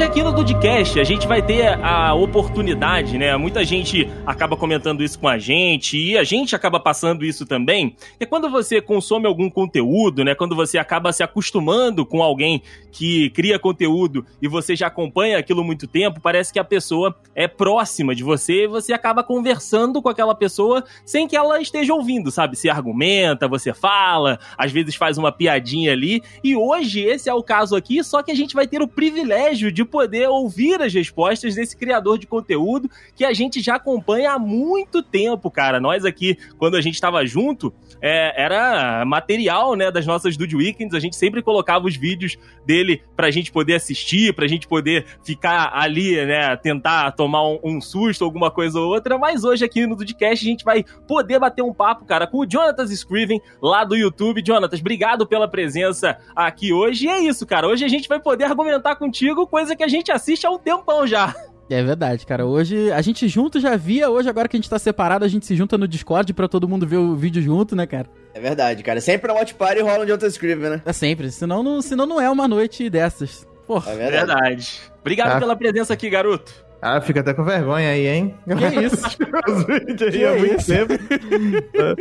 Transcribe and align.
Hoje 0.00 0.08
aqui 0.08 0.22
no 0.22 0.32
Dudcast 0.32 0.98
a 0.98 1.04
gente 1.04 1.28
vai 1.28 1.42
ter 1.42 1.78
a 1.84 2.14
oportunidade, 2.14 3.18
né? 3.18 3.36
Muita 3.36 3.62
gente 3.62 4.08
acaba 4.24 4.56
comentando 4.56 5.04
isso 5.04 5.18
com 5.18 5.28
a 5.28 5.36
gente 5.36 5.98
e 5.98 6.16
a 6.16 6.24
gente 6.24 6.56
acaba 6.56 6.80
passando 6.80 7.22
isso 7.22 7.44
também. 7.44 7.94
É 8.18 8.24
quando 8.24 8.48
você 8.48 8.80
consome 8.80 9.26
algum 9.26 9.50
conteúdo, 9.50 10.24
né? 10.24 10.34
Quando 10.34 10.56
você 10.56 10.78
acaba 10.78 11.12
se 11.12 11.22
acostumando 11.22 12.06
com 12.06 12.22
alguém 12.22 12.62
que 12.90 13.28
cria 13.30 13.58
conteúdo 13.58 14.24
e 14.40 14.48
você 14.48 14.74
já 14.74 14.86
acompanha 14.86 15.36
aquilo 15.36 15.62
muito 15.62 15.86
tempo, 15.86 16.18
parece 16.18 16.50
que 16.50 16.58
a 16.58 16.64
pessoa 16.64 17.14
é 17.34 17.46
próxima 17.46 18.14
de 18.14 18.24
você 18.24 18.64
e 18.64 18.68
você 18.68 18.94
acaba 18.94 19.22
conversando 19.22 20.00
com 20.00 20.08
aquela 20.08 20.34
pessoa 20.34 20.82
sem 21.04 21.28
que 21.28 21.36
ela 21.36 21.60
esteja 21.60 21.92
ouvindo, 21.92 22.30
sabe? 22.30 22.56
Se 22.56 22.70
argumenta, 22.70 23.46
você 23.46 23.74
fala, 23.74 24.38
às 24.56 24.72
vezes 24.72 24.94
faz 24.94 25.18
uma 25.18 25.30
piadinha 25.30 25.92
ali. 25.92 26.22
E 26.42 26.56
hoje 26.56 27.02
esse 27.02 27.28
é 27.28 27.34
o 27.34 27.42
caso 27.42 27.76
aqui, 27.76 28.02
só 28.02 28.22
que 28.22 28.32
a 28.32 28.34
gente 28.34 28.54
vai 28.54 28.66
ter 28.66 28.80
o 28.80 28.88
privilégio 28.88 29.70
de 29.70 29.89
poder 29.90 30.28
ouvir 30.28 30.80
as 30.80 30.94
respostas 30.94 31.54
desse 31.54 31.76
criador 31.76 32.18
de 32.18 32.26
conteúdo 32.26 32.88
que 33.14 33.24
a 33.24 33.32
gente 33.32 33.60
já 33.60 33.74
acompanha 33.74 34.32
há 34.32 34.38
muito 34.38 35.02
tempo, 35.02 35.50
cara. 35.50 35.80
Nós 35.80 36.04
aqui, 36.04 36.38
quando 36.56 36.76
a 36.76 36.80
gente 36.80 36.94
estava 36.94 37.26
junto, 37.26 37.72
é, 38.00 38.42
era 38.42 39.04
material, 39.04 39.74
né, 39.74 39.90
das 39.90 40.06
nossas 40.06 40.36
Dude 40.36 40.56
Weekends. 40.56 40.94
A 40.94 41.00
gente 41.00 41.16
sempre 41.16 41.42
colocava 41.42 41.86
os 41.86 41.96
vídeos 41.96 42.38
dele 42.64 43.02
pra 43.16 43.30
gente 43.30 43.52
poder 43.52 43.74
assistir, 43.74 44.34
pra 44.34 44.46
gente 44.46 44.66
poder 44.66 45.04
ficar 45.24 45.72
ali, 45.74 46.24
né, 46.24 46.56
tentar 46.56 47.12
tomar 47.12 47.46
um, 47.46 47.58
um 47.62 47.80
susto, 47.80 48.24
alguma 48.24 48.50
coisa 48.50 48.80
ou 48.80 48.88
outra. 48.88 49.18
Mas 49.18 49.44
hoje 49.44 49.64
aqui 49.64 49.86
no 49.86 49.96
Dudcast 49.96 50.44
a 50.44 50.48
gente 50.48 50.64
vai 50.64 50.84
poder 51.06 51.38
bater 51.38 51.62
um 51.62 51.74
papo, 51.74 52.04
cara, 52.04 52.26
com 52.26 52.38
o 52.38 52.50
Jonatas 52.50 52.90
Scriven 52.90 53.40
lá 53.60 53.84
do 53.84 53.96
YouTube. 53.96 54.42
Jonatas, 54.46 54.80
obrigado 54.80 55.26
pela 55.26 55.48
presença 55.48 56.18
aqui 56.34 56.72
hoje. 56.72 57.06
E 57.06 57.08
é 57.08 57.20
isso, 57.20 57.46
cara. 57.46 57.66
Hoje 57.66 57.84
a 57.84 57.88
gente 57.88 58.08
vai 58.08 58.20
poder 58.20 58.44
argumentar 58.44 58.96
contigo, 58.96 59.46
coisa 59.70 59.76
que 59.76 59.84
a 59.84 59.88
gente 59.88 60.10
assiste 60.10 60.46
há 60.46 60.50
um 60.50 60.58
tempão 60.58 61.06
já. 61.06 61.34
É 61.68 61.82
verdade, 61.84 62.26
cara. 62.26 62.44
Hoje 62.44 62.90
a 62.90 63.00
gente 63.00 63.28
junto 63.28 63.60
já 63.60 63.76
via, 63.76 64.10
hoje 64.10 64.28
agora 64.28 64.48
que 64.48 64.56
a 64.56 64.58
gente 64.58 64.68
tá 64.68 64.78
separado, 64.78 65.24
a 65.24 65.28
gente 65.28 65.46
se 65.46 65.54
junta 65.54 65.78
no 65.78 65.86
Discord 65.86 66.32
pra 66.34 66.48
todo 66.48 66.68
mundo 66.68 66.84
ver 66.86 66.96
o 66.96 67.14
vídeo 67.14 67.40
junto, 67.40 67.76
né, 67.76 67.86
cara? 67.86 68.08
É 68.34 68.40
verdade, 68.40 68.82
cara. 68.82 69.00
Sempre 69.00 69.28
na 69.28 69.34
Watch 69.38 69.54
Party 69.54 69.80
rola 69.80 70.02
um 70.02 70.06
Jonathan 70.06 70.26
Scriven, 70.26 70.70
né? 70.70 70.82
É 70.84 70.92
sempre. 70.92 71.30
Senão 71.30 71.62
não, 71.62 71.80
senão 71.80 72.06
não 72.06 72.20
é 72.20 72.28
uma 72.28 72.48
noite 72.48 72.90
dessas. 72.90 73.46
Porra. 73.68 73.92
É 73.92 73.96
verdade. 73.96 74.26
Verdade. 74.26 74.80
Obrigado 75.00 75.36
Ah. 75.36 75.38
pela 75.38 75.54
presença 75.54 75.92
aqui, 75.94 76.10
garoto. 76.10 76.52
Ah, 76.82 77.00
fica 77.00 77.20
até 77.20 77.34
com 77.34 77.44
vergonha 77.44 77.90
aí, 77.90 78.06
hein? 78.06 78.34
Que 78.46 78.80
isso? 78.86 79.06
Os 79.48 79.64
vídeos 79.64 80.14
aí 80.14 80.24
há 80.24 80.34
muito 80.34 80.56
isso? 80.60 80.66
tempo. 80.72 80.94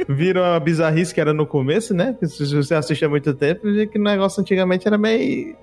Viram 0.07 0.43
a 0.43 0.59
bizarrice 0.59 1.13
que 1.13 1.19
era 1.19 1.33
no 1.33 1.45
começo, 1.45 1.93
né? 1.93 2.15
Se 2.23 2.55
você 2.55 2.75
assiste 2.75 3.03
há 3.03 3.09
muito 3.09 3.33
tempo, 3.33 3.61
vê 3.63 3.87
que 3.87 3.99
o 3.99 4.01
negócio 4.03 4.39
antigamente 4.41 4.87
era 4.87 4.97
meio 4.97 5.55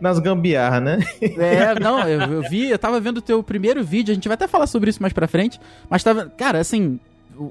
nas 0.00 0.18
gambiarras, 0.18 0.82
né? 0.82 0.98
É, 1.22 1.78
não, 1.78 2.00
eu, 2.08 2.20
eu 2.20 2.42
vi, 2.42 2.68
eu 2.68 2.78
tava 2.78 2.98
vendo 3.00 3.18
o 3.18 3.22
teu 3.22 3.42
primeiro 3.42 3.82
vídeo, 3.84 4.12
a 4.12 4.14
gente 4.14 4.28
vai 4.28 4.34
até 4.34 4.48
falar 4.48 4.66
sobre 4.66 4.90
isso 4.90 5.00
mais 5.00 5.12
pra 5.12 5.28
frente, 5.28 5.60
mas 5.88 6.02
tava, 6.02 6.26
cara, 6.36 6.58
assim, 6.58 6.98
o, 7.36 7.42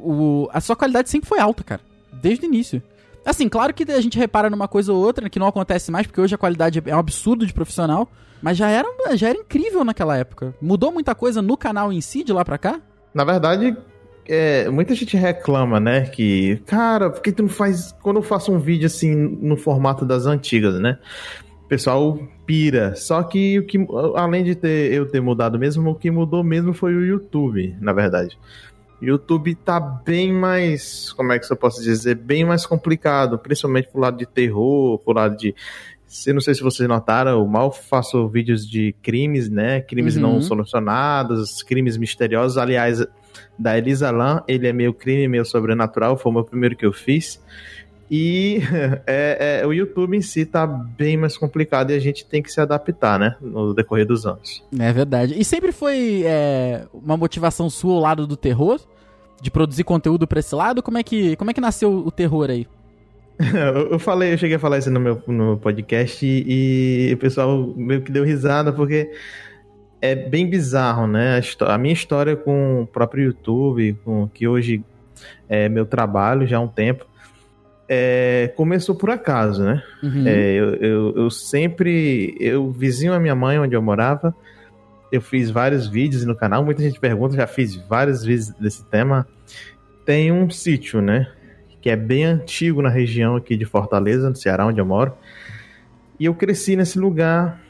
o- 0.43 0.49
a 0.51 0.59
sua 0.59 0.75
qualidade 0.75 1.09
sempre 1.09 1.27
foi 1.29 1.39
alta, 1.39 1.63
cara, 1.63 1.81
desde 2.11 2.45
o 2.45 2.47
início. 2.47 2.81
Assim, 3.25 3.47
claro 3.47 3.73
que 3.73 3.89
a 3.91 4.01
gente 4.01 4.17
repara 4.17 4.49
numa 4.49 4.67
coisa 4.67 4.91
ou 4.91 5.03
outra, 5.03 5.29
que 5.29 5.39
não 5.39 5.47
acontece 5.47 5.91
mais, 5.91 6.05
porque 6.05 6.19
hoje 6.19 6.35
a 6.35 6.37
qualidade 6.37 6.81
é 6.85 6.95
um 6.95 6.99
absurdo 6.99 7.45
de 7.45 7.53
profissional, 7.53 8.09
mas 8.41 8.57
já 8.57 8.69
era, 8.69 8.87
já 9.15 9.29
era 9.29 9.37
incrível 9.37 9.83
naquela 9.85 10.17
época. 10.17 10.53
Mudou 10.61 10.91
muita 10.91 11.15
coisa 11.15 11.41
no 11.41 11.55
canal 11.55 11.91
em 11.91 12.01
si, 12.01 12.23
de 12.23 12.33
lá 12.33 12.43
pra 12.43 12.57
cá? 12.57 12.81
Na 13.13 13.23
verdade, 13.23 13.77
é, 14.27 14.69
muita 14.69 14.95
gente 14.95 15.15
reclama, 15.17 15.79
né? 15.79 16.01
Que, 16.01 16.61
cara, 16.65 17.09
por 17.09 17.21
que 17.21 17.31
tu 17.31 17.43
não 17.43 17.49
faz. 17.49 17.93
Quando 18.01 18.17
eu 18.17 18.23
faço 18.23 18.51
um 18.51 18.59
vídeo 18.59 18.87
assim 18.87 19.13
no 19.15 19.55
formato 19.55 20.05
das 20.05 20.25
antigas, 20.25 20.79
né? 20.79 20.97
O 21.63 21.67
pessoal 21.67 22.19
pira. 22.45 22.95
Só 22.95 23.23
que 23.23 23.59
o 23.59 23.65
que, 23.65 23.77
além 24.15 24.43
de 24.43 24.55
ter, 24.55 24.91
eu 24.93 25.05
ter 25.05 25.21
mudado 25.21 25.57
mesmo, 25.57 25.89
o 25.89 25.95
que 25.95 26.11
mudou 26.11 26.43
mesmo 26.43 26.73
foi 26.73 26.93
o 26.93 27.05
YouTube, 27.05 27.75
na 27.79 27.93
verdade. 27.93 28.37
O 29.03 29.05
YouTube 29.05 29.53
tá 29.53 29.81
bem 29.81 30.31
mais, 30.31 31.11
como 31.11 31.33
é 31.33 31.37
que 31.39 31.51
eu 31.51 31.57
posso 31.57 31.83
dizer, 31.83 32.15
bem 32.15 32.45
mais 32.45 32.65
complicado, 32.65 33.37
principalmente 33.37 33.89
pro 33.89 33.99
lado 33.99 34.17
de 34.17 34.25
terror, 34.25 34.97
pro 34.99 35.13
lado 35.13 35.35
de 35.35 35.53
eu 36.25 36.33
não 36.33 36.39
sei 36.39 36.53
se 36.53 36.61
vocês 36.61 36.87
notaram, 36.87 37.31
eu 37.31 37.45
mal 37.45 37.69
faço 37.69 38.29
vídeos 38.29 38.65
de 38.69 38.95
crimes, 39.01 39.49
né? 39.49 39.81
Crimes 39.81 40.15
Uhum. 40.15 40.21
não 40.21 40.41
solucionados, 40.41 41.61
crimes 41.63 41.97
misteriosos. 41.97 42.57
Aliás, 42.57 43.05
da 43.59 43.77
Elisa 43.77 44.09
Lam, 44.09 44.41
ele 44.47 44.67
é 44.67 44.71
meio 44.71 44.93
crime, 44.93 45.27
meio 45.27 45.43
sobrenatural, 45.43 46.15
foi 46.15 46.31
o 46.31 46.35
meu 46.35 46.43
primeiro 46.45 46.75
que 46.75 46.85
eu 46.85 46.93
fiz. 46.93 47.41
E 48.09 48.59
é, 49.05 49.61
é, 49.63 49.67
o 49.67 49.73
YouTube 49.73 50.15
em 50.15 50.21
si 50.21 50.45
tá 50.45 50.65
bem 50.67 51.17
mais 51.17 51.35
complicado 51.35 51.91
e 51.91 51.95
a 51.95 51.99
gente 51.99 52.25
tem 52.25 52.41
que 52.41 52.51
se 52.51 52.61
adaptar, 52.61 53.19
né? 53.19 53.35
No 53.41 53.73
decorrer 53.73 54.05
dos 54.05 54.25
anos. 54.25 54.63
É 54.79 54.93
verdade. 54.93 55.33
E 55.37 55.43
sempre 55.43 55.71
foi 55.73 56.23
é, 56.25 56.85
uma 56.93 57.17
motivação 57.17 57.69
sua 57.69 57.95
ao 57.95 57.99
lado 57.99 58.27
do 58.27 58.37
terror? 58.37 58.79
De 59.41 59.51
produzir 59.51 59.83
conteúdo 59.83 60.25
pra 60.25 60.39
esse 60.39 60.55
lado? 60.55 60.81
Como 60.81 60.97
é 60.97 61.03
que, 61.03 61.35
como 61.35 61.51
é 61.51 61.53
que 61.53 61.61
nasceu 61.61 61.91
o 61.91 62.11
terror 62.11 62.49
aí? 62.49 62.67
Eu, 63.89 63.97
falei, 63.97 64.33
eu 64.33 64.37
cheguei 64.37 64.57
a 64.57 64.59
falar 64.59 64.77
isso 64.77 64.91
no 64.91 64.99
meu 64.99 65.21
no 65.27 65.57
podcast 65.57 66.23
e, 66.23 67.09
e 67.09 67.13
o 67.13 67.17
pessoal 67.17 67.73
meio 67.75 68.03
que 68.03 68.11
deu 68.11 68.23
risada 68.23 68.71
porque 68.71 69.09
é 69.99 70.15
bem 70.15 70.47
bizarro, 70.47 71.07
né? 71.07 71.41
A, 71.61 71.73
a 71.73 71.77
minha 71.77 71.93
história 71.93 72.35
com 72.35 72.83
o 72.83 72.87
próprio 72.87 73.25
YouTube, 73.25 73.97
com 74.05 74.27
que 74.27 74.47
hoje 74.47 74.83
é 75.49 75.67
meu 75.67 75.85
trabalho 75.85 76.45
já 76.45 76.57
há 76.57 76.59
um 76.59 76.67
tempo, 76.67 77.05
é, 77.87 78.51
começou 78.55 78.95
por 78.95 79.09
acaso, 79.09 79.63
né? 79.63 79.83
Uhum. 80.01 80.27
É, 80.27 80.53
eu, 80.53 80.75
eu, 80.75 81.13
eu 81.15 81.29
sempre. 81.29 82.35
Eu 82.39 82.71
vizinho 82.71 83.13
a 83.13 83.19
minha 83.19 83.35
mãe 83.35 83.59
onde 83.59 83.75
eu 83.75 83.81
morava. 83.81 84.35
Eu 85.13 85.21
fiz 85.21 85.51
vários 85.51 85.87
vídeos 85.87 86.25
no 86.25 86.35
canal. 86.35 86.65
Muita 86.65 86.81
gente 86.81 86.99
pergunta, 86.99 87.35
já 87.35 87.45
fiz 87.45 87.75
vários 87.75 88.23
vídeos 88.23 88.49
desse 88.59 88.83
tema. 88.85 89.27
Tem 90.03 90.31
um 90.31 90.49
sítio, 90.49 91.03
né? 91.03 91.31
Que 91.79 91.91
é 91.91 91.95
bem 91.95 92.25
antigo 92.25 92.81
na 92.81 92.89
região 92.89 93.35
aqui 93.35 93.55
de 93.55 93.63
Fortaleza, 93.63 94.27
no 94.27 94.35
Ceará, 94.35 94.65
onde 94.65 94.81
eu 94.81 94.85
moro. 94.87 95.13
E 96.19 96.25
eu 96.25 96.33
cresci 96.33 96.75
nesse 96.75 96.97
lugar. 96.97 97.61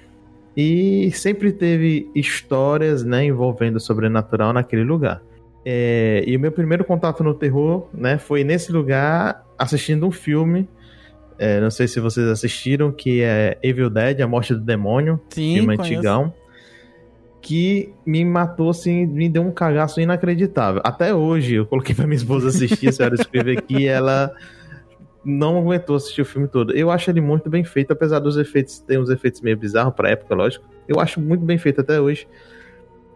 E 0.56 1.12
sempre 1.12 1.52
teve 1.52 2.10
histórias, 2.16 3.04
né, 3.04 3.26
envolvendo 3.26 3.76
o 3.76 3.80
sobrenatural 3.80 4.54
naquele 4.54 4.86
lugar. 4.86 5.22
É, 5.66 6.24
e 6.26 6.38
o 6.38 6.40
meu 6.40 6.52
primeiro 6.52 6.86
contato 6.86 7.26
no 7.26 7.34
terror, 7.34 7.90
né, 7.94 8.18
foi 8.18 8.46
nesse 8.46 8.72
lugar 8.72 9.44
assistindo 9.58 10.08
um 10.08 10.12
filme 10.12 10.70
é, 11.38 11.60
não 11.60 11.72
sei 11.72 11.88
se 11.88 12.00
vocês 12.00 12.28
assistiram, 12.28 12.92
que 12.92 13.22
é 13.22 13.58
Evil 13.62 13.90
Dead, 13.90 14.22
A 14.22 14.28
Morte 14.28 14.54
do 14.54 14.62
Demônio, 14.62 15.20
Sim, 15.30 15.56
filme 15.56 15.76
conheço. 15.76 15.96
antigão, 15.96 16.34
que 17.44 17.94
me 18.06 18.24
matou, 18.24 18.70
assim, 18.70 19.06
me 19.06 19.28
deu 19.28 19.42
um 19.44 19.52
cagaço 19.52 20.00
inacreditável. 20.00 20.82
Até 20.84 21.14
hoje, 21.14 21.56
eu 21.56 21.66
coloquei 21.66 21.94
pra 21.94 22.06
minha 22.08 22.16
esposa 22.16 22.48
assistir, 22.48 22.88
a 22.88 22.92
senhora 22.94 23.16
escrever 23.16 23.58
aqui, 23.58 23.80
e 23.82 23.86
ela 23.86 24.32
não 25.26 25.58
aguentou 25.60 25.98
assistir 25.98 26.22
o 26.22 26.26
filme 26.26 26.48
todo. 26.48 26.74
Eu 26.74 26.90
acho 26.90 27.10
ele 27.12 27.20
muito 27.20 27.50
bem 27.50 27.66
feito, 27.66 27.92
apesar 27.92 28.20
dos 28.20 28.38
efeitos, 28.38 28.80
tem 28.80 28.98
uns 28.98 29.10
efeitos 29.10 29.42
meio 29.42 29.58
bizarros 29.58 29.94
pra 29.94 30.10
época, 30.10 30.34
lógico. 30.34 30.66
Eu 30.88 31.02
acho 31.02 31.20
muito 31.20 31.44
bem 31.44 31.58
feito 31.58 31.82
até 31.82 32.00
hoje. 32.00 32.26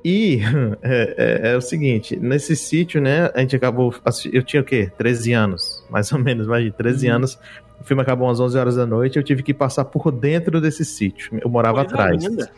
E 0.03 0.39
é, 0.83 1.15
é- 1.47 1.51
é 1.53 1.55
o 1.57 1.61
seguinte, 1.61 2.17
nesse 2.17 2.53
sítio, 2.55 3.01
né, 3.01 3.31
a 3.33 3.39
gente 3.39 3.55
acabou. 3.55 3.93
Eu 4.33 4.43
tinha 4.43 4.61
o 4.61 4.65
quê? 4.65 4.91
13 4.97 5.31
anos, 5.31 5.85
mais 5.89 6.11
ou 6.11 6.19
menos, 6.19 6.47
mais 6.47 6.65
de 6.65 6.71
13 6.71 7.07
Uhum. 7.07 7.15
anos. 7.15 7.39
O 7.79 7.83
filme 7.85 8.01
acabou 8.01 8.29
às 8.29 8.41
11 8.41 8.57
horas 8.57 8.75
da 8.75 8.85
noite. 8.85 9.17
Eu 9.17 9.23
tive 9.23 9.41
que 9.41 9.53
passar 9.53 9.85
por 9.85 10.11
dentro 10.11 10.59
desse 10.59 10.83
sítio. 10.83 11.39
Eu 11.41 11.49
morava 11.49 11.85
Coisa 11.85 11.93
atrás. 11.93 12.23
linda. 12.25 12.49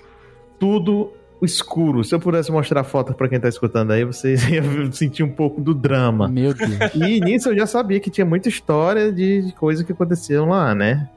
Tudo 0.60 1.14
escuro. 1.46 2.04
Se 2.04 2.14
eu 2.14 2.20
pudesse 2.20 2.52
mostrar 2.52 2.84
foto 2.84 3.14
pra 3.14 3.28
quem 3.28 3.40
tá 3.40 3.48
escutando 3.48 3.92
aí, 3.92 4.04
vocês 4.04 4.44
iam 4.50 4.92
sentir 4.92 5.24
um 5.24 5.32
pouco 5.32 5.62
do 5.62 5.74
drama. 5.74 6.28
Meu 6.28 6.54
Deus. 6.54 6.72
E 6.96 7.20
nisso 7.20 7.50
eu 7.50 7.56
já 7.56 7.66
sabia 7.66 8.00
que 8.00 8.10
tinha 8.10 8.26
muita 8.26 8.50
história 8.50 9.12
de, 9.12 9.44
de 9.44 9.54
coisas 9.54 9.86
que 9.86 9.92
aconteciam 9.92 10.50
lá, 10.50 10.74
né? 10.76 11.08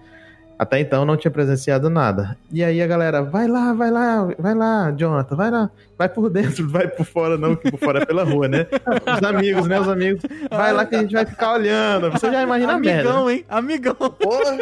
Até 0.63 0.79
então 0.79 1.01
eu 1.01 1.07
não 1.07 1.17
tinha 1.17 1.31
presenciado 1.31 1.91
nada. 1.91 2.37
E 2.53 2.63
aí 2.63 2.81
a 2.81 2.87
galera, 2.87 3.21
vai 3.21 3.49
lá, 3.49 3.73
vai 3.73 3.91
lá, 3.91 4.29
vai 4.39 4.55
lá, 4.55 4.93
Jonathan, 4.93 5.35
vai 5.35 5.51
lá. 5.51 5.71
Vai 5.99 6.09
por 6.09 6.31
dentro, 6.31 6.69
vai 6.69 6.87
por 6.87 7.05
fora, 7.05 7.37
não, 7.37 7.57
que 7.57 7.69
por 7.69 7.81
fora 7.81 8.03
é 8.03 8.07
pela 8.07 8.23
rua, 8.23 8.47
né? 8.47 8.67
Os 9.13 9.29
amigos, 9.29 9.67
né? 9.67 9.81
Os 9.81 9.89
amigos. 9.89 10.23
Vai 10.49 10.73
lá 10.73 10.87
que 10.87 10.95
a 10.95 11.01
gente 11.01 11.15
vai 11.15 11.27
ficar 11.27 11.55
olhando. 11.55 12.13
Você 12.13 12.31
já 12.31 12.43
imagina 12.43 12.75
a 12.75 12.79
merda. 12.79 13.11
Amigão, 13.11 13.31
hein? 13.31 13.45
Amigão. 13.49 13.95
Porra! 13.95 14.57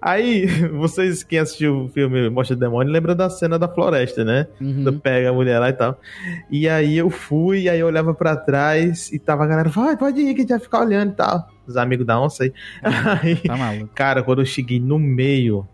Aí, 0.00 0.46
vocês 0.72 1.22
que 1.22 1.36
assistiu 1.36 1.84
o 1.84 1.88
filme 1.88 2.30
Mostra 2.30 2.56
do 2.56 2.60
Demônio, 2.60 2.92
lembra 2.92 3.14
da 3.14 3.28
cena 3.28 3.58
da 3.58 3.68
floresta, 3.68 4.24
né? 4.24 4.46
Uhum. 4.60 4.98
Pega 4.98 5.30
a 5.30 5.32
mulher 5.32 5.58
lá 5.58 5.68
e 5.68 5.72
tal. 5.72 6.00
E 6.50 6.68
aí 6.68 6.96
eu 6.96 7.10
fui, 7.10 7.68
aí 7.68 7.78
eu 7.78 7.86
olhava 7.86 8.14
pra 8.14 8.34
trás 8.36 9.12
e 9.12 9.18
tava 9.18 9.44
a 9.44 9.46
galera, 9.46 9.68
vai, 9.68 9.96
pode 9.96 10.20
ir, 10.20 10.34
que 10.34 10.40
a 10.40 10.42
gente 10.42 10.50
vai 10.50 10.58
ficar 10.58 10.80
olhando 10.80 11.12
e 11.12 11.16
tal. 11.16 11.48
Os 11.66 11.76
amigos 11.76 12.06
da 12.06 12.20
onça 12.20 12.44
aí. 12.44 12.52
aí 12.82 13.36
Tá 13.46 13.56
maluco. 13.56 13.90
Cara, 13.94 14.22
quando 14.22 14.40
eu 14.40 14.46
cheguei 14.46 14.80
no 14.80 14.98
meio 14.98 15.68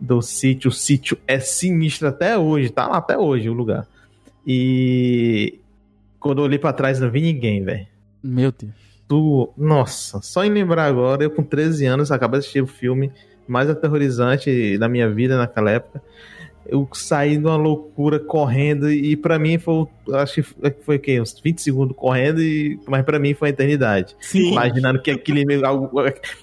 do 0.00 0.22
sítio, 0.22 0.70
o 0.70 0.72
sítio 0.72 1.18
é 1.26 1.38
sinistro 1.38 2.08
até 2.08 2.38
hoje, 2.38 2.70
tá 2.70 2.86
lá 2.86 2.96
até 2.96 3.18
hoje 3.18 3.48
o 3.48 3.52
lugar. 3.52 3.86
E 4.46 5.60
quando 6.18 6.38
eu 6.38 6.44
olhei 6.44 6.58
pra 6.58 6.72
trás 6.72 6.98
não 6.98 7.10
vi 7.10 7.20
ninguém, 7.20 7.62
velho. 7.62 7.86
Meu 8.22 8.52
Deus. 8.52 8.72
Tu, 9.08 9.52
nossa, 9.56 10.20
só 10.20 10.44
em 10.44 10.50
lembrar 10.50 10.86
agora, 10.86 11.22
eu 11.22 11.30
com 11.30 11.42
13 11.42 11.86
anos 11.86 12.10
acabei 12.10 12.40
de 12.40 12.44
assistir 12.44 12.60
o 12.60 12.66
filme 12.66 13.12
mais 13.46 13.68
aterrorizante 13.70 14.76
da 14.78 14.88
minha 14.88 15.08
vida 15.08 15.36
naquela 15.36 15.70
época. 15.70 16.02
Eu 16.68 16.88
saí 16.94 17.38
numa 17.38 17.54
loucura 17.56 18.18
correndo 18.18 18.90
e 18.90 19.14
pra 19.14 19.38
mim 19.38 19.56
foi, 19.56 19.86
acho 20.14 20.42
que 20.42 20.74
foi 20.82 20.96
o 20.96 20.98
quê? 20.98 21.20
Uns 21.20 21.38
20 21.40 21.62
segundos 21.62 21.96
correndo, 21.96 22.42
e, 22.42 22.76
mas 22.88 23.04
pra 23.04 23.20
mim 23.20 23.34
foi 23.34 23.48
a 23.48 23.52
eternidade. 23.52 24.16
Sim. 24.20 24.50
Imaginando 24.50 25.00
que 25.00 25.12
aquele. 25.12 25.44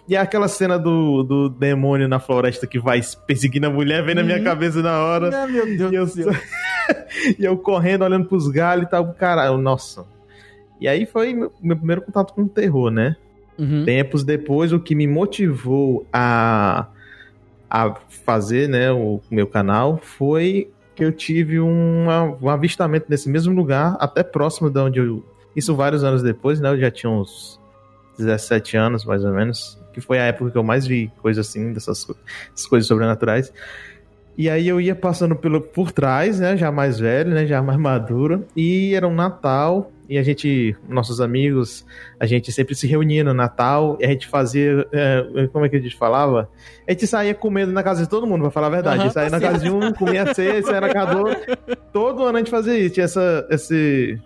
E 0.08 0.16
aquela 0.16 0.48
cena 0.48 0.80
do, 0.80 1.24
do 1.24 1.50
demônio 1.50 2.08
na 2.08 2.22
floresta 2.22 2.66
que 2.66 2.80
vai 2.80 3.02
perseguindo 3.28 3.68
a 3.68 3.70
mulher, 3.70 4.02
vem 4.06 4.16
na 4.16 4.24
minha 4.24 4.38
Uhum. 4.38 4.44
cabeça 4.46 4.82
na 4.82 4.98
hora. 5.04 5.44
Ah, 5.44 5.46
meu 5.46 5.66
Deus 5.66 5.92
E 5.92 5.96
eu, 5.96 6.06
do 6.06 6.12
céu. 6.12 6.32
e 7.38 7.44
eu 7.44 7.58
correndo, 7.58 8.06
olhando 8.06 8.26
pros 8.26 8.48
galhos 8.48 8.86
e 8.88 8.90
tal, 8.90 9.14
caralho, 9.14 9.58
nossa. 9.58 10.06
E 10.80 10.88
aí 10.88 11.06
foi 11.06 11.34
meu, 11.34 11.52
meu 11.62 11.76
primeiro 11.76 12.02
contato 12.02 12.34
com 12.34 12.44
o 12.44 12.48
terror, 12.50 12.90
né? 12.90 13.18
Uhum. 13.58 13.86
Tempos 13.86 14.24
depois, 14.24 14.74
o 14.74 14.80
que 14.80 14.96
me 14.96 15.06
motivou 15.08 16.08
a, 16.12 16.88
a 17.70 17.96
fazer 18.26 18.68
né, 18.68 18.92
o 18.92 19.22
meu 19.30 19.46
canal 19.48 19.98
foi 19.98 20.70
que 20.96 21.04
eu 21.04 21.12
tive 21.12 21.60
uma- 21.60 22.24
um 22.42 22.50
avistamento 22.50 23.08
nesse 23.10 23.30
mesmo 23.30 23.54
lugar, 23.54 23.96
até 24.00 24.24
próximo 24.24 24.70
de 24.70 24.80
onde 24.80 25.00
eu. 25.00 25.24
Isso 25.56 25.76
vários 25.76 26.04
anos 26.04 26.22
depois, 26.22 26.60
né? 26.60 26.70
Eu 26.70 26.80
já 26.80 26.90
tinha 26.92 27.10
uns 27.12 27.60
17 28.18 28.78
anos, 28.78 29.06
mais 29.06 29.24
ou 29.26 29.32
menos. 29.34 29.80
Que 29.94 30.02
foi 30.02 30.20
a 30.20 30.24
época 30.26 30.52
que 30.52 30.58
eu 30.58 30.64
mais 30.64 30.86
vi 30.88 31.12
coisas 31.22 31.48
assim, 31.48 31.74
dessas 31.74 32.04
co- 32.04 32.16
essas 32.56 32.68
coisas 32.68 32.88
sobrenaturais. 32.88 33.52
E 34.38 34.50
aí 34.50 34.68
eu 34.68 34.82
ia 34.82 34.96
passando 34.96 35.36
pelo, 35.36 35.62
por 35.62 35.92
trás, 35.92 36.40
né? 36.40 36.58
Já 36.58 36.72
mais 36.72 37.00
velho, 37.00 37.32
né? 37.32 37.46
Já 37.46 37.62
mais 37.62 37.78
maduro. 37.80 38.46
E 38.56 38.94
era 38.94 39.08
um 39.08 39.14
Natal. 39.14 39.92
E 40.10 40.18
a 40.18 40.24
gente, 40.24 40.76
nossos 40.88 41.22
amigos, 41.22 41.86
a 42.20 42.26
gente 42.26 42.52
sempre 42.52 42.76
se 42.76 42.86
reunia 42.86 43.24
no 43.24 43.34
Natal. 43.34 43.98
E 44.00 44.06
a 44.06 44.10
gente 44.10 44.28
fazia. 44.28 44.86
é, 44.92 45.48
como 45.52 45.66
é 45.66 45.70
que 45.70 45.76
a 45.76 45.80
gente 45.80 45.96
falava? 45.96 46.50
A 46.88 46.92
gente 46.92 47.08
saía 47.08 47.34
comendo 47.34 47.72
na 47.72 47.84
casa 47.84 48.04
de 48.04 48.10
todo 48.10 48.28
mundo, 48.28 48.42
pra 48.42 48.52
falar 48.52 48.68
a 48.68 48.72
verdade. 48.72 48.96
Aham, 48.98 49.02
a 49.02 49.06
gente 49.06 49.14
saía 49.14 49.30
na 49.30 49.40
tá 49.40 49.52
casa 49.52 49.64
de 49.64 49.72
um, 49.72 49.94
comia 49.94 50.34
ceia, 50.34 50.62
saía 50.62 50.82
na 50.82 50.90
casa 50.90 51.14
do 51.14 51.20
outro. 51.28 51.58
Todo 51.94 52.24
ano 52.24 52.38
a 52.38 52.40
gente 52.40 52.52
fazia 52.52 52.78
isso. 52.78 52.96
Tinha 52.96 53.06
essa, 53.06 53.48
esse, 53.50 54.20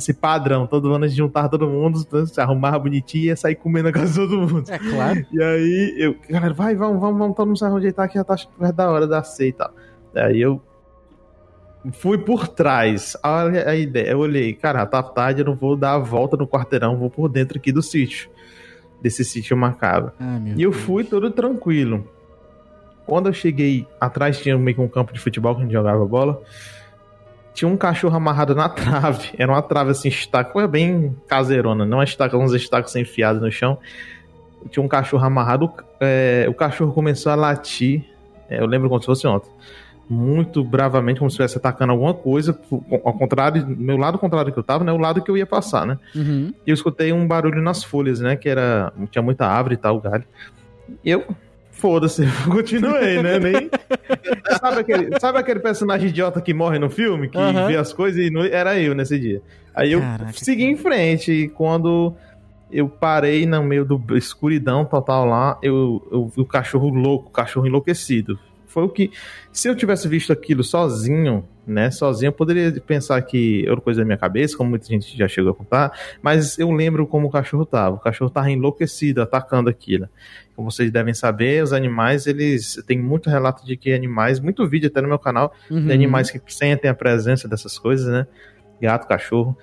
esse 0.00 0.12
padrão. 0.14 0.66
Todo 0.66 0.92
ano 0.92 1.04
a 1.04 1.08
gente 1.08 1.16
juntava 1.18 1.48
todo 1.48 1.68
mundo, 1.68 1.98
se 2.26 2.40
arrumava 2.40 2.78
bonitinho 2.78 3.24
e 3.24 3.26
ia 3.28 3.36
sair 3.36 3.54
comendo 3.54 3.86
na 3.88 3.92
casa 3.92 4.08
de 4.08 4.14
todo 4.28 4.40
mundo. 4.40 4.64
É 4.70 4.78
claro. 4.78 5.24
E 5.32 5.42
aí, 5.42 5.94
eu, 5.98 6.16
galera, 6.28 6.52
vai, 6.52 6.74
vamos, 6.74 7.00
vamos, 7.00 7.18
vamos, 7.18 7.36
todo 7.36 7.46
mundo 7.46 7.58
se 7.58 7.64
ajeitar 7.64 8.08
que 8.08 8.14
já 8.14 8.24
tá 8.24 8.36
perto 8.58 8.74
da 8.74 8.90
hora 8.90 9.06
da 9.06 9.22
ceia 9.22 9.48
e 9.48 9.52
tal. 9.52 9.70
Aí 10.16 10.40
eu 10.40 10.60
fui 11.92 12.18
por 12.18 12.48
trás. 12.48 13.16
Olha 13.24 13.68
a 13.68 13.74
ideia. 13.76 14.10
Eu 14.10 14.18
olhei, 14.18 14.52
cara, 14.52 14.84
tá 14.86 15.02
tarde, 15.02 15.40
eu 15.42 15.46
não 15.46 15.54
vou 15.54 15.76
dar 15.76 15.94
a 15.94 15.98
volta 15.98 16.36
no 16.36 16.46
quarteirão, 16.46 16.96
vou 16.98 17.08
por 17.10 17.28
dentro 17.28 17.58
aqui 17.58 17.72
do 17.72 17.82
sítio. 17.82 18.28
Desse 19.00 19.24
sítio 19.24 19.56
macabro. 19.56 20.12
Ah, 20.20 20.38
E 20.56 20.62
eu 20.62 20.70
Deus. 20.70 20.82
fui 20.82 21.04
todo 21.04 21.30
tranquilo. 21.30 22.06
Quando 23.06 23.28
eu 23.28 23.32
cheguei 23.32 23.86
atrás, 24.00 24.38
tinha 24.40 24.56
meio 24.58 24.74
que 24.76 24.80
um 24.82 24.88
campo 24.88 25.12
de 25.12 25.18
futebol 25.18 25.54
que 25.54 25.62
a 25.62 25.64
gente 25.64 25.72
jogava 25.72 26.04
bola. 26.04 26.40
Tinha 27.52 27.68
um 27.68 27.76
cachorro 27.76 28.16
amarrado 28.16 28.54
na 28.54 28.68
trave. 28.70 29.30
Era 29.38 29.52
uma 29.52 29.62
trave 29.62 29.90
assim, 29.90 30.08
estaca, 30.08 30.52
foi 30.52 30.66
bem 30.68 31.16
caseirona, 31.26 31.84
não 31.84 31.98
uma 31.98 32.04
estaca, 32.04 32.36
uns 32.36 32.52
estacos 32.52 32.94
enfiados 32.96 33.42
no 33.42 33.50
chão. 33.50 33.78
Tinha 34.70 34.84
um 34.84 34.88
cachorro 34.88 35.24
amarrado. 35.24 35.70
é, 36.00 36.46
o 36.48 36.54
cachorro 36.54 36.92
começou 36.92 37.32
a 37.32 37.34
latir. 37.34 38.04
é, 38.48 38.60
eu 38.60 38.66
lembro 38.66 38.88
como 38.88 39.00
se 39.00 39.06
fosse 39.06 39.26
ontem. 39.26 39.50
Muito 40.08 40.64
bravamente, 40.64 41.20
como 41.20 41.30
se 41.30 41.34
estivesse 41.34 41.56
atacando 41.56 41.92
alguma 41.92 42.12
coisa. 42.12 42.58
Ao 43.04 43.14
contrário, 43.14 43.64
meu 43.66 43.96
lado 43.96 44.18
contrário 44.18 44.52
que 44.52 44.58
eu 44.58 44.62
tava, 44.62 44.82
né? 44.82 44.90
O 44.92 44.98
lado 44.98 45.22
que 45.22 45.30
eu 45.30 45.36
ia 45.36 45.46
passar, 45.46 45.86
né? 45.86 45.98
Uhum. 46.16 46.52
E 46.66 46.70
eu 46.70 46.74
escutei 46.74 47.12
um 47.12 47.28
barulho 47.28 47.62
nas 47.62 47.84
folhas, 47.84 48.18
né? 48.18 48.34
Que 48.34 48.48
era. 48.48 48.92
Tinha 49.08 49.22
muita 49.22 49.46
árvore 49.46 49.74
e 49.74 49.78
tal, 49.78 50.00
galho. 50.00 50.24
E 51.04 51.10
eu. 51.10 51.24
Foda-se, 51.80 52.26
continuei, 52.44 53.22
né? 53.22 53.38
Nem... 53.38 53.70
sabe, 54.60 54.80
aquele, 54.80 55.18
sabe 55.18 55.38
aquele 55.38 55.60
personagem 55.60 56.10
idiota 56.10 56.40
que 56.40 56.52
morre 56.52 56.78
no 56.78 56.90
filme? 56.90 57.28
Que 57.28 57.38
vê 57.66 57.76
as 57.76 57.92
coisas 57.92 58.22
e 58.22 58.30
não... 58.30 58.44
era 58.44 58.78
eu 58.78 58.94
nesse 58.94 59.18
dia. 59.18 59.40
Aí 59.74 59.92
eu 59.92 60.00
Caraca, 60.00 60.32
segui 60.34 60.64
em 60.64 60.76
frente 60.76 61.32
e 61.32 61.48
quando 61.48 62.14
eu 62.70 62.86
parei 62.86 63.46
no 63.46 63.62
meio 63.62 63.84
do 63.84 64.16
escuridão 64.16 64.84
total 64.84 65.24
lá, 65.24 65.58
eu, 65.62 66.06
eu 66.12 66.28
vi 66.28 66.42
o 66.42 66.46
cachorro 66.46 66.90
louco, 66.90 67.28
o 67.28 67.32
cachorro 67.32 67.66
enlouquecido. 67.66 68.38
Foi 68.66 68.84
o 68.84 68.88
que. 68.88 69.10
Se 69.50 69.68
eu 69.68 69.74
tivesse 69.74 70.06
visto 70.06 70.32
aquilo 70.32 70.62
sozinho, 70.62 71.44
né? 71.66 71.90
Sozinho, 71.90 72.28
eu 72.28 72.32
poderia 72.32 72.72
pensar 72.80 73.20
que 73.22 73.64
era 73.66 73.80
coisa 73.80 74.00
da 74.00 74.04
minha 74.04 74.16
cabeça, 74.16 74.56
como 74.56 74.70
muita 74.70 74.86
gente 74.86 75.16
já 75.16 75.26
chegou 75.26 75.50
a 75.50 75.54
contar. 75.54 75.92
Mas 76.22 76.56
eu 76.56 76.70
lembro 76.70 77.04
como 77.06 77.26
o 77.26 77.30
cachorro 77.30 77.66
tava. 77.66 77.96
O 77.96 77.98
cachorro 77.98 78.30
tava 78.30 78.50
enlouquecido, 78.50 79.22
atacando 79.22 79.68
aquilo. 79.68 80.08
Como 80.60 80.70
vocês 80.70 80.90
devem 80.90 81.14
saber, 81.14 81.64
os 81.64 81.72
animais, 81.72 82.26
eles. 82.26 82.78
Tem 82.86 82.98
muito 82.98 83.30
relato 83.30 83.64
de 83.64 83.78
que 83.78 83.94
animais, 83.94 84.38
muito 84.38 84.68
vídeo 84.68 84.88
até 84.88 85.00
no 85.00 85.08
meu 85.08 85.18
canal, 85.18 85.54
Uhum. 85.70 85.86
de 85.86 85.90
animais 85.92 86.30
que 86.30 86.38
sentem 86.52 86.90
a 86.90 86.92
presença 86.94 87.48
dessas 87.48 87.78
coisas, 87.78 88.06
né? 88.12 88.26
Gato, 88.78 89.08
cachorro. 89.08 89.56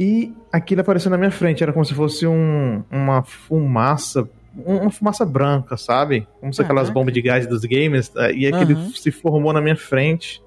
E 0.00 0.32
aquilo 0.50 0.80
apareceu 0.80 1.10
na 1.10 1.18
minha 1.18 1.30
frente, 1.30 1.62
era 1.62 1.74
como 1.74 1.84
se 1.84 1.92
fosse 1.92 2.26
um, 2.26 2.82
uma 2.90 3.22
fumaça, 3.22 4.26
um- 4.66 4.76
uma 4.78 4.90
fumaça 4.90 5.26
branca, 5.26 5.76
sabe? 5.76 6.26
Como 6.40 6.54
se 6.54 6.62
aquelas 6.62 6.84
Caraca. 6.84 6.94
bombas 6.94 7.12
de 7.12 7.20
gás 7.20 7.46
dos 7.46 7.60
gamers. 7.66 8.10
eh, 8.16 8.32
E 8.32 8.46
aquele 8.46 8.72
Aham. 8.72 8.88
se 8.94 9.10
formou 9.10 9.52
na 9.52 9.60
minha 9.60 9.76
frente 9.76 10.42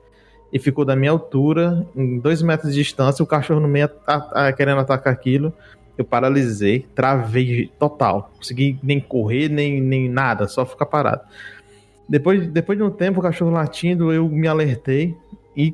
e 0.52 0.58
ficou 0.58 0.84
da 0.86 0.96
minha 0.96 1.12
altura, 1.12 1.86
em 1.96 2.18
dois 2.20 2.42
metros 2.42 2.74
de 2.74 2.80
distância, 2.82 3.22
o 3.22 3.28
cachorro 3.28 3.60
no 3.60 3.68
meio 3.68 3.92
a- 4.08 4.48
a- 4.48 4.54
querendo 4.54 4.80
atacar 4.82 5.14
aquilo. 5.14 5.54
Eu 5.98 6.06
paralisei, 6.06 6.86
travei 6.94 7.72
total. 7.80 8.32
Consegui 8.38 8.80
nem 8.84 9.00
correr, 9.00 9.50
nem, 9.50 9.82
nem 9.82 10.08
nada, 10.10 10.48
só 10.48 10.66
ficar 10.66 10.86
parado. 10.86 11.22
Depois, 12.08 12.48
depois 12.48 12.78
de 12.78 12.84
um 12.84 12.90
tempo, 12.92 13.20
o 13.20 13.24
cachorro 13.24 13.52
latindo, 13.52 14.12
eu 14.14 14.30
me 14.30 14.48
alertei. 14.48 15.16
E 15.56 15.74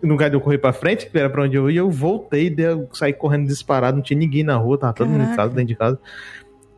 no 0.00 0.10
lugar 0.10 0.30
de 0.30 0.36
eu 0.36 0.40
correr 0.40 0.58
pra 0.58 0.72
frente, 0.72 1.10
que 1.10 1.18
era 1.18 1.28
pra 1.28 1.42
onde 1.42 1.56
eu 1.56 1.68
ia, 1.68 1.80
eu 1.80 1.90
voltei, 1.90 2.54
eu 2.56 2.88
saí 2.92 3.12
correndo 3.12 3.48
disparado, 3.48 3.96
não 3.96 4.02
tinha 4.02 4.16
ninguém 4.18 4.44
na 4.44 4.54
rua, 4.56 4.78
tava 4.78 4.92
todo 4.92 5.08
mundo 5.08 5.24
em 5.32 5.34
casa, 5.36 5.48
dentro 5.50 5.66
de 5.66 5.74
casa. 5.74 5.98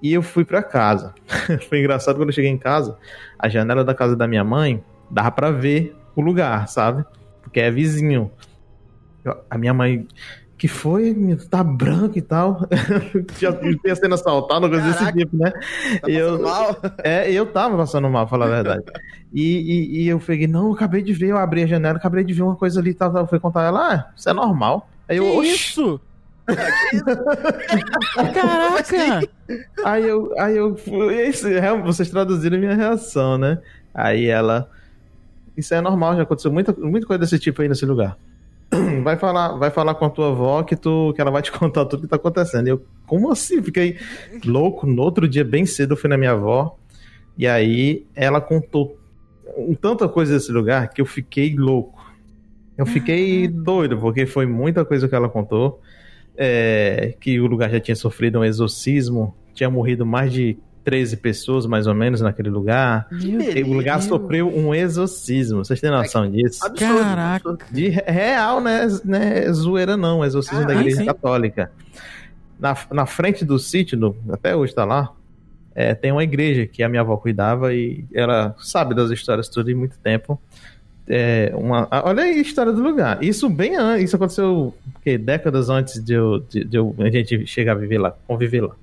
E 0.01 0.15
eu 0.15 0.23
fui 0.23 0.45
pra 0.47 0.63
casa. 0.63 1.15
Foi 1.69 1.81
engraçado 1.81 2.17
quando 2.17 2.31
eu 2.31 2.35
cheguei 2.35 2.51
em 2.51 2.57
casa, 2.57 2.97
a 3.39 3.49
janela 3.51 3.85
da 3.85 3.95
casa 3.95 4.17
da 4.17 4.27
minha 4.27 4.43
mãe 4.45 4.83
dava 5.11 5.31
pra 5.31 5.51
ver 5.51 5.95
o 6.17 6.23
lugar, 6.23 6.67
sabe? 6.69 7.05
Porque 7.43 7.61
é 7.61 7.71
vizinho. 7.71 8.31
Eu- 9.23 9.37
A 9.51 9.59
minha 9.59 9.75
mãe, 9.75 10.07
que 10.59 10.67
foi? 10.69 11.15
Tá 11.49 11.63
branco 11.63 12.19
e 12.19 12.21
tal. 12.21 12.67
Já 13.39 13.53
tinha 13.81 13.95
sendo 13.97 14.15
assaltado, 14.15 14.69
coisa 14.69 14.85
desse 14.91 15.13
tipo, 15.13 15.37
né? 15.37 15.53
Tá 16.03 16.11
eu- 16.11 16.43
mal? 16.43 16.77
É, 17.05 17.31
eu 17.31 17.47
tava 17.47 17.77
passando 17.77 18.11
mal, 18.11 18.27
falar 18.29 18.47
a 18.47 18.49
verdade. 18.49 18.83
E, 19.33 19.43
e, 19.43 20.03
e 20.05 20.09
eu 20.09 20.19
peguei, 20.19 20.47
não, 20.49 20.67
eu 20.67 20.73
acabei 20.73 21.01
de 21.03 21.13
ver, 21.13 21.29
eu 21.29 21.39
abri 21.39 21.63
a 21.63 21.67
janela, 21.67 21.97
acabei 21.97 22.25
de 22.25 22.33
ver 22.33 22.43
uma 22.43 22.57
coisa 22.57 22.81
ali, 22.81 22.93
tal, 22.93 23.13
tal. 23.13 23.23
Eu 23.23 23.29
fui 23.29 23.39
contar 23.39 23.63
ela, 23.65 23.95
ah, 23.95 24.11
isso 24.17 24.29
é 24.29 24.33
normal. 24.33 24.89
Aí 25.09 25.17
eu, 25.19 25.41
Que 25.41 25.47
isso? 25.49 26.01
Caraca! 28.35 29.29
Aí 29.85 30.09
eu, 30.09 30.35
aí 30.39 30.57
eu, 30.57 30.77
fui- 30.77 31.29
isso, 31.29 31.47
real- 31.49 31.83
vocês 31.83 32.11
traduziram 32.11 32.57
a 32.57 32.61
minha 32.61 32.75
reação, 32.75 33.39
né? 33.39 33.59
Aí 33.95 34.27
ela, 34.27 34.69
isso 35.57 35.75
é 35.75 35.81
normal, 35.81 36.17
já 36.17 36.23
aconteceu 36.23 36.53
muita, 36.53 36.73
muita 36.73 37.07
coisa 37.07 37.21
desse 37.21 37.39
tipo 37.39 37.63
aí 37.63 37.69
nesse 37.69 37.85
lugar. 37.87 38.17
Vai 39.03 39.17
falar, 39.17 39.57
vai 39.57 39.71
falar 39.71 39.95
com 39.95 40.05
a 40.05 40.11
tua 40.11 40.29
avó 40.29 40.63
que, 40.63 40.77
tu, 40.77 41.13
que 41.15 41.21
ela 41.21 41.31
vai 41.31 41.41
te 41.41 41.51
contar 41.53 41.87
tudo 41.87 42.03
que 42.03 42.09
tá 42.09 42.17
acontecendo. 42.17 42.67
E 42.67 42.71
eu, 42.71 42.85
como 43.07 43.31
assim? 43.31 43.63
Fiquei 43.63 43.97
louco. 44.45 44.87
No 44.87 45.03
outro 45.03 45.27
dia, 45.27 45.45
bem 45.45 45.65
cedo, 45.65 45.93
eu 45.93 45.97
fui 45.97 46.11
na 46.11 46.19
minha 46.19 46.33
avó. 46.33 46.77
E 47.37 47.47
aí 47.47 48.07
ela 48.15 48.41
contou 48.41 48.99
tanta 49.81 50.09
coisa 50.09 50.35
desse 50.35 50.53
lugar 50.53 50.91
que 50.91 51.01
eu 51.01 51.07
fiquei 51.07 51.55
louco. 51.55 51.99
Eu 52.77 52.87
fiquei 52.87 53.49
doido, 53.49 53.99
porque 53.99 54.27
foi 54.27 54.47
muita 54.47 54.85
coisa 54.85 55.09
que 55.09 55.15
ela 55.15 55.29
contou. 55.29 55.81
É, 56.37 57.17
que 57.21 57.41
o 57.41 57.47
lugar 57.47 57.69
já 57.71 57.81
tinha 57.81 57.97
sofrido 57.97 58.39
um 58.39 58.45
exorcismo, 58.45 59.35
tinha 59.55 59.69
morrido 59.69 60.07
mais 60.07 60.33
de 60.33 60.57
13 60.89 61.19
pessoas, 61.19 61.67
mais 61.67 61.87
ou 61.87 61.93
menos, 61.95 62.23
naquele 62.23 62.49
lugar. 62.49 63.07
O 63.67 63.73
lugar 63.75 64.01
sofreu 64.01 64.49
um 64.49 64.75
exorcismo. 64.75 65.63
Vocês 65.63 65.79
têm 65.83 65.91
noção 65.91 66.31
disso? 66.31 66.65
Absurdo. 66.65 66.95
Caraca. 66.99 67.51
absurdo. 67.51 67.65
De 67.71 67.89
re- 67.91 68.05
real, 68.07 68.59
né? 68.63 68.89
né? 69.05 69.53
Zoeira 69.53 69.99
não, 69.99 70.25
exorcismo 70.25 70.61
da 70.61 70.69
Caralho, 70.69 70.81
igreja 70.87 71.01
sim. 71.03 71.05
católica. 71.07 71.71
Na, 72.59 72.75
na 72.91 73.05
frente 73.05 73.45
do 73.45 73.59
sítio, 73.59 73.99
no- 73.99 74.17
até 74.31 74.57
hoje 74.57 74.75
tá 74.75 74.87
lá, 74.87 75.13
é, 75.75 75.95
tem 75.95 76.11
uma 76.11 76.25
igreja 76.25 76.67
que 76.67 76.83
a 76.83 76.89
minha 76.89 77.03
avó 77.03 77.19
cuidava 77.19 77.75
e 77.75 78.03
ela 78.15 78.57
sabe 78.59 78.95
das 78.95 79.11
histórias 79.11 79.47
tudo 79.47 79.71
e 79.71 79.75
muito 79.75 79.99
tempo. 79.99 80.41
É, 81.07 81.53
uma, 81.55 81.87
olha 82.03 82.23
aí 82.23 82.39
a 82.39 82.41
história 82.41 82.73
do 82.73 82.83
lugar. 82.83 83.23
Isso 83.23 83.47
bem 83.51 83.77
antes, 83.77 84.05
isso 84.05 84.17
aconteceu 84.17 84.75
que, 85.05 85.19
décadas 85.19 85.69
antes 85.69 86.03
de, 86.03 86.15
eu, 86.15 86.39
de, 86.49 86.65
de 86.65 86.77
eu, 86.79 86.95
a 86.99 87.11
gente 87.11 87.47
chegar 87.47 87.73
a 87.73 87.75
viver 87.75 87.99
lá, 87.99 88.15
conviver 88.27 88.63
lá. 88.63 88.75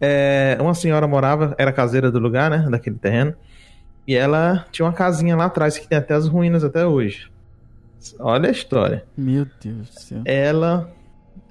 É, 0.00 0.56
uma 0.60 0.74
senhora 0.74 1.06
morava, 1.06 1.54
era 1.58 1.72
caseira 1.72 2.10
do 2.10 2.18
lugar, 2.18 2.50
né, 2.50 2.66
daquele 2.70 2.96
terreno, 2.96 3.34
e 4.06 4.14
ela 4.16 4.64
tinha 4.72 4.86
uma 4.86 4.92
casinha 4.92 5.36
lá 5.36 5.44
atrás 5.46 5.76
que 5.78 5.86
tem 5.86 5.98
até 5.98 6.14
as 6.14 6.26
ruínas 6.26 6.64
até 6.64 6.86
hoje. 6.86 7.30
Olha 8.18 8.48
a 8.48 8.52
história. 8.52 9.04
Meu 9.16 9.46
Deus 9.62 9.88
do 9.90 10.00
céu. 10.00 10.22
Ela 10.24 10.90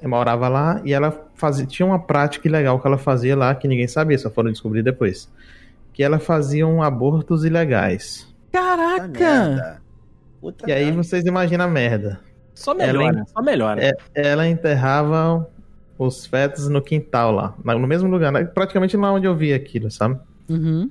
morava 0.04 0.48
lá 0.48 0.82
e 0.84 0.92
ela 0.94 1.28
fazia, 1.36 1.66
tinha 1.66 1.86
uma 1.86 2.00
prática 2.00 2.50
legal 2.50 2.80
que 2.80 2.88
ela 2.88 2.98
fazia 2.98 3.36
lá 3.36 3.54
que 3.54 3.68
ninguém 3.68 3.88
sabia, 3.88 4.18
só 4.18 4.30
foram 4.32 4.52
descobrir 4.52 4.82
depois. 4.82 5.32
Que 5.94 6.02
ela 6.04 6.18
fazia 6.18 6.66
um 6.66 6.82
abortos 6.82 7.46
ilegais. 7.46 8.28
Caraca! 8.52 9.80
Puta 10.42 10.68
E 10.70 10.72
aí 10.74 10.86
merda. 10.86 11.04
vocês 11.04 11.26
imaginam 11.26 11.66
a 11.66 11.68
merda. 11.68 12.20
Só 12.56 12.74
melhora, 12.74 13.18
Ela- 13.18 13.26
só 13.28 13.42
melhora. 13.42 13.84
É, 13.86 13.94
ela 14.16 14.48
enterrava 14.48 15.48
os 16.00 16.26
fetos 16.26 16.70
no 16.70 16.82
quintal 16.82 17.34
lá, 17.34 17.54
no 17.62 17.86
mesmo 17.86 18.10
lugar, 18.10 18.32
né? 18.32 18.46
praticamente 18.46 18.96
lá 18.96 19.12
onde 19.12 19.28
eu 19.28 19.36
vi 19.36 19.54
aquilo, 19.54 19.92
sabe? 19.92 20.18
Uhum. 20.48 20.90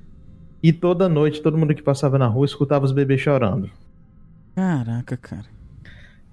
E 0.61 0.71
toda 0.71 1.09
noite, 1.09 1.41
todo 1.41 1.57
mundo 1.57 1.73
que 1.73 1.81
passava 1.81 2.19
na 2.19 2.27
rua 2.27 2.45
escutava 2.45 2.85
os 2.85 2.91
bebês 2.91 3.19
chorando. 3.19 3.71
Caraca, 4.55 5.17
cara. 5.17 5.45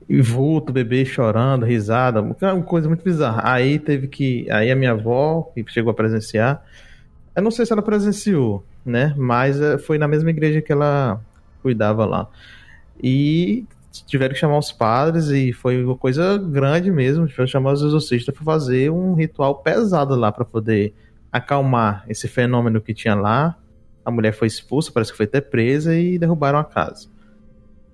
E 0.06 0.21
vulto, 0.21 0.73
bebê 0.73 1.06
chorando, 1.06 1.64
risada, 1.64 2.21
uma 2.21 2.62
coisa 2.62 2.87
muito 2.87 3.02
bizarra. 3.02 3.42
Aí 3.45 3.78
teve 3.78 4.09
que. 4.09 4.49
Aí 4.50 4.71
a 4.71 4.76
minha 4.76 4.92
avó, 4.92 5.50
que 5.54 5.64
chegou 5.68 5.90
a 5.90 5.95
presenciar, 5.95 6.62
eu 7.35 7.42
não 7.42 7.50
sei 7.50 7.64
se 7.64 7.73
ela 7.73 7.83
presenciou, 7.83 8.64
né? 8.85 9.14
Mas 9.16 9.61
eh, 9.61 9.78
foi 9.78 9.97
na 9.97 10.06
mesma 10.06 10.30
igreja 10.30 10.61
que 10.61 10.71
ela 10.71 11.21
cuidava 11.62 12.04
lá. 12.04 12.28
E 13.02 13.64
tiveram 14.07 14.35
que 14.35 14.41
chamar 14.41 14.59
os 14.59 14.73
padres, 14.73 15.29
e 15.29 15.53
foi 15.53 15.85
uma 15.85 15.97
coisa 15.97 16.38
grande 16.38 16.91
mesmo. 16.91 17.26
Tiveram 17.26 17.47
que 17.47 17.53
chamar 17.53 17.73
os 17.73 17.83
exorcistas 17.83 18.35
para 18.35 18.45
fazer 18.45 18.91
um 18.91 19.15
ritual 19.15 19.57
pesado 19.57 20.15
lá, 20.15 20.33
para 20.33 20.45
poder 20.45 20.95
acalmar 21.33 22.05
esse 22.09 22.29
fenômeno 22.29 22.81
que 22.81 22.95
tinha 22.95 23.15
lá. 23.15 23.57
A 24.05 24.11
mulher 24.11 24.33
foi 24.33 24.49
expulsa, 24.49 24.93
parece 24.93 25.11
que 25.11 25.17
foi 25.17 25.26
até 25.26 25.41
presa, 25.41 25.95
e 25.95 26.19
derrubaram 26.19 26.59
a 26.59 26.65
casa. 26.65 27.09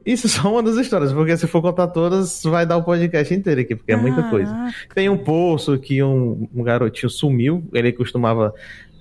Isso 0.04 0.26
é 0.28 0.30
só 0.30 0.52
uma 0.52 0.62
das 0.62 0.76
histórias, 0.76 1.12
porque 1.12 1.36
se 1.36 1.46
for 1.46 1.62
contar 1.62 1.88
todas, 1.88 2.42
vai 2.42 2.66
dar 2.66 2.76
o 2.76 2.82
podcast 2.82 3.32
inteiro 3.32 3.60
aqui, 3.60 3.74
porque 3.74 3.92
é 3.92 3.96
muita 3.96 4.22
coisa. 4.24 4.54
Tem 4.94 5.08
um 5.08 5.16
poço 5.16 5.78
que 5.78 6.02
um, 6.02 6.48
um 6.54 6.62
garotinho 6.62 7.10
sumiu, 7.10 7.64
ele 7.72 7.92
costumava 7.92 8.54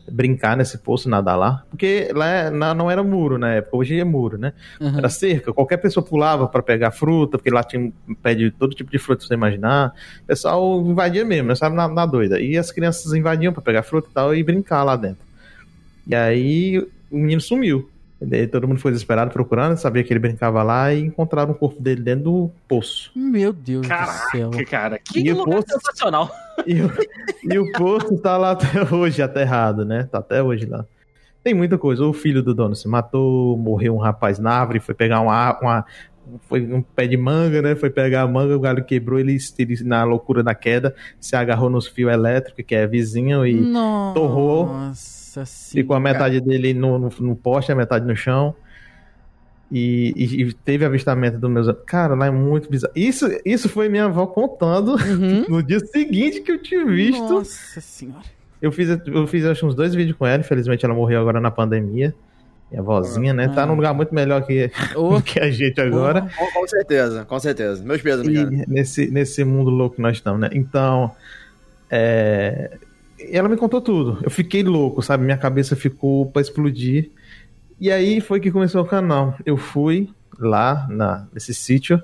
brincar 0.10 0.56
nesse 0.58 0.78
poço, 0.78 1.10
nadar 1.10 1.36
lá, 1.36 1.64
porque 1.70 2.10
lá 2.14 2.28
é- 2.28 2.50
na- 2.50 2.74
não 2.74 2.90
era 2.90 3.04
muro 3.04 3.38
na 3.38 3.54
época, 3.56 3.78
hoje 3.78 4.00
é 4.00 4.04
muro, 4.04 4.38
né? 4.38 4.54
Uhum. 4.80 4.98
Era 4.98 5.10
cerca, 5.10 5.54
qualquer 5.54 5.78
pessoa 5.78 6.06
pulava 6.06 6.48
para 6.48 6.62
pegar 6.62 6.92
fruta, 6.92 7.38
porque 7.38 7.50
lá 7.50 7.64
tinha 7.64 7.92
pé 8.22 8.34
de 8.36 8.52
todo 8.52 8.74
tipo 8.76 8.92
de 8.92 8.98
fruta, 8.98 9.24
você 9.26 9.34
imaginar. 9.34 9.94
O 10.24 10.28
pessoal 10.28 10.82
invadia 10.82 11.24
mesmo, 11.26 11.50
né? 11.50 11.56
Sabe, 11.56 11.76
na, 11.76 11.88
na 11.88 12.06
doida. 12.06 12.40
E 12.40 12.58
as 12.58 12.72
crianças 12.72 13.14
invadiam 13.14 13.54
para 13.54 13.62
pegar 13.62 13.84
fruta 13.84 14.08
e 14.10 14.14
tal 14.14 14.36
e 14.36 14.44
brincar 14.44 14.84
lá 14.84 14.96
dentro. 14.96 15.24
E 16.08 16.16
aí 16.16 16.78
o 17.10 17.18
menino 17.18 17.42
sumiu. 17.42 17.90
Daí 18.22 18.46
todo 18.46 18.68
mundo 18.68 18.80
foi 18.80 18.92
desesperado 18.92 19.32
procurando, 19.32 19.76
sabia 19.78 20.04
que 20.04 20.14
ele 20.14 20.20
brincava 20.20 20.62
lá 20.62 20.94
e 20.94 21.02
encontraram 21.02 21.52
o 21.52 21.56
corpo 21.56 21.82
dele 21.82 22.02
dentro 22.04 22.24
do 22.26 22.52
poço. 22.68 23.12
Meu 23.16 23.52
Deus 23.52 23.82
do 23.82 23.88
Caraca, 23.88 24.30
céu. 24.30 24.52
cara, 24.70 25.00
que 25.00 25.20
E 25.22 25.32
o 25.32 25.38
lugar 25.38 25.56
posto- 25.56 25.72
sensacional. 25.74 26.32
E 26.68 26.82
o, 26.82 26.92
e 27.52 27.58
o 27.58 27.72
poço 27.72 28.16
tá 28.20 28.38
lá 28.38 28.52
até 28.52 28.68
hoje, 28.94 29.22
aterrado, 29.24 29.84
né? 29.84 30.08
Tá 30.12 30.20
até 30.20 30.44
hoje 30.44 30.68
lá. 30.68 30.86
Tem 31.44 31.56
muita 31.56 31.76
coisa. 31.80 32.06
O 32.06 32.14
filho 32.14 32.44
do 32.44 32.54
dono 32.54 32.76
se 32.76 32.88
matou, 32.88 33.58
morreu 33.58 33.96
um 33.96 34.00
rapaz 34.00 34.38
na 34.38 34.52
árvore, 34.52 34.80
foi 34.80 34.94
pegar 34.94 35.22
uma, 35.22 35.60
uma 35.60 35.86
foi 36.48 36.62
um 36.72 36.84
pé 36.84 37.08
de 37.08 37.18
manga, 37.18 37.60
né? 37.64 37.76
Foi 37.76 37.90
pegar 37.90 38.22
a 38.22 38.28
manga, 38.28 38.56
o 38.56 38.60
galho 38.60 38.84
quebrou, 38.86 39.18
ele, 39.20 39.36
ele 39.58 39.84
na 39.84 40.04
loucura 40.04 40.44
da 40.44 40.54
queda, 40.54 40.94
se 41.20 41.36
agarrou 41.36 41.72
nos 41.72 41.88
fios 41.88 42.14
elétricos, 42.14 42.64
que 42.64 42.76
é 42.76 42.86
vizinho, 42.86 43.44
e 43.48 43.56
Nossa 43.60 44.14
torrou. 44.14 44.70
Senhora. 45.46 45.84
ficou 45.84 45.96
a 45.96 46.00
metade 46.00 46.40
dele 46.42 46.74
no, 46.74 46.98
no, 47.00 47.10
no 47.20 47.36
poste, 47.36 47.72
a 47.72 47.76
metade 47.76 48.06
no 48.06 48.16
chão. 48.16 48.54
E, 49.72 50.14
e- 50.18 50.42
e 50.44 50.54
teve 50.54 50.84
avistamento 50.84 51.38
dos 51.38 51.50
meus. 51.50 51.68
Cara, 51.86 52.14
lá 52.14 52.26
é 52.26 52.32
muito 52.32 52.70
bizarro. 52.70 52.94
Isso, 52.94 53.26
isso 53.46 53.70
foi 53.70 53.88
minha 53.88 54.06
avó 54.06 54.26
contando 54.28 54.96
Uhum. 54.96 55.46
no 55.50 55.64
dia 55.64 55.80
seguinte 55.80 56.42
que 56.42 56.52
eu 56.52 56.62
tinha 56.62 56.86
visto. 56.86 57.22
Nossa 57.22 57.80
senhora. 57.80 58.26
Eu 58.62 58.72
fiz, 58.72 58.90
eu 59.08 59.26
fiz 59.28 59.46
acho, 59.46 59.66
uns 59.66 59.74
dois 59.74 59.96
vídeos 59.96 60.18
com 60.18 60.28
ela, 60.28 60.42
infelizmente 60.42 60.84
ela 60.86 60.94
morreu 60.94 61.22
agora 61.22 61.40
na 61.40 61.50
pandemia. 61.50 62.14
Minha 62.70 62.84
vozinha, 62.84 63.34
né? 63.34 63.48
Tá 63.50 63.66
num 63.66 63.76
lugar 63.76 63.94
muito 63.94 64.14
melhor 64.14 64.46
que, 64.46 64.70
Ô, 64.96 65.20
que 65.24 65.40
a 65.40 65.50
gente 65.50 65.80
agora. 65.82 66.30
Com, 66.38 66.52
com 66.52 66.68
certeza, 66.68 67.26
com 67.26 67.40
certeza. 67.40 67.84
Meus 67.84 68.02
pesos, 68.02 68.28
E 68.28 68.34
cara. 68.34 68.50
nesse, 68.68 69.10
nesse 69.10 69.44
mundo 69.46 69.70
louco 69.70 69.96
que 69.96 70.02
nós 70.02 70.18
estamos, 70.18 70.40
né? 70.42 70.50
Então, 70.54 71.12
é... 71.90 72.78
ela 73.32 73.50
me 73.50 73.58
contou 73.58 73.82
tudo. 73.82 74.20
Eu 74.24 74.30
fiquei 74.32 74.64
louco, 74.64 75.02
sabe? 75.02 75.24
Minha 75.24 75.38
cabeça 75.38 75.76
ficou 75.76 76.26
pra 76.26 76.42
explodir. 76.42 77.10
E 77.80 77.92
aí 77.92 78.22
foi 78.22 78.40
que 78.40 78.52
começou 78.52 78.82
o 78.82 78.88
canal. 78.88 79.36
Eu 79.46 79.58
fui 79.58 80.10
lá 80.40 80.88
na, 80.90 81.28
nesse 81.34 81.54
sítio 81.54 82.02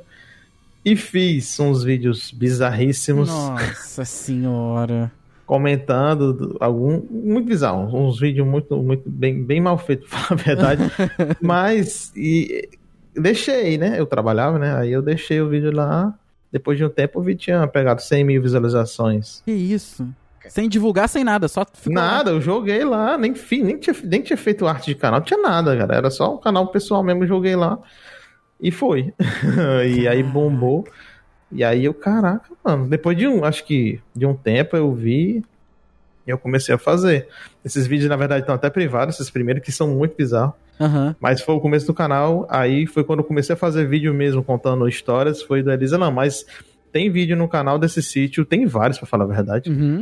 e 0.83 0.95
fiz 0.95 1.59
uns 1.59 1.83
vídeos 1.83 2.31
bizarríssimos. 2.31 3.29
Nossa 3.29 4.05
senhora. 4.05 5.11
comentando 5.45 6.33
do- 6.33 6.57
algum 6.59 7.01
muito 7.09 7.47
bizarro, 7.47 7.95
uns 7.97 8.19
vídeos 8.19 8.45
muito 8.47 8.75
muito 8.83 9.09
bem, 9.09 9.41
bem 9.43 9.61
mal 9.61 9.77
feitos, 9.77 10.07
pra 10.09 10.19
falar 10.19 10.41
a 10.41 10.43
verdade. 10.43 10.81
Mas 11.41 12.11
e 12.15 12.67
deixei, 13.15 13.77
né? 13.77 13.99
Eu 13.99 14.05
trabalhava, 14.05 14.59
né? 14.59 14.75
Aí 14.75 14.91
eu 14.91 15.01
deixei 15.01 15.39
o 15.41 15.49
vídeo 15.49 15.71
lá. 15.73 16.13
Depois 16.51 16.77
de 16.77 16.85
um 16.85 16.89
tempo 16.89 17.19
o 17.19 17.23
vídeo 17.23 17.41
tinha 17.41 17.67
pegado 17.67 18.01
100 18.01 18.23
mil 18.23 18.41
visualizações. 18.41 19.41
Que 19.45 19.51
isso? 19.51 20.07
Sem 20.49 20.69
divulgar, 20.69 21.07
sem 21.09 21.23
nada, 21.23 21.47
só 21.47 21.65
ficou 21.71 21.95
lá. 21.95 22.01
Nada, 22.01 22.31
eu 22.31 22.41
joguei 22.41 22.83
lá, 22.83 23.17
nem, 23.17 23.35
fi, 23.35 23.61
nem, 23.61 23.77
tinha, 23.77 23.95
nem 24.03 24.21
tinha 24.21 24.37
feito 24.37 24.67
arte 24.67 24.87
de 24.87 24.95
canal, 24.95 25.19
não 25.19 25.25
tinha 25.25 25.41
nada, 25.41 25.75
cara. 25.77 25.95
Era 25.95 26.09
só 26.09 26.35
um 26.35 26.37
canal 26.37 26.67
pessoal 26.67 27.03
mesmo, 27.03 27.25
joguei 27.25 27.55
lá. 27.55 27.79
E 28.59 28.71
foi. 28.71 29.13
e 29.87 30.07
aí 30.07 30.23
bombou. 30.23 30.85
E 31.51 31.63
aí 31.63 31.85
eu, 31.85 31.93
caraca, 31.93 32.49
mano. 32.63 32.87
Depois 32.87 33.17
de 33.17 33.27
um, 33.27 33.43
acho 33.43 33.63
que 33.65 34.01
de 34.15 34.25
um 34.25 34.35
tempo 34.35 34.75
eu 34.75 34.93
vi 34.93 35.43
e 36.25 36.29
eu 36.29 36.37
comecei 36.37 36.75
a 36.75 36.77
fazer. 36.77 37.27
Esses 37.63 37.87
vídeos, 37.87 38.09
na 38.09 38.15
verdade, 38.15 38.41
estão 38.41 38.55
até 38.55 38.69
privados, 38.69 39.15
esses 39.15 39.29
primeiros, 39.29 39.63
que 39.63 39.71
são 39.71 39.87
muito 39.87 40.15
bizarros. 40.15 40.53
Aham. 40.79 41.15
Mas 41.19 41.41
foi 41.41 41.55
o 41.55 41.59
começo 41.59 41.87
do 41.87 41.93
canal. 41.93 42.45
Aí 42.49 42.85
foi 42.85 43.03
quando 43.03 43.19
eu 43.19 43.25
comecei 43.25 43.53
a 43.53 43.57
fazer 43.57 43.87
vídeo 43.87 44.13
mesmo, 44.13 44.43
contando 44.43 44.87
histórias. 44.87 45.41
Foi 45.41 45.63
do 45.63 45.71
Elisa, 45.71 45.97
não. 45.97 46.11
Mas 46.11 46.45
tem 46.91 47.09
vídeo 47.11 47.35
no 47.35 47.47
canal 47.47 47.77
desse 47.77 48.01
sítio, 48.01 48.45
tem 48.45 48.65
vários, 48.65 48.97
pra 48.97 49.07
falar 49.07 49.25
a 49.25 49.27
verdade, 49.27 49.69
Uhum. 49.69 50.01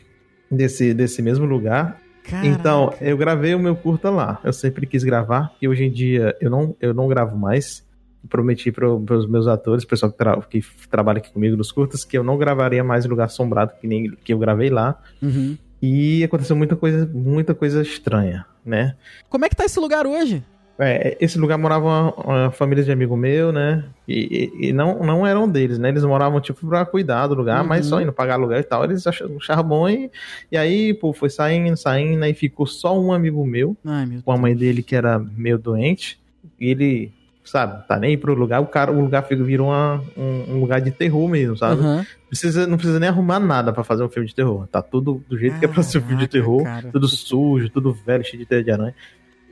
desse, 0.50 0.94
desse 0.94 1.22
mesmo 1.22 1.44
lugar. 1.44 2.00
Caraca. 2.22 2.46
Então, 2.46 2.92
eu 3.00 3.16
gravei 3.16 3.54
o 3.54 3.58
meu 3.58 3.76
curta 3.76 4.10
lá. 4.10 4.40
Eu 4.42 4.52
sempre 4.52 4.86
quis 4.86 5.04
gravar 5.04 5.52
e 5.62 5.68
hoje 5.68 5.84
em 5.84 5.90
dia 5.90 6.36
eu 6.40 6.50
não, 6.50 6.74
eu 6.80 6.92
não 6.92 7.06
gravo 7.08 7.36
mais. 7.36 7.84
Prometi 8.28 8.72
para 8.72 8.88
os 8.88 9.28
meus 9.28 9.46
atores, 9.46 9.84
pessoal 9.84 10.10
que, 10.10 10.18
tra 10.18 10.40
que 10.42 10.60
trabalha 10.90 11.18
aqui 11.18 11.32
comigo 11.32 11.56
nos 11.56 11.70
curtas, 11.70 12.04
que 12.04 12.18
eu 12.18 12.24
não 12.24 12.36
gravaria 12.36 12.82
mais 12.82 13.04
em 13.04 13.08
lugar 13.08 13.26
assombrado 13.26 13.74
que 13.80 13.86
nem 13.86 14.10
que 14.24 14.32
eu 14.32 14.38
gravei 14.38 14.68
lá. 14.68 15.00
Uhum. 15.22 15.56
E 15.80 16.24
aconteceu 16.24 16.56
muita 16.56 16.74
coisa, 16.74 17.06
muita 17.06 17.54
coisa 17.54 17.82
estranha, 17.82 18.44
né? 18.64 18.96
Como 19.28 19.44
é 19.44 19.48
que 19.48 19.54
tá 19.54 19.64
esse 19.64 19.78
lugar 19.78 20.06
hoje? 20.08 20.42
É, 20.78 21.16
esse 21.20 21.38
lugar 21.38 21.56
morava 21.56 21.86
uma, 21.86 22.14
uma 22.14 22.50
família 22.50 22.84
de 22.84 22.92
amigo 22.92 23.16
meu, 23.16 23.50
né? 23.50 23.84
E, 24.06 24.50
e- 24.60 24.68
e 24.68 24.72
não, 24.74 24.98
não 25.02 25.26
eram 25.26 25.48
deles, 25.48 25.78
né? 25.78 25.88
Eles 25.88 26.04
moravam, 26.04 26.38
tipo, 26.40 26.66
pra 26.68 26.84
cuidar 26.84 27.26
do 27.28 27.34
lugar, 27.34 27.62
Uhum. 27.62 27.68
mas 27.68 27.86
só 27.86 27.98
indo 28.00 28.12
pagar 28.12 28.34
aluguel 28.34 28.60
e 28.60 28.62
tal. 28.62 28.84
Eles 28.84 29.06
acharam, 29.06 29.38
bom 29.64 29.88
e, 29.88 30.10
e 30.52 30.56
aí, 30.56 30.92
pô, 30.92 31.14
foi 31.14 31.30
saindo, 31.30 31.76
saindo, 31.78 32.22
aí 32.22 32.34
ficou 32.34 32.66
só 32.66 32.98
um 33.00 33.10
amigo 33.12 33.44
meu, 33.46 33.74
Ai, 33.84 34.04
meu 34.04 34.20
com 34.22 34.30
a 34.30 34.34
Deus. 34.34 34.42
mãe 34.42 34.54
dele 34.54 34.82
que 34.82 34.94
era 34.94 35.18
meio 35.18 35.56
doente. 35.58 36.18
E 36.60 36.68
ele, 36.70 37.10
sabe, 37.42 37.86
tá 37.88 37.98
nem 37.98 38.18
pro 38.18 38.34
lugar. 38.34 38.60
O 38.60 38.66
cara, 38.66 38.92
o 38.92 39.00
lugar 39.00 39.24
virou 39.30 39.68
uma- 39.68 40.02
um, 40.14 40.56
um 40.56 40.60
lugar 40.60 40.80
de 40.82 40.90
terror 40.90 41.26
mesmo, 41.26 41.56
sabe? 41.56 41.80
Aham. 41.80 42.04
Precisa, 42.28 42.66
não 42.66 42.76
precisa 42.76 43.00
nem 43.00 43.08
arrumar 43.08 43.40
nada 43.40 43.72
pra 43.72 43.82
fazer 43.82 44.02
um 44.04 44.08
filme 44.10 44.28
de 44.28 44.34
terror. 44.34 44.66
Tá 44.66 44.82
tudo 44.82 45.22
do 45.26 45.38
jeito 45.38 45.58
que 45.58 45.64
é 45.64 45.68
pra 45.68 45.82
ser 45.82 45.98
um 45.98 46.02
filme 46.02 46.18
de 46.20 46.28
terror. 46.28 46.62
cara. 46.64 46.90
Tudo 46.92 47.08
sujo, 47.08 47.70
tudo 47.70 47.92
velho, 47.94 48.22
cheio 48.24 48.40
de 48.40 48.46
teia 48.46 48.62
de 48.62 48.70
aranha. 48.70 48.94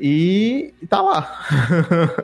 E, 0.00 0.74
e 0.82 0.86
tá 0.86 1.00
lá. 1.00 1.22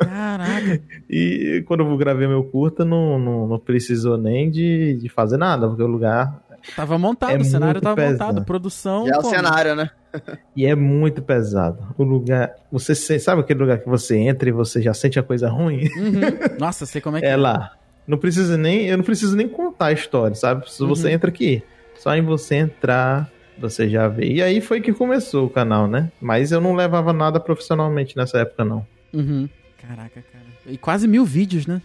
Caraca. 0.05 0.81
e 1.09 1.63
quando 1.67 1.85
eu 1.85 1.97
gravei 1.97 2.27
meu 2.27 2.45
curta, 2.45 2.85
não, 2.85 3.19
não, 3.19 3.47
não 3.47 3.59
precisou 3.59 4.17
nem 4.19 4.51
de, 4.51 4.95
de 4.95 5.09
fazer 5.09 5.37
nada, 5.37 5.67
porque 5.69 5.83
o 5.83 5.87
lugar. 5.87 6.43
Tava 6.77 6.99
montado, 6.99 7.33
É 7.33 7.39
o 7.39 7.45
cenário 7.45 7.81
tava 7.81 7.97
pesado. 7.97 8.33
montado, 8.35 8.45
produção. 8.45 9.07
Já 9.07 9.15
é 9.15 9.19
o 9.19 9.23
como? 9.23 9.35
cenário, 9.35 9.75
né? 9.75 9.91
E 10.57 10.67
é 10.67 10.75
muito 10.75 11.23
pesado. 11.23 11.95
O 11.97 12.03
lugar. 12.03 12.53
Você 12.73 12.95
sabe 13.19 13.41
aquele 13.43 13.61
lugar 13.61 13.79
que 13.79 13.89
você 13.89 14.17
entra 14.19 14.49
e 14.49 14.53
você 14.53 14.83
já 14.83 14.93
sente 14.93 15.19
a 15.19 15.23
coisa 15.23 15.49
ruim? 15.49 15.85
Uhum. 15.97 16.21
Nossa, 16.59 16.85
sei 16.85 17.01
como 17.01 17.17
é 17.17 17.21
que 17.21 17.27
É 17.27 17.37
lá. 17.37 17.73
Não 18.07 18.19
precisa 18.19 18.59
nem. 18.59 18.87
Eu 18.89 18.97
não 18.99 19.05
preciso 19.05 19.37
nem 19.37 19.49
contar 19.49 19.87
a 19.87 19.93
história, 19.93 20.35
sabe? 20.35 20.71
Se 20.71 20.85
você 20.85 21.07
Uhum. 21.09 21.15
entra 21.15 21.31
aqui. 21.31 21.63
Só 21.97 22.15
em 22.17 22.23
você 22.23 22.57
entrar, 22.57 23.31
Você 23.61 23.89
já 23.89 24.09
vê. 24.09 24.27
E 24.33 24.43
aí 24.43 24.61
foi 24.61 24.81
que 24.81 24.93
começou 24.93 25.47
o 25.47 25.51
canal, 25.51 25.87
né? 25.87 26.11
Mas 26.21 26.51
eu 26.51 26.61
não 26.61 26.75
levava 26.75 27.13
nada 27.13 27.39
profissionalmente 27.39 28.17
nessa 28.17 28.39
época, 28.39 28.65
não. 28.65 28.87
Uhum. 29.13 29.49
Caraca, 29.81 30.25
cara. 30.33 30.45
E 30.67 30.79
quase 30.79 31.07
mil 31.07 31.25
vídeos, 31.25 31.67
né? 31.67 31.83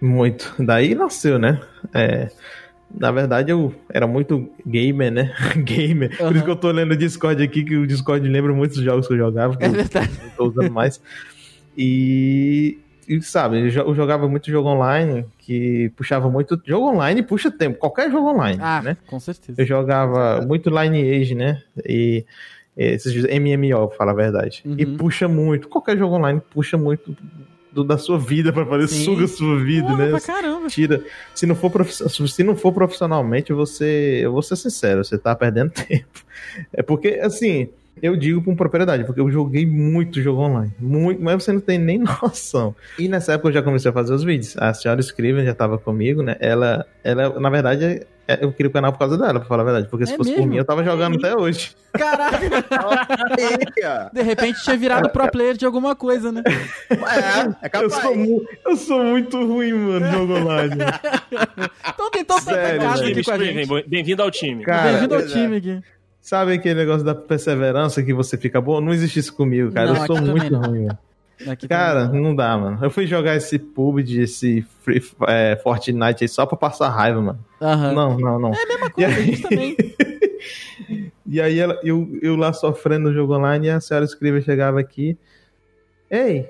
Muito. 0.00 0.54
Daí 0.58 0.94
nasceu, 0.94 1.38
né? 1.38 1.60
É, 1.92 2.30
na 2.94 3.10
verdade, 3.10 3.50
eu 3.50 3.74
era 3.88 4.06
muito 4.06 4.50
gamer, 4.66 5.10
né? 5.12 5.34
gamer. 5.64 6.16
Por 6.16 6.24
Aham. 6.26 6.34
isso 6.36 6.44
que 6.44 6.50
eu 6.50 6.56
tô 6.56 6.70
lendo 6.70 6.92
o 6.92 6.96
Discord 6.96 7.42
aqui, 7.42 7.64
que 7.64 7.76
o 7.76 7.86
Discord 7.86 8.26
lembra 8.28 8.52
muitos 8.52 8.78
jogos 8.78 9.06
que 9.06 9.12
eu 9.14 9.18
jogava, 9.18 9.56
que 9.56 9.64
É 9.64 9.68
eu 9.68 9.72
verdade. 9.72 10.10
não 10.22 10.30
tô 10.30 10.44
usando 10.48 10.70
mais. 10.70 11.00
E, 11.76 12.78
e 13.08 13.22
sabe, 13.22 13.60
eu 13.60 13.68
jo- 13.70 13.80
eu 13.80 13.94
jogava 13.94 14.28
muito 14.28 14.50
jogo 14.50 14.68
online, 14.68 15.24
que 15.38 15.90
puxava 15.96 16.28
muito. 16.30 16.60
Jogo 16.64 16.88
online 16.90 17.22
puxa 17.22 17.50
tempo, 17.50 17.78
qualquer 17.78 18.10
jogo 18.10 18.30
online, 18.30 18.58
Ah, 18.62 18.80
né? 18.82 18.96
com 19.06 19.18
certeza. 19.20 19.60
Eu 19.60 19.66
jogava 19.66 20.42
muito 20.46 20.70
Lineage, 20.70 21.34
né? 21.34 21.62
E 21.88 22.24
esses 22.76 23.12
MMO, 23.24 23.88
pra 23.88 23.96
falar 23.96 24.12
a 24.12 24.14
verdade. 24.16 24.62
Uhum. 24.66 24.74
E 24.78 24.84
puxa 24.86 25.28
muito. 25.28 25.68
Qualquer 25.68 25.96
jogo 25.96 26.16
online 26.16 26.40
puxa 26.50 26.76
muito 26.76 27.16
do- 27.72 27.84
da 27.84 27.98
sua 27.98 28.18
vida 28.18 28.52
pra 28.52 28.64
fazer, 28.64 28.86
Sim. 28.88 29.04
suga 29.04 29.24
a 29.24 29.28
sua 29.28 29.58
vida, 29.62 29.88
Porra, 29.88 30.04
né? 30.04 30.10
pra 30.10 30.20
caramba. 30.20 30.68
Tira. 30.68 31.02
Se 31.34 31.44
não 31.46 31.54
for, 31.56 31.70
se 31.86 32.42
não 32.44 32.54
for 32.56 32.72
profissionalmente, 32.72 33.52
você. 33.52 34.20
Eu 34.22 34.32
vou 34.32 34.42
ser 34.42 34.56
sincero, 34.56 35.04
você 35.04 35.18
tá 35.18 35.34
perdendo 35.34 35.70
tempo. 35.88 36.24
É 36.72 36.82
porque, 36.82 37.18
assim. 37.22 37.68
Eu 38.02 38.16
digo 38.16 38.42
com 38.42 38.54
propriedade, 38.56 39.04
porque 39.04 39.20
eu 39.20 39.30
joguei 39.30 39.64
muito 39.64 40.20
jogo 40.20 40.42
online. 40.42 40.72
Muito, 40.78 41.22
mas 41.22 41.42
você 41.42 41.52
não 41.52 41.60
tem 41.60 41.78
nem 41.78 41.98
noção. 42.22 42.74
E 42.98 43.08
nessa 43.08 43.32
época 43.34 43.48
eu 43.48 43.52
já 43.54 43.62
comecei 43.62 43.90
a 43.90 43.94
fazer 43.94 44.12
os 44.12 44.22
vídeos. 44.24 44.56
A 44.58 44.74
senhora 44.74 45.00
Scriven 45.00 45.44
já 45.44 45.54
tava 45.54 45.78
comigo, 45.78 46.22
né? 46.22 46.36
Ela, 46.40 46.84
ela 47.02 47.38
na 47.40 47.48
verdade, 47.48 48.04
é- 48.26 48.38
eu 48.44 48.52
queria 48.52 48.68
o 48.68 48.72
canal 48.72 48.92
por 48.92 48.98
causa 48.98 49.16
dela, 49.16 49.38
pra 49.38 49.48
falar 49.48 49.62
a 49.62 49.64
verdade. 49.64 49.88
Porque 49.88 50.06
se 50.06 50.14
É 50.14 50.16
fosse 50.16 50.30
por 50.32 50.38
mesmo? 50.38 50.50
mim, 50.52 50.56
eu 50.58 50.64
tava 50.64 50.82
jogando 50.84 51.16
até 51.18 51.34
hoje. 51.36 51.74
Caraca, 51.92 52.38
de 54.12 54.22
repente 54.22 54.62
tinha 54.62 54.76
virado 54.76 55.08
pro 55.10 55.30
player 55.30 55.56
de 55.56 55.64
alguma 55.64 55.94
coisa, 55.94 56.32
né? 56.32 56.42
É, 56.90 56.96
é 56.96 57.66
Eu 57.66 57.70
capaz. 57.70 57.94
sou, 58.02 58.16
mu- 58.16 58.44
eu 58.66 58.76
sou 58.76 59.04
muito 59.04 59.38
ruim, 59.46 59.72
mano, 59.72 60.00
no 60.06 60.12
jogo 60.12 60.34
online. 60.38 60.74
Então 61.88 62.10
tem 62.10 62.24
todo 62.24 62.40
Sério, 62.42 62.80
casa 62.80 63.06
aqui 63.06 63.22
com 63.22 63.30
a 63.30 63.38
gente. 63.38 63.88
Bem-vindo 63.88 64.22
ao 64.22 64.30
time. 64.30 64.64
Cara, 64.64 64.90
Bem-vindo 64.92 65.14
ao 65.14 65.20
é. 65.20 65.26
time 65.26 65.56
aqui. 65.56 65.80
Sabe 66.24 66.54
aquele 66.54 66.76
negócio 66.76 67.04
da 67.04 67.14
perseverança 67.14 68.02
que 68.02 68.14
você 68.14 68.38
fica 68.38 68.58
bom? 68.58 68.80
Não 68.80 68.94
existe 68.94 69.18
isso 69.18 69.34
comigo, 69.36 69.70
cara. 69.70 69.92
Não, 69.92 70.00
eu 70.00 70.06
sou 70.06 70.22
muito 70.22 70.50
não. 70.50 70.62
ruim, 70.62 70.86
mano. 70.86 70.98
Cara, 71.68 72.06
também. 72.06 72.22
não 72.22 72.34
dá, 72.34 72.56
mano. 72.56 72.78
Eu 72.80 72.90
fui 72.90 73.06
jogar 73.06 73.36
esse 73.36 73.58
PUBG, 73.58 74.22
esse 74.22 74.62
Free, 74.80 75.02
é, 75.28 75.60
Fortnite 75.62 76.24
aí 76.24 76.28
só 76.28 76.46
pra 76.46 76.56
passar 76.56 76.88
raiva, 76.88 77.20
mano. 77.20 77.44
Aham. 77.60 77.92
Não, 77.92 78.18
não, 78.18 78.38
não. 78.38 78.54
É 78.54 78.62
a 78.62 78.66
mesma 78.66 78.90
coisa, 78.90 79.14
aí, 79.14 79.36
também. 79.36 79.76
e 81.28 81.42
aí 81.42 81.58
ela- 81.58 81.78
eu, 81.84 82.08
eu 82.22 82.36
lá 82.36 82.54
sofrendo 82.54 83.10
no 83.10 83.14
jogo 83.14 83.36
online 83.36 83.66
e 83.66 83.70
a 83.70 83.78
senhora 83.78 84.06
escreve 84.06 84.40
chegava 84.40 84.80
aqui. 84.80 85.18
Ei, 86.10 86.44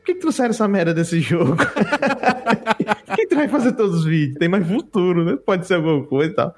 por 0.00 0.04
que, 0.04 0.14
que 0.16 0.20
trouxeram 0.20 0.50
essa 0.50 0.68
merda 0.68 0.92
desse 0.92 1.18
jogo? 1.20 1.56
por 3.06 3.16
que, 3.16 3.22
que 3.22 3.26
tu 3.28 3.36
vai 3.36 3.48
fazer 3.48 3.72
todos 3.72 4.00
os 4.00 4.04
vídeos? 4.04 4.38
Tem 4.38 4.50
mais 4.50 4.66
futuro, 4.66 5.24
né? 5.24 5.38
Pode 5.46 5.66
ser 5.66 5.76
alguma 5.76 6.04
coisa 6.04 6.30
e 6.30 6.34
tal. 6.34 6.54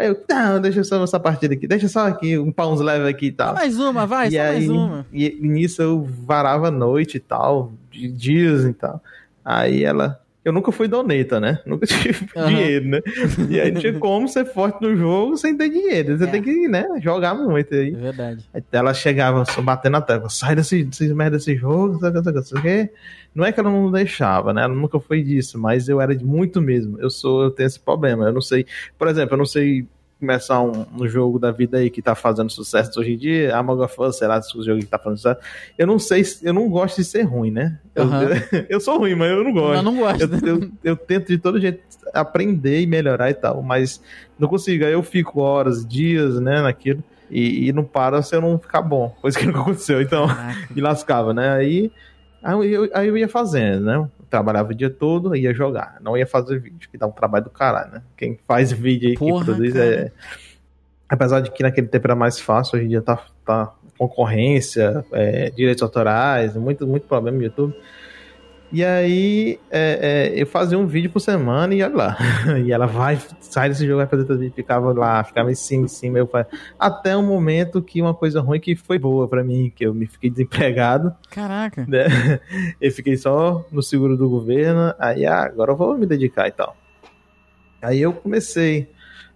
Aí 0.00 0.06
eu, 0.06 0.18
não, 0.30 0.60
deixa 0.60 0.82
só 0.82 1.02
essa 1.04 1.20
partida 1.20 1.52
aqui, 1.52 1.66
deixa 1.66 1.86
só 1.86 2.06
aqui, 2.06 2.38
um 2.38 2.50
pau 2.50 2.72
uns 2.72 2.80
leve 2.80 3.06
aqui 3.06 3.26
e 3.26 3.32
tal. 3.32 3.52
mais 3.52 3.78
uma, 3.78 4.06
vai, 4.06 4.28
e 4.28 4.30
só 4.32 4.40
aí, 4.40 4.52
mais 4.52 4.68
uma. 4.70 5.06
E, 5.12 5.26
e 5.26 5.46
nisso 5.46 5.82
eu 5.82 6.02
varava 6.02 6.68
a 6.68 6.70
noite 6.70 7.18
e 7.18 7.20
tal, 7.20 7.72
de 7.90 8.10
dias 8.10 8.64
e 8.64 8.72
tal. 8.72 9.02
Aí 9.44 9.84
ela. 9.84 10.18
Eu 10.50 10.54
nunca 10.54 10.72
fui 10.72 10.88
doneta, 10.88 11.38
né? 11.38 11.60
Nunca 11.64 11.86
tive 11.86 12.26
Aham. 12.36 12.48
dinheiro, 12.48 12.88
né? 12.88 13.00
E 13.48 13.60
aí 13.60 13.70
não 13.70 13.80
tinha 13.80 13.92
como 13.94 14.26
ser 14.28 14.44
forte 14.46 14.82
no 14.82 14.96
jogo 14.96 15.36
sem 15.36 15.56
ter 15.56 15.68
dinheiro. 15.68 16.18
Você 16.18 16.24
É. 16.24 16.26
tem 16.26 16.42
que, 16.42 16.66
né, 16.66 16.84
jogar 17.00 17.34
muito 17.36 17.72
É 17.72 17.78
aí. 17.78 17.90
verdade. 17.92 18.44
Aí 18.52 18.60
ela 18.72 18.92
chegava 18.92 19.44
só 19.44 19.62
batendo 19.62 19.92
na 19.92 20.00
tecla, 20.00 20.28
sai 20.28 20.56
desse, 20.56 20.82
desse 20.82 21.14
merda 21.14 21.36
desse 21.36 21.54
jogo, 21.54 22.00
sabe, 22.00 22.20
sabe, 22.24 22.42
sabe? 22.44 22.90
Não 23.32 23.44
é 23.44 23.52
que 23.52 23.60
ela 23.60 23.70
não 23.70 23.92
deixava, 23.92 24.52
né? 24.52 24.64
Ela 24.64 24.74
nunca 24.74 24.98
foi 24.98 25.22
disso, 25.22 25.56
mas 25.56 25.88
eu 25.88 26.00
era 26.00 26.16
de 26.16 26.24
muito 26.24 26.60
mesmo. 26.60 27.00
Eu 27.00 27.10
sou, 27.10 27.44
eu 27.44 27.50
tenho 27.52 27.68
esse 27.68 27.78
problema. 27.78 28.24
Eu 28.24 28.32
não 28.32 28.40
sei, 28.42 28.66
por 28.98 29.06
exemplo, 29.06 29.34
eu 29.34 29.38
não 29.38 29.46
sei 29.46 29.86
começar 30.20 30.60
um, 30.62 30.84
um 30.94 31.08
jogo 31.08 31.38
da 31.38 31.50
vida 31.50 31.78
aí 31.78 31.90
que 31.90 32.00
tá 32.02 32.14
fazendo 32.14 32.50
sucesso 32.50 33.00
hoje 33.00 33.12
em 33.14 33.16
dia, 33.16 33.56
Among 33.56 33.82
Us, 33.82 34.16
sei 34.18 34.28
lá, 34.28 34.38
esse 34.38 34.52
jogo 34.62 34.78
que 34.80 34.86
tá 34.86 34.98
fazendo 34.98 35.16
sucesso. 35.16 35.40
Eu 35.76 35.86
não 35.86 35.98
sei, 35.98 36.22
se- 36.22 36.46
eu 36.46 36.52
não 36.52 36.68
gosto 36.68 36.96
de 36.96 37.04
ser 37.04 37.22
ruim, 37.22 37.50
né? 37.50 37.80
Eu, 37.94 38.04
Aham. 38.04 38.28
eu 38.68 38.80
sou 38.80 38.98
ruim, 38.98 39.14
mas 39.16 39.30
eu 39.30 39.42
não 39.42 39.52
gosto. 39.52 39.74
Mas 39.74 39.84
não 39.84 39.96
gosto. 39.96 40.20
Eu, 40.22 40.54
eu, 40.60 40.70
eu 40.84 40.96
tento 40.96 41.28
de 41.28 41.38
todo 41.38 41.60
jeito 41.60 41.80
aprender 42.14 42.80
e 42.80 42.86
melhorar 42.86 43.30
e 43.30 43.34
tal, 43.34 43.62
mas 43.62 44.00
não 44.38 44.48
consigo. 44.48 44.84
Aí 44.84 44.92
eu 44.92 45.02
fico 45.02 45.40
horas, 45.40 45.86
dias, 45.86 46.38
né, 46.40 46.60
naquilo, 46.62 47.02
e, 47.30 47.68
e 47.68 47.72
não 47.72 47.84
para 47.84 48.22
se 48.22 48.34
eu 48.36 48.40
não 48.40 48.58
ficar 48.58 48.82
bom. 48.82 49.10
Coisa 49.20 49.38
que 49.38 49.44
nunca 49.46 49.60
aconteceu. 49.60 50.00
Então, 50.02 50.26
me 50.74 50.80
lascava, 50.80 51.32
né? 51.32 51.50
Aí, 51.52 51.90
aí, 52.42 52.72
eu, 52.72 52.88
aí 52.92 53.08
eu 53.08 53.16
ia 53.16 53.28
fazendo, 53.28 53.84
né? 53.84 54.08
Trabalhava 54.30 54.70
o 54.70 54.74
dia 54.74 54.88
todo, 54.88 55.34
ia 55.34 55.52
jogar. 55.52 55.98
Não 56.00 56.16
ia 56.16 56.26
fazer 56.26 56.58
vídeo, 56.58 56.88
que 56.88 56.96
dá 56.96 57.06
um 57.06 57.12
trabalho 57.12 57.44
do 57.44 57.50
caralho, 57.50 57.92
né? 57.92 58.02
Quem 58.16 58.38
faz 58.46 58.70
vídeo 58.72 59.10
aí, 59.10 59.16
Porra, 59.16 59.40
que 59.40 59.44
produz 59.44 59.72
cara. 59.72 59.84
é. 59.84 60.12
Apesar 61.08 61.40
de 61.40 61.50
que 61.50 61.62
naquele 61.62 61.88
tempo 61.88 62.06
era 62.06 62.14
mais 62.14 62.38
fácil, 62.38 62.76
hoje 62.76 62.86
em 62.86 62.88
dia 62.90 63.02
tá, 63.02 63.26
tá 63.44 63.74
concorrência, 63.98 65.04
é, 65.12 65.50
direitos 65.50 65.82
autorais, 65.82 66.56
muito, 66.56 66.86
muito 66.86 67.06
problema 67.06 67.36
no 67.36 67.42
YouTube. 67.42 67.74
E 68.72 68.84
aí 68.84 69.58
é, 69.68 70.30
é, 70.32 70.40
eu 70.42 70.46
fazia 70.46 70.78
um 70.78 70.86
vídeo 70.86 71.10
por 71.10 71.18
semana 71.18 71.74
e 71.74 71.82
olha 71.82 71.94
lá. 71.96 72.16
E 72.64 72.70
ela 72.70 72.86
vai, 72.86 73.18
sai 73.40 73.68
desse 73.68 73.84
jogo, 73.84 73.96
vai 73.98 74.06
fazer 74.06 74.22
outro 74.22 74.38
vídeo, 74.38 74.54
ficava 74.54 74.92
lá, 74.92 75.24
ficava 75.24 75.50
em 75.50 75.54
cima, 75.56 75.86
em 75.86 75.88
cima, 75.88 76.18
eu 76.18 76.26
fa- 76.28 76.46
até 76.78 77.16
um 77.16 77.26
momento 77.26 77.82
que 77.82 78.00
uma 78.00 78.14
coisa 78.14 78.40
ruim 78.40 78.60
que 78.60 78.76
foi 78.76 78.98
boa 78.98 79.26
pra 79.26 79.42
mim, 79.42 79.72
que 79.74 79.84
eu 79.84 79.92
me 79.92 80.06
fiquei 80.06 80.30
desempregado, 80.30 81.12
Caraca. 81.30 81.84
né? 81.88 82.04
Eu 82.80 82.92
fiquei 82.92 83.16
só 83.16 83.64
no 83.72 83.82
seguro 83.82 84.16
do 84.16 84.28
governo, 84.28 84.94
aí 84.98 85.26
ah, 85.26 85.42
agora 85.42 85.72
eu 85.72 85.76
vou 85.76 85.98
me 85.98 86.06
dedicar 86.06 86.46
e 86.48 86.52
tal. 86.52 86.76
Aí 87.82 88.00
eu 88.00 88.12
comecei 88.12 88.88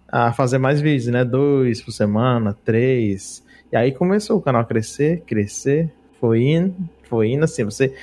a 0.09 0.33
fazer 0.33 0.59
mais 0.59 0.81
vídeos, 0.81 1.09
né? 1.13 1.25
Dois 1.25 1.81
por 1.83 1.93
semana, 1.93 2.57
três. 2.65 3.45
E 3.73 3.77
aí 3.77 3.91
começou 3.93 4.39
o 4.39 4.41
canal 4.43 4.63
a 4.63 4.65
crescer, 4.65 5.23
crescer, 5.27 5.91
foi 6.21 6.43
indo, 6.43 6.75
foi 7.09 7.29
indo 7.29 7.45
assim, 7.45 7.65
você. 7.65 7.95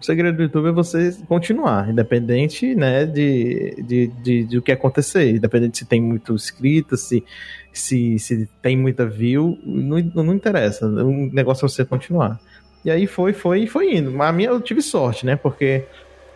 O 0.00 0.04
segredo 0.04 0.36
do 0.36 0.42
YouTube 0.44 0.68
é 0.68 0.72
você 0.72 1.14
continuar, 1.28 1.90
independente, 1.90 2.74
né, 2.74 3.04
de, 3.04 3.74
de, 3.86 4.06
de, 4.06 4.44
de 4.44 4.58
o 4.58 4.62
que 4.62 4.72
acontecer, 4.72 5.30
independente 5.36 5.78
se 5.78 5.84
tem 5.84 6.00
muito 6.00 6.32
inscrito, 6.32 6.96
se, 6.96 7.22
se, 7.70 8.18
se 8.18 8.48
tem 8.62 8.78
muita 8.78 9.04
view, 9.04 9.58
não, 9.62 9.98
não 10.24 10.34
interessa, 10.34 10.86
o 10.86 11.30
negócio 11.30 11.66
é 11.66 11.68
você 11.68 11.84
continuar. 11.84 12.40
E 12.84 12.90
aí 12.90 13.06
foi, 13.06 13.32
foi, 13.32 13.66
foi 13.66 13.94
indo. 13.94 14.10
Mas 14.10 14.28
a 14.30 14.32
minha 14.32 14.48
eu 14.48 14.60
tive 14.60 14.80
sorte, 14.80 15.26
né? 15.26 15.36
Porque 15.36 15.84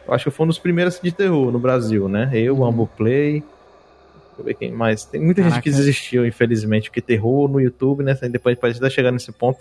eu 0.07 0.13
acho 0.13 0.25
que 0.25 0.31
fui 0.31 0.45
um 0.45 0.49
dos 0.49 0.59
primeiros 0.59 1.01
de 1.03 1.11
terror 1.11 1.51
no 1.51 1.59
Brasil, 1.59 2.09
né? 2.09 2.31
Eu, 2.35 2.59
Uhum. 2.59 2.67
Ambo 2.67 2.87
Play. 2.87 3.41
Deixa 3.41 4.41
eu 4.41 4.45
ver 4.45 4.55
quem 4.55 4.71
mais. 4.73 5.05
Tem 5.05 5.23
muita 5.23 5.41
gente 5.43 5.53
Caraca. 5.53 5.63
que 5.63 5.75
desistiu, 5.75 6.27
infelizmente, 6.27 6.91
porque 6.91 7.01
terror 7.01 7.49
no 7.49 7.61
YouTube, 7.61 8.03
né? 8.03 8.15
Depois 8.31 8.59
pode 8.59 8.75
estar 8.75 8.91
chegando 8.91 9.15
nesse 9.15 9.33
ponto. 9.33 9.61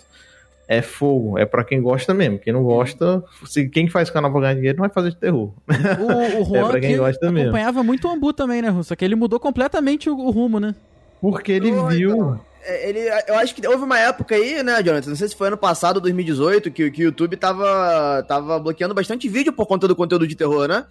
É 0.68 0.82
fogo, 0.82 1.38
é 1.38 1.46
pra 1.46 1.64
quem 1.64 1.82
gosta 1.82 2.14
mesmo. 2.14 2.40
Quem 2.40 2.54
não 2.54 2.64
gosta, 2.64 3.24
se 3.46 3.68
quem 3.68 3.88
faz 3.90 4.10
canal 4.10 4.32
pra 4.32 4.42
ganhar 4.42 4.54
dinheiro 4.56 4.78
não 4.78 4.84
vai 4.86 4.94
fazer 4.94 5.10
de 5.10 5.18
terror. 5.18 5.52
O, 6.00 6.42
o 6.42 6.46
Juan 6.48 6.68
É 6.68 6.72
pra 6.72 6.80
quem 6.80 6.92
que 6.92 6.98
gosta 6.98 7.32
mesmo. 7.32 7.50
acompanhava 7.50 7.84
muito 7.84 8.08
o 8.08 8.12
Ambu 8.12 8.32
também, 8.34 8.62
né, 8.62 8.70
Russo? 8.70 8.90
Só 8.90 8.96
que 8.96 9.04
ele 9.04 9.16
mudou 9.16 9.40
completamente 9.40 10.10
o, 10.10 10.16
o 10.18 10.30
rumo, 10.32 10.60
né? 10.60 10.74
Porque 11.22 11.52
ele 11.52 11.72
Ô, 11.72 11.88
viu. 11.88 12.12
então, 12.16 12.40
é, 12.66 12.90
Ele, 12.90 13.00
eu 13.28 13.36
acho 13.40 13.54
que 13.56 13.68
houve 13.68 13.84
uma 13.84 14.00
época 14.00 14.36
aí, 14.36 14.64
né, 14.64 14.82
Jonathan? 14.82 15.10
Não 15.10 15.16
sei 15.18 15.28
se 15.28 15.36
foi 15.36 15.48
ano 15.48 15.58
passado, 15.58 16.00
2018, 16.00 16.72
que, 16.72 16.90
que 16.92 17.02
o 17.04 17.06
YouTube 17.08 17.36
tava, 17.36 18.24
tava 18.28 18.58
bloqueando 18.60 18.94
bastante 18.94 19.28
vídeo 19.28 19.52
por 19.52 19.66
conta 19.66 19.86
do 19.88 19.96
conteúdo 19.98 20.26
de 20.26 20.36
terror, 20.36 20.68
né? 20.68 20.86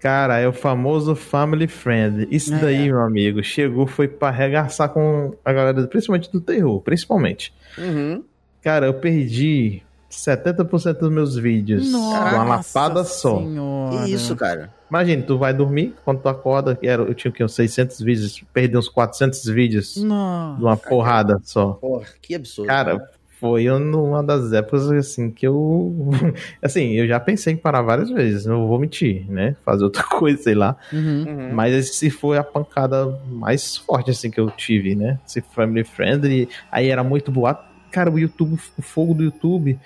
Cara, 0.00 0.38
é 0.40 0.48
o 0.48 0.52
famoso 0.52 1.14
family 1.14 1.68
friend. 1.68 2.26
Isso 2.30 2.52
É. 2.52 2.58
daí, 2.58 2.88
meu 2.88 3.00
amigo, 3.00 3.40
chegou, 3.44 3.86
foi 3.86 4.08
pra 4.08 4.28
arregaçar 4.28 4.88
com 4.88 5.32
a 5.44 5.52
galera, 5.52 5.86
principalmente 5.86 6.30
do 6.32 6.40
terror, 6.40 6.80
principalmente. 6.80 7.54
Uhum. 7.78 8.24
Cara, 8.62 8.86
eu 8.86 8.94
perdi 8.94 9.82
70% 10.10 10.98
dos 10.98 11.10
meus 11.10 11.36
vídeos 11.36 11.84
de 11.84 11.94
uma 11.94 12.44
lapada 12.44 13.02
só. 13.04 13.38
Senhora. 13.38 14.04
Que 14.04 14.12
isso, 14.12 14.36
cara? 14.36 14.72
Imagina, 14.88 15.22
tu 15.22 15.38
vai 15.38 15.54
dormir, 15.54 15.94
quando 16.04 16.20
tu 16.20 16.28
acorda, 16.28 16.76
que 16.76 16.86
era, 16.86 17.02
eu 17.02 17.14
tinha 17.14 17.30
o 17.30 17.34
quê? 17.34 17.42
Uns 17.42 17.54
600 17.54 17.98
vídeos, 18.00 18.44
perdi 18.52 18.76
uns 18.76 18.88
400 18.88 19.44
vídeos 19.46 19.94
de 19.94 20.04
Nossa. 20.04 20.60
uma 20.60 20.76
porrada 20.76 21.40
só. 21.42 21.72
Porra, 21.72 22.04
que 22.20 22.34
absurdo. 22.34 22.68
Cara, 22.68 23.10
foi 23.40 23.68
uma 23.70 24.22
das 24.22 24.52
épocas, 24.52 24.88
assim, 24.92 25.30
que 25.30 25.46
eu... 25.46 26.10
Assim, 26.62 26.92
eu 26.92 27.08
já 27.08 27.18
pensei 27.18 27.54
em 27.54 27.56
parar 27.56 27.82
várias 27.82 28.08
vezes, 28.10 28.46
não 28.46 28.68
vou 28.68 28.78
mentir, 28.78 29.28
né? 29.28 29.56
Fazer 29.64 29.82
outra 29.82 30.04
coisa, 30.06 30.40
sei 30.40 30.54
lá. 30.54 30.76
Uhum. 30.92 31.24
Uhum. 31.26 31.54
Mas 31.54 31.74
esse 31.74 32.10
foi 32.10 32.38
a 32.38 32.44
pancada 32.44 33.18
mais 33.28 33.76
forte, 33.78 34.10
assim, 34.10 34.30
que 34.30 34.38
eu 34.38 34.50
tive, 34.50 34.94
né? 34.94 35.18
Esse 35.26 35.40
family 35.40 35.82
friendly, 35.84 36.48
aí 36.70 36.88
era 36.88 37.02
muito 37.02 37.32
boato. 37.32 37.71
Cara, 37.92 38.10
o 38.10 38.18
YouTube, 38.18 38.58
o 38.76 38.82
fogo 38.82 39.14
do 39.14 39.22
YouTube 39.22 39.78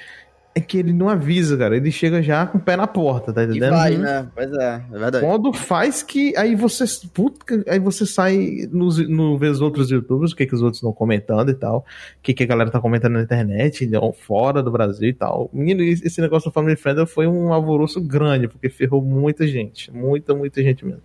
é 0.56 0.60
que 0.60 0.78
ele 0.78 0.90
não 0.90 1.10
avisa, 1.10 1.54
cara. 1.54 1.76
Ele 1.76 1.90
chega 1.90 2.22
já 2.22 2.46
com 2.46 2.56
o 2.56 2.60
pé 2.60 2.76
na 2.76 2.86
porta, 2.86 3.30
tá 3.30 3.42
E 3.42 3.44
entendendo? 3.44 3.72
vai, 3.72 3.94
né? 3.98 4.26
Pois 4.34 4.50
é, 4.54 4.82
é 4.90 4.98
verdade. 4.98 5.20
Quando 5.20 5.52
faz 5.52 6.02
que. 6.02 6.34
Aí 6.34 6.54
você. 6.54 6.84
Puta, 7.12 7.62
aí 7.68 7.78
você 7.78 8.06
sai 8.06 8.66
nos, 8.72 8.96
no 9.06 9.36
ver 9.36 9.50
os 9.50 9.60
outros 9.60 9.90
youtubers, 9.90 10.32
o 10.32 10.36
que, 10.36 10.46
que 10.46 10.54
os 10.54 10.62
outros 10.62 10.78
estão 10.78 10.94
comentando 10.94 11.50
e 11.50 11.54
tal. 11.54 11.80
O 11.80 12.22
que, 12.22 12.32
que 12.32 12.42
a 12.42 12.46
galera 12.46 12.70
tá 12.70 12.80
comentando 12.80 13.12
na 13.12 13.22
internet, 13.22 13.86
ou 14.00 14.14
fora 14.14 14.62
do 14.62 14.70
Brasil 14.70 15.10
e 15.10 15.12
tal. 15.12 15.50
Menino, 15.52 15.82
esse 15.82 16.22
negócio 16.22 16.50
do 16.50 16.54
Family 16.54 16.76
Friend 16.76 17.04
foi 17.04 17.26
um 17.26 17.52
alvoroço 17.52 18.00
grande, 18.00 18.48
porque 18.48 18.70
ferrou 18.70 19.02
muita 19.02 19.46
gente. 19.46 19.92
Muita, 19.92 20.34
muita 20.34 20.62
gente 20.62 20.86
mesmo. 20.86 21.02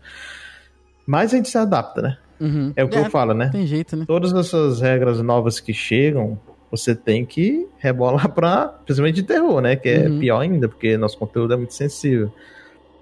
Mas 1.06 1.34
a 1.34 1.36
gente 1.36 1.50
se 1.50 1.58
adapta, 1.58 2.02
né? 2.02 2.18
Uhum. 2.40 2.72
É 2.74 2.86
o 2.86 2.88
que 2.88 2.98
eu 2.98 3.10
falo, 3.10 3.34
né? 3.34 3.50
Tem 3.52 3.68
jeito, 3.68 3.98
né? 3.98 4.06
Todas 4.08 4.34
essas 4.34 4.80
regras 4.80 5.22
novas 5.22 5.60
que 5.60 5.74
chegam, 5.74 6.40
você 6.72 6.96
tem 6.96 7.26
que 7.26 7.68
rebolar 7.78 8.30
pra. 8.34 8.68
Principalmente 8.86 9.16
de 9.16 9.24
terror, 9.24 9.62
né? 9.62 9.76
Que 9.76 9.90
é 9.90 10.08
Uhum. 10.08 10.20
pior 10.20 10.40
ainda, 10.40 10.68
porque 10.70 10.98
nosso 10.98 11.18
conteúdo 11.18 11.54
é 11.54 11.58
muito 11.58 11.74
sensível. 11.74 12.32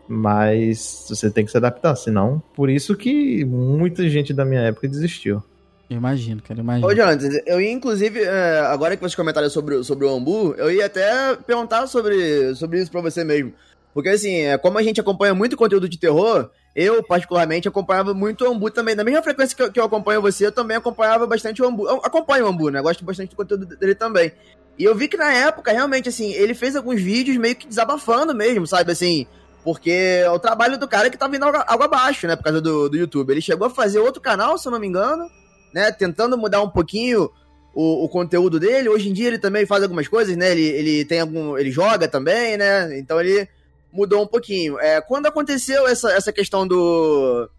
Mas 0.07 1.05
você 1.07 1.29
tem 1.29 1.45
que 1.45 1.51
se 1.51 1.57
adaptar, 1.57 1.95
senão. 1.95 2.41
Por 2.55 2.69
isso 2.69 2.95
que 2.95 3.45
muita 3.45 4.09
gente 4.09 4.33
da 4.33 4.43
minha 4.43 4.61
época 4.61 4.87
desistiu. 4.87 5.43
Eu 5.87 5.97
imagino, 5.97 6.41
cara, 6.41 6.59
imagino. 6.59 6.87
Ô, 6.87 6.93
Jonathan, 6.95 7.29
eu 7.45 7.61
ia 7.61 7.71
inclusive, 7.71 8.19
é, 8.21 8.59
agora 8.61 8.95
que 8.95 9.01
vocês 9.01 9.15
comentaram 9.15 9.49
sobre, 9.49 9.83
sobre 9.83 10.05
o 10.05 10.09
Ambu, 10.15 10.53
eu 10.57 10.71
ia 10.71 10.85
até 10.87 11.35
perguntar 11.35 11.85
sobre, 11.87 12.55
sobre 12.55 12.79
isso 12.81 12.91
pra 12.91 13.01
você 13.01 13.23
mesmo. 13.23 13.53
Porque 13.93 14.09
assim, 14.09 14.35
é, 14.41 14.57
como 14.57 14.77
a 14.77 14.83
gente 14.83 14.99
acompanha 14.99 15.33
muito 15.33 15.57
conteúdo 15.57 15.89
de 15.89 15.97
terror, 15.99 16.49
eu 16.75 17.03
particularmente 17.03 17.67
acompanhava 17.67 18.13
muito 18.13 18.45
o 18.45 18.51
Ambu 18.51 18.69
também. 18.69 18.95
Na 18.95 19.03
mesma 19.03 19.23
frequência 19.23 19.55
que 19.55 19.63
eu, 19.63 19.71
que 19.71 19.79
eu 19.79 19.83
acompanho 19.83 20.21
você, 20.21 20.45
eu 20.45 20.51
também 20.51 20.77
acompanhava 20.77 21.25
bastante 21.25 21.61
o 21.61 21.67
Ambu. 21.67 21.87
Eu 21.87 21.97
acompanho 21.97 22.45
o 22.45 22.47
Ambu, 22.47 22.69
né? 22.69 22.81
Gosto 22.81 23.03
bastante 23.03 23.31
do 23.31 23.35
conteúdo 23.35 23.65
dele 23.65 23.95
também. 23.95 24.31
E 24.77 24.83
eu 24.83 24.95
vi 24.95 25.07
que 25.07 25.17
na 25.17 25.31
época, 25.33 25.71
realmente, 25.71 26.07
assim, 26.07 26.31
ele 26.31 26.53
fez 26.53 26.75
alguns 26.75 27.01
vídeos 27.01 27.37
meio 27.37 27.55
que 27.55 27.67
desabafando 27.67 28.33
mesmo, 28.33 28.65
sabe? 28.65 28.91
Assim, 28.91 29.27
porque 29.63 30.23
o 30.33 30.39
trabalho 30.39 30.77
do 30.77 30.87
cara 30.87 31.07
é 31.07 31.09
que 31.09 31.17
tá 31.17 31.27
vindo 31.27 31.43
água 31.43 31.85
abaixo, 31.85 32.27
né? 32.27 32.35
Por 32.35 32.43
causa 32.43 32.61
do, 32.61 32.87
do 32.87 32.97
YouTube. 32.97 33.31
Ele 33.31 33.41
chegou 33.41 33.67
a 33.67 33.69
fazer 33.69 33.99
outro 33.99 34.21
canal, 34.21 34.57
se 34.57 34.67
eu 34.67 34.71
não 34.71 34.79
me 34.79 34.87
engano, 34.87 35.29
né? 35.73 35.91
Tentando 35.91 36.37
mudar 36.37 36.61
um 36.61 36.69
pouquinho 36.69 37.29
o, 37.73 38.05
o 38.05 38.09
conteúdo 38.09 38.59
dele. 38.59 38.89
Hoje 38.89 39.09
em 39.09 39.13
dia 39.13 39.27
ele 39.27 39.37
também 39.37 39.65
faz 39.65 39.83
algumas 39.83 40.07
coisas, 40.07 40.37
né? 40.37 40.51
Ele, 40.51 40.65
ele 40.65 41.05
tem 41.05 41.19
algum. 41.19 41.57
ele 41.57 41.71
joga 41.71 42.07
também, 42.07 42.55
né? 42.57 42.97
Então 42.97 43.19
ele 43.19 43.49
mudou 43.91 44.23
um 44.23 44.27
pouquinho. 44.27 44.79
É, 44.79 45.01
quando 45.01 45.25
aconteceu 45.27 45.87
essa, 45.87 46.11
essa 46.11 46.31
questão 46.31 46.67
do. 46.67 47.49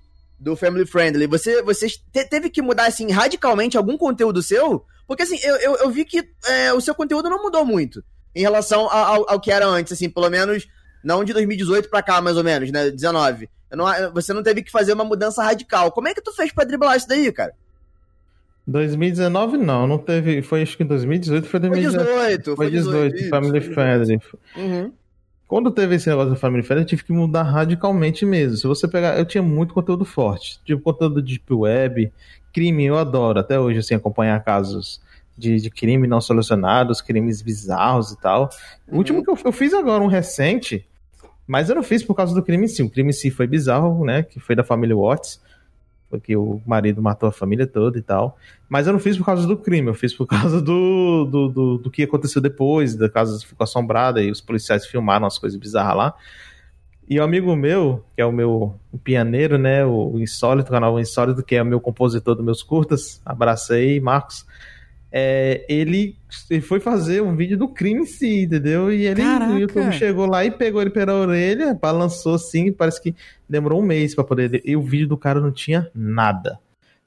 Do 0.42 0.56
Family 0.56 0.86
Friendly, 0.86 1.26
você, 1.26 1.60
você 1.62 1.86
te- 1.86 2.24
teve 2.30 2.48
que 2.48 2.62
mudar, 2.62 2.86
assim, 2.86 3.10
radicalmente 3.10 3.76
algum 3.76 3.98
conteúdo 3.98 4.42
seu? 4.42 4.82
Porque, 5.06 5.22
assim, 5.24 5.38
eu, 5.42 5.56
eu, 5.56 5.76
eu 5.76 5.90
vi 5.90 6.02
que 6.02 6.26
é, 6.46 6.72
o 6.72 6.80
seu 6.80 6.94
conteúdo 6.94 7.28
não 7.28 7.42
mudou 7.42 7.62
muito 7.62 8.02
em 8.34 8.40
relação 8.40 8.90
ao, 8.90 9.30
ao, 9.30 9.38
que 9.38 9.52
era 9.52 9.66
antes, 9.66 9.92
assim, 9.92 10.08
pelo 10.08 10.30
menos 10.30 10.66
não 11.04 11.24
de 11.24 11.34
2018 11.34 11.90
pra 11.90 12.02
cá, 12.02 12.22
mais 12.22 12.38
ou 12.38 12.42
menos, 12.44 12.72
né? 12.72 12.90
19. 12.90 13.50
Eu 13.70 13.76
não, 13.76 13.84
você 14.14 14.32
não 14.32 14.42
teve 14.42 14.62
que 14.62 14.70
fazer 14.72 14.94
uma 14.94 15.04
mudança 15.04 15.42
radical. 15.42 15.92
Como 15.92 16.08
é 16.08 16.14
que 16.14 16.22
tu 16.22 16.32
fez 16.32 16.50
pra 16.50 16.64
driblar 16.64 16.96
isso 16.96 17.06
daí, 17.06 17.30
cara? 17.30 17.52
2019 18.66 19.56
não, 19.58 19.86
não 19.86 19.98
teve. 19.98 20.42
Foi 20.42 20.62
acho 20.62 20.76
que 20.76 20.82
em 20.82 20.86
2018 20.86 21.46
foi 21.48 21.60
Foi 21.60 21.68
2018. 21.68 22.06
18, 22.38 22.56
Foi 22.56 22.70
18, 22.70 23.28
Family. 23.28 23.60
Friendly. 23.60 24.20
Uhum. 24.56 24.92
Quando 25.50 25.72
teve 25.72 25.96
esse 25.96 26.08
negócio 26.08 26.30
do 26.30 26.36
Family 26.36 26.62
Friendly, 26.62 26.84
eu 26.84 26.88
tive 26.88 27.02
que 27.02 27.12
mudar 27.12 27.42
radicalmente 27.42 28.24
mesmo. 28.24 28.56
Se 28.56 28.68
você 28.68 28.86
pegar, 28.86 29.18
eu 29.18 29.24
tinha 29.24 29.42
muito 29.42 29.74
conteúdo 29.74 30.04
forte. 30.04 30.60
Tipo, 30.64 30.80
conteúdo 30.80 31.20
de 31.20 31.34
Deep 31.38 31.52
Web, 31.52 32.12
crime, 32.52 32.84
eu 32.84 32.96
adoro 32.96 33.40
até 33.40 33.58
hoje, 33.58 33.80
assim, 33.80 33.96
acompanhar 33.96 34.38
casos 34.44 35.00
de, 35.36 35.56
de 35.56 35.68
crime 35.68 36.06
não 36.06 36.20
solucionados, 36.20 37.00
crimes 37.00 37.42
bizarros 37.42 38.12
e 38.12 38.20
tal. 38.20 38.48
O 38.86 38.92
Uhum. 38.92 38.98
último 38.98 39.24
que 39.24 39.30
eu, 39.30 39.36
eu 39.44 39.50
fiz 39.50 39.74
agora, 39.74 40.04
um 40.04 40.06
recente, 40.06 40.86
mas 41.48 41.68
eu 41.68 41.74
não 41.74 41.82
fiz 41.82 42.04
por 42.04 42.14
causa 42.14 42.32
do 42.32 42.44
crime 42.44 42.66
em 42.66 42.68
si. 42.68 42.84
O 42.84 42.88
crime 42.88 43.10
em 43.10 43.12
si 43.12 43.28
foi 43.28 43.48
bizarro, 43.48 44.04
né? 44.04 44.22
Que 44.22 44.38
foi 44.38 44.54
da 44.54 44.62
família 44.62 44.96
Watts. 44.96 45.40
Porque 46.10 46.36
o 46.36 46.60
marido 46.66 47.00
matou 47.00 47.28
a 47.28 47.32
família 47.32 47.66
toda 47.66 47.96
e 47.96 48.02
tal. 48.02 48.36
Mas 48.68 48.86
eu 48.86 48.92
não 48.92 49.00
fiz 49.00 49.16
por 49.16 49.24
causa 49.24 49.46
do 49.46 49.56
crime, 49.56 49.88
eu 49.88 49.94
fiz 49.94 50.12
por 50.12 50.26
causa 50.26 50.60
do, 50.60 51.24
do, 51.24 51.48
do, 51.48 51.78
do 51.78 51.90
que 51.90 52.02
aconteceu 52.02 52.42
depois, 52.42 52.96
da 52.96 53.08
casa 53.08 53.38
ficou 53.46 53.64
assombrada 53.64 54.20
e 54.20 54.30
os 54.30 54.40
policiais 54.40 54.84
filmaram 54.84 55.26
as 55.26 55.38
coisas 55.38 55.58
bizarras 55.58 55.96
lá. 55.96 56.14
E 57.08 57.18
o 57.18 57.24
amigo 57.24 57.56
meu, 57.56 58.04
que 58.14 58.22
é 58.22 58.26
o 58.26 58.30
meu 58.30 58.76
pianeiro, 59.02 59.58
né? 59.58 59.84
O 59.84 60.16
Insólito, 60.20 60.68
o 60.68 60.72
canal 60.72 60.98
Insólito, 61.00 61.42
que 61.42 61.56
é 61.56 61.62
o 61.62 61.66
meu 61.66 61.80
compositor 61.80 62.36
dos 62.36 62.44
meus 62.44 62.62
curtas. 62.62 63.20
Abracei, 63.24 63.98
Marcos. 63.98 64.46
É, 65.12 65.64
ele, 65.68 66.16
ele 66.48 66.60
foi 66.60 66.78
fazer 66.78 67.20
um 67.20 67.34
vídeo 67.34 67.58
do 67.58 67.68
crime 67.68 68.02
em 68.02 68.06
si, 68.06 68.44
entendeu? 68.44 68.92
E 68.92 69.06
ele, 69.06 69.22
Caraca. 69.22 69.52
o 69.52 69.58
YouTube 69.58 69.92
chegou 69.92 70.26
lá 70.26 70.44
e 70.44 70.50
pegou 70.50 70.80
ele 70.80 70.90
pela 70.90 71.14
orelha, 71.14 71.74
balançou 71.74 72.34
assim, 72.34 72.72
parece 72.72 73.02
que 73.02 73.14
demorou 73.48 73.80
um 73.80 73.84
mês 73.84 74.14
pra 74.14 74.22
poder. 74.22 74.62
E 74.64 74.76
o 74.76 74.82
vídeo 74.82 75.08
do 75.08 75.16
cara 75.16 75.40
não 75.40 75.50
tinha 75.50 75.90
nada. 75.94 76.58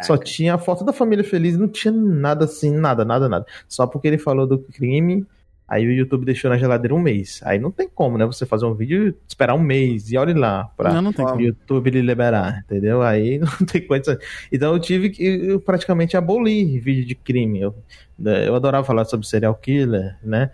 Só 0.02 0.18
tinha 0.18 0.56
a 0.56 0.58
foto 0.58 0.84
da 0.84 0.92
família 0.92 1.24
feliz, 1.24 1.58
não 1.58 1.68
tinha 1.68 1.92
nada 1.94 2.46
assim, 2.46 2.72
nada, 2.72 3.06
nada, 3.06 3.30
nada. 3.30 3.46
Só 3.70 3.88
porque 3.88 4.08
ele 4.08 4.18
falou 4.18 4.46
do 4.46 4.60
crime, 4.60 5.26
aí 5.68 5.86
o 5.88 5.92
YouTube 5.92 6.26
deixou 6.26 6.50
na 6.52 6.58
geladeira 6.58 6.94
um 6.94 7.00
mês. 7.00 7.42
Aí 7.44 7.58
não 7.60 7.72
tem 7.72 7.88
como, 7.88 8.18
né? 8.18 8.26
Você 8.26 8.46
fazer 8.46 8.66
um 8.66 8.74
vídeo 8.74 9.08
e 9.10 9.16
esperar 9.28 9.56
um 9.56 9.60
mês 9.62 10.12
e 10.12 10.18
olhe 10.18 10.34
lá 10.34 10.66
pra 10.78 10.94
Não, 10.94 11.02
não 11.02 11.14
tem 11.14 11.26
o. 11.26 11.40
YouTube 11.40 11.90
lhe 11.90 12.02
liberar, 12.02 12.64
entendeu? 12.66 13.02
Aí 13.02 13.40
não 13.60 13.66
tem 13.66 13.82
condição. 13.86 14.18
Então 14.52 14.74
eu 14.74 14.80
tive 14.80 15.10
que. 15.10 15.24
Eu 15.24 15.60
praticamente 15.60 16.16
aboli 16.18 16.80
vídeo 16.80 17.06
de 17.06 17.16
crime. 17.16 17.62
Eu, 17.62 17.76
né, 18.18 18.48
eu 18.48 18.56
adorava 18.56 18.86
falar 18.86 19.06
sobre 19.06 19.26
serial 19.28 19.56
killer, 19.56 20.16
né? 20.24 20.52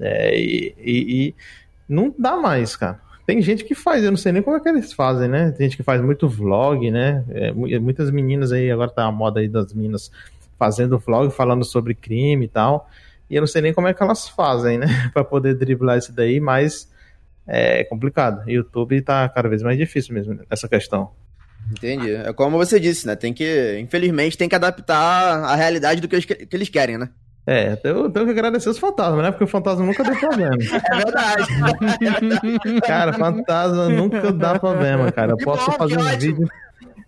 É, 0.00 0.38
e, 0.40 0.74
e- 0.78 1.26
e 1.28 1.34
não 1.88 2.14
dá 2.18 2.36
mais, 2.36 2.76
cara. 2.76 3.00
Tem 3.26 3.40
gente 3.42 3.64
que 3.64 3.74
faz, 3.74 4.02
eu 4.02 4.10
não 4.10 4.16
sei 4.16 4.32
nem 4.32 4.42
como 4.42 4.56
é 4.56 4.60
que 4.60 4.68
eles 4.68 4.92
fazem, 4.92 5.28
né? 5.28 5.50
Tem 5.52 5.66
gente 5.68 5.76
que 5.76 5.82
faz 5.84 6.00
muito 6.02 6.28
vlog, 6.28 6.90
né? 6.90 7.24
É, 7.30 7.52
mu- 7.52 7.68
muitas 7.80 8.10
meninas 8.10 8.50
aí, 8.50 8.70
agora 8.70 8.90
tá 8.90 9.04
a 9.04 9.12
moda 9.12 9.38
aí 9.40 9.48
das 9.48 9.72
meninas 9.72 10.10
fazendo 10.58 10.98
vlog, 10.98 11.30
falando 11.32 11.64
sobre 11.64 11.94
crime 11.94 12.46
e 12.46 12.48
tal. 12.48 12.88
E 13.30 13.36
eu 13.36 13.40
não 13.40 13.46
sei 13.46 13.62
nem 13.62 13.72
como 13.72 13.86
é 13.86 13.94
que 13.94 14.02
elas 14.02 14.28
fazem, 14.28 14.76
né? 14.76 14.86
pra 15.14 15.22
poder 15.22 15.54
driblar 15.54 15.96
isso 15.96 16.12
daí, 16.12 16.40
mas 16.40 16.90
é 17.46 17.84
complicado. 17.84 18.48
YouTube 18.50 19.00
tá 19.02 19.28
cada 19.28 19.48
vez 19.48 19.62
mais 19.62 19.78
difícil 19.78 20.12
mesmo 20.12 20.40
essa 20.50 20.68
questão. 20.68 21.12
Entendi. 21.70 22.14
É 22.14 22.32
como 22.32 22.58
você 22.58 22.80
disse, 22.80 23.06
né? 23.06 23.14
Tem 23.14 23.32
que, 23.32 23.78
infelizmente, 23.78 24.36
tem 24.36 24.48
que 24.48 24.54
adaptar 24.54 25.44
a 25.44 25.54
realidade 25.54 26.00
do 26.00 26.08
que 26.08 26.16
eles, 26.16 26.24
que 26.24 26.48
eles 26.52 26.68
querem, 26.68 26.98
né? 26.98 27.08
É, 27.46 27.78
eu 27.84 28.10
tenho 28.10 28.26
que 28.26 28.32
agradecer 28.32 28.68
os 28.68 28.78
fantasmas, 28.78 29.22
né? 29.22 29.30
Porque 29.30 29.44
o 29.44 29.48
fantasma 29.48 29.84
nunca 29.84 30.04
deu 30.04 30.16
problema. 30.16 30.56
É 30.92 30.96
verdade. 30.96 32.80
Cara, 32.86 33.12
fantasma 33.12 33.88
nunca 33.88 34.32
dá 34.32 34.58
problema, 34.58 35.10
cara. 35.10 35.32
Eu 35.32 35.36
posso 35.38 35.70
bom, 35.70 35.76
fazer 35.76 35.98
um 35.98 36.00
ótimo. 36.00 36.18
vídeo. 36.18 36.48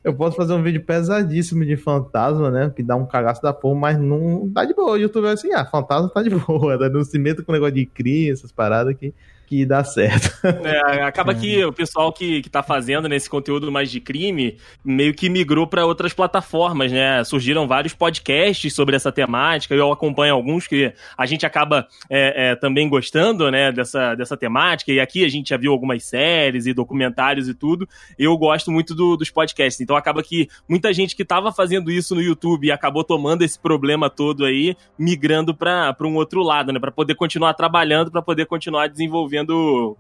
Eu 0.05 0.15
posso 0.15 0.37
fazer 0.37 0.53
um 0.53 0.63
vídeo 0.63 0.83
pesadíssimo 0.83 1.65
de 1.65 1.77
fantasma, 1.77 2.51
né? 2.51 2.73
Que 2.75 2.83
dá 2.83 2.97
um 2.97 3.07
cagaço 3.07 3.41
da 3.41 3.53
porra, 3.53 3.79
mas 3.79 3.99
não 3.99 4.49
dá 4.49 4.65
de 4.65 4.75
boa. 4.75 4.93
O 4.93 4.97
YouTube 4.97 5.27
é 5.27 5.31
assim, 5.31 5.53
ah, 5.53 5.65
fantasma 5.65 6.09
tá 6.09 6.23
de 6.23 6.31
boa. 6.35 6.79
Tá? 6.79 6.89
Não 6.89 7.05
se 7.05 7.19
meta 7.19 7.43
com 7.43 7.53
negócio 7.53 7.75
de 7.75 7.87
cria, 7.87 8.33
essas 8.33 8.51
paradas 8.51 8.97
que, 8.97 9.15
que 9.53 9.67
dá 9.67 9.85
certo. 9.85 10.33
É, 10.65 11.03
acaba 11.03 11.35
que 11.35 11.65
o 11.65 11.73
pessoal 11.73 12.13
que, 12.13 12.43
que 12.43 12.49
tá 12.49 12.63
fazendo 12.63 13.09
nesse 13.09 13.29
conteúdo 13.29 13.71
mais 13.71 13.91
de 13.91 14.01
crime 14.01 14.57
meio 14.85 15.13
que 15.13 15.29
migrou 15.29 15.67
para 15.67 15.85
outras 15.85 16.13
plataformas, 16.13 16.91
né? 16.93 17.23
Surgiram 17.25 17.67
vários 17.67 17.95
podcasts 17.95 18.73
sobre 18.75 18.95
essa 18.95 19.11
temática. 19.11 19.75
Eu 19.75 19.91
acompanho 19.91 20.35
alguns 20.35 20.67
que 20.67 20.93
a 21.17 21.27
gente 21.27 21.45
acaba 21.45 21.87
é, 22.09 22.51
é, 22.51 22.57
também 22.57 22.89
gostando, 22.89 23.51
né? 23.51 23.73
Dessa, 23.73 24.15
dessa 24.15 24.37
temática. 24.37 24.93
E 24.93 25.01
aqui 25.01 25.25
a 25.25 25.29
gente 25.29 25.51
já 25.51 25.57
viu 25.57 25.73
algumas 25.73 26.05
séries 26.05 26.67
e 26.67 26.73
documentários 26.73 27.49
e 27.49 27.55
tudo. 27.55 27.89
Eu 28.19 28.37
gosto 28.37 28.71
muito 28.71 28.95
do- 28.95 29.17
dos 29.17 29.31
podcasts. 29.31 29.81
Então 29.81 29.97
acaba 29.97 30.23
que 30.23 30.49
muita 30.69 30.93
gente 30.93 31.17
que 31.17 31.25
tava 31.25 31.51
fazendo 31.53 31.91
isso 31.91 32.15
no 32.15 32.23
YouTube 32.23 32.67
e 32.67 32.73
acabou 32.73 33.05
tomando 33.05 33.43
esse 33.43 33.59
problema 33.59 34.09
todo 34.09 34.45
aí, 34.45 34.77
migrando 34.99 35.55
para 35.55 35.97
um 36.03 36.15
outro 36.15 36.43
lado, 36.43 36.73
né? 36.73 36.79
Para 36.79 36.93
poder 36.93 37.15
continuar 37.15 37.55
trabalhando, 37.55 38.11
para 38.11 38.23
poder 38.23 38.47
continuar 38.47 38.89
desenvolvendo 38.89 39.42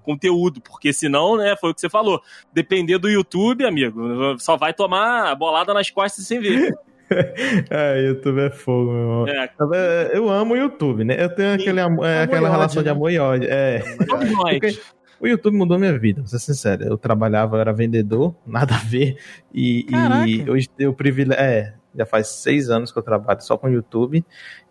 conteúdo, 0.02 0.61
porque 0.61 0.92
senão, 0.92 1.37
né, 1.37 1.55
foi 1.61 1.70
o 1.70 1.74
que 1.74 1.81
você 1.81 1.88
falou, 1.88 2.20
depender 2.52 2.98
do 2.98 3.09
YouTube, 3.09 3.64
amigo, 3.64 4.38
só 4.38 4.57
vai 4.57 4.72
tomar 4.72 5.35
bolada 5.35 5.74
nas 5.74 5.90
costas 5.90 6.26
sem 6.26 6.40
ver. 6.40 6.72
é, 7.70 8.07
YouTube 8.09 8.40
é 8.40 8.50
fogo, 8.50 8.92
meu 8.92 9.00
irmão. 9.00 9.28
É, 9.28 10.11
Eu 10.12 10.31
amo 10.31 10.55
o 10.55 10.57
YouTube, 10.57 11.05
né? 11.05 11.16
Eu 11.18 11.28
tenho 11.35 11.55
aquele, 11.55 11.81
é, 11.81 11.83
Amor 11.83 12.05
aquela 12.05 12.48
ódio, 12.48 12.52
relação 12.52 12.83
de 12.83 12.87
né? 12.87 12.92
amor 12.92 13.11
e 13.11 13.18
ódio. 13.18 13.48
É. 13.50 13.81
todos 14.07 14.31
nós. 14.33 14.59
Porque 14.59 14.78
o 15.20 15.28
YouTube 15.28 15.57
mudou 15.57 15.78
minha 15.78 15.96
vida, 15.96 16.20
vou 16.20 16.28
ser 16.28 16.40
sincero. 16.40 16.85
Eu 16.85 16.98
trabalhava, 16.98 17.57
eu 17.57 17.61
era 17.61 17.72
vendedor, 17.72 18.35
nada 18.46 18.74
a 18.74 18.78
ver. 18.78 19.16
E, 19.52 19.85
Caraca. 19.85 20.28
e 20.28 20.50
hoje 20.50 20.68
eu 20.78 20.92
privilégio. 20.92 21.42
É, 21.42 21.74
já 21.94 22.07
faz 22.07 22.28
seis 22.28 22.70
anos 22.70 22.90
que 22.90 22.98
eu 22.98 23.02
trabalho 23.02 23.40
só 23.42 23.57
com 23.57 23.68
YouTube. 23.68 24.24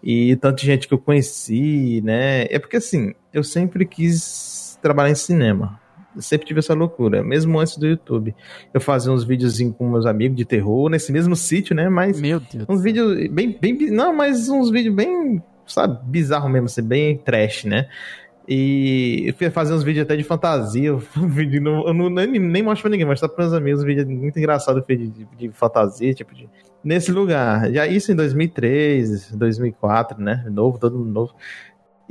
E 0.04 0.36
tanta 0.38 0.64
gente 0.64 0.88
que 0.88 0.94
eu 0.94 0.98
conheci, 0.98 2.02
né? 2.04 2.46
É 2.50 2.58
porque 2.58 2.78
assim, 2.78 3.14
eu 3.32 3.44
sempre 3.44 3.86
quis 3.86 4.61
trabalhar 4.82 5.12
em 5.12 5.16
cinema. 5.16 5.80
Eu 6.16 6.22
sempre 6.22 6.46
tive 6.46 6.60
essa 6.60 6.74
loucura, 6.74 7.24
mesmo 7.24 7.58
antes 7.60 7.78
do 7.78 7.88
YouTube. 7.88 8.36
Eu 8.74 8.82
fazia 8.82 9.12
uns 9.12 9.24
videozinhos 9.24 9.76
com 9.78 9.90
meus 9.90 10.06
amigos 10.06 10.36
de 10.36 10.44
terror, 10.44 10.90
nesse 10.90 11.12
mesmo 11.12 11.36
sítio, 11.36 11.74
né? 11.74 11.88
Mas 11.88 12.20
Meu 12.20 12.40
Deus. 12.40 12.66
uns 12.68 12.82
vídeos 12.82 13.30
bem, 13.30 13.58
bem. 13.60 13.90
Não, 13.90 14.14
mas 14.14 14.50
uns 14.50 14.70
vídeos 14.70 14.94
bem, 14.94 15.42
sabe, 15.66 16.00
bizarro 16.04 16.50
mesmo, 16.50 16.66
assim, 16.66 16.82
bem 16.82 17.18
trash, 17.18 17.64
né? 17.64 17.88
E 18.48 19.24
eu 19.28 19.34
fui 19.34 19.50
fazer 19.50 19.74
uns 19.74 19.84
vídeos 19.84 20.04
até 20.04 20.16
de 20.18 20.24
fantasia. 20.24 20.90
Eu, 20.90 20.98
vídeo 21.30 21.66
eu 21.66 21.94
não, 21.94 22.10
nem, 22.10 22.28
nem 22.28 22.62
mostro 22.62 22.84
pra 22.84 22.92
ninguém, 22.92 23.06
mas 23.06 23.22
tá 23.22 23.30
pros 23.30 23.48
meus 23.48 23.58
amigos 23.58 23.84
um 23.84 23.86
vídeo 23.86 24.10
muito 24.10 24.38
engraçado 24.38 24.84
de, 24.86 24.98
de, 25.08 25.26
de 25.38 25.50
fantasia, 25.50 26.14
tipo, 26.14 26.36
de, 26.36 26.50
nesse 26.84 27.12
lugar. 27.12 27.72
Já 27.72 27.88
isso 27.88 28.12
em 28.12 28.16
2003, 28.16 29.32
2004, 29.32 30.22
né? 30.22 30.46
Novo, 30.50 30.78
todo 30.78 30.98
mundo 30.98 31.12
novo. 31.12 31.36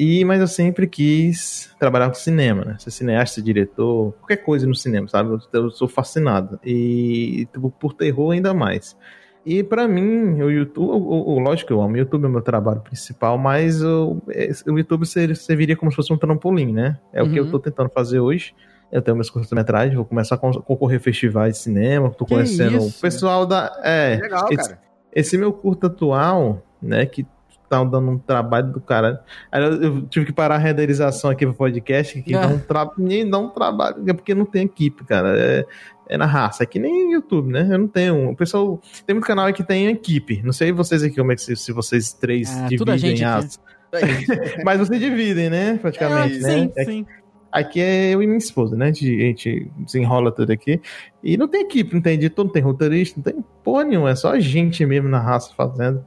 E, 0.03 0.25
mas 0.25 0.41
eu 0.41 0.47
sempre 0.47 0.87
quis 0.87 1.75
trabalhar 1.79 2.09
com 2.09 2.15
cinema, 2.15 2.65
né? 2.65 2.77
Ser 2.79 2.91
cineasta, 2.91 3.35
ser 3.35 3.43
diretor, 3.43 4.13
qualquer 4.15 4.39
coisa 4.39 4.67
no 4.67 4.75
cinema, 4.75 5.07
sabe? 5.09 5.31
Eu, 5.31 5.39
eu 5.65 5.71
sou 5.71 5.87
fascinado. 5.89 6.59
E 6.65 7.47
tipo, 7.53 7.71
por 7.71 7.93
terror 7.93 8.31
ainda 8.33 8.55
mais. 8.55 8.97
E 9.45 9.63
pra 9.63 9.87
mim, 9.89 10.41
o 10.43 10.51
YouTube, 10.51 10.91
o, 10.91 11.35
o- 11.35 11.39
lógico 11.39 11.69
que 11.69 11.73
eu 11.75 11.81
amo, 11.83 11.95
o 11.95 11.99
YouTube 11.99 12.25
é 12.25 12.29
o 12.29 12.31
meu 12.31 12.41
trabalho 12.43 12.81
principal, 12.81 13.37
mas 13.37 13.83
o, 13.83 14.23
esse- 14.29 14.71
o 14.71 14.79
YouTube 14.79 15.05
ser- 15.07 15.35
serviria 15.37 15.77
como 15.77 15.91
se 15.91 15.97
fosse 15.97 16.13
um 16.13 16.17
trampolim, 16.19 16.73
né? 16.73 16.99
É 17.13 17.23
o 17.23 17.27
que 17.31 17.39
Uhum. 17.41 17.47
eu 17.47 17.51
tô 17.51 17.59
tentando 17.59 17.91
fazer 17.91 18.21
hoje. 18.21 18.55
Eu 18.93 19.01
tenho 19.03 19.15
meus 19.17 19.29
curtas-metragens, 19.31 19.95
vou 19.95 20.05
começar 20.05 20.35
a 20.35 20.39
con- 20.39 20.53
concorrer 20.63 20.99
a 20.99 21.03
festivais 21.03 21.55
de 21.55 21.59
cinema, 21.61 22.11
tô 22.11 22.25
Que 22.25 22.35
conhecendo 22.35 22.79
isso? 22.79 22.99
o 22.99 23.01
pessoal 23.03 23.45
da. 23.47 23.71
É, 23.85 24.17
Legal, 24.21 24.47
esse- 24.51 24.69
cara. 24.71 24.81
esse 25.15 25.39
meu 25.39 25.53
curto 25.53 25.87
atual, 25.87 26.63
né, 26.83 27.05
que 27.07 27.27
tá 27.71 27.85
dando 27.85 28.11
um 28.11 28.19
trabalho 28.19 28.73
do 28.73 28.81
cara. 28.81 29.23
Aí 29.51 29.63
eu, 29.63 29.83
eu 29.83 30.03
tive 30.03 30.27
que 30.27 30.33
parar 30.33 30.57
a 30.57 30.59
renderização 30.59 31.31
aqui 31.31 31.47
pro 31.47 31.55
podcast, 31.55 32.21
que 32.21 32.35
Ah. 32.35 32.47
não, 32.49 32.59
tra... 32.59 32.91
nem 32.99 33.29
dá 33.29 33.39
um 33.39 33.49
trabalho, 33.49 34.03
é 34.07 34.13
porque 34.13 34.35
não 34.35 34.45
tem 34.45 34.65
equipe, 34.65 35.05
cara. 35.05 35.39
É, 35.39 35.65
é 36.09 36.19
na 36.19 36.27
raça, 36.27 36.65
é 36.65 36.67
que 36.67 36.79
nem 36.81 37.13
YouTube, 37.13 37.53
né? 37.53 37.67
Eu 37.71 37.79
não 37.79 37.87
tenho. 37.89 38.31
O 38.31 38.37
pessoal. 38.37 38.81
Tem 39.07 39.15
muito 39.15 39.27
canal 39.27 39.47
aí 39.47 39.53
que 39.53 39.63
tem 39.63 39.87
equipe. 39.87 40.43
Não 40.45 40.53
sei 40.53 40.73
vocês 40.73 41.03
aqui 41.05 41.15
como 41.17 41.31
é 41.31 41.37
que 41.37 41.43
se, 41.43 41.55
se 41.57 41.73
vocês 41.73 42.13
três 42.13 42.51
Ah, 42.51 42.67
tudo 42.77 42.91
a 42.91 42.97
dividem 42.97 43.25
as. 43.25 43.61
É 43.93 44.63
Mas 44.65 44.79
vocês 44.81 45.01
dividem, 45.01 45.49
né? 45.49 45.79
Praticamente, 45.81 46.37
É, 46.37 46.41
né? 46.41 46.49
sim, 46.51 46.73
É 46.77 46.85
sim. 46.85 47.07
Aqui 47.53 47.81
é 47.81 48.15
eu 48.15 48.23
e 48.23 48.27
minha 48.27 48.39
esposa, 48.39 48.77
né? 48.77 48.87
A 48.87 48.93
gente, 48.93 49.07
a 49.07 49.27
gente 49.27 49.71
desenrola 49.79 50.31
tudo 50.31 50.53
aqui. 50.53 50.81
E 51.23 51.37
não 51.37 51.49
tem 51.49 51.63
equipe, 51.63 51.93
não 51.95 52.01
tem 52.01 52.15
editor, 52.15 52.45
não 52.45 52.53
tem 52.53 52.63
roteirista, 52.63 53.15
não 53.19 53.25
tem 53.25 53.45
porra 53.65 53.83
nenhuma. 53.85 54.11
É 54.11 54.15
só 54.15 54.31
a 54.33 54.39
gente 54.39 54.87
mesmo 54.87 55.09
na 55.09 55.19
raça 55.19 55.53
fazendo. 55.57 56.05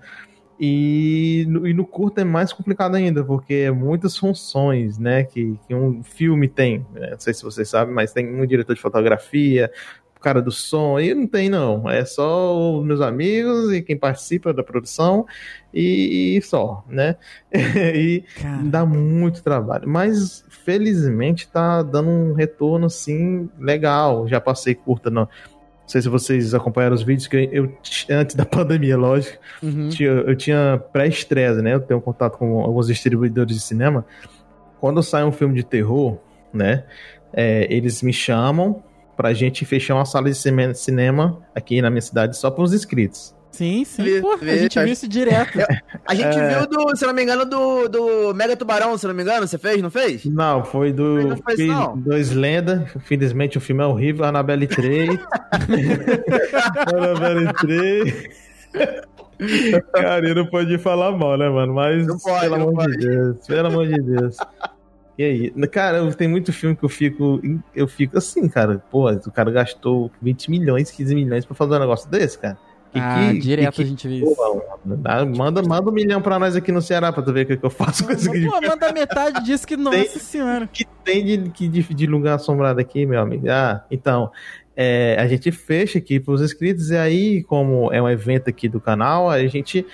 E 0.65 1.45
no, 1.49 1.67
e 1.67 1.73
no 1.73 1.86
curto 1.86 2.21
é 2.21 2.23
mais 2.23 2.54
complicado 2.54 2.95
ainda, 2.95 3.21
porque 3.21 3.54
é 3.54 3.71
muitas 3.71 4.17
funções, 4.17 4.97
né? 4.97 5.26
Que, 5.26 5.60
que 5.67 5.76
um 5.76 6.02
filme 6.02 6.47
tem. 6.47 6.86
né, 6.93 7.10
Não 7.12 7.19
sei 7.19 7.34
se 7.34 7.43
vocês 7.43 7.67
sabem, 7.67 7.93
mas 7.93 8.13
tem 8.13 8.34
um 8.34 8.45
diretor 8.45 8.73
de 8.73 8.82
fotografia, 8.82 9.69
o 10.15 10.21
cara 10.21 10.41
do 10.41 10.54
som. 10.54 10.97
E 10.97 11.13
não 11.13 11.28
tem, 11.28 11.49
não. 11.49 11.89
É 11.89 12.06
só 12.06 12.78
os 12.80 12.86
meus 12.86 13.02
amigos 13.02 13.73
e 13.73 13.82
quem 13.82 13.97
participa 13.97 14.54
da 14.54 14.63
produção 14.63 15.26
e, 15.73 16.38
e 16.38 16.41
só, 16.41 16.86
né? 16.88 17.17
e, 17.54 18.23
Dá 18.63 18.86
muito 18.86 19.43
trabalho, 19.43 19.89
mas 19.89 20.45
felizmente 20.47 21.45
tá 21.45 21.84
dando 21.84 22.10
um 22.10 22.34
retorno 22.34 22.86
assim 22.86 23.49
legal. 23.60 24.30
Já 24.30 24.39
passei 24.39 24.73
curta, 24.73 25.10
não. 25.10 25.28
Não 25.84 25.89
sei 25.89 26.02
se 26.02 26.10
vocês 26.10 26.54
acompanharam 26.54 26.96
os 26.96 27.04
vídeos 27.04 27.28
que 27.28 27.50
eu, 27.52 27.72
antes 28.10 28.36
da 28.36 28.46
pandemia, 28.48 28.98
lógico, 28.98 29.38
uhum. 29.62 29.89
tinha- 29.89 30.10
eu 30.10 30.36
tinha 30.36 30.82
pré-estresse, 30.91 31.62
né? 31.62 31.74
Eu 31.76 31.82
tenho 31.82 32.00
contato 32.02 32.38
com 32.38 32.62
alguns 32.62 32.88
distribuidores 32.88 33.56
de 33.56 33.62
cinema. 33.62 34.06
Quando 34.80 35.04
sai 35.04 35.24
um 35.24 35.32
filme 35.32 35.56
de 35.56 35.63
terror, 35.63 36.17
né? 36.54 36.84
é, 37.36 37.67
eles 37.74 38.02
me 38.04 38.13
chamam 38.13 38.84
pra 39.17 39.34
gente 39.34 39.65
fechar 39.65 39.96
uma 39.96 40.06
sala 40.06 40.30
de 40.30 40.36
cine- 40.36 40.74
cinema 40.76 41.41
aqui 41.56 41.82
na 41.82 41.89
minha 41.89 42.02
cidade 42.02 42.38
só 42.38 42.50
para 42.52 42.63
os 42.63 42.74
inscritos. 42.74 43.36
Sim, 43.54 43.86
sim. 43.86 44.04
Vê- 44.04 44.20
Pô, 44.20 44.32
a 44.34 44.38
vê, 44.38 44.58
gente 44.58 44.74
tá- 44.74 44.84
viu 44.84 44.92
isso 44.94 45.08
direto. 45.08 45.60
A 46.08 46.16
gente 46.16 46.26
É. 46.38 46.58
viu 46.60 46.68
do, 46.68 46.96
se 46.98 47.06
não 47.06 47.13
me 47.13 47.22
engano, 47.22 47.46
do, 47.46 47.88
do 47.88 48.34
Mega 48.34 48.58
Tubarão, 48.58 48.98
se 48.98 49.06
não 49.08 49.13
me 49.13 49.22
engano, 49.22 49.48
você 49.48 49.60
fez, 49.60 49.80
não 49.82 49.92
fez? 49.92 50.26
Não, 50.26 50.63
foi 50.66 50.92
do. 50.92 51.28
Não 51.30 51.38
fiz 51.38 51.60
não? 51.68 51.96
Dois 51.98 52.32
lendas. 52.32 52.82
Infelizmente 52.96 53.58
o 53.58 53.62
filme 53.62 53.84
é 53.84 53.86
horrível. 53.86 54.26
Annabelle 54.26 54.66
3. 54.68 55.08
Annabelle 56.94 57.54
3. 57.54 58.28
Cara, 59.94 60.28
eu 60.28 60.36
não 60.36 60.46
pode 60.46 60.78
falar 60.78 61.12
mal, 61.12 61.38
né, 61.38 61.48
mano? 61.50 61.74
Mas. 61.74 62.06
Não 62.08 62.18
pode, 62.18 62.42
pelo 62.42 62.58
não 62.58 62.63
amor 62.70 62.84
pode. 62.86 62.98
de 62.98 63.08
Deus. 63.08 63.48
Pelo 63.48 63.68
amor 63.68 63.88
de 63.88 64.02
Deus. 64.02 64.38
E 65.18 65.24
aí? 65.24 65.68
Cara, 65.68 66.12
tem 66.13 66.28
muito 66.28 66.52
filme 66.52 66.76
que 66.76 66.84
eu 66.84 66.89
fico. 66.89 67.39
Eu 67.76 67.88
fico 67.88 68.18
assim, 68.18 68.48
cara. 68.50 68.84
Pô, 68.89 69.12
o 69.12 69.32
cara 69.32 69.52
gastou 69.52 70.10
20 70.22 70.50
milhões, 70.50 70.89
15 70.89 71.13
milhões 71.13 71.46
pra 71.46 71.56
fazer 71.56 71.76
um 71.76 71.80
negócio 71.80 72.10
desse, 72.10 72.39
cara. 72.39 72.58
Que- 72.93 72.99
ah, 72.99 73.29
que- 73.32 73.39
direto 73.39 73.75
que- 73.75 73.82
a 73.82 73.86
gente 73.86 74.08
viu 74.08 74.27
isso. 74.32 74.62
Dá- 74.86 75.25
manda, 75.25 75.62
manda 75.63 75.89
um 75.89 75.93
milhão 75.93 76.21
pra 76.21 76.38
nós 76.38 76.56
aqui 76.56 76.71
no 76.71 76.82
Ceará 76.82 77.12
pra 77.12 77.23
tu 77.23 77.34
ver 77.34 77.43
o 77.43 77.47
que, 77.47 77.58
que 77.58 77.65
eu 77.65 77.69
faço 77.69 78.06
com 78.06 78.12
esse 78.12 78.29
Pô, 78.45 78.62
manda 78.62 78.91
metade 78.93 79.43
disso 79.43 79.65
que, 79.65 79.75
nossa 79.77 80.19
senhora. 80.19 80.67
que 80.71 80.86
tem 81.03 81.25
de, 81.25 81.49
que 81.49 81.67
de, 81.67 81.82
de 81.82 82.06
lugar 82.06 82.36
assombrado 82.36 82.79
aqui, 82.79 83.06
meu 83.06 83.19
amigo? 83.19 83.49
Ah, 83.49 83.84
então, 83.89 84.32
é, 84.77 85.17
a 85.19 85.27
gente 85.27 85.51
fecha 85.51 85.97
aqui 85.97 86.19
para 86.19 86.34
os 86.36 86.41
inscritos, 86.41 86.91
e 86.91 86.97
aí, 86.97 87.43
como 87.43 87.91
é 87.91 88.01
um 88.01 88.08
evento 88.10 88.49
aqui 88.49 88.69
do 88.69 88.79
canal, 88.79 89.29
a 89.29 89.45
gente. 89.47 89.86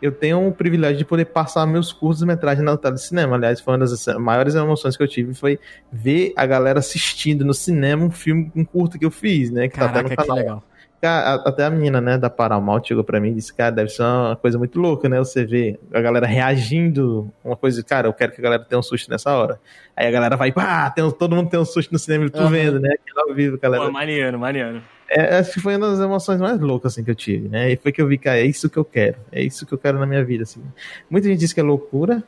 Eu 0.00 0.12
tenho 0.12 0.46
o 0.46 0.52
privilégio 0.52 0.96
de 0.98 1.04
poder 1.04 1.24
passar 1.24 1.66
meus 1.66 1.92
cursos 1.92 2.20
de 2.20 2.26
metragem 2.26 2.62
na 2.64 2.76
tela 2.76 2.94
de 2.94 3.02
cinema. 3.02 3.34
Aliás, 3.34 3.60
foi 3.60 3.72
uma 3.74 3.80
das 3.80 4.06
maiores 4.16 4.54
emoções 4.54 4.96
que 4.96 5.02
eu 5.02 5.08
tive 5.08 5.34
foi 5.34 5.58
ver 5.92 6.32
a 6.36 6.46
galera 6.46 6.78
assistindo 6.78 7.44
no 7.44 7.52
cinema 7.52 8.04
um 8.04 8.10
filme, 8.12 8.48
um 8.54 8.64
curto 8.64 8.96
que 8.96 9.04
eu 9.04 9.10
fiz, 9.10 9.50
né? 9.50 9.66
Que 9.68 9.76
tá 9.76 9.86
até 9.86 9.94
Caraca, 9.94 10.02
no 10.04 10.08
que 10.10 10.16
canal. 10.16 10.36
legal. 10.36 10.64
Cara, 11.00 11.34
até 11.46 11.64
a 11.64 11.70
menina, 11.70 12.00
né, 12.00 12.18
da 12.18 12.28
Paramount 12.28 12.82
chegou 12.84 13.04
pra 13.04 13.20
mim 13.20 13.30
e 13.30 13.34
disse, 13.34 13.54
cara, 13.54 13.70
deve 13.70 13.88
ser 13.88 14.02
uma 14.02 14.34
coisa 14.34 14.58
muito 14.58 14.80
louca, 14.80 15.08
né, 15.08 15.16
você 15.20 15.44
vê 15.44 15.78
a 15.92 16.00
galera 16.00 16.26
reagindo, 16.26 17.32
uma 17.44 17.54
coisa, 17.54 17.84
cara, 17.84 18.08
eu 18.08 18.12
quero 18.12 18.32
que 18.32 18.40
a 18.40 18.42
galera 18.42 18.64
tenha 18.64 18.80
um 18.80 18.82
susto 18.82 19.08
nessa 19.08 19.30
hora. 19.30 19.60
Aí 19.96 20.08
a 20.08 20.10
galera 20.10 20.36
vai, 20.36 20.50
pá, 20.50 20.90
tem, 20.90 21.08
todo 21.12 21.36
mundo 21.36 21.50
tem 21.50 21.60
um 21.60 21.64
susto 21.64 21.92
no 21.92 22.00
cinema, 22.00 22.26
e 22.26 22.30
tu 22.30 22.40
Aham. 22.40 22.50
vendo, 22.50 22.80
né, 22.80 22.96
aquilo 23.00 23.28
ao 23.28 23.32
vivo, 23.32 23.56
galera. 23.56 23.84
Pô, 23.84 23.92
maneiro, 23.92 24.38
maneiro. 24.40 24.82
É, 25.08 25.38
acho 25.38 25.52
que 25.52 25.60
foi 25.60 25.76
uma 25.76 25.88
das 25.88 26.00
emoções 26.00 26.40
mais 26.40 26.58
loucas, 26.58 26.92
assim, 26.92 27.04
que 27.04 27.10
eu 27.12 27.14
tive, 27.14 27.48
né, 27.48 27.70
e 27.70 27.76
foi 27.76 27.92
que 27.92 28.02
eu 28.02 28.08
vi, 28.08 28.18
cara, 28.18 28.40
é 28.40 28.44
isso 28.44 28.68
que 28.68 28.76
eu 28.76 28.84
quero, 28.84 29.18
é 29.30 29.40
isso 29.40 29.64
que 29.64 29.72
eu 29.72 29.78
quero 29.78 30.00
na 30.00 30.06
minha 30.06 30.24
vida, 30.24 30.42
assim. 30.42 30.60
Muita 31.08 31.28
gente 31.28 31.38
diz 31.38 31.52
que 31.52 31.60
é 31.60 31.62
loucura, 31.62 32.24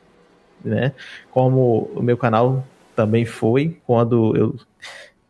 né, 0.64 0.92
como 1.33 1.90
o 1.92 2.00
meu 2.00 2.16
canal 2.16 2.64
também 2.94 3.24
foi, 3.24 3.78
quando 3.85 4.37
eu 4.37 4.54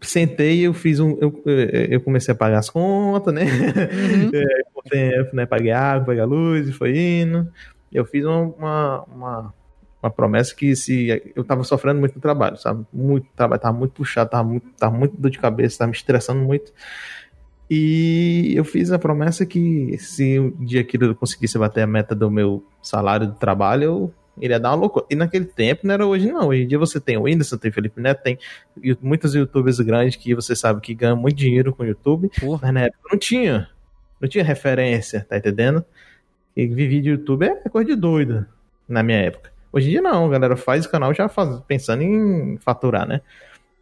sentei 0.01 0.61
eu 0.67 0.73
fiz 0.73 1.01
um. 1.01 1.17
Eu, 1.21 1.43
eu 1.47 2.01
comecei 2.01 2.33
a 2.33 2.37
pagar 2.37 2.59
as 2.59 2.71
contas, 2.71 3.33
né? 3.35 3.45
Uhum. 3.45 4.31
É, 4.93 5.31
né? 5.35 5.45
Paguei 5.45 5.73
água, 5.73 6.07
paguei 6.07 6.23
a 6.23 6.27
luz 6.27 6.69
e 6.69 6.73
foi 6.73 6.99
indo. 6.99 7.47
Eu 7.93 8.05
fiz 8.07 8.25
uma, 8.25 8.41
uma, 8.41 9.05
uma, 9.05 9.55
uma 10.03 10.11
promessa 10.11 10.55
que 10.55 10.75
se 10.75 11.33
eu 11.37 11.45
tava 11.45 11.63
sofrendo 11.65 12.01
muito 12.01 12.15
no 12.15 12.21
trabalho, 12.21 12.57
sabe? 12.57 12.85
Muito 12.91 13.29
trabalho, 13.37 13.61
tava 13.61 13.77
muito 13.77 13.93
puxado, 13.93 14.31
tava 14.31 14.49
muito, 14.49 14.67
tava 14.79 14.97
muito 14.97 15.15
dor 15.19 15.31
de 15.31 15.39
cabeça, 15.39 15.79
tava 15.79 15.91
me 15.91 15.97
estressando 15.97 16.41
muito. 16.41 16.73
E 17.71 18.53
eu 18.57 18.65
fiz 18.65 18.91
a 18.91 18.99
promessa 18.99 19.45
que 19.45 19.97
se 19.99 20.41
um 20.41 20.65
dia 20.65 20.81
aquilo 20.81 21.05
eu 21.05 21.15
conseguisse 21.15 21.59
bater 21.59 21.83
a 21.83 21.87
meta 21.87 22.15
do 22.15 22.31
meu 22.31 22.65
salário 22.83 23.29
do 23.29 23.35
trabalho, 23.35 23.85
eu 23.85 24.15
iria 24.41 24.59
dar 24.59 24.71
uma 24.71 24.77
loucura. 24.77 25.07
E 25.11 25.15
naquele 25.15 25.45
tempo 25.45 25.87
não 25.87 25.95
era 25.95 26.07
hoje, 26.07 26.31
não. 26.31 26.49
Hoje 26.49 26.63
em 26.63 26.67
dia 26.67 26.79
você 26.79 27.01
tem 27.01 27.17
o 27.17 27.23
Whindersson, 27.23 27.57
tem 27.57 27.71
o 27.71 27.75
Felipe 27.75 28.01
Neto, 28.01 28.23
tem 28.23 28.39
muitos 29.01 29.35
youtubers 29.35 29.79
grandes 29.81 30.17
que 30.17 30.35
você 30.35 30.57
sabe 30.57 30.81
que 30.81 30.95
ganham 30.95 31.17
muito 31.17 31.37
dinheiro 31.37 31.75
com 31.75 31.83
o 31.83 31.87
YouTube, 31.87 32.31
Porra. 32.41 32.61
mas 32.63 32.75
na 32.75 32.81
época 32.83 33.09
não 33.11 33.19
tinha. 33.19 33.69
Não 34.21 34.29
tinha 34.29 34.45
referência, 34.45 35.27
tá 35.29 35.37
entendendo? 35.37 35.85
E 36.57 36.67
viver 36.67 37.01
de 37.01 37.11
YouTube 37.11 37.45
é 37.47 37.69
coisa 37.69 37.89
de 37.89 37.97
doido 37.97 38.47
na 38.89 39.03
minha 39.03 39.19
época. 39.19 39.51
Hoje 39.73 39.87
em 39.87 39.91
dia 39.91 40.03
não, 40.03 40.27
a 40.27 40.29
galera 40.29 40.57
faz 40.57 40.85
o 40.85 40.91
canal 40.91 41.15
já 41.15 41.29
faz, 41.29 41.61
pensando 41.61 42.03
em 42.03 42.59
faturar, 42.59 43.07
né? 43.07 43.21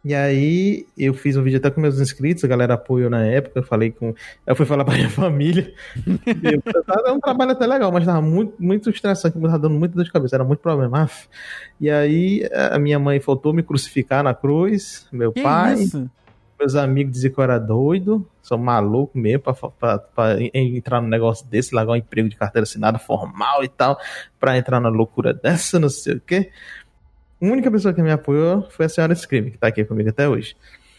E 0.03 0.15
aí 0.15 0.87
eu 0.97 1.13
fiz 1.13 1.35
um 1.35 1.43
vídeo 1.43 1.57
até 1.57 1.69
com 1.69 1.81
meus 1.81 1.99
inscritos, 1.99 2.43
a 2.43 2.47
galera 2.47 2.75
apoiou 2.75 3.09
na 3.09 3.25
época, 3.25 3.59
eu 3.59 3.63
falei 3.63 3.91
com. 3.91 4.13
Eu 4.47 4.55
fui 4.55 4.65
falar 4.65 4.83
pra 4.85 4.95
minha 4.95 5.09
família. 5.09 5.73
Eu- 6.07 6.61
Era 7.03 7.13
um 7.13 7.19
trabalho 7.19 7.51
até 7.51 7.67
legal, 7.67 7.91
mas 7.91 8.05
tava 8.05 8.21
muito, 8.21 8.53
muito 8.57 8.89
estressante, 8.89 9.37
tava 9.37 9.59
dando 9.59 9.75
muita 9.75 9.95
dor 9.95 10.05
de 10.05 10.11
cabeça, 10.11 10.37
era 10.37 10.43
muito 10.45 10.59
problema. 10.59 11.09
E 11.81 11.89
aí 11.89 12.49
a 12.71 12.79
minha 12.79 12.97
mãe 12.97 13.19
faltou 13.19 13.53
me 13.53 13.61
crucificar 13.61 14.23
na 14.23 14.33
cruz, 14.33 15.05
meu 15.11 15.33
Que 15.33 15.41
pai, 15.43 15.73
isso? 15.75 16.09
meus 16.57 16.75
amigos 16.75 17.13
diziam 17.13 17.33
que 17.33 17.39
eu 17.39 17.43
era 17.43 17.57
doido, 17.59 18.25
sou 18.41 18.57
maluco 18.57 19.17
mesmo 19.17 19.41
pra, 19.43 19.53
pra- 19.53 19.97
pra 19.99 20.41
en- 20.41 20.51
entrar 20.77 21.01
num 21.01 21.07
negócio 21.07 21.45
desse, 21.47 21.73
largar 21.75 21.93
um 21.93 21.95
emprego 21.97 22.27
de 22.29 22.35
carteira 22.35 22.63
assinada 22.63 22.97
formal 22.99 23.63
e 23.63 23.67
tal, 23.67 23.97
pra 24.39 24.57
entrar 24.57 24.79
na 24.79 24.89
loucura 24.89 25.33
dessa, 25.33 25.77
não 25.79 25.89
sei 25.89 26.15
o 26.15 26.21
quê. 26.21 26.49
A 27.41 27.45
única 27.45 27.71
pessoa 27.71 27.93
que 27.93 28.01
me 28.01 28.11
apoiou 28.11 28.67
foi 28.69 28.85
a 28.85 28.89
senhora 28.89 29.15
Scream, 29.15 29.49
que 29.49 29.57
tá 29.57 29.67
aqui 29.67 29.85
comigo 29.85 30.09
até 30.09 30.27
hoje. 30.27 30.55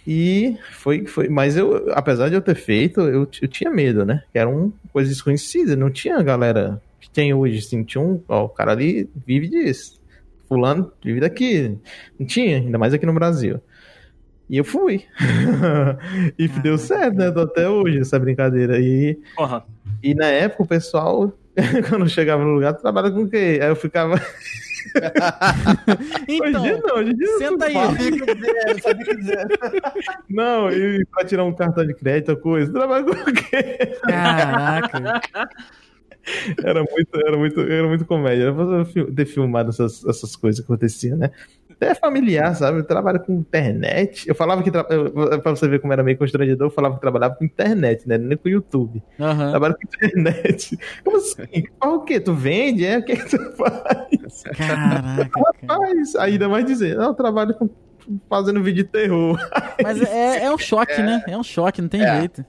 E 0.07 0.57
foi, 0.73 1.07
foi, 1.07 1.29
mas 1.29 1.57
eu, 1.57 1.93
apesar 1.93 2.29
de 2.29 2.35
eu 2.35 2.41
ter 2.41 2.55
feito, 2.55 3.01
eu, 3.01 3.29
eu 3.43 3.49
tinha 3.49 3.71
medo, 3.71 4.05
né? 4.05 4.23
Que 4.33 4.39
era 4.39 4.49
uma 4.49 4.73
coisa 4.93 5.11
desconhecida, 5.11 5.77
não 5.77 5.91
tinha 5.91 6.23
galera 6.23 6.81
que 6.99 7.11
tem 7.11 7.35
hoje, 7.35 7.59
assim, 7.59 7.85
tinha 7.85 8.03
um, 8.03 8.23
ó, 8.29 8.45
o 8.45 8.49
cara 8.49 8.73
ali 8.73 9.09
vive 9.27 9.49
disso. 9.49 10.01
Fulano 10.49 10.91
vive 11.05 11.21
daqui. 11.21 11.79
Não 12.19 12.27
tinha, 12.27 12.57
ainda 12.57 12.79
mais 12.79 12.93
aqui 12.95 13.07
no 13.07 13.13
Brasil. 13.13 13.61
E 14.49 14.57
eu 14.57 14.65
fui. 14.65 15.05
e 16.37 16.49
Caraca. 16.49 16.63
deu 16.63 16.77
certo, 16.77 17.17
né? 17.17 17.31
Tô 17.31 17.43
até 17.43 17.69
hoje 17.69 18.01
essa 18.01 18.19
brincadeira. 18.19 18.81
E, 18.81 19.17
Porra. 19.37 19.65
e 20.03 20.13
na 20.13 20.27
época 20.27 20.65
o 20.65 20.67
pessoal, 20.67 21.33
quando 21.89 22.09
chegava 22.09 22.43
no 22.43 22.55
lugar, 22.55 22.75
trabalha 22.75 23.13
com 23.13 23.23
o 23.23 23.29
quê? 23.31 23.61
Aí 23.63 23.69
eu 23.69 23.77
ficava. 23.77 24.21
Então, 26.29 26.63
hoje 26.63 26.81
não, 26.83 26.97
hoje 26.97 27.15
dia 27.15 27.39
senta 27.39 27.67
aí. 27.67 27.75
Não, 30.29 30.71
e 30.71 31.05
pra 31.07 31.25
tirar 31.25 31.45
um 31.45 31.55
cartão 31.55 31.87
de 31.87 31.95
crédito, 31.95 32.37
coisa, 32.37 32.73
trabalho 32.73 33.07
com 33.07 33.13
o 33.13 33.35
quê? 33.35 33.97
Caraca. 34.03 35.23
Era 36.63 36.85
muito, 36.85 37.27
era 37.27 37.37
muito, 37.37 37.61
era 37.61 37.89
muito 37.89 38.05
comédia. 38.05 38.45
Era 38.45 38.85
ter 39.15 39.27
filmado 39.27 39.71
essas, 39.71 40.05
essas 40.05 40.37
coisas 40.37 40.61
que 40.61 40.65
aconteciam, 40.65 41.17
né? 41.17 41.31
É 41.81 41.95
familiar, 41.95 42.55
sabe? 42.55 42.79
Eu 42.81 42.85
trabalho 42.85 43.21
com 43.21 43.33
internet. 43.33 44.29
Eu 44.29 44.35
falava 44.35 44.63
que. 44.63 44.71
Tra... 44.71 44.87
eu- 44.91 45.41
Pra 45.41 45.51
você 45.55 45.67
ver 45.67 45.81
como 45.81 45.93
era 45.93 46.03
meio 46.03 46.19
constrangedor, 46.19 46.67
eu 46.67 46.71
falava 46.71 46.97
que 46.97 47.01
trabalhava 47.01 47.35
com 47.37 47.45
internet, 47.45 48.07
né? 48.07 48.19
Nem 48.19 48.37
com 48.37 48.49
YouTube. 48.49 49.03
Aham. 49.19 49.51
Trabalho 49.51 49.75
com 49.75 49.83
internet. 49.85 50.79
Como 51.05 51.17
assim? 51.17 51.65
Fala 51.81 51.95
o 51.95 52.01
quê? 52.03 52.21
Tu 52.21 52.35
vende? 52.35 52.85
É? 52.85 52.99
O 52.99 53.05
que, 53.05 53.17
que 53.17 53.25
tu 53.31 53.53
faz? 53.57 54.43
Caraca, 54.57 55.29
cara. 55.67 55.81
Faz. 55.81 56.17
Ainda 56.17 56.49
mais 56.49 56.65
dizer, 56.67 56.97
não, 56.97 57.07
eu 57.09 57.15
trabalho 57.15 57.55
com, 57.55 57.69
fazendo 58.29 58.63
vídeo 58.63 58.85
de 58.85 58.91
terror. 58.91 59.39
Mas 59.83 60.03
é, 60.03 60.45
é 60.45 60.51
um 60.55 60.59
choque, 60.59 61.01
né? 61.03 61.23
É 61.27 61.37
um 61.37 61.43
choque, 61.43 61.81
não 61.81 61.89
tem 61.89 62.03
É. 62.03 62.19
jeito. 62.21 62.45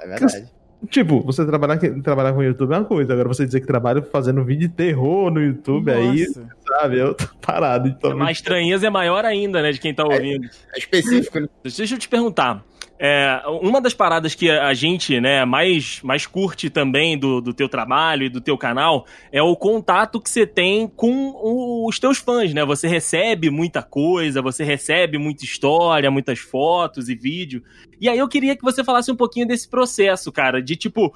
É 0.00 0.06
verdade. 0.06 0.46
Tipo, 0.88 1.20
você 1.20 1.44
trabalhar, 1.44 1.78
trabalhar 2.02 2.32
com 2.32 2.42
YouTube 2.42 2.72
é 2.72 2.78
uma 2.78 2.84
coisa, 2.86 3.12
agora 3.12 3.28
você 3.28 3.44
dizer 3.44 3.60
que 3.60 3.66
trabalha 3.66 4.00
fazendo 4.00 4.42
vídeo 4.42 4.66
de 4.66 4.74
terror 4.74 5.30
no 5.30 5.38
YouTube, 5.38 5.90
aí, 5.92 6.26
Nossa. 6.26 6.48
Sabe, 6.70 6.98
eu 6.98 7.14
tô 7.14 7.26
parado. 7.40 7.88
Então, 7.88 8.22
A 8.22 8.30
estranheza 8.30 8.86
é 8.86 8.90
maior 8.90 9.24
ainda, 9.24 9.60
né, 9.60 9.72
de 9.72 9.80
quem 9.80 9.92
tá 9.92 10.04
ouvindo. 10.04 10.48
É 10.74 10.78
específico, 10.78 11.40
né? 11.40 11.48
Deixa 11.62 11.94
eu 11.94 11.98
te 11.98 12.08
perguntar. 12.08 12.64
É, 13.02 13.40
uma 13.62 13.80
das 13.80 13.94
paradas 13.94 14.34
que 14.34 14.50
a 14.50 14.74
gente, 14.74 15.18
né, 15.22 15.42
mais, 15.46 16.02
mais 16.02 16.26
curte 16.26 16.68
também 16.68 17.16
do, 17.16 17.40
do 17.40 17.54
teu 17.54 17.66
trabalho 17.66 18.24
e 18.24 18.28
do 18.28 18.42
teu 18.42 18.58
canal 18.58 19.06
é 19.32 19.40
o 19.40 19.56
contato 19.56 20.20
que 20.20 20.28
você 20.28 20.46
tem 20.46 20.86
com 20.86 21.86
os 21.86 21.98
teus 21.98 22.18
fãs, 22.18 22.52
né? 22.52 22.62
Você 22.62 22.86
recebe 22.86 23.48
muita 23.48 23.82
coisa, 23.82 24.42
você 24.42 24.64
recebe 24.64 25.16
muita 25.16 25.44
história, 25.44 26.10
muitas 26.10 26.40
fotos 26.40 27.08
e 27.08 27.14
vídeo. 27.14 27.62
E 27.98 28.06
aí 28.06 28.18
eu 28.18 28.28
queria 28.28 28.54
que 28.54 28.62
você 28.62 28.84
falasse 28.84 29.10
um 29.10 29.16
pouquinho 29.16 29.48
desse 29.48 29.66
processo, 29.66 30.30
cara, 30.30 30.60
de 30.60 30.76
tipo, 30.76 31.14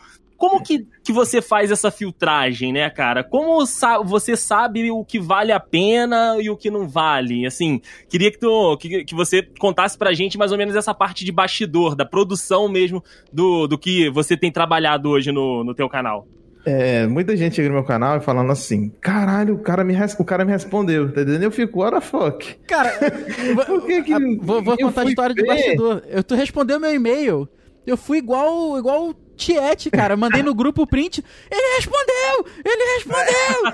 como 0.48 0.62
que, 0.62 0.86
que 1.04 1.12
você 1.12 1.40
faz 1.42 1.70
essa 1.70 1.90
filtragem, 1.90 2.72
né, 2.72 2.88
cara? 2.90 3.22
Como 3.24 3.64
sa- 3.66 3.98
você 4.02 4.36
sabe 4.36 4.90
o 4.90 5.04
que 5.04 5.18
vale 5.18 5.52
a 5.52 5.60
pena 5.60 6.36
e 6.40 6.50
o 6.50 6.56
que 6.56 6.70
não 6.70 6.88
vale? 6.88 7.46
Assim, 7.46 7.80
queria 8.08 8.30
que, 8.30 8.38
tu, 8.38 8.76
que, 8.78 9.04
que 9.04 9.14
você 9.14 9.42
contasse 9.58 9.96
pra 9.96 10.12
gente 10.12 10.36
mais 10.38 10.52
ou 10.52 10.58
menos 10.58 10.76
essa 10.76 10.94
parte 10.94 11.24
de 11.24 11.32
bastidor, 11.32 11.94
da 11.94 12.04
produção 12.04 12.68
mesmo 12.68 13.02
do, 13.32 13.66
do 13.66 13.78
que 13.78 14.10
você 14.10 14.36
tem 14.36 14.50
trabalhado 14.52 15.08
hoje 15.08 15.32
no, 15.32 15.64
no 15.64 15.74
teu 15.74 15.88
canal. 15.88 16.26
É, 16.66 17.06
muita 17.06 17.36
gente 17.36 17.56
chega 17.56 17.68
no 17.68 17.74
meu 17.74 17.84
canal 17.84 18.16
e 18.16 18.20
falando 18.22 18.50
assim: 18.50 18.88
caralho, 19.00 19.54
o 19.54 19.58
cara 19.58 19.84
me, 19.84 19.94
o 20.18 20.24
cara 20.24 20.46
me 20.46 20.52
respondeu, 20.52 21.12
tá 21.12 21.20
entendendo? 21.20 21.42
Eu 21.42 21.50
fico, 21.50 21.80
what 21.80 21.94
the 21.94 22.00
fuck? 22.00 22.54
Cara, 22.66 22.90
Por 23.66 23.84
que 23.86 24.02
que. 24.02 24.14
Ah, 24.14 24.18
vou, 24.40 24.62
vou 24.62 24.76
contar 24.78 25.02
a 25.02 25.04
história 25.04 25.34
de 25.34 25.42
ver? 25.42 25.48
bastidor. 25.48 26.02
Eu, 26.08 26.24
tu 26.24 26.34
respondeu 26.34 26.80
meu 26.80 26.94
e-mail. 26.94 27.46
Eu 27.86 27.98
fui 27.98 28.16
igual 28.16 28.78
igual 28.78 29.14
Tiete, 29.36 29.90
cara. 29.90 30.16
Mandei 30.16 30.42
no 30.42 30.54
grupo 30.54 30.82
o 30.82 30.86
print. 30.86 31.24
Ele 31.50 31.76
respondeu! 31.76 32.46
Ele 32.64 32.94
respondeu! 32.96 33.72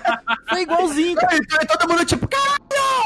Foi 0.48 0.62
igualzinho, 0.62 1.16
cara. 1.16 1.38
Todo 1.78 1.88
mundo 1.90 2.04
tipo, 2.04 2.26
caralho! 2.28 2.60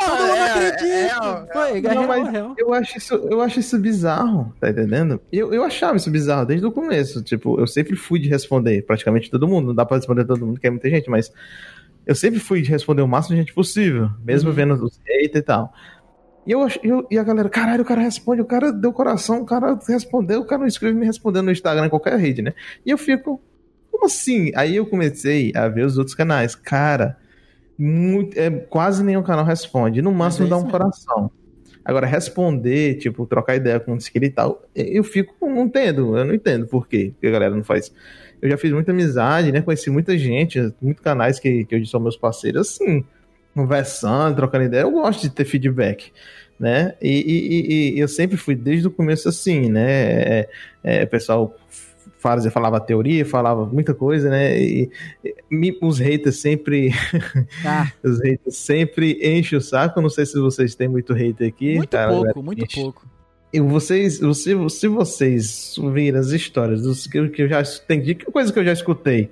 Todo 0.07 0.21
mundo 0.21 0.33
É, 0.37 0.51
acredita. 0.69 0.85
é, 0.85 1.07
é, 1.07 1.53
Foi, 1.53 1.81
Não, 1.81 2.07
mas 2.07 2.29
real. 2.31 2.55
eu 2.59 2.73
acho, 2.75 2.99
isso, 2.99 3.15
eu 3.15 3.41
acho 3.41 3.61
isso 3.61 3.79
bizarro, 3.79 4.55
tá 4.61 4.71
entendendo? 4.71 5.21
Eu, 5.33 5.53
eu 5.53 5.65
achava 5.65 5.97
isso 5.97 6.11
bizarro 6.11 6.47
desde 6.47 6.67
o 6.67 6.73
começo. 6.73 7.23
Tipo, 7.23 7.59
eu 7.61 7.67
sempre 7.67 7.97
fui 7.97 8.19
de 8.19 8.29
responder 8.29 8.83
praticamente 8.83 9.31
todo 9.31 9.49
mundo. 9.49 9.69
Não 9.69 9.75
dá 9.75 9.85
pra 9.85 9.97
responder 9.97 10.25
todo 10.25 10.45
mundo, 10.47 10.61
que 10.61 10.67
é 10.67 10.71
muita 10.71 10.89
gente, 10.91 11.09
mas 11.11 11.33
eu 12.07 12.15
sempre 12.15 12.39
fui 12.39 12.61
de 12.63 12.71
responder 12.71 13.03
o 13.03 13.09
máximo 13.09 13.35
de 13.35 13.41
gente 13.43 13.55
possível, 13.55 14.11
mesmo 14.23 14.51
Uhum. 14.51 14.55
vendo 14.55 14.75
os 14.85 15.01
haters 15.07 15.37
e 15.37 15.43
tal. 15.43 15.73
E, 16.47 16.53
eu, 16.53 16.67
eu, 16.83 17.07
e 17.11 17.19
a 17.19 17.23
galera, 17.23 17.49
caralho, 17.49 17.83
o 17.83 17.87
cara 17.87 18.01
responde, 18.03 18.43
o 18.43 18.45
cara 18.45 18.73
deu 18.73 18.93
coração, 18.93 19.43
o 19.43 19.47
cara 19.47 19.79
respondeu, 19.89 20.41
o 20.41 20.45
cara 20.45 20.61
não 20.61 20.69
escreve 20.69 20.97
me 20.97 21.07
respondendo 21.07 21.47
no 21.47 21.53
Instagram, 21.53 21.87
em 21.87 21.91
qualquer 21.91 22.19
rede, 22.19 22.43
né? 22.43 22.53
E 22.85 22.91
eu 22.91 22.99
fico, 22.99 23.41
como 23.91 24.07
assim? 24.07 24.53
Aí 24.55 24.77
eu 24.77 24.87
comecei 24.87 25.53
a 25.55 25.69
ver 25.69 25.87
os 25.87 25.97
outros 25.97 26.15
canais. 26.15 26.55
Cara, 26.55 27.17
muito, 27.79 28.39
é, 28.39 28.51
quase 28.51 29.03
nenhum 29.03 29.23
canal 29.23 29.45
responde. 29.45 30.03
No 30.03 30.13
máximo 30.13 30.47
é 30.47 30.51
dá 30.51 30.57
um 30.57 30.61
mesmo. 30.61 30.71
coração. 30.71 31.31
Agora, 31.85 32.07
responder, 32.07 32.97
tipo, 32.97 33.27
trocar 33.27 33.57
ideia 33.57 33.79
com 33.79 33.93
um 33.93 33.97
inscrito 33.97 34.27
e 34.27 34.31
tal, 34.31 34.63
eu 34.75 35.05
fico, 35.05 35.35
não 35.47 35.65
entendo, 35.65 36.17
eu 36.17 36.25
não 36.25 36.35
entendo 36.35 36.67
por 36.67 36.89
quê 36.89 37.13
que 37.21 37.27
a 37.27 37.31
galera 37.31 37.55
não 37.55 37.63
faz. 37.63 37.93
Eu 38.41 38.49
já 38.49 38.57
fiz 38.57 38.73
muita 38.73 38.91
amizade, 38.91 39.53
né? 39.53 39.61
Conheci 39.61 39.91
muita 39.91 40.17
gente, 40.17 40.73
muitos 40.81 41.03
canais 41.03 41.39
que, 41.39 41.65
que 41.67 41.77
hoje 41.77 41.87
são 41.87 42.01
meus 42.01 42.17
parceiros, 42.17 42.71
assim, 42.71 43.05
conversando, 43.55 44.37
trocando 44.37 44.65
ideia. 44.65 44.83
Eu 44.83 44.91
gosto 44.91 45.23
de 45.23 45.31
ter 45.31 45.45
feedback, 45.45 46.13
né? 46.59 46.95
E, 47.01 47.09
e- 47.11 47.49
e- 47.93 47.95
e 47.97 47.99
eu 48.01 48.09
sempre 48.09 48.37
fui 48.37 48.55
desde 48.55 48.87
o 48.87 48.91
começo 48.91 49.29
assim, 49.29 49.69
né? 49.71 49.91
É, 49.91 50.49
é, 50.83 51.07
pessoal 51.07 51.57
fazia, 52.19 52.51
falava 52.51 52.81
teoria, 52.81 53.25
falava 53.25 53.67
muita 53.67 53.93
coisa, 53.93 54.31
né? 54.31 54.59
E, 54.59 54.91
e 55.51 55.79
os 55.83 55.99
haters 55.99 56.37
sempre 56.41 56.91
Ah, 57.65 57.93
os 58.03 58.19
haters 58.21 58.57
sempre 58.57 59.19
enchem 59.23 59.59
o 59.59 59.61
saco. 59.63 60.01
Não 60.01 60.09
sei 60.09 60.25
se 60.27 60.39
vocês 60.39 60.75
têm 60.75 60.89
muito 60.89 61.13
hater 61.13 61.49
aqui. 61.49 61.77
muito 61.77 61.91
cara, 61.91 62.11
pouco, 62.13 62.43
muito 62.43 62.65
enche. 62.65 62.81
pouco. 62.81 63.07
E 63.53 63.61
vocês, 63.61 64.15
se, 64.19 64.69
se 64.71 64.89
vocês 64.89 65.77
virem 65.93 66.19
as 66.19 66.31
histórias 66.31 66.83
dos 66.83 67.07
que, 67.07 67.29
que 67.29 67.43
eu 67.43 67.49
já 67.49 67.63
entendi, 67.63 68.15
que 68.17 68.25
coisa 68.25 68.53
que 68.53 68.59
eu 68.59 68.65
já 68.65 68.73
escutei 68.73 69.31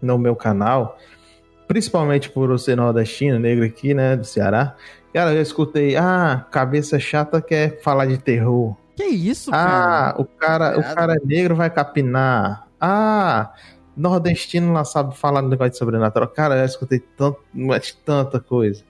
no 0.00 0.16
meu 0.16 0.34
canal, 0.34 0.96
principalmente 1.68 2.28
por 2.30 2.50
eu 2.50 2.58
ser 2.58 2.76
nordestino, 2.76 3.38
negro 3.38 3.64
aqui, 3.64 3.94
né, 3.94 4.16
do 4.16 4.24
Ceará. 4.24 4.74
Cara, 5.12 5.32
eu 5.32 5.42
escutei, 5.42 5.94
ah, 5.96 6.44
cabeça 6.50 6.98
chata 6.98 7.40
quer 7.40 7.80
falar 7.82 8.06
de 8.06 8.18
terror. 8.18 8.74
Que 8.96 9.04
isso, 9.04 9.50
Ah, 9.52 10.12
cara? 10.14 10.20
o 10.20 10.24
cara, 10.24 10.78
o 10.78 10.82
cara 10.94 11.14
negro 11.24 11.54
vai 11.54 11.70
capinar. 11.70 12.66
Ah, 12.80 13.52
nordestino 13.96 14.72
lá 14.72 14.84
sabe 14.84 15.16
falar 15.16 15.40
do 15.40 15.48
negócio 15.48 15.72
de 15.72 15.78
sobrenatural. 15.78 16.28
Cara, 16.28 16.56
eu 16.56 16.64
escutei 16.64 16.98
tanto, 17.16 17.38
mas 17.54 17.92
tanta 18.04 18.40
coisa. 18.40 18.82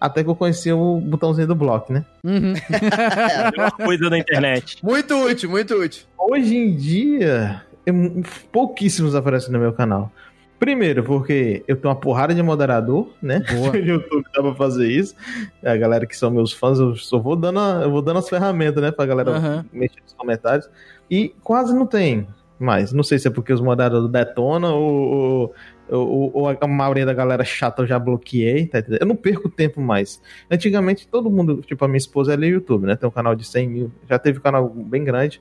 Até 0.00 0.22
que 0.22 0.28
eu 0.30 0.36
conheci 0.36 0.70
o 0.72 1.00
botãozinho 1.00 1.46
do 1.48 1.54
bloco, 1.54 1.92
né? 1.92 2.04
Uhum. 2.22 2.52
É, 3.80 3.84
coisa 3.84 4.10
da 4.10 4.18
internet. 4.18 4.78
muito 4.84 5.14
útil, 5.24 5.48
muito 5.50 5.74
útil. 5.74 6.04
Hoje 6.18 6.54
em 6.56 6.76
dia, 6.76 7.62
eu- 7.84 8.22
pouquíssimos 8.52 9.14
aparecem 9.14 9.50
no 9.52 9.58
meu 9.58 9.72
canal. 9.72 10.12
Primeiro, 10.58 11.04
porque 11.04 11.62
eu 11.68 11.76
tenho 11.76 11.92
uma 11.92 12.00
porrada 12.00 12.34
de 12.34 12.42
moderador, 12.42 13.10
né? 13.20 13.42
Boa. 13.54 13.72
No 13.76 13.78
YouTube 13.78 14.24
dá 14.34 14.42
pra 14.42 14.54
fazer 14.54 14.88
isso. 14.90 15.14
A 15.62 15.76
galera 15.76 16.06
que 16.06 16.16
são 16.16 16.30
meus 16.30 16.52
fãs, 16.52 16.78
eu 16.78 16.96
só 16.96 17.18
vou 17.18 17.36
dando, 17.36 17.60
a- 17.60 17.80
eu 17.82 17.90
vou 17.90 18.00
dando 18.00 18.18
as 18.18 18.28
ferramentas, 18.28 18.82
né? 18.82 18.90
Pra 18.90 19.04
galera 19.06 19.32
Aham. 19.32 19.64
mexer 19.72 20.00
nos 20.02 20.14
comentários. 20.14 20.68
E 21.10 21.34
quase 21.42 21.74
não 21.74 21.86
tem 21.86 22.26
mais. 22.58 22.90
Não 22.92 23.02
sei 23.02 23.18
se 23.18 23.28
é 23.28 23.30
porque 23.30 23.52
os 23.52 23.60
moderadores 23.60 24.08
detonam 24.10 24.74
ou, 24.74 25.54
ou, 25.90 26.30
ou- 26.34 26.48
a 26.58 26.66
maioria 26.66 27.04
da 27.04 27.12
galera 27.12 27.44
chata 27.44 27.82
eu 27.82 27.86
já 27.86 27.98
bloqueei, 27.98 28.66
tá? 28.66 28.82
Eu 28.98 29.06
não 29.06 29.14
perco 29.14 29.50
tempo 29.50 29.80
mais. 29.80 30.22
Antigamente, 30.50 31.06
todo 31.06 31.30
mundo, 31.30 31.60
tipo, 31.66 31.84
a 31.84 31.88
minha 31.88 31.98
esposa 31.98 32.32
ela 32.32 32.44
é 32.46 32.48
YouTube, 32.48 32.86
né? 32.86 32.96
Tem 32.96 33.06
um 33.06 33.12
canal 33.12 33.34
de 33.36 33.46
100 33.46 33.68
mil, 33.68 33.92
já 34.08 34.18
teve 34.18 34.38
um 34.38 34.42
canal 34.42 34.68
bem 34.70 35.04
grande. 35.04 35.40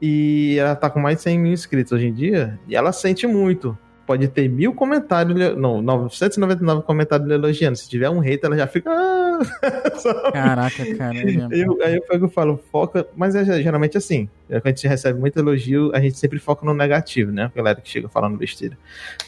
E 0.00 0.56
ela 0.58 0.74
tá 0.76 0.90
com 0.90 1.00
mais 1.00 1.16
de 1.16 1.22
100 1.22 1.38
mil 1.38 1.52
inscritos 1.52 1.92
hoje 1.92 2.06
em 2.08 2.12
dia. 2.12 2.58
E 2.68 2.76
ela 2.76 2.92
sente 2.92 3.26
muito. 3.26 3.76
Pode 4.12 4.28
ter 4.28 4.46
mil 4.46 4.74
comentários, 4.74 5.56
não, 5.56 5.80
999 5.80 6.82
comentários 6.82 7.30
elogiando. 7.30 7.78
Se 7.78 7.88
tiver 7.88 8.10
um 8.10 8.18
hater, 8.18 8.44
ela 8.44 8.58
já 8.58 8.66
fica. 8.66 8.90
"Ah"? 8.90 9.38
Caraca, 10.34 10.94
cara. 10.96 11.16
é. 11.16 11.48
Eu, 11.50 11.82
aí 11.82 11.96
eu 11.96 12.02
pego 12.02 12.26
e 12.26 12.28
falo, 12.28 12.62
foca, 12.70 13.06
mas 13.16 13.34
é 13.34 13.42
geralmente 13.62 13.96
assim. 13.96 14.28
Quando 14.48 14.66
a 14.66 14.68
gente 14.68 14.86
recebe 14.86 15.18
muito 15.18 15.38
elogio, 15.38 15.90
a 15.94 16.00
gente 16.00 16.18
sempre 16.18 16.38
foca 16.38 16.66
no 16.66 16.74
negativo, 16.74 17.32
né? 17.32 17.44
A 17.44 17.56
galera 17.56 17.80
que 17.80 17.88
chega 17.88 18.06
falando 18.06 18.36
besteira. 18.36 18.76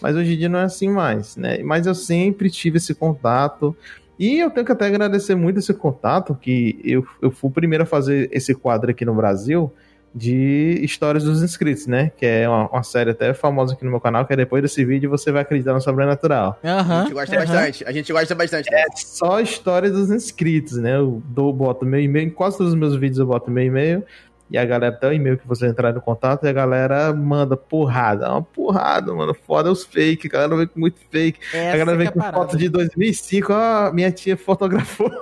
Mas 0.02 0.16
hoje 0.16 0.34
em 0.34 0.36
dia 0.36 0.50
não 0.50 0.58
é 0.58 0.64
assim 0.64 0.90
mais, 0.90 1.34
né? 1.34 1.62
Mas 1.62 1.86
eu 1.86 1.94
sempre 1.94 2.50
tive 2.50 2.76
esse 2.76 2.94
contato. 2.94 3.74
E 4.18 4.38
eu 4.38 4.50
tenho 4.50 4.66
que 4.66 4.72
até 4.72 4.84
agradecer 4.84 5.34
muito 5.34 5.60
esse 5.60 5.72
contato, 5.72 6.34
que 6.34 6.78
eu, 6.84 7.06
eu 7.22 7.30
fui 7.30 7.48
o 7.48 7.50
primeiro 7.50 7.84
a 7.84 7.86
fazer 7.86 8.28
esse 8.30 8.54
quadro 8.54 8.90
aqui 8.90 9.06
no 9.06 9.14
Brasil 9.14 9.72
de 10.14 10.78
histórias 10.82 11.24
dos 11.24 11.42
inscritos, 11.42 11.86
né? 11.88 12.12
Que 12.16 12.24
é 12.24 12.48
uma, 12.48 12.68
uma 12.68 12.82
série 12.84 13.10
até 13.10 13.34
famosa 13.34 13.74
aqui 13.74 13.84
no 13.84 13.90
meu 13.90 14.00
canal, 14.00 14.24
que 14.24 14.32
é 14.32 14.36
depois 14.36 14.62
desse 14.62 14.84
vídeo 14.84 15.10
você 15.10 15.32
vai 15.32 15.42
acreditar 15.42 15.72
no 15.74 15.80
sobrenatural. 15.80 16.56
A 16.62 16.68
Aham. 16.80 17.02
gente 17.02 17.14
gosta 17.14 17.36
aham. 17.36 17.44
bastante. 17.46 17.84
A 17.84 17.92
gente 17.92 18.12
gosta 18.12 18.34
bastante. 18.34 18.72
É 18.72 18.84
só 18.94 19.40
história 19.40 19.90
dos 19.90 20.10
inscritos, 20.10 20.76
né? 20.78 20.96
Eu 20.96 21.20
dou, 21.26 21.52
boto 21.52 21.84
meu 21.84 21.98
e-mail, 21.98 22.28
em 22.28 22.30
quase 22.30 22.58
todos 22.58 22.72
os 22.72 22.78
meus 22.78 22.94
vídeos 22.94 23.18
eu 23.18 23.26
boto 23.26 23.50
meu 23.50 23.64
e-mail. 23.64 24.04
E 24.50 24.58
a 24.58 24.64
galera 24.64 24.94
tem 24.94 25.08
o 25.08 25.12
e-mail 25.12 25.38
que 25.38 25.48
você 25.48 25.66
entrar 25.66 25.92
no 25.92 26.00
contato 26.00 26.44
e 26.44 26.48
a 26.48 26.52
galera 26.52 27.12
manda 27.12 27.56
porrada. 27.56 28.30
Uma 28.30 28.42
porrada, 28.42 29.12
mano. 29.12 29.34
Foda 29.34 29.72
os 29.72 29.84
fake. 29.84 30.28
A 30.28 30.30
galera 30.30 30.56
vem 30.56 30.66
com 30.68 30.78
muito 30.78 31.00
fake. 31.10 31.40
Essa 31.52 31.74
a 31.74 31.78
galera 31.78 31.90
que 31.92 31.96
vem 31.96 32.06
é 32.06 32.08
a 32.10 32.12
com 32.12 32.18
parada. 32.20 32.36
foto 32.36 32.56
de 32.56 32.68
2005. 32.68 33.52
Ó, 33.52 33.92
minha 33.92 34.12
tia 34.12 34.36
fotografou. 34.36 35.10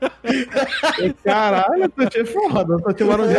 Caralho, 1.24 1.88
tua 1.90 2.06
tia 2.06 2.22
é 2.22 2.24
foda. 2.24 2.76
Mora 3.04 3.22
onde? 3.22 3.34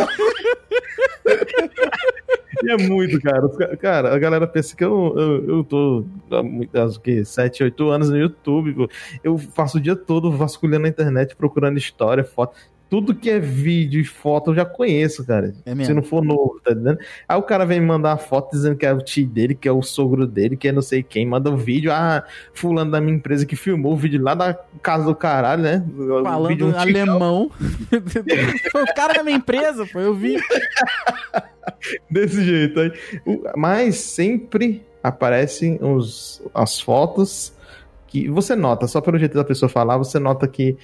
E 2.64 2.70
é 2.70 2.76
muito, 2.76 3.20
cara. 3.20 3.76
Cara, 3.76 4.14
a 4.14 4.18
galera 4.18 4.46
pensa 4.46 4.76
que 4.76 4.84
eu, 4.84 5.14
eu, 5.16 5.48
eu 5.58 5.64
tô 5.64 6.04
há 6.30 6.42
muito- 6.42 6.76
há 6.78 6.84
o 6.84 7.00
quê? 7.00 7.24
7, 7.24 7.64
8 7.64 7.88
anos 7.90 8.10
no 8.10 8.16
YouTube. 8.16 8.88
Eu 9.24 9.36
faço 9.38 9.78
o 9.78 9.80
dia 9.80 9.96
todo 9.96 10.30
vasculhando 10.30 10.82
na 10.82 10.88
internet, 10.88 11.34
procurando 11.34 11.78
história, 11.78 12.22
foto. 12.22 12.54
Tudo 12.92 13.14
que 13.14 13.30
é 13.30 13.40
vídeo 13.40 14.02
e 14.02 14.04
foto 14.04 14.50
eu 14.50 14.54
já 14.54 14.66
conheço, 14.66 15.24
cara. 15.24 15.54
É 15.64 15.74
mesmo. 15.74 15.86
Se 15.86 15.94
não 15.94 16.02
for 16.02 16.22
novo, 16.22 16.60
tá 16.62 16.72
entendendo? 16.72 16.98
Aí 17.26 17.38
o 17.38 17.42
cara 17.42 17.64
vem 17.64 17.80
me 17.80 17.86
mandar 17.86 18.10
uma 18.10 18.18
foto 18.18 18.50
dizendo 18.50 18.76
que 18.76 18.84
é 18.84 18.92
o 18.92 18.98
tio 18.98 19.26
dele, 19.26 19.54
que 19.54 19.66
é 19.66 19.72
o 19.72 19.80
sogro 19.80 20.26
dele, 20.26 20.58
que 20.58 20.68
é 20.68 20.72
não 20.72 20.82
sei 20.82 21.02
quem. 21.02 21.24
Manda 21.24 21.48
o 21.50 21.56
vídeo, 21.56 21.90
ah, 21.90 22.22
fulano 22.52 22.90
da 22.90 23.00
minha 23.00 23.16
empresa 23.16 23.46
que 23.46 23.56
filmou 23.56 23.94
o 23.94 23.96
vídeo 23.96 24.22
lá 24.22 24.34
da 24.34 24.52
casa 24.82 25.06
do 25.06 25.14
caralho, 25.14 25.62
né? 25.62 25.82
Falando 26.22 26.48
vídeo 26.48 26.66
antigo. 26.66 26.80
alemão. 26.80 27.50
Foi 28.70 28.82
o 28.82 28.94
cara 28.94 29.14
da 29.14 29.22
minha 29.24 29.38
empresa, 29.38 29.86
pô, 29.86 29.98
eu 29.98 30.14
vi. 30.14 30.36
Desse 32.10 32.44
jeito 32.44 32.78
aí. 32.78 32.92
Mas 33.56 33.96
sempre 34.00 34.84
aparecem 35.02 35.78
os, 35.80 36.42
as 36.52 36.78
fotos 36.78 37.54
que 38.06 38.28
você 38.28 38.54
nota, 38.54 38.86
só 38.86 39.00
pelo 39.00 39.18
jeito 39.18 39.34
da 39.34 39.44
pessoa 39.44 39.70
falar, 39.70 39.96
você 39.96 40.18
nota 40.18 40.46
que 40.46 40.76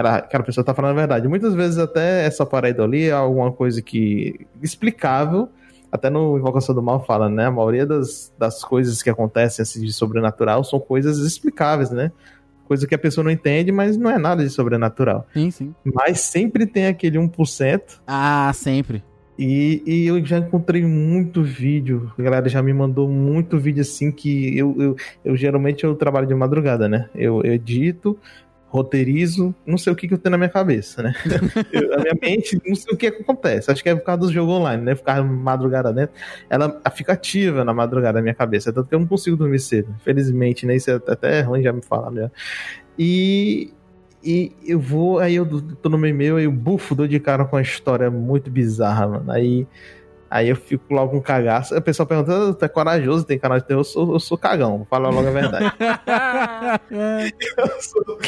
ela, 0.00 0.16
aquela 0.16 0.42
pessoa 0.44 0.64
tá 0.64 0.74
falando 0.74 0.92
a 0.92 0.94
verdade. 1.00 1.28
Muitas 1.28 1.54
vezes 1.54 1.78
até 1.78 2.24
essa 2.26 2.44
parede 2.44 2.80
ali 2.80 3.04
é 3.08 3.12
alguma 3.12 3.52
coisa 3.52 3.80
que 3.80 4.46
explicável. 4.62 5.48
Até 5.92 6.08
no 6.08 6.38
Invocação 6.38 6.74
do 6.74 6.82
Mal 6.82 7.04
fala, 7.04 7.28
né? 7.28 7.46
A 7.46 7.50
maioria 7.50 7.84
das, 7.84 8.32
das 8.38 8.62
coisas 8.64 9.02
que 9.02 9.10
acontecem 9.10 9.62
assim, 9.62 9.80
de 9.84 9.92
sobrenatural 9.92 10.62
são 10.64 10.78
coisas 10.78 11.18
explicáveis, 11.18 11.90
né? 11.90 12.12
Coisa 12.66 12.86
que 12.86 12.94
a 12.94 12.98
pessoa 12.98 13.24
não 13.24 13.30
entende, 13.32 13.72
mas 13.72 13.96
não 13.96 14.08
é 14.08 14.16
nada 14.16 14.44
de 14.44 14.50
sobrenatural. 14.50 15.26
Sim, 15.32 15.50
sim. 15.50 15.74
Mas 15.84 16.20
sempre 16.20 16.64
tem 16.66 16.86
aquele 16.86 17.18
1% 17.18 17.80
Ah, 18.06 18.52
sempre. 18.54 19.02
e, 19.36 19.82
e 19.84 20.06
eu 20.06 20.24
já 20.24 20.38
encontrei 20.38 20.84
muito 20.84 21.42
vídeo, 21.42 22.12
a 22.16 22.22
galera 22.22 22.48
já 22.48 22.62
me 22.62 22.72
mandou 22.72 23.08
muito 23.08 23.58
vídeo 23.58 23.80
assim 23.80 24.12
que 24.12 24.56
eu, 24.56 24.76
eu, 24.78 24.96
eu 25.24 25.36
geralmente 25.36 25.82
eu 25.82 25.96
trabalho 25.96 26.28
de 26.28 26.34
madrugada, 26.36 26.88
né? 26.88 27.10
Eu, 27.16 27.42
eu 27.42 27.52
edito, 27.54 28.16
roteirizo, 28.70 29.52
não 29.66 29.76
sei 29.76 29.92
o 29.92 29.96
que, 29.96 30.06
que 30.06 30.14
eu 30.14 30.18
tenho 30.18 30.30
na 30.30 30.38
minha 30.38 30.48
cabeça, 30.48 31.02
né? 31.02 31.12
Eu- 31.72 31.92
a 31.94 31.98
minha 31.98 32.14
mente, 32.22 32.56
não 32.64 32.74
sei 32.76 32.94
o 32.94 32.96
que, 32.96 33.10
que 33.10 33.22
acontece. 33.22 33.70
Acho 33.70 33.82
que 33.82 33.88
é 33.88 33.94
por 33.96 34.04
causa 34.04 34.20
do 34.22 34.32
jogo 34.32 34.52
online, 34.52 34.82
né? 34.82 34.94
Ficar 34.94 35.22
madrugada 35.24 35.92
dentro, 35.92 36.14
ela 36.48 36.80
fica 36.94 37.12
ativa 37.14 37.64
na 37.64 37.74
madrugada 37.74 38.18
na 38.18 38.22
minha 38.22 38.34
cabeça, 38.34 38.72
tanto 38.72 38.88
que 38.88 38.94
eu 38.94 39.00
não 39.00 39.06
consigo 39.08 39.36
dormir 39.36 39.58
cedo. 39.58 39.92
Infelizmente, 40.00 40.64
né? 40.66 40.76
Isso 40.76 40.90
é 40.90 40.94
até 40.94 41.40
ruim 41.42 41.62
já 41.62 41.72
me 41.72 41.82
falar, 41.82 42.12
né? 42.12 42.30
E, 42.98 43.72
e 44.22 44.52
eu 44.64 44.78
vou, 44.78 45.18
aí 45.18 45.34
eu 45.34 45.46
tô 45.82 45.88
no 45.88 45.98
meu 45.98 46.10
e-mail, 46.10 46.36
aí 46.36 46.44
eu 46.44 46.52
bufo, 46.52 46.94
dou 46.94 47.06
de 47.08 47.18
cara 47.18 47.44
com 47.44 47.56
uma 47.56 47.62
história 47.62 48.10
muito 48.10 48.50
bizarra, 48.50 49.08
mano. 49.08 49.32
Aí, 49.32 49.66
aí 50.30 50.48
eu 50.48 50.56
fico 50.56 50.94
logo 50.94 51.16
um 51.16 51.20
cagaço. 51.20 51.76
O 51.76 51.82
pessoal 51.82 52.06
pergunta, 52.06 52.50
"Ah, 52.50 52.54
tu 52.54 52.64
é 52.64 52.68
corajoso, 52.68 53.24
tem 53.24 53.38
canal 53.38 53.58
de 53.58 53.66
terror? 53.66 53.80
Eu 53.80 53.84
sou, 53.84 54.12
eu 54.14 54.20
sou 54.20 54.38
cagão, 54.38 54.78
vou 54.78 54.86
falar 54.86 55.10
logo 55.10 55.26
a 55.26 55.30
verdade. 55.32 55.72
Sou- 57.80 58.18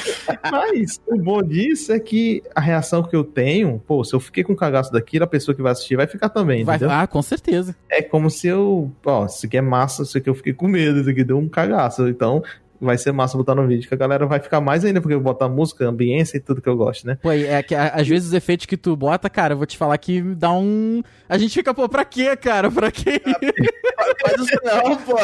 Mas 0.51 1.01
o 1.07 1.17
bom 1.17 1.43
disso 1.43 1.93
é 1.93 2.01
que 2.01 2.43
a 2.55 2.61
reação 2.61 3.03
que 3.03 3.15
eu 3.15 3.25
tenho, 3.25 3.79
pô, 3.87 4.03
se 4.05 4.15
eu 4.15 4.21
fiquei 4.21 4.43
com 4.45 4.55
cagaço 4.57 4.93
daquilo, 4.93 5.25
a 5.25 5.29
pessoa 5.29 5.55
que 5.55 5.63
vai 5.63 5.73
assistir 5.73 5.97
vai 5.97 6.07
ficar 6.07 6.29
também, 6.29 6.65
Vai, 6.65 6.77
entendeu? 6.77 6.95
ah, 6.95 7.07
com 7.07 7.23
certeza. 7.23 7.75
É 7.91 8.03
como 8.03 8.31
se 8.31 8.49
eu, 8.49 8.91
ó, 9.05 9.27
isso 9.27 9.47
aqui 9.47 9.57
é 9.57 9.61
massa, 9.61 10.03
isso 10.03 10.17
aqui 10.19 10.29
eu 10.29 10.35
fiquei 10.35 10.53
com 10.53 10.69
medo, 10.69 11.01
isso 11.01 11.11
aqui 11.11 11.25
deu 11.25 11.39
um 11.39 11.49
cagaço. 11.49 12.09
Então, 12.09 12.43
vai 12.83 12.99
ser 12.99 13.13
massa 13.13 13.37
botar 13.39 13.55
no 13.55 13.67
vídeo, 13.67 13.87
que 13.89 13.95
a 13.95 13.97
galera 13.97 14.27
vai 14.27 14.41
ficar 14.41 14.61
mais 14.61 14.85
ainda, 14.85 15.01
porque 15.01 15.15
eu 15.15 15.21
boto 15.21 15.45
a 15.45 15.49
música, 15.49 15.89
ambiência 15.89 16.37
e 16.37 16.41
tudo 16.41 16.61
que 16.61 16.69
eu 16.69 16.77
gosto, 16.77 17.07
né? 17.07 17.17
Pô, 17.23 17.31
é 17.31 17.63
que 17.63 17.75
às 17.75 18.07
vezes 18.09 18.29
os 18.29 18.35
efeitos 18.35 18.67
que 18.67 18.77
tu 18.77 18.97
bota, 18.97 19.31
cara, 19.31 19.55
eu 19.55 19.57
vou 19.59 19.67
te 19.67 19.79
falar 19.79 19.97
que 19.99 20.21
dá 20.21 20.53
um. 20.53 21.03
A 21.29 21.39
gente 21.39 21.55
fica, 21.55 21.73
pô, 21.73 21.89
pra 21.89 22.05
quê, 22.05 22.37
cara? 22.37 22.71
Pra 22.71 22.91
quê? 22.91 23.23
Faz 24.21 24.41
isso 24.41 24.59
não, 24.65 24.97
pô. 24.97 25.15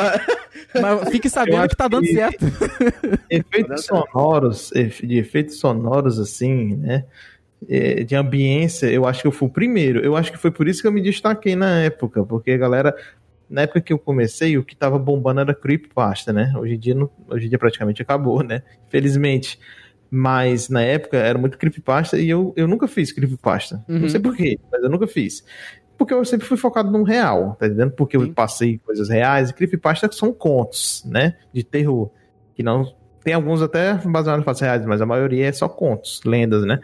Mas 0.81 1.09
fique 1.11 1.29
sabendo 1.29 1.69
que 1.69 1.77
tá 1.77 1.89
dando 1.89 2.05
que- 2.05 2.15
certo. 2.15 2.45
Efeitos 3.31 3.85
sonoros, 3.85 4.71
de 5.03 5.19
efeitos 5.19 5.59
sonoros, 5.59 6.19
assim, 6.19 6.77
né? 6.77 7.05
É, 7.69 8.05
De 8.05 8.15
ambiência, 8.15 8.87
eu 8.87 9.05
acho 9.05 9.21
que 9.23 9.27
eu 9.27 9.33
fui 9.33 9.49
o 9.49 9.51
primeiro. 9.51 10.01
Eu 10.01 10.17
acho 10.17 10.31
que 10.31 10.39
foi 10.39 10.51
por 10.51 10.69
isso 10.69 10.81
que 10.81 10.87
eu 10.87 10.93
me 10.93 11.01
destaquei 11.03 11.57
na 11.57 11.81
época, 11.81 12.23
porque 12.25 12.53
a 12.53 12.57
galera. 12.57 12.95
Na 13.49 13.63
época 13.63 13.81
que 13.81 13.93
eu 13.93 13.99
comecei, 13.99 14.59
o 14.59 14.65
que 14.65 14.77
tava 14.77 14.99
bombando 14.99 15.41
era 15.41 15.55
creepypasta, 15.55 16.33
né? 16.33 16.53
Hoje 16.57 16.75
em 16.75 16.79
dia, 16.79 16.95
não- 16.95 17.11
hoje 17.29 17.47
em 17.47 17.49
dia 17.49 17.59
praticamente 17.59 18.03
acabou, 18.03 18.43
né? 18.43 18.63
Infelizmente. 18.87 19.59
Mas 20.11 20.69
na 20.69 20.83
época 20.83 21.17
era 21.19 21.39
muito 21.39 21.59
creepypasta 21.59 22.19
e 22.19 22.29
eu, 22.31 22.53
eu 22.57 22.67
nunca 22.67 22.89
fiz 22.89 23.13
creepypasta. 23.13 23.85
Uhum. 23.89 24.01
Não 24.01 24.09
sei 24.09 24.21
porquê, 24.21 24.59
mas 24.73 24.83
eu 24.83 24.89
nunca 24.89 25.07
fiz. 25.07 25.45
Porque 25.99 26.15
eu 26.15 26.25
sempre 26.25 26.47
fui 26.47 26.57
focado 26.57 26.91
no 26.91 27.03
real, 27.03 27.57
tá 27.59 27.67
entendendo? 27.67 27.91
Porque 27.93 28.19
Sim. 28.19 28.27
eu 28.27 28.33
passei 28.33 28.79
coisas 28.79 29.09
reais 29.09 29.51
e 29.51 29.55
creepypasta 29.55 30.11
são 30.13 30.33
contos, 30.33 31.03
né? 31.07 31.37
De 31.53 31.63
terror. 31.65 32.11
Que 32.55 32.63
não. 32.63 32.95
Tem 33.23 33.35
alguns 33.35 33.61
até 33.61 33.95
baseados 33.95 34.41
em 34.43 34.45
fatos 34.45 34.61
reais, 34.63 34.87
mas 34.87 35.03
a 35.03 35.07
maioria 35.07 35.47
é 35.47 35.53
só 35.53 35.69
contos, 35.69 36.21
lendas, 36.25 36.65
né? 36.65 36.81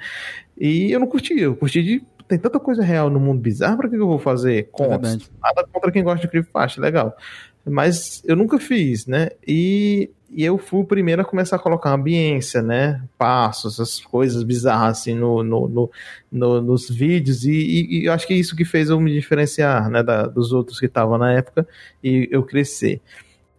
E 0.58 0.92
eu 0.92 1.00
não 1.00 1.06
curti, 1.06 1.38
eu 1.38 1.56
curti 1.56 1.82
de. 1.82 2.02
Tem 2.34 2.38
tanta 2.40 2.58
coisa 2.58 2.82
real 2.82 3.08
no 3.08 3.20
mundo 3.20 3.40
bizarro, 3.40 3.76
pra 3.76 3.88
que 3.88 3.94
eu 3.94 4.06
vou 4.08 4.18
fazer 4.18 4.58
É 4.58 4.62
contos? 4.64 4.88
verdade. 4.90 5.30
Nada 5.40 5.64
contra 5.72 5.92
quem 5.92 6.02
gosta 6.02 6.20
de 6.20 6.28
creepypasta, 6.28 6.80
legal. 6.80 7.16
Mas 7.64 8.22
eu 8.26 8.34
nunca 8.34 8.58
fiz, 8.58 9.06
né? 9.06 9.30
E, 9.46 10.10
e 10.30 10.44
eu 10.44 10.58
fui 10.58 10.80
o 10.80 10.84
primeiro 10.84 11.22
a 11.22 11.24
começar 11.24 11.56
a 11.56 11.58
colocar 11.60 11.92
ambiência, 11.92 12.60
né? 12.60 13.00
Passos, 13.16 13.74
essas 13.74 14.00
coisas 14.00 14.42
bizarras 14.42 14.98
assim 14.98 15.14
no, 15.14 15.42
no, 15.44 15.68
no- 15.68 15.90
no- 16.30 16.60
nos 16.60 16.90
vídeos. 16.90 17.44
E, 17.44 17.52
e- 17.52 18.00
e 18.00 18.04
eu 18.06 18.12
acho 18.12 18.26
que 18.26 18.34
é 18.34 18.36
isso 18.36 18.56
que 18.56 18.64
fez 18.64 18.90
eu 18.90 18.98
me 19.00 19.12
diferenciar, 19.12 19.88
né? 19.88 20.02
da- 20.02 20.26
dos 20.26 20.52
outros 20.52 20.80
que 20.80 20.86
estavam 20.86 21.16
na 21.16 21.32
época 21.32 21.66
e 22.02 22.28
eu 22.32 22.42
crescer. 22.42 23.00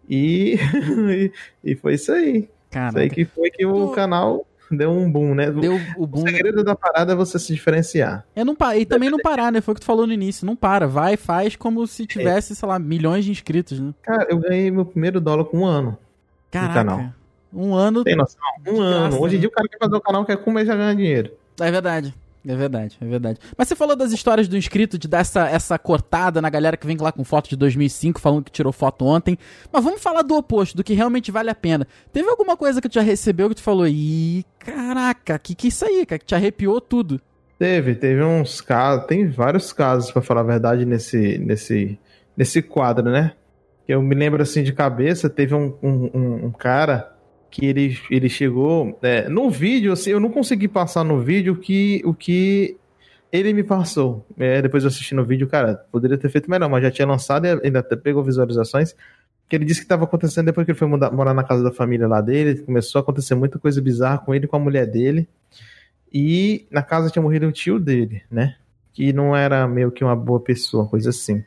E, 0.10 0.58
e, 1.64 1.76
foi 1.76 1.94
isso 1.96 2.12
aí. 2.12 2.38
Isso 2.40 2.50
Cara, 2.70 3.00
aí 3.00 3.10
que 3.10 3.24
foi 3.26 3.50
que 3.50 3.66
o 3.66 3.88
Tu- 3.88 3.94
canal 3.94 4.46
deu 4.72 4.92
um 4.92 5.12
boom, 5.12 5.34
né? 5.36 5.52
deu 5.52 5.76
o 5.98 6.04
O 6.04 6.08
boom. 6.08 6.22
segredo 6.22 6.64
da 6.64 6.76
parada 6.76 7.14
é 7.14 7.16
você 7.16 7.38
se 7.40 7.54
diferenciar. 7.54 8.26
É 8.36 8.44
não 8.44 8.56
pa... 8.56 8.76
E 8.76 8.86
também 8.86 9.10
não 9.10 9.20
parar, 9.20 9.52
né? 9.52 9.62
Foi 9.62 9.72
o 9.72 9.76
que 9.76 9.82
tu 9.82 9.86
falou 9.86 10.06
no 10.08 10.14
início. 10.14 10.46
Não 10.46 10.56
para. 10.56 10.88
Vai, 10.88 11.18
faz 11.18 11.56
como 11.56 11.86
se 11.88 12.06
tivesse, 12.06 12.56
sei 12.56 12.68
lá, 12.68 12.80
milhões 12.80 13.26
de 13.26 13.32
inscritos, 13.32 13.80
né? 13.80 13.94
Cara, 14.02 14.28
eu 14.30 14.38
ganhei 14.38 14.70
meu 14.72 14.86
primeiro 14.86 15.20
dólar 15.22 15.46
com 15.46 15.60
um 15.60 15.66
ano. 15.66 15.98
Caraca. 16.52 16.74
canal. 16.74 17.06
Um 17.54 17.74
ano. 17.74 18.04
Tem 18.04 18.16
noção? 18.16 18.40
Um 18.68 18.82
ano. 18.82 19.10
graça, 19.10 19.24
Hoje 19.24 19.36
em 19.36 19.38
né? 19.38 19.40
dia 19.42 19.50
o 19.50 19.52
cara 19.52 19.68
quer 19.68 19.78
fazer 19.78 19.96
um 19.96 20.00
canal, 20.02 20.26
quer 20.26 20.38
comer 20.38 20.64
e 20.64 20.66
já 20.66 20.76
ganha 20.76 20.96
dinheiro. 20.96 21.32
É 21.60 21.72
verdade. 21.72 22.14
É 22.48 22.56
verdade, 22.56 22.98
é 23.02 23.06
verdade. 23.06 23.40
Mas 23.58 23.68
você 23.68 23.76
falou 23.76 23.96
das 23.96 24.12
histórias 24.12 24.48
do 24.48 24.56
inscrito, 24.56 24.98
de 25.00 25.08
dar 25.08 25.20
essa, 25.20 25.50
essa 25.50 25.80
cortada 25.80 26.42
na 26.42 26.50
galera 26.50 26.78
que 26.78 26.86
vem 26.86 26.96
lá 26.98 27.12
com 27.12 27.24
foto 27.24 27.50
de 27.50 27.56
2005, 27.56 28.20
falando 28.22 28.44
que 28.44 28.52
tirou 28.52 28.72
foto 28.72 29.04
ontem. 29.06 29.38
Mas 29.72 29.84
vamos 29.84 30.02
falar 30.02 30.22
do 30.22 30.36
oposto, 30.36 30.78
do 30.78 30.84
que 30.84 30.94
realmente 30.94 31.32
vale 31.32 31.50
a 31.50 31.56
pena. 31.56 31.88
Teve 32.14 32.30
alguma 32.30 32.56
coisa 32.56 32.80
que 32.80 32.88
tu 32.88 32.94
já 32.96 33.02
recebeu 33.02 33.50
que 33.50 33.56
tu 33.56 33.64
falou, 33.64 33.88
ih, 33.88 34.46
caraca, 34.60 35.40
que 35.40 35.56
que 35.56 35.68
é 35.68 35.70
isso 35.70 35.86
aí, 35.86 36.06
cara? 36.06 36.20
Que 36.20 36.26
te 36.26 36.36
arrepiou 36.36 36.80
tudo. 36.80 37.20
Teve, 37.58 37.96
teve 37.96 38.22
uns 38.24 38.60
casos, 38.62 39.06
tem 39.08 39.28
vários 39.30 39.72
casos, 39.74 40.12
pra 40.12 40.22
falar 40.22 40.42
a 40.42 40.44
verdade, 40.44 40.86
nesse, 40.86 41.38
nesse, 41.38 41.98
nesse 42.36 42.62
quadro, 42.62 43.10
né? 43.10 43.32
Eu 43.88 44.02
me 44.02 44.14
lembro 44.14 44.42
assim 44.44 44.62
de 44.62 44.74
cabeça, 44.74 45.30
teve 45.30 45.56
um, 45.56 45.74
um- 45.82 46.46
um 46.48 46.52
cara 46.52 47.15
que 47.50 47.66
ele, 47.66 47.98
ele 48.10 48.30
chegou. 48.30 48.98
é, 49.02 49.30
no 49.30 49.50
vídeo, 49.50 49.92
assim, 49.94 50.12
eu 50.12 50.20
não 50.20 50.30
consegui 50.30 50.68
passar 50.68 51.04
no 51.04 51.20
vídeo 51.20 51.54
o 51.54 51.58
que, 51.58 52.02
o 52.06 52.14
que 52.14 52.78
ele 53.32 53.54
me 53.54 53.64
passou. 53.64 54.26
É, 54.38 54.62
depois 54.62 54.84
eu 54.84 54.90
assisti 54.90 55.16
no 55.16 55.26
vídeo, 55.26 55.48
cara, 55.48 55.86
poderia 55.92 56.18
ter 56.18 56.30
feito 56.30 56.50
melhor, 56.50 56.70
mas 56.70 56.84
já 56.84 56.92
tinha 56.92 57.08
lançado 57.08 57.46
e 57.46 57.60
ainda 57.64 57.84
pegou 57.84 58.24
visualizações. 58.24 58.96
Que 59.48 59.56
ele 59.56 59.66
disse 59.66 59.80
que 59.82 59.86
estava 59.86 60.06
acontecendo 60.06 60.48
depois 60.48 60.66
que 60.66 60.72
ele 60.72 60.78
foi 60.80 60.88
mudar- 60.88 61.12
morar 61.12 61.34
na 61.34 61.44
casa 61.44 61.64
da 61.64 61.72
família 61.72 62.08
lá 62.08 62.20
dele. 62.20 62.62
Começou 62.62 63.00
a 63.00 63.04
acontecer 63.04 63.36
muita 63.36 63.60
coisa 63.60 63.80
bizarra 63.80 64.18
com 64.18 64.34
ele 64.34 64.48
com 64.48 64.56
a 64.56 64.60
mulher 64.60 64.88
dele. 64.88 65.28
E 66.12 66.66
na 66.72 66.82
casa 66.82 67.10
tinha 67.10 67.22
morrido 67.22 67.48
o 67.48 67.52
tio 67.52 67.80
dele, 67.80 68.24
né? 68.32 68.56
Que 68.94 69.12
não 69.14 69.36
era 69.36 69.68
meio 69.68 69.92
que 69.92 70.04
uma 70.04 70.16
boa 70.16 70.40
pessoa, 70.40 70.88
coisa 70.88 71.10
assim. 71.10 71.44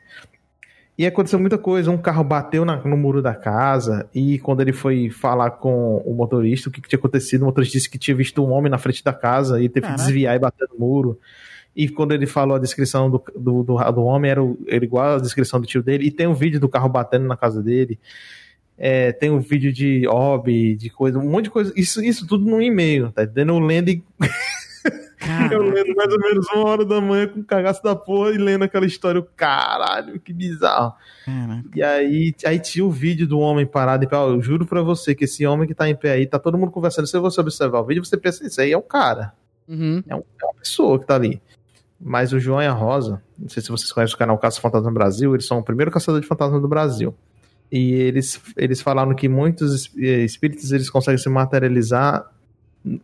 E 0.99 1.05
aconteceu 1.07 1.39
muita 1.39 1.57
coisa. 1.57 1.89
Um 1.89 1.97
carro 1.97 2.25
bateu 2.25 2.65
na- 2.65 2.75
no 2.83 2.97
muro 2.97 3.21
da 3.21 3.33
casa. 3.33 4.05
E 4.13 4.37
quando 4.39 4.59
ele 4.59 4.73
foi 4.73 5.09
falar 5.09 5.51
com 5.51 5.95
o 6.05 6.13
motorista, 6.13 6.67
o 6.67 6.71
que, 6.71 6.81
que 6.81 6.89
tinha 6.89 6.99
acontecido, 6.99 7.43
o 7.43 7.45
motorista 7.45 7.77
disse 7.77 7.89
que 7.89 7.97
tinha 7.97 8.17
visto 8.17 8.43
um 8.45 8.51
homem 8.51 8.69
na 8.69 8.77
frente 8.77 9.01
da 9.01 9.13
casa 9.13 9.61
e 9.63 9.69
teve 9.69 9.83
Caraca. 9.85 9.97
que 9.97 10.05
desviar 10.05 10.35
e 10.35 10.39
bater 10.39 10.67
no 10.73 10.77
muro. 10.77 11.17
E 11.73 11.87
quando 11.87 12.11
ele 12.11 12.25
falou 12.25 12.57
a 12.57 12.59
descrição 12.59 13.09
do, 13.09 13.23
do, 13.33 13.63
do, 13.63 13.91
do 13.93 14.03
homem, 14.03 14.29
era, 14.29 14.43
o- 14.43 14.59
era 14.67 14.83
igual 14.83 15.15
a 15.15 15.19
descrição 15.19 15.61
do 15.61 15.65
tio 15.65 15.81
dele. 15.81 16.05
E 16.05 16.11
tem 16.11 16.27
um 16.27 16.33
vídeo 16.33 16.59
do 16.59 16.67
carro 16.67 16.89
batendo 16.89 17.25
na 17.25 17.37
casa 17.37 17.63
dele. 17.63 17.97
É, 18.77 19.13
tem 19.13 19.29
um 19.29 19.39
vídeo 19.39 19.71
de 19.71 20.05
hobby, 20.05 20.75
de 20.75 20.89
coisa, 20.89 21.17
um 21.17 21.29
monte 21.29 21.45
de 21.45 21.49
coisa. 21.51 21.71
Isso, 21.77 22.03
isso 22.03 22.27
tudo 22.27 22.43
no 22.49 22.61
e-mail, 22.61 23.09
tá 23.13 23.23
entendendo? 23.23 23.53
Eu 23.53 23.59
lendo 23.59 23.87
e 23.89 24.03
eu 25.51 25.61
lendo 25.63 25.95
mais 25.95 26.13
ou 26.13 26.19
menos 26.19 26.47
uma 26.53 26.65
hora 26.65 26.85
da 26.85 27.01
manhã 27.01 27.27
com 27.27 27.43
cagaço 27.43 27.83
da 27.83 27.95
porra 27.95 28.31
e 28.31 28.37
lendo 28.37 28.63
aquela 28.63 28.85
história. 28.85 29.21
Caralho, 29.35 30.19
que 30.19 30.31
bizarro. 30.33 30.93
Caraca. 31.25 31.63
E 31.75 31.83
aí, 31.83 32.33
aí 32.45 32.59
tinha 32.59 32.85
o 32.85 32.91
vídeo 32.91 33.27
do 33.27 33.39
homem 33.39 33.65
parado 33.65 34.05
e 34.05 34.07
eu 34.15 34.41
juro 34.41 34.65
pra 34.65 34.81
você 34.81 35.13
que 35.13 35.25
esse 35.25 35.45
homem 35.45 35.67
que 35.67 35.73
tá 35.75 35.89
em 35.89 35.95
pé 35.95 36.11
aí, 36.13 36.25
tá 36.25 36.39
todo 36.39 36.57
mundo 36.57 36.71
conversando. 36.71 37.07
Se 37.07 37.17
você 37.19 37.41
observar 37.41 37.79
o 37.81 37.85
vídeo, 37.85 38.03
você 38.05 38.15
pensa, 38.17 38.45
isso 38.45 38.61
aí 38.61 38.71
é 38.71 38.77
um 38.77 38.81
cara. 38.81 39.33
Uhum. 39.67 40.01
É, 40.07 40.15
um- 40.15 40.23
é 40.41 40.45
uma 40.45 40.53
pessoa 40.55 40.97
que 40.99 41.05
tá 41.05 41.15
ali. 41.15 41.41
mas 42.01 42.31
o 42.31 42.39
João 42.39 42.61
e 42.61 42.65
a 42.65 42.71
Rosa, 42.71 43.21
não 43.37 43.49
sei 43.49 43.61
se 43.61 43.67
vocês 43.69 43.91
conhecem 43.91 44.15
o 44.15 44.17
canal 44.17 44.37
Caça 44.37 44.61
Fantasma 44.61 44.89
Brasil, 44.89 45.33
eles 45.35 45.45
são 45.45 45.59
o 45.59 45.63
primeiro 45.63 45.91
caçador 45.91 46.21
de 46.21 46.27
fantasma 46.27 46.57
do 46.59 46.67
Brasil. 46.67 47.13
E 47.69 47.91
eles, 47.91 48.41
eles 48.55 48.81
falaram 48.81 49.13
que 49.13 49.27
muitos 49.27 49.91
eh, 49.97 50.23
espíritos 50.23 50.71
eles 50.71 50.89
conseguem 50.89 51.17
se 51.17 51.27
materializar 51.29 52.25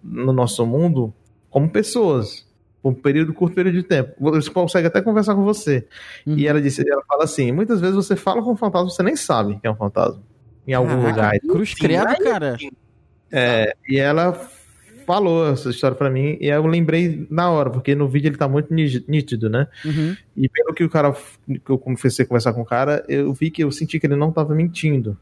no 0.01 0.31
nosso 0.31 0.65
mundo 0.65 1.13
como 1.55 1.69
pessoas, 1.69 2.45
por 2.83 2.89
um 2.89 2.93
período 2.93 3.33
curto 3.33 3.55
período 3.55 3.75
de 3.75 3.83
tempo. 3.83 4.11
Eles 4.33 4.49
conseguem 4.49 4.87
até 4.87 5.01
conversar 5.01 5.35
com 5.35 5.45
você. 5.45 5.87
Uhum. 6.27 6.37
E 6.37 6.45
ela 6.45 6.61
disse, 6.61 6.83
ela 6.85 7.01
fala 7.07 7.23
assim, 7.23 7.49
muitas 7.53 7.79
vezes 7.79 7.95
você 7.95 8.13
fala 8.13 8.43
com 8.43 8.51
um 8.51 8.57
fantasma, 8.57 8.89
você 8.89 9.01
nem 9.01 9.15
sabe 9.15 9.57
que 9.57 9.65
é 9.65 9.71
um 9.71 9.75
fantasma. 9.77 10.21
Em 10.67 10.73
algum 10.73 10.89
Caraca, 10.89 11.09
lugar. 11.09 11.39
Cruz 11.39 11.73
credo, 11.73 12.13
cara. 12.21 12.57
É, 13.31 13.73
e 13.87 13.97
ela 13.97 14.33
falou 15.07 15.47
essa 15.47 15.69
história 15.69 15.95
pra 15.95 16.09
mim 16.09 16.37
e 16.41 16.47
eu 16.49 16.67
lembrei 16.67 17.25
na 17.31 17.49
hora, 17.49 17.69
porque 17.69 17.95
no 17.95 18.09
vídeo 18.09 18.27
ele 18.27 18.37
tá 18.37 18.49
muito 18.49 18.73
ní- 18.73 19.05
nítido, 19.07 19.49
né? 19.49 19.69
Uhum. 19.85 20.13
E 20.35 20.49
pelo 20.49 20.73
que 20.73 20.83
o 20.83 20.89
cara 20.89 21.15
que 21.47 21.69
eu 21.69 21.77
comecei 21.77 22.25
a 22.25 22.27
conversar 22.27 22.51
com 22.51 22.63
o 22.63 22.65
cara, 22.65 23.01
eu 23.07 23.33
vi 23.33 23.49
que 23.49 23.63
eu 23.63 23.71
senti 23.71 23.97
que 23.97 24.07
ele 24.07 24.17
não 24.17 24.29
tava 24.29 24.53
mentindo. 24.53 25.17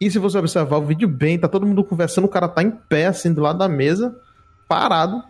E 0.00 0.10
se 0.10 0.18
você 0.18 0.38
observar 0.38 0.78
o 0.78 0.86
vídeo 0.86 1.06
bem, 1.06 1.38
tá 1.38 1.46
todo 1.46 1.66
mundo 1.66 1.84
conversando, 1.84 2.24
o 2.24 2.28
cara 2.28 2.48
tá 2.48 2.62
em 2.62 2.70
pé 2.70 3.08
assim 3.08 3.34
do 3.34 3.42
lado 3.42 3.58
da 3.58 3.68
mesa, 3.68 4.16
parado, 4.66 5.22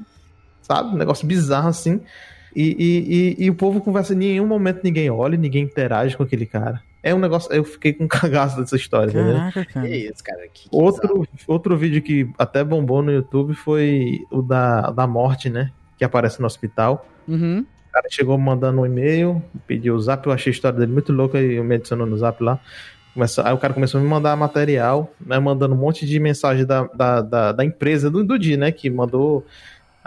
sabe? 0.69 0.95
Um 0.95 0.99
negócio 0.99 1.27
bizarro 1.27 1.69
assim. 1.69 2.01
E, 2.55 2.77
e, 2.79 3.43
e, 3.43 3.45
e 3.47 3.51
o 3.51 3.55
povo 3.55 3.81
conversa, 3.81 4.15
em 4.15 4.17
nenhum 4.17 4.47
momento 4.47 4.81
ninguém 4.83 5.11
olha, 5.11 5.37
ninguém 5.37 5.65
interage 5.65 6.17
com 6.17 6.23
aquele 6.23 6.47
cara. 6.47 6.83
É 7.03 7.15
um 7.15 7.19
negócio, 7.19 7.53
eu 7.53 7.65
fiquei 7.65 7.93
com 7.93 8.07
cagaço 8.09 8.59
dessa 8.59 8.77
história, 8.77 9.11
entendeu? 9.11 9.35
Caraca, 9.35 9.65
Que 9.65 9.73
cara. 9.73 9.89
isso, 9.89 10.25
cara. 10.25 10.49
Que, 10.53 10.69
que 10.69 10.77
Outro, 10.77 11.27
outro 11.47 11.77
vídeo 11.77 12.03
que 12.03 12.29
até 12.37 12.65
bombou 12.65 13.03
no 13.03 13.13
YouTube 13.13 13.55
foi 13.55 14.27
o 14.31 14.43
da, 14.43 14.91
da 14.91 15.07
morte, 15.07 15.49
né? 15.49 15.71
Que 15.97 16.05
aparece 16.05 16.41
no 16.41 16.47
hospital. 16.47 17.07
Uhum. 17.27 17.65
O 17.89 17.93
cara 17.93 18.07
chegou 18.11 18.37
mandando 18.37 18.81
um 18.81 18.87
e-mail, 18.87 19.43
pediu 19.67 19.95
o 19.95 20.01
zap, 20.01 20.27
eu 20.27 20.33
achei 20.33 20.51
a 20.51 20.55
história 20.55 20.79
dele 20.79 20.93
muito 20.93 21.13
louca 21.13 21.41
e 21.41 21.55
eu 21.55 21.65
me 21.65 21.77
adicionou 21.77 22.07
no 22.07 22.17
zap 22.17 22.43
lá. 22.43 22.61
Começa, 23.15 23.47
aí 23.47 23.55
o 23.55 23.59
cara 23.59 23.75
começou 23.75 23.99
a 23.99 24.03
me 24.03 24.09
mandar 24.09 24.37
material, 24.37 25.13
né? 25.25 25.39
Mandando 25.39 25.75
um 25.75 25.79
monte 25.79 26.07
de 26.07 26.21
mensagem 26.21 26.67
da, 26.67 26.83
da, 26.95 27.21
da, 27.23 27.53
da 27.53 27.65
empresa 27.65 28.11
do, 28.11 28.23
do 28.23 28.39
dia, 28.39 28.57
né? 28.57 28.71
Que 28.71 28.91
mandou. 28.91 29.47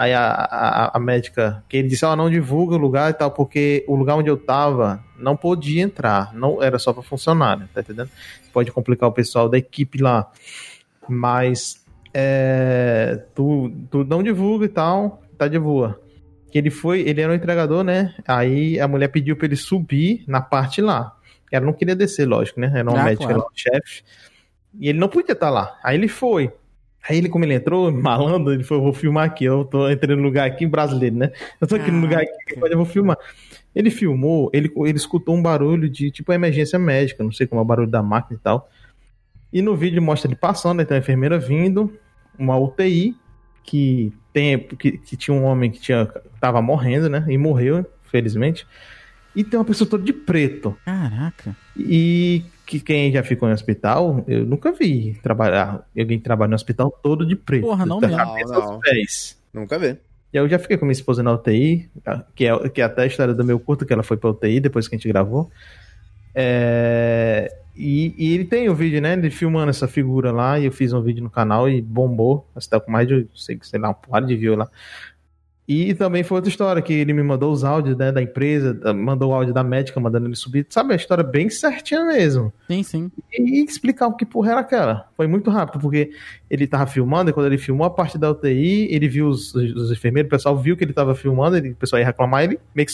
Aí 0.01 0.13
a, 0.15 0.31
a, 0.31 0.97
a 0.97 0.99
médica, 0.99 1.63
que 1.69 1.77
ele 1.77 1.87
disse, 1.87 2.03
ó, 2.03 2.15
não 2.15 2.27
divulga 2.27 2.73
o 2.73 2.77
lugar 2.79 3.11
e 3.11 3.13
tal, 3.13 3.29
porque 3.29 3.85
o 3.87 3.95
lugar 3.95 4.15
onde 4.15 4.31
eu 4.31 4.35
tava 4.35 4.99
não 5.15 5.37
podia 5.37 5.83
entrar, 5.83 6.33
não 6.33 6.63
era 6.63 6.79
só 6.79 6.91
para 6.91 7.03
funcionário, 7.03 7.69
tá 7.71 7.81
entendendo? 7.81 8.09
Pode 8.51 8.71
complicar 8.71 9.07
o 9.07 9.11
pessoal 9.11 9.47
da 9.47 9.59
equipe 9.59 10.01
lá. 10.01 10.31
Mas 11.07 11.85
é, 12.11 13.25
tu, 13.35 13.71
tu 13.91 14.03
não 14.03 14.23
divulga 14.23 14.65
e 14.65 14.69
tal, 14.69 15.21
tá 15.37 15.47
de 15.47 15.59
boa. 15.59 16.01
Que 16.51 16.57
ele 16.57 16.71
foi, 16.71 17.01
ele 17.01 17.21
era 17.21 17.31
um 17.31 17.35
entregador, 17.35 17.83
né? 17.83 18.15
Aí 18.27 18.79
a 18.79 18.87
mulher 18.87 19.09
pediu 19.09 19.35
pra 19.35 19.45
ele 19.45 19.55
subir 19.55 20.23
na 20.27 20.41
parte 20.41 20.81
lá. 20.81 21.15
Ela 21.51 21.67
não 21.67 21.73
queria 21.73 21.95
descer, 21.95 22.25
lógico, 22.27 22.59
né? 22.59 22.71
Era 22.73 22.89
uma 22.89 23.01
Ah, 23.01 23.03
médica, 23.03 23.25
claro. 23.25 23.41
lá, 23.41 23.45
um 23.45 23.55
chefe. 23.55 24.01
E 24.79 24.89
ele 24.89 24.97
não 24.97 25.09
podia 25.09 25.33
estar 25.33 25.51
lá. 25.51 25.77
Aí 25.83 25.95
ele 25.95 26.07
foi. 26.07 26.51
Aí 27.07 27.17
ele, 27.17 27.29
como 27.29 27.45
ele 27.45 27.55
entrou, 27.55 27.91
malandro, 27.93 28.53
ele 28.53 28.63
falou, 28.63 28.83
vou 28.83 28.93
filmar 28.93 29.25
aqui, 29.25 29.45
eu 29.45 29.65
tô 29.65 29.89
entrando 29.89 30.17
no 30.17 30.23
lugar 30.23 30.47
aqui 30.47 30.65
brasileiro, 30.65 31.15
né? 31.15 31.31
Eu 31.59 31.67
tô 31.67 31.75
aqui 31.75 31.91
no 31.91 32.01
lugar 32.01 32.21
aqui, 32.21 32.31
eu 32.57 32.77
vou 32.77 32.85
filmar. 32.85 33.17
Ele 33.73 33.89
filmou, 33.89 34.49
ele, 34.53 34.71
ele 34.75 34.97
escutou 34.97 35.35
um 35.35 35.41
barulho 35.41 35.89
de, 35.89 36.11
tipo, 36.11 36.31
emergência 36.33 36.77
médica, 36.77 37.23
não 37.23 37.31
sei 37.31 37.47
como 37.47 37.59
é 37.59 37.63
o 37.63 37.67
barulho 37.67 37.89
da 37.89 38.03
máquina 38.03 38.37
e 38.37 38.43
tal. 38.43 38.69
E 39.51 39.61
no 39.61 39.75
vídeo 39.75 40.01
mostra 40.01 40.29
ele 40.29 40.35
passando, 40.35 40.81
então 40.81 40.95
a 40.95 40.99
enfermeira 40.99 41.37
vindo, 41.37 41.93
uma 42.37 42.57
UTI, 42.57 43.15
que 43.63 44.13
tem 44.33 44.57
que, 44.59 44.97
que 44.97 45.17
tinha 45.17 45.35
um 45.35 45.43
homem 45.43 45.69
que 45.69 45.79
tinha, 45.79 46.05
tava 46.39 46.61
morrendo, 46.61 47.09
né? 47.09 47.25
E 47.27 47.37
morreu, 47.37 47.85
felizmente. 48.03 48.65
E 49.35 49.43
tem 49.43 49.57
uma 49.57 49.65
pessoa 49.65 49.89
toda 49.89 50.03
de 50.03 50.13
preto. 50.13 50.75
Caraca. 50.83 51.55
E 51.77 52.43
que 52.71 52.79
quem 52.79 53.11
já 53.11 53.21
ficou 53.21 53.49
em 53.49 53.51
hospital, 53.51 54.23
eu 54.27 54.45
nunca 54.45 54.71
vi 54.71 55.19
trabalhar, 55.21 55.85
alguém 55.97 56.17
trabalhar 56.17 56.49
no 56.49 56.55
hospital 56.55 56.89
todo 57.03 57.25
de 57.25 57.35
preto. 57.35 57.63
Porra, 57.67 57.85
não 57.85 57.99
mesmo. 57.99 58.15
Não, 58.15 58.79
pés. 58.79 59.37
Nunca 59.53 59.77
vi. 59.77 59.97
E 60.33 60.37
aí 60.37 60.45
eu 60.45 60.47
já 60.47 60.57
fiquei 60.57 60.77
com 60.77 60.85
minha 60.85 60.93
esposa 60.93 61.21
na 61.21 61.33
UTI, 61.33 61.89
que 62.33 62.47
é, 62.47 62.69
que 62.69 62.81
é 62.81 62.85
até 62.85 63.03
a 63.03 63.05
história 63.05 63.33
do 63.33 63.43
meu 63.43 63.59
curto, 63.59 63.85
que 63.85 63.91
ela 63.91 64.03
foi 64.03 64.15
pra 64.15 64.29
UTI 64.29 64.61
depois 64.61 64.87
que 64.87 64.95
a 64.95 64.97
gente 64.97 65.09
gravou. 65.09 65.51
É, 66.33 67.53
e, 67.75 68.15
e 68.17 68.33
ele 68.35 68.45
tem 68.45 68.69
o 68.69 68.75
vídeo, 68.75 69.01
né? 69.01 69.11
Ele 69.11 69.29
filmando 69.29 69.69
essa 69.69 69.89
figura 69.89 70.31
lá, 70.31 70.57
e 70.57 70.65
eu 70.65 70.71
fiz 70.71 70.93
um 70.93 71.01
vídeo 71.01 71.21
no 71.21 71.29
canal 71.29 71.69
e 71.69 71.81
bombou. 71.81 72.47
Você 72.55 72.69
tá 72.69 72.79
com 72.79 72.89
mais 72.89 73.05
de, 73.05 73.27
sei, 73.35 73.59
sei 73.61 73.81
lá, 73.81 73.89
um 73.89 73.93
par 73.93 74.25
de 74.25 74.37
views 74.37 74.57
lá. 74.57 74.69
E 75.73 75.93
também 75.93 76.23
foi 76.23 76.35
outra 76.37 76.49
história, 76.49 76.81
que 76.81 76.91
ele 76.91 77.13
me 77.13 77.23
mandou 77.23 77.51
os 77.51 77.63
áudios 77.63 77.95
né, 77.95 78.11
da 78.11 78.21
empresa, 78.21 78.93
mandou 78.93 79.29
o 79.31 79.33
áudio 79.33 79.53
da 79.53 79.63
médica, 79.63 79.99
mandando 79.99 80.27
ele 80.27 80.35
subir. 80.35 80.65
Sabe, 80.69 80.93
a 80.93 80.95
história 80.95 81.23
bem 81.23 81.49
certinha 81.49 82.03
mesmo 82.03 82.51
Sim, 82.67 82.83
sim. 82.83 83.11
e 83.31 83.63
explicar 83.63 84.07
o 84.07 84.15
que 84.15 84.25
porra 84.25 84.51
era 84.51 84.59
aquela. 84.61 85.07
Foi 85.15 85.27
muito 85.27 85.49
rápido, 85.49 85.79
porque 85.79 86.11
ele 86.49 86.67
tava 86.67 86.87
filmando, 86.87 87.29
e 87.29 87.33
quando 87.33 87.45
ele 87.45 87.57
filmou 87.57 87.85
a 87.85 87.89
parte 87.89 88.17
da 88.17 88.29
UTI, 88.31 88.87
ele 88.93 89.07
viu 89.07 89.27
os, 89.27 89.53
os 89.55 89.91
enfermeiros, 89.91 90.27
o 90.27 90.31
pessoal 90.31 90.57
viu 90.57 90.75
que 90.75 90.83
ele 90.83 90.93
tava 90.93 91.15
filmando, 91.15 91.55
ele, 91.55 91.69
o 91.69 91.75
pessoal 91.75 91.99
ia 91.99 92.05
reclamar, 92.05 92.43
ele 92.43 92.59
meio 92.75 92.87
que 92.87 92.93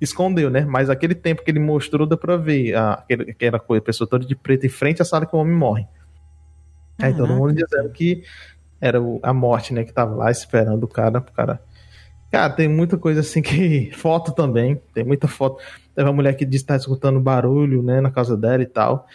escondeu, 0.00 0.50
né? 0.50 0.64
Mas 0.64 0.88
aquele 0.88 1.14
tempo 1.14 1.42
que 1.44 1.50
ele 1.50 1.58
mostrou, 1.60 2.06
dá 2.06 2.16
pra 2.16 2.36
ver 2.36 2.74
a, 2.74 2.92
aquele- 2.94 3.30
aquela 3.30 3.58
coisa, 3.58 3.82
a 3.82 3.84
pessoa 3.84 4.08
toda 4.08 4.24
de 4.24 4.34
preto 4.34 4.64
em 4.64 4.68
frente 4.70 5.02
à 5.02 5.04
sala 5.04 5.26
que 5.26 5.34
o 5.34 5.38
homem 5.38 5.54
morre. 5.54 5.86
Aí 6.98 7.12
todo 7.12 7.26
Caraca. 7.28 7.34
mundo 7.40 7.52
dizendo 7.54 7.90
que 7.90 8.22
era 8.80 9.00
o- 9.02 9.18
a 9.22 9.32
morte, 9.32 9.72
né? 9.74 9.84
Que 9.84 9.92
tava 9.92 10.14
lá 10.14 10.30
esperando 10.30 10.84
o 10.84 10.88
cara, 10.88 11.18
o 11.18 11.22
cara. 11.32 11.60
Cara, 12.34 12.52
tem 12.52 12.66
muita 12.68 12.98
coisa 12.98 13.20
assim 13.20 13.40
que. 13.40 13.90
Foto 13.94 14.32
também. 14.32 14.80
Tem 14.92 15.04
muita 15.04 15.28
foto. 15.28 15.62
Teve 15.94 16.08
uma 16.08 16.12
mulher 16.14 16.34
que 16.34 16.44
disse 16.44 16.64
que 16.64 16.68
tá 16.68 16.76
escutando 16.76 17.20
barulho, 17.20 17.80
né, 17.80 18.00
na 18.00 18.10
casa 18.10 18.36
dela 18.36 18.60
e 18.60 18.66
tal. 18.66 19.06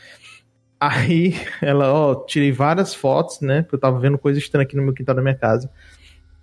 Aí 0.80 1.34
ela, 1.62 1.92
ó, 1.92 2.16
tirei 2.16 2.54
várias 2.54 2.96
fotos, 2.96 3.42
né? 3.42 3.62
Porque 3.62 3.76
eu 3.76 3.80
tava 3.80 4.00
vendo 4.00 4.18
coisa 4.18 4.40
estranha 4.40 4.64
aqui 4.66 4.78
no 4.78 4.84
meu 4.84 4.94
quintal 4.94 5.16
da 5.16 5.22
minha 5.22 5.36
casa. 5.36 5.70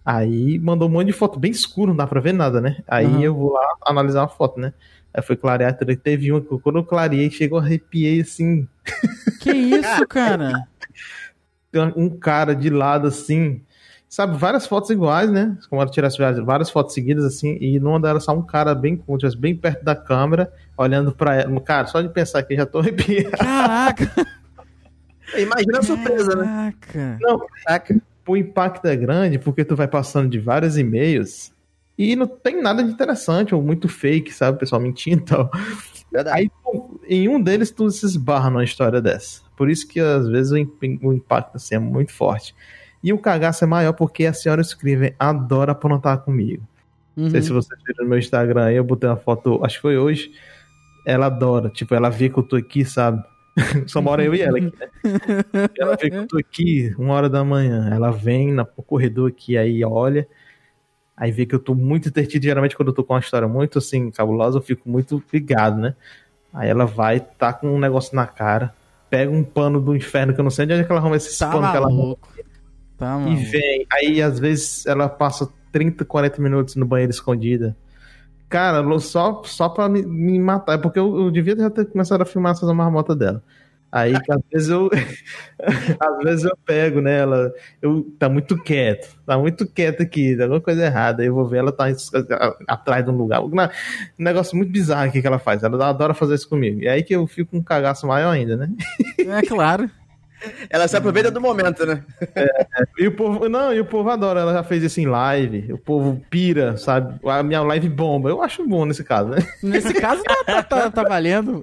Aí 0.04 0.58
mandou 0.58 0.86
um 0.86 0.92
monte 0.92 1.06
de 1.06 1.12
foto 1.14 1.38
bem 1.38 1.50
escuro, 1.50 1.92
não 1.92 1.96
dá 1.96 2.06
pra 2.06 2.20
ver 2.20 2.34
nada, 2.34 2.60
né? 2.60 2.76
Aí 2.86 3.06
Uhum. 3.06 3.22
eu 3.22 3.34
vou 3.34 3.52
lá 3.54 3.74
analisar 3.86 4.24
a 4.24 4.28
foto, 4.28 4.60
né? 4.60 4.74
Aí 5.14 5.22
foi 5.22 5.34
clarear, 5.34 5.74
teve 5.74 6.30
uma 6.30 6.42
que 6.42 6.58
quando 6.58 6.78
eu 6.78 6.84
clareei, 6.84 7.30
chegou, 7.30 7.58
arrepiei 7.58 8.20
assim, 8.20 8.68
Que 9.40 9.50
isso, 9.50 10.06
cara? 10.06 10.68
tem 11.72 11.92
um 11.96 12.10
cara 12.10 12.54
de 12.54 12.68
lado 12.68 13.08
assim, 13.08 13.62
sabe, 14.16 14.34
várias 14.38 14.66
fotos 14.66 14.88
iguais, 14.88 15.30
né? 15.30 15.58
Como 15.68 15.82
ela 15.82 15.90
tirasse 15.90 16.16
várias- 16.16 16.42
várias 16.42 16.70
fotos 16.70 16.94
seguidas 16.94 17.22
assim, 17.22 17.58
e 17.60 17.78
numa 17.78 18.00
delas 18.00 18.24
só 18.24 18.32
um 18.32 18.40
cara 18.40 18.74
bem, 18.74 18.98
bem 19.38 19.54
perto 19.54 19.84
da 19.84 19.94
câmera, 19.94 20.50
olhando 20.74 21.12
pra 21.12 21.34
ela. 21.34 21.60
Cara, 21.60 21.86
só 21.86 22.00
de 22.00 22.08
pensar 22.08 22.42
que 22.42 22.56
já 22.56 22.64
tô 22.64 22.78
arrepiado. 23.20 23.36
Caraca. 23.36 24.10
Imagina 25.36 25.78
a 25.80 25.82
surpresa, 25.82 26.34
né? 26.34 26.72
Caraca. 26.80 27.18
Não, 27.20 27.46
caraca, 27.64 28.00
o 28.26 28.36
impacto 28.38 28.86
é 28.86 28.96
grande 28.96 29.38
porque 29.38 29.66
tu 29.66 29.76
vai 29.76 29.86
passando 29.86 30.30
de 30.30 30.38
vários 30.38 30.78
e-mails 30.78 31.52
e 31.98 32.16
não 32.16 32.26
tem 32.26 32.62
nada 32.62 32.82
de 32.82 32.90
interessante 32.90 33.54
ou 33.54 33.62
muito 33.62 33.86
fake, 33.86 34.32
sabe? 34.32 34.56
O 34.56 34.60
pessoal 34.60 34.80
mentindo 34.80 35.20
e 35.20 35.24
tal. 35.26 35.50
Verdade. 36.10 36.38
Aí, 36.38 36.48
tu- 36.64 37.00
em 37.06 37.28
um 37.28 37.38
deles, 37.38 37.70
tu 37.70 37.90
se 37.90 38.06
esbarra 38.06 38.48
numa 38.48 38.64
história 38.64 39.02
dessa. 39.02 39.42
Por 39.56 39.68
isso 39.68 39.86
que, 39.86 40.00
às 40.00 40.26
vezes, 40.26 40.52
o 40.52 41.12
impacto 41.12 41.56
assim, 41.56 41.74
é 41.74 41.78
muito 41.78 42.12
forte. 42.14 42.54
E 43.06 43.12
o 43.12 43.18
cagaço 43.18 43.62
é 43.62 43.68
maior 43.68 43.92
porque 43.92 44.26
a 44.26 44.32
senhora 44.32 44.60
escreve 44.60 45.14
adora 45.16 45.70
aprontar 45.70 46.18
comigo. 46.18 46.64
Não 47.16 47.30
sei 47.30 47.38
Uhum. 47.38 47.46
se 47.46 47.52
vocês 47.52 47.80
viram 47.86 48.02
no 48.02 48.10
meu 48.10 48.18
Instagram 48.18 48.64
aí, 48.64 48.74
eu 48.74 48.82
botei 48.82 49.08
uma 49.08 49.16
foto, 49.16 49.64
acho 49.64 49.76
que 49.76 49.82
foi 49.82 49.96
hoje. 49.96 50.32
Ela 51.06 51.26
adora, 51.26 51.68
tipo, 51.70 51.94
ela 51.94 52.08
vê 52.10 52.28
que 52.28 52.36
eu 52.36 52.42
tô 52.42 52.56
aqui, 52.56 52.84
sabe? 52.84 53.22
Só 53.86 54.02
mora 54.02 54.24
eu 54.24 54.34
e 54.34 54.42
ela 54.42 54.58
aqui, 54.58 54.72
né? 54.76 54.88
Ela 55.78 55.94
vê 55.96 56.10
que 56.10 56.16
eu 56.16 56.26
tô 56.26 56.36
aqui, 56.36 56.92
uma 56.98 57.14
hora 57.14 57.28
da 57.30 57.44
manhã. 57.44 57.90
Ela 57.94 58.10
vem 58.10 58.52
no 58.52 58.66
corredor 58.66 59.28
aqui, 59.30 59.56
aí 59.56 59.84
olha. 59.84 60.26
Aí 61.16 61.30
vê 61.30 61.46
que 61.46 61.54
eu 61.54 61.60
tô 61.60 61.76
muito 61.76 62.08
entretido. 62.08 62.44
Geralmente, 62.44 62.76
quando 62.76 62.88
eu 62.88 62.92
tô 62.94 63.04
com 63.04 63.14
uma 63.14 63.20
história 63.20 63.46
muito 63.46 63.78
assim, 63.78 64.10
cabulosa, 64.10 64.58
eu 64.58 64.62
fico 64.62 64.90
muito 64.90 65.22
ligado, 65.32 65.78
né? 65.80 65.94
Aí 66.52 66.68
ela 66.68 66.84
vai, 66.84 67.20
tá 67.20 67.52
com 67.52 67.68
um 67.72 67.78
negócio 67.78 68.16
na 68.16 68.26
cara, 68.26 68.74
pega 69.08 69.30
um 69.30 69.44
pano 69.44 69.80
do 69.80 69.94
inferno, 69.96 70.34
que 70.34 70.40
eu 70.40 70.44
não 70.44 70.50
sei 70.50 70.66
de 70.66 70.72
onde 70.74 70.82
é 70.82 70.84
que 70.84 70.90
ela 70.92 71.00
arruma 71.00 71.16
esse 71.16 71.38
Tá 71.38 71.50
pano 71.50 71.70
que 71.70 71.76
ela 71.76 71.86
arruma. 71.86 72.16
Tá 72.98 73.16
E 73.16 73.20
maluco. 73.20 73.50
vem. 73.50 73.86
Aí, 73.92 74.22
às 74.22 74.38
vezes, 74.38 74.86
ela 74.86 75.08
passa 75.08 75.48
30, 75.72 76.04
40 76.04 76.40
minutos 76.40 76.76
no 76.76 76.86
banheiro 76.86 77.10
escondida. 77.10 77.76
Cara, 78.48 78.82
só, 79.00 79.42
só 79.44 79.68
pra 79.68 79.88
me, 79.88 80.02
me 80.02 80.38
matar. 80.38 80.74
É 80.74 80.78
porque 80.78 80.98
eu, 80.98 81.16
eu 81.16 81.30
devia 81.30 81.56
já 81.56 81.68
ter 81.70 81.86
começado 81.86 82.22
a 82.22 82.24
filmar 82.24 82.52
essas 82.52 82.72
marmotas 82.72 83.16
dela. 83.16 83.42
Aí, 83.90 84.14
às 84.14 84.42
vezes 84.52 84.68
eu. 84.68 84.90
às 86.00 86.18
vezes 86.24 86.44
eu 86.44 86.56
pego 86.64 87.00
nela. 87.00 87.52
Eu, 87.80 88.06
tá 88.18 88.28
muito 88.28 88.56
quieto. 88.62 89.16
Tá 89.24 89.38
muito 89.38 89.66
quieto 89.66 90.02
aqui. 90.02 90.36
Tá 90.36 90.44
alguma 90.44 90.60
coisa 90.60 90.84
errada. 90.84 91.22
Aí 91.22 91.28
eu 91.28 91.34
vou 91.34 91.46
ver 91.46 91.58
ela 91.58 91.72
tá 91.72 91.86
atrás 92.68 93.04
de 93.04 93.10
um 93.10 93.16
lugar. 93.16 93.42
Um 93.42 93.52
negócio 94.18 94.56
muito 94.56 94.70
bizarro 94.70 95.08
aqui 95.08 95.20
que 95.20 95.26
ela 95.26 95.38
faz. 95.38 95.62
Ela 95.62 95.88
adora 95.88 96.14
fazer 96.14 96.34
isso 96.34 96.48
comigo. 96.48 96.80
E 96.82 96.88
aí 96.88 97.02
que 97.02 97.14
eu 97.14 97.26
fico 97.26 97.52
com 97.52 97.58
um 97.58 97.62
cagaço 97.62 98.06
maior 98.06 98.30
ainda, 98.30 98.56
né? 98.56 98.70
É 99.18 99.42
claro. 99.42 99.90
Ela 100.68 100.88
se 100.88 100.96
aproveita 100.96 101.30
do 101.30 101.40
momento, 101.40 101.86
né? 101.86 102.02
E 102.98 103.06
o 103.06 103.12
povo, 103.12 103.48
não, 103.48 103.72
e 103.72 103.80
o 103.80 103.84
povo 103.84 104.10
adora, 104.10 104.40
ela 104.40 104.52
já 104.52 104.62
fez 104.62 104.82
isso 104.82 105.00
em 105.00 105.06
live, 105.06 105.72
o 105.72 105.78
povo 105.78 106.20
pira, 106.30 106.76
sabe? 106.76 107.18
A 107.28 107.42
minha 107.42 107.62
live 107.62 107.88
bomba. 107.88 108.28
Eu 108.28 108.42
acho 108.42 108.66
bom 108.66 108.84
nesse 108.84 109.04
caso, 109.04 109.30
né? 109.30 109.38
Nesse 109.62 109.94
caso 109.94 110.22
tá, 110.22 110.44
tá, 110.44 110.62
tá, 110.62 110.90
tá 110.90 111.02
valendo. 111.02 111.62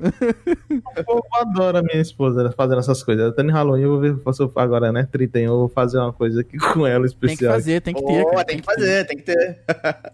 O 0.98 1.04
povo 1.04 1.28
adora 1.34 1.80
a 1.80 1.84
minha 1.84 2.02
esposa 2.02 2.52
fazendo 2.56 2.80
essas 2.80 3.04
coisas. 3.04 3.36
Tá 3.36 3.44
no 3.44 3.52
Halloween, 3.52 3.84
eu 3.84 3.90
vou 3.90 4.00
ver 4.00 4.24
faço 4.24 4.52
agora, 4.56 4.92
né? 4.92 5.08
31, 5.12 5.44
eu 5.44 5.58
vou 5.60 5.70
fazer 5.70 6.00
uma 6.00 6.14
coisa 6.14 6.42
aqui 6.42 6.58
com 6.74 6.86
ela 6.88 7.08
Tem 7.08 7.18
que 7.18 7.26
especial. 7.26 7.54
fazer, 7.54 7.82
tem 7.82 7.94
que 7.94 8.02
ter. 8.02 8.22
Boa, 8.22 8.32
cara, 8.32 8.46
tem 8.46 8.58
que 8.60 8.66
fazer, 8.66 9.08
tem 9.08 9.18
que 9.18 9.24
ter. 9.24 9.60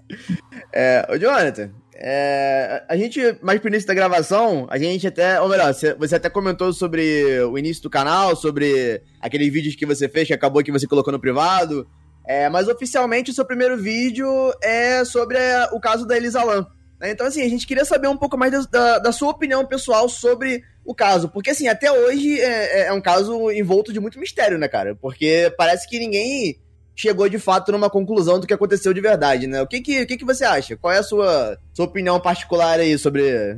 é, 0.73 1.07
ô, 1.09 1.17
Jonathan, 1.17 1.69
é, 2.01 2.83
a 2.87 2.95
gente, 2.95 3.19
mais 3.41 3.59
pro 3.59 3.67
início 3.69 3.87
da 3.87 3.93
gravação, 3.93 4.65
a 4.69 4.77
gente 4.77 5.05
até, 5.05 5.39
ou 5.41 5.49
melhor, 5.49 5.73
você, 5.73 6.15
até 6.15 6.29
comentou 6.29 6.71
sobre 6.71 7.41
o 7.43 7.57
início 7.57 7.83
do 7.83 7.89
canal, 7.89 8.35
sobre 8.37 9.01
aqueles 9.19 9.51
vídeos 9.51 9.75
que 9.75 9.85
você 9.85 10.07
fez, 10.07 10.27
que 10.27 10.33
acabou 10.33 10.63
que 10.63 10.71
você 10.71 10.87
colocou 10.87 11.11
no 11.11 11.19
privado. 11.19 11.85
É, 12.25 12.47
mas 12.47 12.67
oficialmente 12.67 13.31
o 13.31 13.33
seu 13.33 13.43
primeiro 13.43 13.75
vídeo 13.77 14.27
é 14.63 15.03
sobre 15.03 15.37
o 15.73 15.79
caso 15.79 16.05
da 16.05 16.15
Elisa 16.15 16.43
Lam. 16.43 16.65
né? 17.01 17.11
Então, 17.11 17.25
assim, 17.27 17.41
a 17.41 17.49
gente 17.49 17.65
queria 17.67 17.83
saber 17.85 18.07
um 18.07 18.17
pouco 18.17 18.37
mais 18.37 18.51
da, 18.51 18.59
da- 18.71 18.99
da 18.99 19.11
sua 19.11 19.29
opinião 19.31 19.65
pessoal 19.65 20.07
sobre 20.07 20.61
o 20.85 20.93
caso. 20.93 21.27
Porque, 21.29 21.49
assim, 21.49 21.67
até 21.67 21.91
hoje 21.91 22.39
é, 22.39 22.81
é- 22.81 22.85
é 22.87 22.93
um 22.93 23.01
caso 23.01 23.49
envolto 23.51 23.91
de 23.91 23.99
muito 23.99 24.19
mistério, 24.19 24.57
né, 24.57 24.67
cara? 24.67 24.95
Porque 24.95 25.51
parece 25.57 25.87
que 25.89 25.97
ninguém 25.99 26.59
chegou 26.99 27.29
de 27.29 27.39
fato 27.39 27.71
numa 27.71 27.89
conclusão 27.89 28.41
do 28.41 28.45
que 28.45 28.53
aconteceu 28.53 28.93
de 28.93 28.99
verdade, 28.99 29.47
né? 29.47 29.61
O 29.61 29.67
que 29.67 29.79
que, 29.79 30.01
o 30.01 30.05
que, 30.05 30.17
que 30.17 30.25
você 30.25 30.43
acha? 30.43 30.75
Qual 30.75 30.91
é 30.93 30.97
a 30.97 31.03
sua, 31.03 31.57
sua 31.73 31.85
opinião 31.85 32.19
particular 32.19 32.77
aí 32.77 32.97
sobre, 32.97 33.57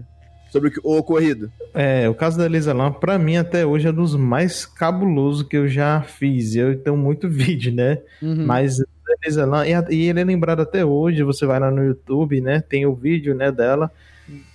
sobre 0.52 0.72
o, 0.84 0.98
ocorrido? 0.98 1.52
É, 1.74 2.08
o 2.08 2.14
caso 2.14 2.38
da 2.38 2.46
Elisa 2.46 2.72
Lam, 2.72 2.94
pra 2.94 3.18
mim, 3.18 3.38
até 3.38 3.66
hoje, 3.66 3.88
é 3.88 3.92
dos 3.92 4.16
mais 4.16 4.64
cabulosos 4.64 5.42
que 5.42 5.58
eu 5.58 5.68
já 5.68 6.04
fiz. 6.04 6.56
Eu 6.56 6.78
tenho 6.78 6.96
muito 6.96 7.28
vídeo, 7.30 7.74
né? 7.74 7.98
Uhum. 8.22 8.46
Mas 8.46 8.80
a 8.80 8.86
Elisa 9.24 9.44
Lam, 9.44 9.66
e, 9.66 9.96
e 9.96 10.08
ele 10.08 10.22
é 10.22 10.24
lembrado 10.24 10.60
até 10.60 10.86
hoje, 10.86 11.24
você 11.24 11.44
vai 11.44 11.60
lá 11.60 11.72
no 11.72 11.84
YouTube, 11.84 12.39
né? 12.42 12.62
Tem 12.62 12.86
o 12.86 12.94
vídeo, 12.94 13.34
né, 13.34 13.52
dela. 13.52 13.92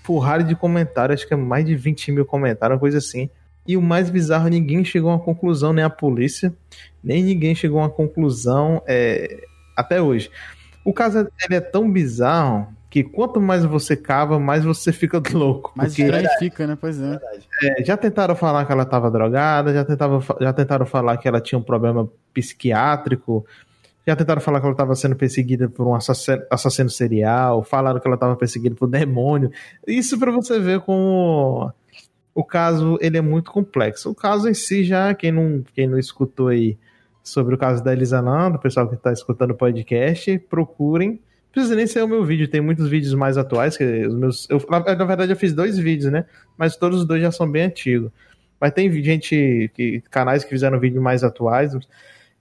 Porrada 0.04 0.44
de 0.44 0.54
comentários, 0.54 1.20
acho 1.20 1.28
que 1.28 1.34
é 1.34 1.36
mais 1.36 1.66
de 1.66 1.74
20 1.74 2.12
mil 2.12 2.24
comentários, 2.24 2.76
uma 2.76 2.80
coisa 2.80 2.98
assim. 2.98 3.28
E 3.66 3.76
o 3.76 3.82
mais 3.82 4.10
bizarro, 4.10 4.48
ninguém 4.48 4.84
chegou 4.84 5.10
a 5.10 5.14
uma 5.14 5.22
conclusão, 5.22 5.72
nem 5.72 5.84
a 5.84 5.90
polícia, 5.90 6.54
nem 7.02 7.22
ninguém 7.22 7.54
chegou 7.54 7.78
a 7.80 7.82
uma 7.84 7.90
conclusão 7.90 8.82
é, 8.86 9.44
até 9.76 10.00
hoje. 10.00 10.30
O 10.84 10.92
caso 10.92 11.26
é 11.50 11.60
tão 11.60 11.90
bizarro 11.90 12.68
que 12.88 13.02
quanto 13.02 13.40
mais 13.40 13.64
você 13.64 13.96
cava, 13.96 14.38
mais 14.38 14.64
você 14.64 14.92
fica 14.92 15.20
louco. 15.36 15.72
Mais 15.76 15.90
porque 15.90 16.02
estranho 16.02 16.28
fica, 16.38 16.66
né? 16.66 16.78
Pois 16.80 17.00
é. 17.00 17.18
é, 17.64 17.84
já 17.84 17.96
tentaram 17.96 18.34
falar 18.36 18.64
que 18.64 18.72
ela 18.72 18.84
estava 18.84 19.10
drogada, 19.10 19.74
já 19.74 19.84
tentaram, 19.84 20.20
fa- 20.20 20.36
já 20.40 20.52
tentaram 20.52 20.86
falar 20.86 21.16
que 21.18 21.26
ela 21.28 21.40
tinha 21.40 21.58
um 21.58 21.62
problema 21.62 22.08
psiquiátrico, 22.32 23.44
já 24.06 24.14
tentaram 24.14 24.40
falar 24.40 24.60
que 24.60 24.66
ela 24.66 24.72
estava 24.72 24.94
sendo 24.94 25.16
perseguida 25.16 25.68
por 25.68 25.86
um 25.86 25.94
assassino, 25.94 26.42
assassino 26.50 26.88
serial, 26.88 27.62
falaram 27.64 27.98
que 28.00 28.06
ela 28.06 28.14
estava 28.14 28.36
perseguida 28.36 28.74
por 28.76 28.86
demônio. 28.88 29.50
Isso 29.86 30.18
para 30.18 30.30
você 30.30 30.58
ver 30.60 30.80
como 30.80 31.70
o 32.36 32.44
caso 32.44 32.98
ele 33.00 33.16
é 33.16 33.22
muito 33.22 33.50
complexo. 33.50 34.10
O 34.10 34.14
caso 34.14 34.46
em 34.46 34.52
si 34.52 34.84
já, 34.84 35.14
quem 35.14 35.32
não, 35.32 35.64
quem 35.74 35.86
não 35.86 35.98
escutou 35.98 36.48
aí 36.48 36.76
sobre 37.24 37.54
o 37.54 37.58
caso 37.58 37.82
da 37.82 37.94
Elisa 37.94 38.20
Nando, 38.20 38.58
o 38.58 38.60
pessoal 38.60 38.86
que 38.86 38.94
está 38.94 39.10
escutando 39.10 39.52
o 39.52 39.54
podcast, 39.54 40.38
procurem. 40.40 41.12
Não 41.12 41.18
precisa 41.50 41.74
nem 41.74 41.86
ser 41.86 42.02
o 42.02 42.08
meu 42.08 42.22
vídeo, 42.22 42.46
tem 42.46 42.60
muitos 42.60 42.90
vídeos 42.90 43.14
mais 43.14 43.38
atuais, 43.38 43.74
que 43.78 44.06
os 44.06 44.14
meus. 44.14 44.46
Eu, 44.50 44.62
na, 44.68 44.80
na 44.80 45.04
verdade, 45.06 45.32
eu 45.32 45.36
fiz 45.36 45.54
dois 45.54 45.78
vídeos, 45.78 46.12
né? 46.12 46.26
Mas 46.58 46.76
todos 46.76 47.00
os 47.00 47.06
dois 47.06 47.22
já 47.22 47.32
são 47.32 47.50
bem 47.50 47.62
antigos. 47.62 48.10
Mas 48.60 48.70
tem 48.72 48.92
gente, 49.02 49.70
que, 49.74 50.02
canais 50.10 50.44
que 50.44 50.50
fizeram 50.50 50.78
vídeos 50.78 51.02
mais 51.02 51.24
atuais. 51.24 51.72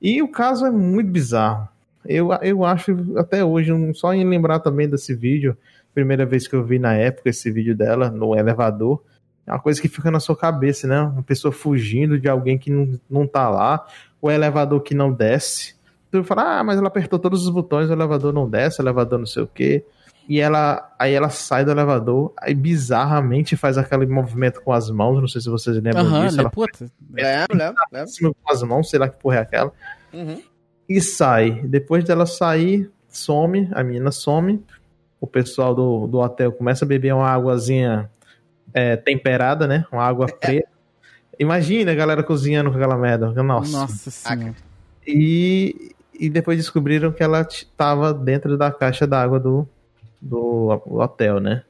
E 0.01 0.21
o 0.21 0.27
caso 0.27 0.65
é 0.65 0.71
muito 0.71 1.09
bizarro. 1.09 1.69
Eu, 2.05 2.33
eu 2.41 2.65
acho, 2.65 2.97
até 3.17 3.45
hoje, 3.45 3.71
só 3.93 4.13
em 4.13 4.27
lembrar 4.27 4.59
também 4.59 4.89
desse 4.89 5.15
vídeo, 5.15 5.57
primeira 5.93 6.25
vez 6.25 6.49
que 6.49 6.53
eu 6.53 6.65
vi 6.65 6.79
na 6.79 6.93
época 6.95 7.29
esse 7.29 7.49
vídeo 7.49 7.73
dela 7.73 8.11
no 8.11 8.35
elevador, 8.35 9.01
é 9.47 9.51
uma 9.51 9.59
coisa 9.59 9.81
que 9.81 9.87
fica 9.87 10.09
na 10.09 10.19
sua 10.19 10.35
cabeça, 10.35 10.87
né? 10.87 11.01
Uma 11.01 11.23
pessoa 11.23 11.51
fugindo 11.51 12.19
de 12.19 12.27
alguém 12.27 12.57
que 12.57 12.71
não, 12.71 12.99
não 13.09 13.27
tá 13.27 13.49
lá, 13.49 13.85
o 14.21 14.31
elevador 14.31 14.81
que 14.81 14.95
não 14.95 15.11
desce. 15.11 15.75
Tu 16.11 16.23
fala, 16.23 16.59
ah, 16.59 16.63
mas 16.63 16.77
ela 16.77 16.87
apertou 16.87 17.19
todos 17.19 17.43
os 17.43 17.49
botões, 17.49 17.89
o 17.89 17.93
elevador 17.93 18.33
não 18.33 18.49
desce, 18.49 18.81
o 18.81 18.83
elevador 18.83 19.19
não 19.19 19.25
sei 19.25 19.43
o 19.43 19.47
quê. 19.47 19.85
E 20.27 20.39
ela, 20.39 20.91
aí 20.97 21.13
ela 21.13 21.29
sai 21.29 21.63
do 21.63 21.69
elevador, 21.69 22.33
aí 22.37 22.55
bizarramente 22.55 23.55
faz 23.55 23.77
aquele 23.77 24.07
movimento 24.07 24.59
com 24.61 24.73
as 24.73 24.89
mãos, 24.89 25.21
não 25.21 25.27
sei 25.27 25.39
se 25.41 25.49
vocês 25.49 25.75
lembram 25.75 26.01
Aham, 26.05 26.25
disso. 26.25 26.37
né? 26.37 26.41
Ela 26.41 26.49
Puta. 26.49 26.85
Lembro, 27.11 27.57
lembro, 27.57 27.83
lembro. 27.91 28.07
cima 28.09 28.33
com 28.41 28.51
as 28.51 28.63
mãos, 28.63 28.89
sei 28.89 28.97
lá 28.97 29.07
que 29.07 29.19
porra 29.21 29.35
é 29.37 29.39
aquela. 29.41 29.71
Uhum. 30.11 30.41
E 30.89 30.99
sai. 31.01 31.61
Depois 31.65 32.03
dela 32.03 32.25
sair, 32.25 32.89
some, 33.07 33.69
a 33.73 33.83
menina 33.83 34.11
some. 34.11 34.63
O 35.21 35.27
pessoal 35.27 35.75
do, 35.75 36.07
do 36.07 36.17
hotel 36.19 36.51
começa 36.51 36.85
a 36.85 36.87
beber 36.87 37.13
uma 37.13 37.29
águazinha 37.29 38.09
é, 38.75 38.97
temperada, 38.97 39.65
né? 39.65 39.85
Uma 39.89 40.03
água 40.03 40.27
preta. 40.27 40.67
Imagina 41.39 41.93
a 41.93 41.95
galera 41.95 42.21
cozinhando 42.21 42.69
com 42.69 42.75
aquela 42.75 42.97
merda. 42.97 43.31
Nossa. 43.41 43.71
Nossa 43.71 44.11
senhora. 44.11 44.53
E, 45.07 45.93
e 46.13 46.29
depois 46.29 46.57
descobriram 46.57 47.11
que 47.11 47.23
ela 47.23 47.41
estava 47.41 48.13
dentro 48.13 48.57
da 48.57 48.69
caixa 48.71 49.07
d'água 49.07 49.39
do, 49.39 49.65
do 50.21 50.81
hotel, 50.85 51.39
né? 51.39 51.63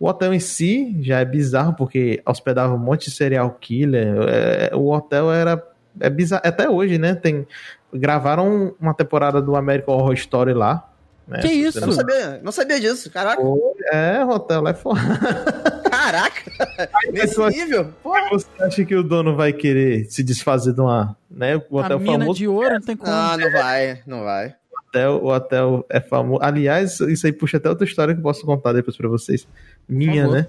O 0.00 0.08
hotel 0.08 0.34
em 0.34 0.40
si 0.40 0.96
já 1.00 1.20
é 1.20 1.24
bizarro, 1.24 1.74
porque 1.74 2.20
hospedava 2.26 2.74
um 2.74 2.78
monte 2.78 3.04
de 3.04 3.12
serial 3.12 3.50
killer. 3.60 4.16
É, 4.28 4.70
o 4.74 4.90
hotel 4.90 5.32
era. 5.32 5.64
É 6.00 6.10
bizarro. 6.10 6.42
Até 6.44 6.68
hoje, 6.68 6.98
né? 6.98 7.14
Tem, 7.14 7.46
gravaram 7.92 8.74
uma 8.80 8.94
temporada 8.94 9.40
do 9.40 9.54
American 9.54 9.94
Horror 9.94 10.14
Story 10.14 10.54
lá. 10.54 10.88
Né? 11.26 11.40
Que 11.40 11.48
isso? 11.48 11.80
não 11.80 11.92
sabia, 11.92 12.40
não 12.42 12.50
sabia 12.50 12.80
disso, 12.80 13.10
caraca. 13.10 13.42
É, 13.92 14.24
o 14.24 14.30
hotel 14.30 14.62
lá 14.62 14.70
é 14.70 14.74
foda. 14.74 15.00
Caraca! 16.12 16.50
Nesse 17.12 17.26
pessoa- 17.28 17.50
nível? 17.50 17.84
Porra. 18.02 18.28
Você 18.30 18.46
acha 18.60 18.84
que 18.84 18.94
o 18.96 19.02
dono 19.02 19.34
vai 19.36 19.52
querer 19.52 20.04
se 20.10 20.22
desfazer 20.22 20.72
de 20.72 20.80
uma. 20.80 21.16
Né? 21.30 21.56
O 21.70 21.78
A 21.78 21.84
hotel 21.84 21.98
mina 22.00 22.18
famoso. 22.20 22.38
de 22.38 22.48
ouro 22.48 22.74
não 22.74 22.80
tem 22.80 22.96
como. 22.96 23.10
Ah, 23.12 23.36
não 23.38 23.50
vai, 23.52 24.02
não 24.06 24.24
vai. 24.24 24.54
hotel, 24.88 25.20
o 25.22 25.26
hotel 25.28 25.86
é 25.90 26.00
famoso. 26.00 26.42
Aliás, 26.42 27.00
isso 27.00 27.26
aí 27.26 27.32
puxa 27.32 27.56
até 27.58 27.68
outra 27.68 27.86
história 27.86 28.14
que 28.14 28.20
eu 28.20 28.22
posso 28.22 28.44
contar 28.46 28.72
depois 28.72 28.96
pra 28.96 29.08
vocês. 29.08 29.46
Minha, 29.88 30.26
né? 30.26 30.46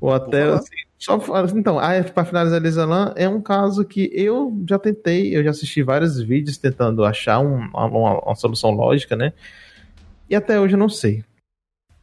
O 0.00 0.08
hotel. 0.08 0.54
assim, 0.54 0.68
só, 0.98 1.18
então, 1.54 1.78
ah, 1.78 1.92
pra 2.14 2.24
finalizar, 2.26 2.58
Elisa 2.60 2.84
Lam, 2.84 3.12
é 3.16 3.26
um 3.28 3.40
caso 3.40 3.84
que 3.84 4.10
eu 4.12 4.52
já 4.68 4.78
tentei, 4.78 5.34
eu 5.34 5.42
já 5.42 5.50
assisti 5.50 5.82
vários 5.82 6.20
vídeos 6.20 6.58
tentando 6.58 7.04
achar 7.04 7.38
um- 7.40 7.68
uma, 7.72 8.18
uma 8.20 8.34
solução 8.34 8.70
lógica, 8.70 9.16
né? 9.16 9.32
E 10.28 10.34
até 10.36 10.60
hoje 10.60 10.74
eu 10.74 10.78
não 10.78 10.88
sei. 10.90 11.24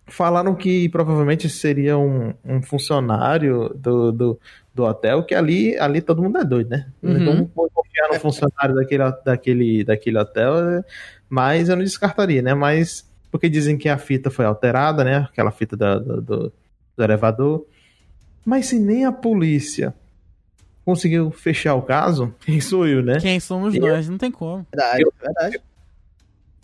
Falaram 0.09 0.55
que 0.55 0.87
provavelmente 0.89 1.49
seria 1.49 1.97
um, 1.97 2.33
um 2.45 2.61
funcionário 2.61 3.69
do, 3.75 4.11
do, 4.11 4.39
do 4.73 4.83
hotel, 4.83 5.23
que 5.23 5.35
ali, 5.35 5.77
ali 5.77 6.01
todo 6.01 6.23
mundo 6.23 6.37
é 6.37 6.45
doido, 6.45 6.69
né? 6.69 6.87
Uhum. 7.03 7.17
Então, 7.17 7.51
vou 7.53 7.69
confiar 7.73 8.07
no 8.07 8.19
funcionário 8.19 8.73
daquele, 8.73 9.03
daquele, 9.25 9.83
daquele 9.83 10.17
hotel, 10.17 10.57
é, 10.57 10.83
mas 11.29 11.67
eu 11.67 11.75
não 11.75 11.83
descartaria, 11.83 12.41
né? 12.41 12.53
Mas 12.53 13.05
porque 13.29 13.49
dizem 13.49 13.77
que 13.77 13.89
a 13.89 13.97
fita 13.97 14.31
foi 14.31 14.45
alterada, 14.45 15.03
né? 15.03 15.17
Aquela 15.29 15.51
fita 15.51 15.75
da- 15.75 15.99
do, 15.99 16.21
do, 16.21 16.53
do 16.95 17.03
elevador. 17.03 17.65
Mas 18.45 18.67
se 18.67 18.79
nem 18.79 19.03
a 19.03 19.11
polícia 19.11 19.93
conseguiu 20.85 21.31
fechar 21.31 21.75
o 21.75 21.81
caso, 21.81 22.33
quem 22.45 22.61
sou 22.61 22.87
eu, 22.87 23.03
né? 23.03 23.19
Quem 23.19 23.41
somos 23.41 23.75
Eu- 23.75 23.81
nós? 23.81 24.07
Não 24.07 24.17
tem 24.17 24.31
como. 24.31 24.65
Verdade, 24.73 25.03
verdade. 25.21 25.59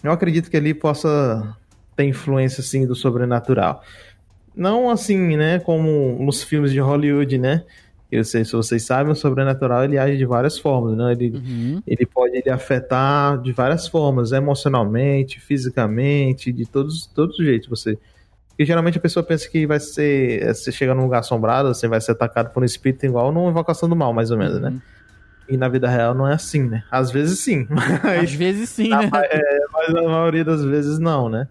Eu 0.01 0.11
acredito 0.13 0.49
que 0.49 0.55
ali 0.57 0.73
possa 0.73 1.55
ter 1.95 2.05
influência, 2.05 2.61
assim, 2.61 2.85
do 2.85 2.95
sobrenatural. 2.95 3.83
Não 4.55 4.89
assim, 4.89 5.35
né, 5.35 5.59
como 5.59 6.17
nos 6.23 6.43
filmes 6.43 6.71
de 6.71 6.79
Hollywood, 6.79 7.37
né? 7.37 7.63
Eu 8.11 8.23
sei 8.23 8.45
se 8.45 8.51
vocês 8.51 8.83
sabem, 8.83 9.11
o 9.11 9.15
sobrenatural 9.15 9.83
ele 9.83 9.97
age 9.97 10.17
de 10.17 10.25
várias 10.25 10.59
formas, 10.59 10.95
né? 10.95 11.13
Ele, 11.13 11.31
Uhum. 11.35 11.81
ele 11.87 12.05
pode 12.05 12.37
ele 12.37 12.49
afetar 12.51 13.41
de 13.41 13.51
várias 13.51 13.87
formas, 13.87 14.31
emocionalmente, 14.31 15.39
fisicamente, 15.39 16.51
de 16.51 16.65
todos, 16.67 17.07
todos 17.07 17.39
os 17.39 17.43
jeitos. 17.45 17.67
Você, 17.69 17.97
porque 18.49 18.65
geralmente 18.65 18.99
a 18.99 19.01
pessoa 19.01 19.23
pensa 19.23 19.49
que 19.49 19.65
vai 19.65 19.79
ser, 19.79 20.45
você 20.53 20.71
chega 20.71 20.93
num 20.93 21.01
lugar 21.03 21.19
assombrado, 21.21 21.69
você 21.73 21.87
vai 21.87 21.99
ser 21.99 22.11
atacado 22.11 22.51
por 22.53 22.61
um 22.61 22.65
espírito 22.65 23.03
igual 23.07 23.31
numa 23.31 23.49
invocação 23.49 23.89
do 23.89 23.95
mal, 23.95 24.13
mais 24.13 24.29
ou 24.29 24.37
menos, 24.37 24.61
né? 24.61 24.69
Uhum. 24.69 24.81
E 25.49 25.57
na 25.57 25.67
vida 25.67 25.89
real 25.89 26.13
não 26.13 26.27
é 26.27 26.35
assim, 26.35 26.61
né? 26.69 26.83
Às 26.91 27.09
vezes 27.09 27.39
sim, 27.39 27.65
mas 27.71 28.05
Às 28.23 28.31
vezes 28.33 28.69
sim, 28.69 28.89
né? 28.89 29.09
é, 29.11 29.59
mas 29.73 29.91
na 29.91 30.03
maioria 30.03 30.45
das 30.45 30.63
vezes 30.63 30.99
não, 30.99 31.27
né? 31.29 31.47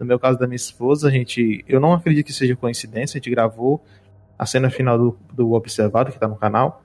No 0.00 0.06
meu 0.06 0.18
caso 0.18 0.38
da 0.38 0.46
minha 0.46 0.56
esposa, 0.56 1.08
a 1.08 1.10
gente. 1.10 1.64
Eu 1.68 1.78
não 1.78 1.92
acredito 1.92 2.26
que 2.26 2.32
seja 2.32 2.56
coincidência, 2.56 3.16
a 3.16 3.18
gente 3.20 3.30
gravou 3.30 3.84
a 4.38 4.46
cena 4.46 4.70
final 4.70 4.98
do, 4.98 5.18
do 5.32 5.52
Observado, 5.52 6.10
que 6.10 6.18
tá 6.18 6.26
no 6.26 6.36
canal, 6.36 6.82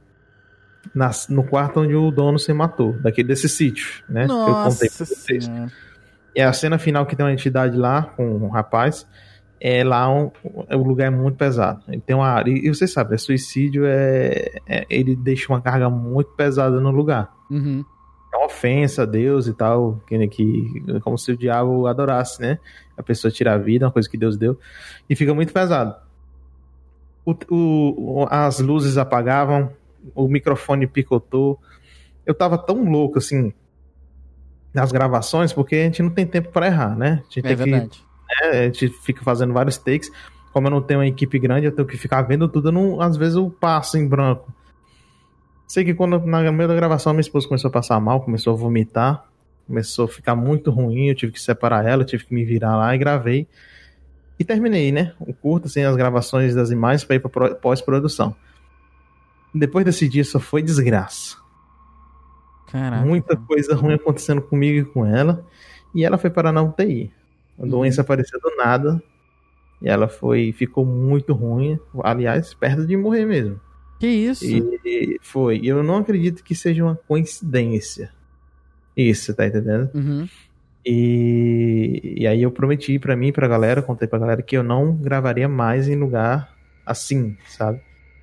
na- 0.94 1.12
no 1.30 1.44
quarto 1.44 1.80
onde 1.80 1.96
o 1.96 2.12
dono 2.12 2.38
se 2.38 2.52
matou, 2.54 2.94
daquele 3.02 3.30
desse 3.30 3.48
sítio, 3.48 4.04
né? 4.10 4.26
que 4.26 4.32
eu 4.32 4.38
contei 4.46 4.90
Nossa 4.90 5.06
pra. 5.06 5.68
É 6.36 6.44
a 6.44 6.52
cena 6.52 6.78
final 6.78 7.06
que 7.06 7.16
tem 7.16 7.26
uma 7.26 7.32
entidade 7.32 7.78
lá 7.78 8.04
com 8.04 8.26
um 8.36 8.50
rapaz. 8.50 9.08
é 9.62 9.86
lá 9.86 10.10
um, 10.14 10.30
o 10.44 10.78
lugar 10.84 11.08
é 11.08 11.10
muito 11.10 11.38
pesado. 11.38 11.82
Ele 11.88 12.02
tem 12.02 12.14
uma 12.16 12.28
área. 12.28 12.52
E, 12.52 12.68
você 12.68 12.86
sabe, 12.86 13.16
é 13.16 13.18
suicídio 13.18 13.86
é, 13.86 14.50
é, 14.68 14.86
Ele 14.90 15.16
deixa 15.16 15.48
uma 15.52 15.62
carga 15.62 15.90
muito 15.90 16.32
pesada 16.32 16.82
no 16.82 16.92
lugar. 16.92 17.32
Uhum. 17.50 17.86
É 18.34 18.38
uma 18.38 18.48
ofensa 18.48 19.04
a 19.04 19.06
Deus 19.06 19.48
e 19.48 19.54
tal. 19.54 20.04
Que, 20.06 20.28
que, 20.28 20.84
como 21.02 21.18
se 21.18 21.32
o 21.32 21.38
diabo 21.38 21.88
adorasse, 21.88 22.42
né? 22.42 22.60
A 22.98 23.04
pessoa 23.04 23.32
tirar 23.32 23.54
a 23.54 23.58
vida, 23.58 23.86
uma 23.86 23.92
coisa 23.92 24.10
que 24.10 24.18
Deus 24.18 24.38
deu. 24.38 24.60
E 25.10 25.16
fica 25.16 25.34
muito 25.34 25.52
pesado. 25.52 25.96
O, 27.26 27.36
o, 27.50 28.28
as 28.30 28.60
luzes 28.60 28.98
apagavam, 28.98 29.72
o 30.14 30.28
microfone 30.28 30.88
picotou. 30.88 31.60
Eu 32.26 32.34
tava 32.34 32.58
tão 32.58 32.84
louco 32.84 33.18
assim 33.18 33.52
nas 34.74 34.92
gravações, 34.92 35.54
porque 35.54 35.76
a 35.76 35.84
gente 35.84 36.04
não 36.04 36.10
tem 36.10 36.26
tempo 36.26 36.52
para 36.52 36.68
errar, 36.68 36.96
né? 36.98 37.22
A 37.22 37.34
gente 37.34 37.40
É 37.40 37.42
tem 37.44 37.58
que 37.58 37.64
verdade. 37.72 38.04
né, 38.42 38.50
a 38.60 38.64
gente 38.66 38.90
fica 38.90 39.24
fazendo 39.24 39.54
vários 39.54 39.78
takes. 39.78 40.12
Como 40.52 40.68
eu 40.68 40.72
não 40.72 40.82
tenho 40.82 41.00
uma 41.00 41.08
equipe 41.08 41.38
grande, 41.40 41.66
eu 41.66 41.72
tenho 41.72 41.88
que 41.88 41.98
ficar 41.98 42.22
vendo 42.22 42.48
tudo. 42.48 42.72
Não, 42.72 43.02
às 43.02 43.18
vezes 43.18 43.36
eu 43.36 43.50
passo 43.50 43.98
em 43.98 44.08
branco. 44.08 44.54
Sei 45.68 45.84
que 45.84 45.94
quando 45.94 46.20
na 46.26 46.52
meio 46.52 46.70
da 46.70 46.76
gravação 46.76 47.12
minha 47.14 47.22
esposa 47.22 47.48
começou 47.48 47.70
a 47.70 47.72
passar 47.72 48.00
mal, 48.00 48.22
começou 48.22 48.54
a 48.54 48.56
vomitar, 48.56 49.26
começou 49.68 50.06
a 50.06 50.08
ficar 50.08 50.36
muito 50.36 50.72
ruim. 50.72 51.08
Eu 51.10 51.16
tive 51.16 51.32
que 51.32 51.42
separar 51.42 51.86
ela, 51.86 52.04
tive 52.06 52.26
que 52.26 52.34
me 52.34 52.44
virar 52.44 52.76
lá 52.78 52.94
e 52.96 52.98
gravei. 52.98 53.48
E 54.38 54.44
terminei, 54.44 54.92
né? 54.92 55.14
O 55.20 55.34
curto, 55.34 55.68
assim, 55.68 55.82
as 55.84 55.96
gravações 55.96 56.54
das 56.54 56.70
imagens 56.72 57.04
para 57.04 57.16
ir 57.16 57.20
para 57.20 57.56
pós-produção. 57.56 58.36
Depois 59.54 59.86
desse 59.86 60.10
dia 60.10 60.24
só 60.26 60.40
foi 60.40 60.62
desgraça. 60.62 61.38
Caraca. 62.72 63.06
Muita 63.06 63.38
coisa 63.38 63.74
ruim 63.76 63.94
acontecendo 63.94 64.42
comigo 64.42 64.80
e 64.90 64.92
com 64.92 65.06
ela. 65.06 65.46
E 65.94 66.04
ela 66.04 66.18
foi 66.18 66.30
parar 66.30 66.52
na 66.52 66.62
UTI. 66.62 67.12
A 67.58 67.64
Uhum. 67.64 67.70
doença 67.70 68.02
apareceu 68.02 68.40
do 68.42 68.54
nada. 68.58 69.02
E 69.82 69.88
ela 69.88 70.08
foi, 70.10 70.52
ficou 70.52 70.86
muito 70.86 71.32
ruim. 71.34 71.80
Aliás, 72.04 72.54
perto 72.54 72.86
de 72.86 72.98
morrer 72.98 73.26
mesmo. 73.26 73.60
Que 74.00 74.08
isso? 74.08 74.44
E 74.46 75.18
foi. 75.22 75.62
Eu 75.64 75.82
não 75.82 75.98
acredito 75.98 76.44
que 76.44 76.54
seja 76.54 76.84
uma 76.84 76.96
coincidência. 77.08 78.12
Isso, 78.96 79.34
tá 79.36 79.46
entendendo? 79.46 79.90
Uhum. 79.94 80.28
E, 80.86 82.16
e 82.18 82.28
aí 82.28 82.44
eu 82.44 82.52
prometi 82.52 83.00
pra 83.00 83.16
mim, 83.16 83.32
pra 83.32 83.48
galera, 83.48 83.82
contei 83.82 84.08
pra 84.08 84.20
galera 84.20 84.42
que 84.42 84.56
eu 84.56 84.64
não 84.64 84.96
gravaria 84.96 85.50
mais 85.50 85.88
em 85.88 85.96
lugar 85.96 86.54
assim, 86.86 87.36
sabe? 87.48 87.80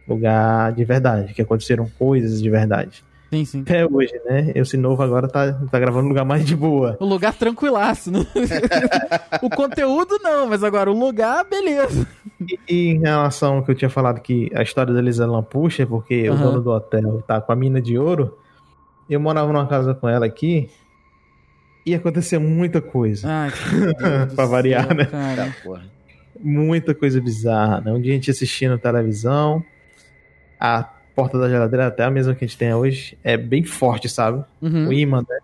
Lugar 0.07 0.73
de 0.73 0.85
verdade, 0.85 1.35
que 1.35 1.43
aconteceram 1.43 1.91
coisas 1.99 2.41
de 2.41 2.49
verdade. 2.49 3.05
Sim, 3.33 3.45
sim. 3.45 3.63
Até 3.63 3.87
hoje, 3.87 4.13
né? 4.27 4.53
Esse 4.55 4.77
novo 4.77 5.03
agora 5.03 5.27
tá, 5.27 5.53
tá 5.53 5.81
gravando 5.81 6.05
um 6.05 6.09
lugar 6.11 6.25
mais 6.25 6.45
de 6.45 6.55
boa. 6.55 6.97
O 7.01 7.07
lugar 7.07 7.33
tranquilaço. 7.35 8.11
Né? 8.11 8.19
o 9.41 9.49
conteúdo 9.49 10.19
não, 10.23 10.47
mas 10.47 10.63
agora 10.63 10.91
o 10.91 10.99
lugar, 10.99 11.45
beleza. 11.49 12.07
E, 12.41 12.59
e 12.69 12.89
em 12.91 13.01
relação 13.01 13.57
ao 13.57 13.65
que 13.65 13.71
eu 13.71 13.75
tinha 13.75 13.89
falado 13.89 14.21
que 14.21 14.51
a 14.55 14.63
história 14.63 14.93
da 14.93 15.01
Lisa 15.01 15.27
Lampuxa, 15.27 15.87
porque 15.87 16.29
o 16.29 16.35
Aham. 16.35 16.43
dono 16.43 16.61
do 16.63 16.71
hotel 16.71 17.23
tá 17.27 17.41
com 17.41 17.53
a 17.53 17.57
mina 17.57 17.81
de 17.81 17.97
ouro, 17.97 18.37
eu 19.09 19.21
morava 19.21 19.53
numa 19.53 19.67
casa 19.67 19.95
com 19.95 20.09
ela 20.09 20.27
aqui 20.27 20.71
e 21.85 21.95
aconteceu 21.95 22.41
muita 22.41 22.81
coisa. 22.81 23.29
Ai, 23.29 23.51
do 24.29 24.35
Pra 24.35 24.47
variar, 24.47 24.87
céu, 24.87 24.97
né? 24.97 25.05
cara. 25.07 25.55
Tá. 25.65 25.83
Muita 26.41 26.95
coisa 26.95 27.21
bizarra, 27.21 27.81
né? 27.81 27.93
Um 27.93 28.01
dia 28.01 28.13
a 28.13 28.15
gente 28.15 28.31
assistindo 28.31 28.79
televisão, 28.79 29.65
a 30.59 30.83
porta 31.15 31.39
da 31.39 31.49
geladeira, 31.49 31.87
até 31.87 32.05
a 32.05 32.11
mesma 32.11 32.35
que 32.35 32.45
a 32.45 32.49
gente 32.49 32.59
tem 32.59 32.73
hoje, 32.75 33.19
é 33.23 33.37
bem 33.37 33.65
forte, 33.65 34.09
sabe? 34.09 34.45
Uhum. 34.61 34.89
O 34.89 34.93
imã, 34.93 35.19
né? 35.21 35.39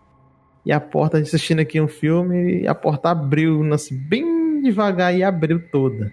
E 0.65 0.73
a 0.73 0.81
porta, 0.81 1.17
a 1.17 1.21
gente 1.21 1.29
assistindo 1.29 1.61
aqui 1.61 1.81
um 1.81 1.89
filme, 1.89 2.63
e 2.63 2.67
a 2.67 2.75
porta 2.75 3.11
abriu, 3.11 3.63
assim, 3.73 3.97
bem 3.97 4.63
devagar 4.63 5.15
e 5.15 5.23
abriu 5.23 5.61
toda. 5.71 6.13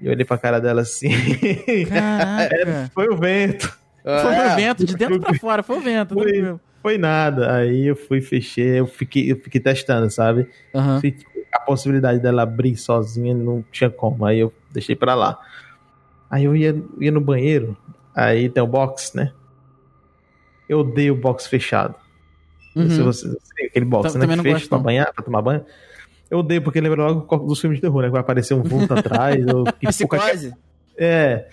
E 0.00 0.06
eu 0.06 0.12
olhei 0.12 0.24
pra 0.24 0.38
cara 0.38 0.60
dela 0.60 0.80
assim. 0.80 1.10
Foi 2.94 3.08
o 3.08 3.16
vento. 3.16 3.78
Foi 4.02 4.12
É, 4.34 4.52
o 4.52 4.56
vento, 4.56 4.84
de 4.84 4.96
dentro 4.96 5.20
pra 5.20 5.34
fora, 5.34 5.62
foi 5.62 5.76
o 5.76 5.80
vento. 5.80 6.14
Foi. 6.14 6.56
Foi 6.82 6.96
nada. 6.96 7.54
Aí 7.56 7.86
eu 7.86 7.94
fui, 7.96 8.20
fechei, 8.22 8.80
eu 8.80 8.86
fiquei, 8.86 9.30
eu 9.30 9.36
fiquei 9.36 9.60
testando, 9.60 10.08
sabe? 10.10 10.48
Se 11.00 11.14
A 11.52 11.60
possibilidade 11.60 12.20
dela 12.20 12.42
abrir 12.42 12.76
sozinha 12.76 13.34
não 13.34 13.62
tinha 13.70 13.90
como. 13.90 14.24
Aí 14.24 14.38
eu 14.38 14.52
deixei 14.72 14.96
pra 14.96 15.14
lá. 15.14 15.38
Aí 16.30 16.44
eu 16.44 16.56
ia, 16.56 16.80
ia 16.98 17.10
no 17.10 17.20
banheiro, 17.20 17.76
aí 18.14 18.48
tem 18.48 18.62
o 18.62 18.66
box, 18.66 19.14
né? 19.14 19.32
Eu 20.68 20.78
odeio 20.80 21.12
o 21.14 21.16
box 21.16 21.46
fechado. 21.48 21.94
Uhum. 22.76 22.88
Se 22.88 23.02
você, 23.02 23.36
aquele 23.66 23.84
box, 23.84 24.14
né? 24.14 24.20
também 24.20 24.30
Que 24.30 24.36
não 24.36 24.42
fecha 24.44 24.54
gosto, 24.54 24.68
pra 24.68 24.78
não. 24.78 24.84
banhar, 24.84 25.12
pra 25.12 25.24
tomar 25.24 25.42
banho. 25.42 25.64
Eu 26.30 26.38
odeio 26.38 26.62
porque 26.62 26.80
lembra 26.80 27.04
logo 27.04 27.36
dos 27.38 27.60
filmes 27.60 27.78
de 27.78 27.82
terror, 27.82 28.00
né? 28.02 28.08
Que 28.08 28.12
vai 28.12 28.20
aparecer 28.20 28.54
um 28.54 28.62
vulto 28.62 28.94
atrás. 28.94 29.44
Ou, 29.48 29.64
que 29.64 29.86
Psicose? 29.88 30.54
É. 30.96 31.48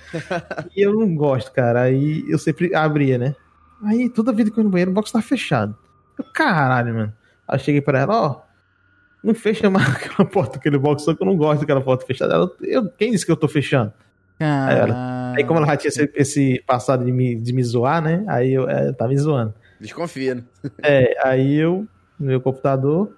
E 0.75 0.81
eu 0.81 0.93
não 0.93 1.15
gosto, 1.15 1.51
cara. 1.51 1.81
Aí 1.81 2.23
eu 2.29 2.37
sempre 2.37 2.73
abria, 2.75 3.17
né? 3.17 3.35
Aí 3.83 4.09
toda 4.09 4.33
vida 4.33 4.49
que 4.49 4.57
eu 4.57 4.61
ia 4.61 4.65
no 4.65 4.69
banheiro, 4.69 4.91
o 4.91 4.93
box 4.93 5.11
tá 5.11 5.21
fechado. 5.21 5.77
Eu, 6.17 6.25
caralho, 6.33 6.93
mano. 6.93 7.13
Aí 7.47 7.55
eu 7.55 7.63
cheguei 7.63 7.81
pra 7.81 7.99
ela, 7.99 8.21
ó. 8.21 8.41
Não 9.23 9.33
fecha 9.33 9.69
mais 9.69 9.87
aquela 9.95 10.27
porta, 10.27 10.57
aquele 10.57 10.77
box, 10.77 11.03
só 11.03 11.13
que 11.13 11.21
eu 11.21 11.27
não 11.27 11.37
gosto 11.37 11.61
daquela 11.61 11.81
porta 11.81 12.05
fechada. 12.05 12.33
Ela, 12.33 12.51
eu, 12.61 12.89
quem 12.91 13.11
disse 13.11 13.25
que 13.25 13.31
eu 13.31 13.37
tô 13.37 13.47
fechando? 13.47 13.93
Caraca. 14.39 15.33
Aí, 15.35 15.43
como 15.43 15.59
ela 15.59 15.67
já 15.67 15.77
tinha 15.77 15.89
esse, 15.89 16.11
esse 16.15 16.63
passado 16.65 17.03
de 17.03 17.11
me, 17.11 17.35
de 17.35 17.53
me 17.53 17.63
zoar, 17.63 18.01
né? 18.01 18.23
Aí 18.27 18.53
eu, 18.53 18.69
é, 18.69 18.91
tá 18.91 19.07
me 19.07 19.17
zoando. 19.17 19.53
Desconfia, 19.79 20.35
né? 20.35 20.43
É, 20.81 21.17
aí 21.23 21.55
eu, 21.55 21.87
no 22.19 22.27
meu 22.27 22.41
computador, 22.41 23.11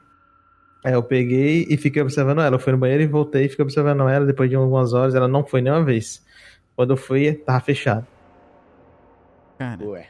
aí 0.83 0.93
eu 0.93 1.03
peguei 1.03 1.65
e 1.69 1.77
fiquei 1.77 2.01
observando 2.01 2.41
ela. 2.41 2.55
Eu 2.55 2.59
fui 2.59 2.71
no 2.71 2.77
banheiro 2.79 3.03
e 3.03 3.07
voltei 3.07 3.45
e 3.45 3.49
fiquei 3.49 3.63
observando 3.63 4.07
ela. 4.07 4.25
Depois 4.25 4.49
de 4.49 4.55
algumas 4.55 4.93
horas, 4.93 5.15
ela 5.15 5.27
não 5.27 5.45
foi 5.45 5.61
nenhuma 5.61 5.83
vez. 5.83 6.25
Quando 6.75 6.91
eu 6.91 6.97
fui, 6.97 7.33
tava 7.33 7.59
fechado. 7.59 8.05
Cara. 9.57 9.83
Ué. 9.85 10.07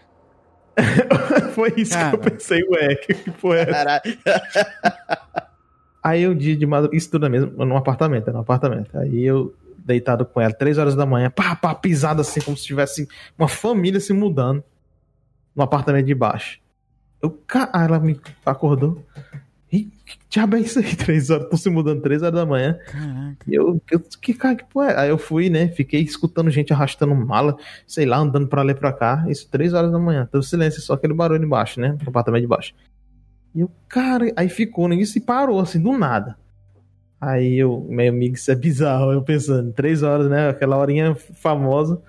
Foi 1.53 1.73
isso 1.75 1.91
Cara. 1.93 2.17
que 2.17 2.27
eu 2.27 2.31
pensei, 2.31 2.63
ué, 2.69 2.95
que, 2.95 3.13
que 3.13 3.31
porra 3.31 3.57
é 3.57 3.61
essa? 3.63 3.71
Caralho. 3.71 4.01
Aí 6.01 6.23
eu 6.23 6.33
dia 6.33 6.55
de 6.55 6.65
madrugada, 6.65 6.95
isso 6.95 7.11
tudo 7.11 7.25
é 7.25 7.29
mesmo, 7.29 7.51
num 7.65 7.75
apartamento, 7.75 8.23
era 8.23 8.33
num 8.33 8.39
apartamento. 8.39 8.97
Aí 8.97 9.23
eu 9.25 9.53
deitado 9.77 10.25
com 10.25 10.39
ela, 10.39 10.53
três 10.53 10.77
horas 10.77 10.95
da 10.95 11.05
manhã, 11.05 11.29
pá, 11.29 11.55
pá, 11.55 11.73
pisada 11.75 12.21
assim, 12.21 12.39
como 12.39 12.55
se 12.55 12.63
tivesse 12.63 13.07
uma 13.37 13.47
família 13.49 13.99
se 13.99 14.13
mudando 14.13 14.63
no 15.55 15.63
apartamento 15.63 16.05
de 16.05 16.15
baixo. 16.15 16.61
Eu, 17.21 17.31
ca- 17.45 17.69
ah, 17.73 17.83
ela 17.83 17.99
me 17.99 18.17
acordou. 18.45 19.03
Ih, 19.71 19.87
que 20.05 20.17
diabo 20.29 20.55
é 20.55 20.61
isso 20.61 20.79
aí? 20.79 20.95
Três 20.97 21.29
horas, 21.29 21.49
tô 21.49 21.57
se 21.57 21.69
mudando 21.69 22.01
três 22.01 22.23
horas 22.23 22.35
da 22.35 22.45
manhã. 22.45 22.79
Caraca. 22.85 23.45
E 23.47 23.53
eu, 23.53 23.79
eu 23.91 23.99
que 23.99 24.33
cara, 24.33 24.55
que 24.55 24.65
porra 24.65 24.91
é? 24.91 24.99
Aí 25.01 25.09
eu 25.09 25.17
fui, 25.17 25.49
né? 25.49 25.67
Fiquei 25.67 26.01
escutando 26.01 26.49
gente 26.49 26.73
arrastando 26.73 27.13
mala, 27.13 27.55
sei 27.85 28.05
lá, 28.05 28.17
andando 28.17 28.47
pra 28.47 28.63
lá 28.63 28.71
e 28.71 28.75
pra 28.75 28.91
cá. 28.91 29.25
Isso 29.27 29.47
três 29.49 29.73
horas 29.73 29.91
da 29.91 29.99
manhã. 29.99 30.27
Teve 30.31 30.43
silêncio, 30.43 30.81
só 30.81 30.93
aquele 30.93 31.13
barulho 31.13 31.43
embaixo, 31.43 31.79
né? 31.79 31.95
No 32.01 32.09
apartamento 32.09 32.41
de 32.41 32.47
baixo. 32.47 32.73
E 33.53 33.61
eu, 33.61 33.71
cara, 33.87 34.31
aí 34.35 34.49
ficou 34.49 34.87
nisso 34.87 35.17
e 35.17 35.21
parou, 35.21 35.59
assim, 35.59 35.79
do 35.79 35.95
nada. 35.95 36.35
Aí 37.21 37.57
eu, 37.57 37.85
meu 37.89 38.09
amigo, 38.09 38.35
isso 38.35 38.51
é 38.51 38.55
bizarro. 38.55 39.11
Eu 39.11 39.21
pensando, 39.21 39.71
três 39.73 40.01
horas, 40.01 40.29
né? 40.29 40.49
Aquela 40.49 40.77
horinha 40.77 41.13
famosa. 41.15 42.01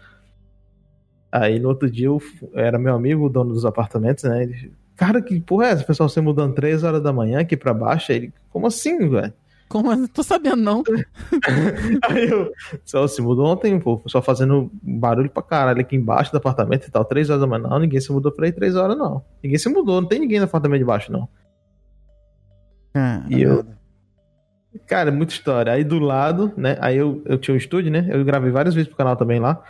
Aí 1.33 1.59
no 1.59 1.69
outro 1.69 1.91
dia 1.91 2.07
eu 2.07 2.21
era 2.55 2.79
meu 2.79 2.95
amigo, 2.95 3.27
o 3.27 3.29
dono 3.29 3.53
dos 3.53 3.65
apartamentos, 3.65 4.25
né? 4.25 4.43
Ele, 4.43 4.73
cara, 5.01 5.23
que 5.23 5.41
porra 5.41 5.69
é 5.69 5.71
essa? 5.71 5.83
O 5.83 5.87
pessoal 5.87 6.11
se 6.11 6.21
mudando 6.21 6.55
três 6.55 6.85
horas 6.85 7.03
da 7.03 7.11
manhã 7.11 7.41
aqui 7.41 7.57
pra 7.57 7.73
baixo. 7.73 8.13
Aí 8.13 8.19
ele, 8.19 8.35
como 8.51 8.67
assim, 8.67 9.09
velho? 9.09 9.33
Como 9.67 9.91
assim? 9.91 10.07
Tô 10.09 10.23
sabendo, 10.23 10.57
não. 10.57 10.83
Aí 12.07 12.29
eu, 12.29 12.53
só 12.85 13.07
se 13.09 13.23
mudou 13.23 13.47
ontem, 13.47 13.81
pô, 13.81 14.03
só 14.07 14.21
fazendo 14.21 14.71
barulho 14.83 15.31
pra 15.31 15.43
caralho 15.43 15.81
aqui 15.81 15.97
embaixo 15.97 16.31
do 16.31 16.37
apartamento 16.37 16.87
e 16.87 16.91
tal, 16.91 17.03
três 17.03 17.31
horas 17.31 17.41
da 17.41 17.47
manhã. 17.47 17.63
Não, 17.63 17.79
ninguém 17.79 17.99
se 17.99 18.13
mudou 18.13 18.31
pra 18.31 18.45
aí 18.45 18.53
três 18.53 18.77
horas, 18.77 18.99
não. 18.99 19.25
Ninguém 19.43 19.59
se 19.59 19.71
mudou, 19.71 20.03
não 20.03 20.09
tem 20.09 20.21
ninguém 20.21 20.39
no 20.39 20.45
apartamento 20.45 20.81
de 20.81 20.85
baixo, 20.85 21.11
não. 21.11 21.27
Cara. 22.93 23.25
E 23.31 23.41
eu, 23.41 23.65
cara, 24.87 25.11
muita 25.11 25.33
história. 25.33 25.73
Aí 25.73 25.83
do 25.83 25.99
lado, 25.99 26.53
né, 26.59 26.77
aí 26.79 26.99
eu, 26.99 27.23
eu 27.25 27.39
tinha 27.39 27.55
um 27.55 27.59
estúdio, 27.59 27.91
né, 27.91 28.07
eu 28.11 28.23
gravei 28.23 28.51
vários 28.51 28.75
vídeos 28.75 28.89
pro 28.89 28.99
canal 28.99 29.17
também 29.17 29.41
lá. 29.41 29.63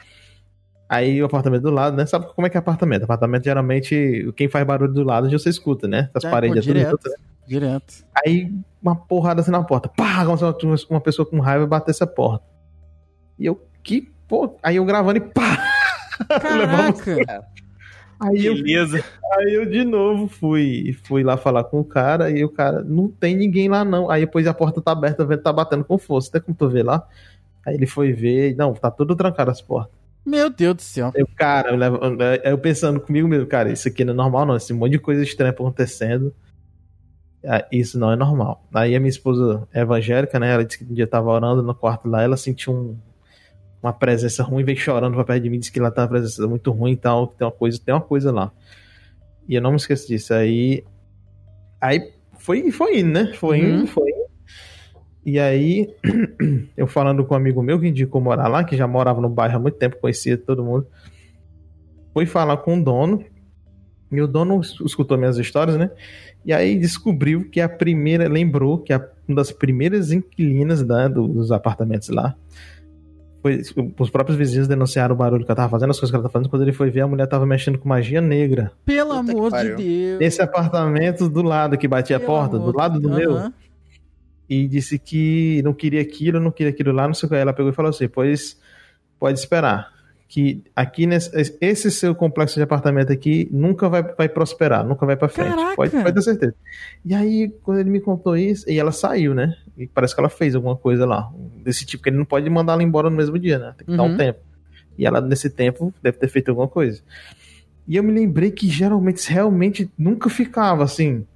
Aí 0.93 1.23
o 1.23 1.27
apartamento 1.27 1.63
do 1.63 1.71
lado, 1.71 1.97
né, 1.97 2.05
sabe 2.05 2.27
como 2.35 2.47
é 2.47 2.51
que 2.51 2.57
é 2.57 2.59
apartamento? 2.59 3.05
Apartamento, 3.05 3.45
geralmente, 3.45 4.33
quem 4.37 4.49
faz 4.49 4.67
barulho 4.67 4.93
do 4.93 5.05
lado 5.05 5.31
já 5.31 5.39
você 5.39 5.49
escuta, 5.49 5.87
né, 5.87 6.11
as 6.13 6.25
É, 6.25 6.31
paredes, 6.31 6.57
pô, 6.57 6.63
tudo 6.63 6.75
direto. 6.75 6.91
junto, 6.91 7.09
né? 7.11 7.15
Direto. 7.47 7.95
Aí 8.27 8.53
uma 8.83 8.97
porrada 8.97 9.41
assim 9.41 9.53
na 9.53 9.63
porta. 9.63 9.89
Pá! 9.89 10.25
Como 10.25 10.37
se 10.37 10.45
uma- 10.65 10.77
uma 10.91 11.01
pessoa 11.01 11.25
com 11.25 11.39
raiva 11.39 11.65
batesse 11.67 12.03
a 12.03 12.07
porta. 12.09 12.45
E 13.39 13.47
eu, 13.47 13.61
que 13.85 14.11
pô. 14.27 14.57
Aí 14.63 14.77
eu 14.77 14.85
gravando 14.85 15.19
e 15.19 15.21
pá! 15.21 15.59
Levamos- 16.59 17.01
Caraca. 17.01 17.45
Aí 18.23 18.45
eu, 18.45 18.55
Beleza. 18.55 19.03
aí 19.39 19.55
eu 19.55 19.65
de 19.65 19.83
novo 19.85 20.29
fui, 20.29 20.95
fui 21.05 21.23
lá 21.23 21.37
falar 21.39 21.65
com 21.65 21.81
o 21.81 21.85
cara 21.85 22.31
e 22.31 22.45
o 22.45 22.51
cara, 22.51 22.83
não 22.85 23.09
tem 23.09 23.35
ninguém 23.35 23.69
lá 23.69 23.83
não. 23.85 24.11
Aí 24.11 24.21
depois 24.27 24.47
a 24.47 24.53
porta 24.53 24.81
tá 24.83 24.93
aberta, 24.93 25.23
o 25.23 25.27
vento 25.27 25.43
tá 25.43 25.53
batendo 25.53 25.85
com 25.85 25.97
força. 25.99 26.29
Até 26.29 26.41
como 26.41 26.55
tu 26.57 26.69
vê 26.69 26.83
lá. 26.83 27.07
Aí 27.67 27.75
ele 27.75 27.87
foi 27.87 28.13
ver, 28.13 28.55
não, 28.57 28.75
tá 28.75 28.91
tudo 28.91 29.17
trancado 29.17 29.51
as 29.51 29.63
portas. 29.63 29.99
Meu 30.31 30.49
Deus 30.49 30.77
do 30.77 30.83
céu. 30.83 31.11
Eu, 31.15 31.27
cara, 31.37 31.71
eu, 32.45 32.57
pensando 32.57 33.01
comigo 33.01 33.27
mesmo, 33.27 33.47
cara, 33.47 33.71
isso 33.73 33.89
aqui 33.89 34.05
não 34.05 34.13
é 34.15 34.17
normal 34.17 34.47
não, 34.47 34.57
esse 34.57 34.73
monte 34.73 34.93
de 34.93 34.99
coisa 35.01 35.23
estranha 35.23 35.51
acontecendo. 35.51 36.33
Ah, 37.45 37.67
Isso 37.73 37.99
não 37.99 38.13
é 38.13 38.17
normal. 38.17 38.65
Aí 38.73 38.95
a 38.95 39.01
minha 39.01 39.09
esposa 39.11 39.67
é 39.73 39.81
evangélica, 39.81 40.39
né? 40.39 40.53
Ela 40.53 40.65
disse 40.65 40.79
que 40.79 40.85
um 40.85 40.95
dia 40.95 41.07
tava 41.07 41.31
orando 41.31 41.63
no 41.63 41.75
quarto 41.75 42.07
lá, 42.09 42.23
ela 42.23 42.37
sentiu 42.37 42.73
um- 42.73 42.97
uma 43.83 43.93
presença 43.93 44.43
ruim, 44.43 44.63
veio 44.63 44.77
chorando 44.79 45.15
pra 45.15 45.25
perto 45.25 45.43
de 45.43 45.51
mim, 45.51 45.59
disse 45.59 45.73
que 45.73 45.81
lá 45.81 45.91
tá 45.91 46.03
uma 46.03 46.09
presença 46.09 46.47
muito 46.47 46.71
ruim 46.71 46.93
e 46.93 46.97
tal, 46.97 47.29
que 47.29 47.39
tem 47.39 47.47
uma 47.47 47.53
coisa, 47.53 47.81
tem 47.85 47.95
uma 47.95 48.01
coisa 48.01 48.31
lá. 48.31 48.53
E 49.49 49.55
eu 49.55 49.63
não 49.63 49.71
me 49.71 49.77
esqueço 49.79 50.07
disso. 50.07 50.33
Aí. 50.35 50.85
Aí 51.81 52.13
foi, 52.39 52.71
foi 52.71 53.01
indo, 53.01 53.09
né? 53.11 53.33
Foi 53.35 53.59
Uhum. 53.59 53.79
indo, 53.81 53.87
foi 53.87 54.10
indo. 54.10 54.10
E 55.25 55.39
aí, 55.39 55.89
eu 56.77 56.87
falando 56.87 57.25
com 57.25 57.35
um 57.35 57.37
amigo 57.37 57.63
meu 57.63 57.79
que 57.79 57.89
indicou 57.89 58.21
morar 58.21 58.49
lá, 58.49 58.65
que 58.65 58.77
já 58.77 58.87
morava 58.87 59.21
no 59.21 59.29
bairro 59.29 59.57
há 59.57 59.61
muito 59.61 59.77
tempo, 59.77 59.97
conhecia 60.01 60.37
todo 60.39 60.65
mundo. 60.65 60.87
Fui 62.15 62.27
falar 62.27 62.57
com 62.59 62.79
o 62.81 62.83
dono. 62.85 63.23
E 64.11 64.21
o 64.21 64.27
dono 64.27 64.61
es- 64.61 64.77
escutou 64.85 65.17
minhas 65.17 65.39
histórias, 65.39 65.77
né? 65.77 65.91
E 66.45 66.53
aí 66.53 66.77
descobriu 66.77 67.49
que 67.49 67.61
a 67.61 67.69
primeira, 67.69 68.29
lembrou 68.29 68.79
que 68.79 68.93
a, 68.93 69.07
uma 69.29 69.37
das 69.37 69.53
primeiras 69.53 70.11
inquilinas 70.11 70.83
né, 70.85 71.09
do- 71.09 71.29
dos 71.29 71.53
apartamentos 71.53 72.09
lá. 72.09 72.35
Foi, 73.43 73.63
os 73.99 74.11
próprios 74.11 74.37
vizinhos 74.37 74.67
denunciaram 74.69 75.15
o 75.15 75.19
barulho 75.19 75.45
que 75.45 75.51
ela 75.51 75.57
tava 75.57 75.69
fazendo, 75.71 75.91
as 75.91 75.99
coisas 75.99 76.11
que 76.11 76.17
ela 76.17 76.23
tava 76.25 76.33
fazendo. 76.33 76.51
Quando 76.51 76.63
ele 76.63 76.73
foi 76.73 76.91
ver, 76.91 77.03
a 77.03 77.07
mulher 77.07 77.27
tava 77.27 77.47
mexendo 77.47 77.79
com 77.79 77.89
magia 77.89 78.21
negra. 78.21 78.73
Pelo 78.85 79.11
Puta 79.25 79.33
amor 79.33 79.51
de. 79.53 79.75
Deus. 79.77 80.19
Nesse 80.21 80.43
apartamento 80.43 81.29
do 81.29 81.41
lado 81.43 81.79
que 81.79 81.87
batia 81.89 82.17
a 82.17 82.21
Pelo 82.21 82.33
porta, 82.33 82.57
amor 82.57 82.73
do 82.73 82.77
lado 82.79 83.01
do 83.01 83.09
meu. 83.09 83.51
E 84.51 84.67
disse 84.67 84.99
que 84.99 85.63
não 85.63 85.73
queria 85.73 86.01
aquilo, 86.03 86.41
não 86.41 86.51
queria 86.51 86.73
aquilo 86.73 86.91
lá, 86.91 87.07
não 87.07 87.15
sei 87.15 87.29
o 87.29 87.31
que. 87.31 87.37
Ela 87.37 87.53
pegou 87.53 87.71
e 87.71 87.75
falou 87.75 87.91
assim: 87.91 88.09
pois 88.09 88.59
pode 89.19 89.39
esperar. 89.39 89.89
Que 90.29 90.63
aqui 90.77 91.07
nesse 91.07 91.31
esse 91.61 91.91
seu 91.91 92.15
complexo 92.15 92.55
de 92.57 92.63
apartamento 92.63 93.13
aqui 93.13 93.49
nunca 93.51 93.89
vai, 93.89 94.03
vai 94.03 94.29
prosperar, 94.29 94.85
nunca 94.87 95.05
vai 95.07 95.17
pra 95.17 95.29
frente. 95.29 95.55
Caraca! 95.57 95.77
Pode, 95.77 95.91
pode 95.91 96.13
ter 96.15 96.23
certeza. 96.23 96.55
E 97.05 97.15
aí, 97.15 97.49
quando 97.63 97.79
ele 97.81 97.91
me 97.91 98.01
contou 98.01 98.37
isso, 98.37 98.69
e 98.71 98.79
ela 98.79 98.93
saiu, 98.93 99.35
né? 99.35 99.57
E 99.77 99.87
parece 99.89 100.15
que 100.15 100.21
ela 100.21 100.29
fez 100.29 100.55
alguma 100.55 100.77
coisa 100.77 101.05
lá. 101.07 101.31
Desse 101.65 101.85
tipo, 101.85 102.03
que 102.05 102.11
ele 102.11 102.17
não 102.17 102.25
pode 102.25 102.49
mandar 102.51 102.75
ela 102.75 102.83
embora 102.83 103.09
no 103.11 103.17
mesmo 103.17 103.39
dia, 103.41 103.59
né? 103.59 103.75
Tem 103.79 103.87
que 103.87 103.97
dar 103.97 104.03
Uhum. 104.05 104.15
um 104.15 104.17
tempo. 104.17 104.39
E 104.97 105.05
ela, 105.07 105.21
nesse 105.21 105.51
tempo, 105.51 105.93
deve 106.03 106.19
ter 106.19 106.29
feito 106.29 106.49
alguma 106.51 106.69
coisa. 106.69 107.03
E 107.89 107.97
eu 107.97 108.03
me 108.05 108.13
lembrei 108.13 108.53
que 108.53 108.69
geralmente, 108.69 109.29
realmente, 109.33 109.91
nunca 109.99 110.29
ficava 110.31 110.85
assim. 110.85 111.27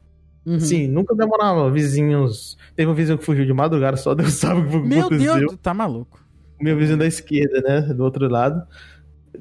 Uhum. 0.47 0.61
Sim, 0.61 0.87
nunca 0.89 1.15
demorava. 1.15 1.71
Vizinhos. 1.71 2.57
Teve 2.77 2.91
um 2.91 2.95
vizinho 2.95 3.17
que 3.19 3.25
fugiu 3.25 3.45
de 3.47 3.53
madrugada, 3.53 3.97
só 3.97 4.15
Deus 4.15 4.35
sabe 4.39 4.61
o 4.61 4.83
que 4.83 4.89
Meu 4.89 5.01
aconteceu. 5.07 5.35
Deus, 5.39 5.53
tu 5.53 5.57
tá 5.59 5.73
maluco. 5.73 6.23
Meu 6.61 6.77
vizinho 6.77 6.99
da 6.99 7.07
esquerda, 7.07 7.61
né? 7.63 7.81
Do 7.95 8.05
outro 8.05 8.29
lado. 8.29 8.63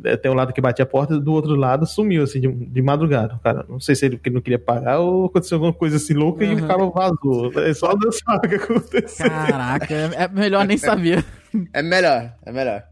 É, 0.04 0.18
Tem 0.18 0.32
um 0.32 0.34
lado 0.34 0.52
que 0.52 0.60
bate 0.60 0.82
a 0.82 0.86
porta, 0.88 1.20
do 1.20 1.32
outro 1.32 1.56
lado 1.56 1.86
sumiu, 1.86 2.24
assim, 2.24 2.40
de, 2.42 2.48
de 2.52 2.82
madrugada. 2.82 3.40
Cara, 3.44 3.64
não 3.70 3.80
sei 3.80 3.94
se 3.96 4.06
ele, 4.06 4.20
ele 4.26 4.34
não 4.36 4.42
queria 4.42 4.58
pagar 4.58 5.00
ou 5.00 5.26
aconteceu 5.26 5.58
alguma 5.58 5.72
coisa 5.74 5.98
assim 5.98 6.14
louca 6.16 6.44
e 6.44 6.48
Uhum. 6.56 6.64
o 6.64 6.68
cara 6.68 6.86
vazou. 6.88 7.52
É 7.60 7.74
só 7.76 7.94
Deus 7.94 8.18
sabe 8.26 8.48
o 8.48 8.50
que 8.50 8.56
aconteceu. 8.56 9.30
Caraca, 9.30 9.94
é 9.94 10.24
é 10.24 10.28
melhor 10.30 10.66
nem 10.66 10.78
saber. 10.78 11.24
É 11.72 11.84
melhor, 11.84 12.34
é 12.44 12.52
melhor. 12.52 12.84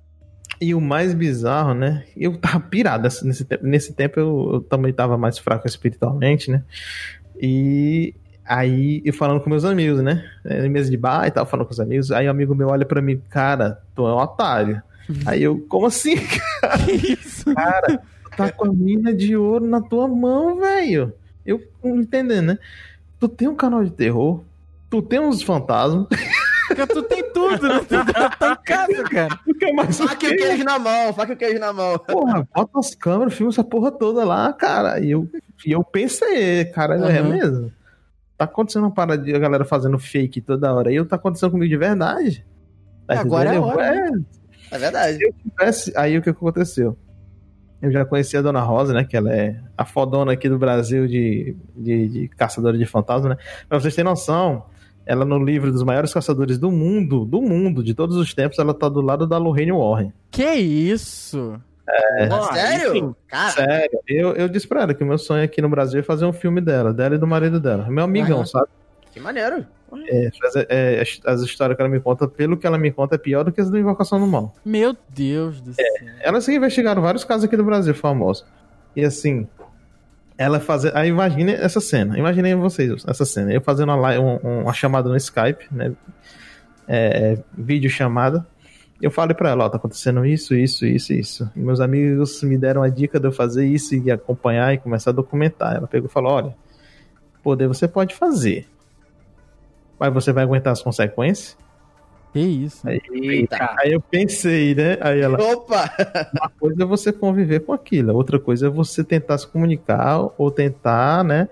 E 0.61 0.75
o 0.75 0.79
mais 0.79 1.15
bizarro, 1.15 1.73
né? 1.73 2.03
Eu 2.15 2.37
tava 2.37 2.59
pirado 2.59 3.09
nesse 3.23 3.45
tempo. 3.45 3.65
Nesse 3.65 3.93
tempo 3.93 4.19
eu, 4.19 4.49
eu 4.53 4.61
também 4.61 4.93
tava 4.93 5.17
mais 5.17 5.39
fraco 5.39 5.65
espiritualmente, 5.65 6.51
né? 6.51 6.63
E 7.41 8.13
aí 8.45 9.01
eu 9.03 9.13
falando 9.13 9.41
com 9.41 9.49
meus 9.49 9.65
amigos, 9.65 10.01
né? 10.01 10.23
Em 10.45 10.69
mesa 10.69 10.91
de 10.91 10.97
bar 10.97 11.25
e 11.27 11.31
tal, 11.31 11.45
falando 11.45 11.65
com 11.65 11.73
os 11.73 11.79
amigos. 11.79 12.11
Aí 12.11 12.27
um 12.27 12.31
amigo 12.31 12.53
meu 12.53 12.67
olha 12.69 12.85
pra 12.85 13.01
mim, 13.01 13.19
cara, 13.29 13.81
tu 13.95 14.05
é 14.07 14.13
um 14.13 14.17
otário. 14.17 14.81
Aí 15.25 15.41
eu, 15.41 15.59
como 15.67 15.87
assim? 15.87 16.15
Que 16.85 17.13
isso? 17.13 17.53
Cara, 17.55 17.97
tu 18.23 18.37
tá 18.37 18.51
com 18.51 18.69
a 18.69 18.73
mina 18.73 19.11
de 19.13 19.35
ouro 19.35 19.65
na 19.65 19.81
tua 19.81 20.07
mão, 20.07 20.59
velho. 20.59 21.13
Eu 21.43 21.61
não 21.83 21.97
entendendo, 21.99 22.45
né? 22.47 22.59
Tu 23.19 23.27
tem 23.27 23.47
um 23.47 23.55
canal 23.55 23.83
de 23.83 23.89
terror, 23.91 24.41
tu 24.89 25.01
tem 25.01 25.19
uns 25.19 25.41
fantasmas, 25.41 26.05
Cara, 26.75 26.87
tu 26.87 27.03
tem 27.03 27.23
tudo, 27.33 27.67
né? 27.67 27.79
Tu 27.79 28.13
tá 28.13 28.51
em 28.51 28.63
casa, 28.63 29.03
cara. 29.03 29.39
tu 29.45 29.53
quer 29.55 29.73
mais 29.73 29.99
o 29.99 30.07
Faca 30.07 30.25
e 30.25 30.27
o 30.27 30.31
quê? 30.31 30.37
queijo 30.37 30.63
na 30.63 30.79
mão, 30.79 31.13
faca 31.13 31.31
e 31.31 31.35
o 31.35 31.37
queijo 31.37 31.59
na 31.59 31.73
mão. 31.73 31.97
Porra, 31.99 32.47
bota 32.55 32.79
as 32.79 32.95
câmeras, 32.95 33.33
filma 33.33 33.51
essa 33.51 33.63
porra 33.63 33.91
toda 33.91 34.23
lá, 34.23 34.53
cara. 34.53 34.99
E 34.99 35.11
eu, 35.11 35.27
e 35.65 35.71
eu 35.71 35.83
pensei, 35.83 36.65
cara, 36.65 36.95
é 36.95 37.21
Uhum. 37.21 37.29
mesmo? 37.29 37.71
Tá 38.37 38.45
acontecendo 38.45 38.83
uma 38.83 38.91
parada 38.93 39.21
de 39.23 39.35
a 39.35 39.39
galera 39.39 39.63
fazendo 39.65 39.99
fake 39.99 40.41
toda 40.41 40.73
hora. 40.73 40.91
E 40.91 40.95
eu 40.95 41.05
tá 41.05 41.15
acontecendo 41.15 41.51
comigo 41.51 41.69
de 41.69 41.77
verdade. 41.77 42.45
Tá 43.07 43.19
Agora 43.19 43.53
é 43.53 43.59
hora, 43.59 43.85
É, 43.95 44.09
É 44.75 44.77
verdade. 44.77 45.19
tivesse- 45.57 45.93
Aí 45.95 46.17
o 46.17 46.21
que 46.21 46.29
aconteceu? 46.29 46.97
Eu 47.81 47.91
já 47.91 48.05
conheci 48.05 48.37
a 48.37 48.41
Dona 48.41 48.61
Rosa, 48.61 48.93
né? 48.93 49.03
Que 49.03 49.17
ela 49.17 49.33
é 49.33 49.59
a 49.77 49.85
fodona 49.85 50.33
aqui 50.33 50.47
do 50.47 50.57
Brasil 50.57 51.07
de, 51.07 51.55
de, 51.75 52.07
de 52.07 52.27
caçadora 52.29 52.77
de 52.77 52.85
fantasma, 52.85 53.29
né? 53.29 53.37
Pra 53.67 53.79
vocês 53.79 53.93
terem 53.95 54.09
noção, 54.09 54.65
ela 55.05 55.25
no 55.25 55.43
livro 55.43 55.71
dos 55.71 55.83
maiores 55.83 56.13
caçadores 56.13 56.57
do 56.59 56.71
mundo, 56.71 57.25
do 57.25 57.41
mundo, 57.41 57.83
de 57.83 57.93
todos 57.95 58.15
os 58.17 58.33
tempos, 58.33 58.57
ela 58.59 58.73
tá 58.73 58.87
do 58.87 59.01
lado 59.01 59.25
da 59.27 59.37
Lorraine 59.37 59.71
Warren. 59.71 60.13
Que 60.29 60.53
isso? 60.53 61.59
Ó, 62.31 62.53
Sério? 62.53 62.89
enfim, 62.95 63.15
Cara, 63.27 63.51
Sério, 63.51 63.99
eu, 64.07 64.33
eu 64.35 64.47
disse 64.49 64.67
pra 64.67 64.83
ela 64.83 64.93
que 64.93 65.03
o 65.03 65.07
meu 65.07 65.17
sonho 65.17 65.43
aqui 65.43 65.61
no 65.61 65.69
Brasil 65.69 65.99
é 65.99 66.03
fazer 66.03 66.25
um 66.25 66.33
filme 66.33 66.61
dela, 66.61 66.93
dela 66.93 67.15
e 67.15 67.17
do 67.17 67.27
marido 67.27 67.59
dela. 67.59 67.87
Meu 67.89 68.03
amigão, 68.03 68.37
Aham. 68.37 68.45
sabe? 68.45 68.67
que 69.11 69.19
maneiro. 69.19 69.65
É, 70.07 70.29
fazer- 70.41 70.67
é, 70.69 71.01
as, 71.01 71.19
as 71.25 71.41
histórias 71.41 71.75
que 71.75 71.81
ela 71.81 71.91
me 71.91 71.99
conta, 71.99 72.25
pelo 72.25 72.55
que 72.55 72.65
ela 72.65 72.77
me 72.77 72.89
conta, 72.93 73.15
é 73.15 73.17
pior 73.17 73.43
do 73.43 73.51
que 73.51 73.59
as 73.59 73.69
da 73.69 73.77
Invocação 73.77 74.17
do 74.21 74.25
Mal. 74.25 74.55
Meu 74.63 74.95
Deus 75.09 75.59
do 75.59 75.73
céu. 75.73 75.85
Elas 76.21 76.47
investigaram 76.47 77.01
vários 77.01 77.25
casos 77.25 77.43
aqui 77.43 77.57
do 77.57 77.63
Brasil 77.65 77.93
famosos. 77.93 78.45
E 78.95 79.03
assim, 79.03 79.45
ela 80.37 80.61
fazer. 80.61 80.95
Aí 80.95 81.09
imagine 81.09 81.51
essa 81.51 81.81
cena. 81.81 82.17
Imaginem 82.17 82.55
vocês 82.55 83.03
essa 83.05 83.25
cena. 83.25 83.51
Eu 83.51 83.59
fazendo 83.59 83.89
uma, 83.89 83.97
live- 83.97 84.23
um- 84.23 84.61
uma 84.61 84.71
chamada 84.73 85.09
no 85.09 85.17
Skype, 85.17 85.65
né? 85.69 85.91
É, 86.87 87.37
vídeo 87.57 87.89
chamada. 87.89 88.47
Eu 89.01 89.09
falei 89.09 89.35
pra 89.35 89.49
ela, 89.49 89.65
ó, 89.65 89.69
tá 89.69 89.77
acontecendo 89.77 90.23
isso, 90.25 90.53
isso, 90.53 90.85
isso, 90.85 91.13
isso. 91.13 91.51
E 91.55 91.59
meus 91.59 91.79
amigos 91.79 92.41
me 92.43 92.57
deram 92.57 92.83
a 92.83 92.89
dica 92.89 93.19
de 93.19 93.27
eu 93.27 93.31
fazer 93.31 93.65
isso 93.65 93.95
e 93.95 94.11
acompanhar 94.11 94.73
e 94.73 94.77
começar 94.77 95.09
a 95.09 95.13
documentar. 95.13 95.75
Ela 95.75 95.87
pegou 95.87 96.07
e 96.07 96.11
falou: 96.11 96.33
olha, 96.33 96.55
poder 97.41 97.67
você 97.67 97.87
pode 97.87 98.13
fazer. 98.13 98.67
Mas 99.99 100.13
você 100.13 100.31
vai 100.31 100.43
aguentar 100.43 100.73
as 100.73 100.81
consequências? 100.81 101.57
Que 102.31 102.39
isso? 102.39 102.87
Eita. 102.87 103.75
Aí 103.79 103.91
eu 103.91 103.99
pensei, 103.99 104.73
né? 104.73 104.97
Aí 105.01 105.19
ela. 105.19 105.41
Opa! 105.41 105.91
Uma 106.33 106.49
coisa 106.49 106.83
é 106.83 106.85
você 106.85 107.11
conviver 107.11 107.61
com 107.61 107.73
aquilo, 107.73 108.15
outra 108.15 108.39
coisa 108.39 108.67
é 108.67 108.69
você 108.69 109.03
tentar 109.03 109.37
se 109.37 109.47
comunicar 109.47 110.29
ou 110.37 110.49
tentar, 110.49 111.23
né, 111.23 111.49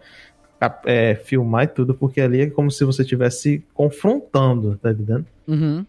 é, 0.86 1.16
filmar 1.16 1.66
e 1.66 1.68
tudo, 1.68 1.94
porque 1.94 2.22
ali 2.22 2.42
é 2.42 2.50
como 2.50 2.72
se 2.72 2.86
você 2.86 3.02
estivesse 3.02 3.64
confrontando, 3.74 4.78
tá 4.82 4.92
entendendo? 4.92 5.26
Uhum. 5.48 5.86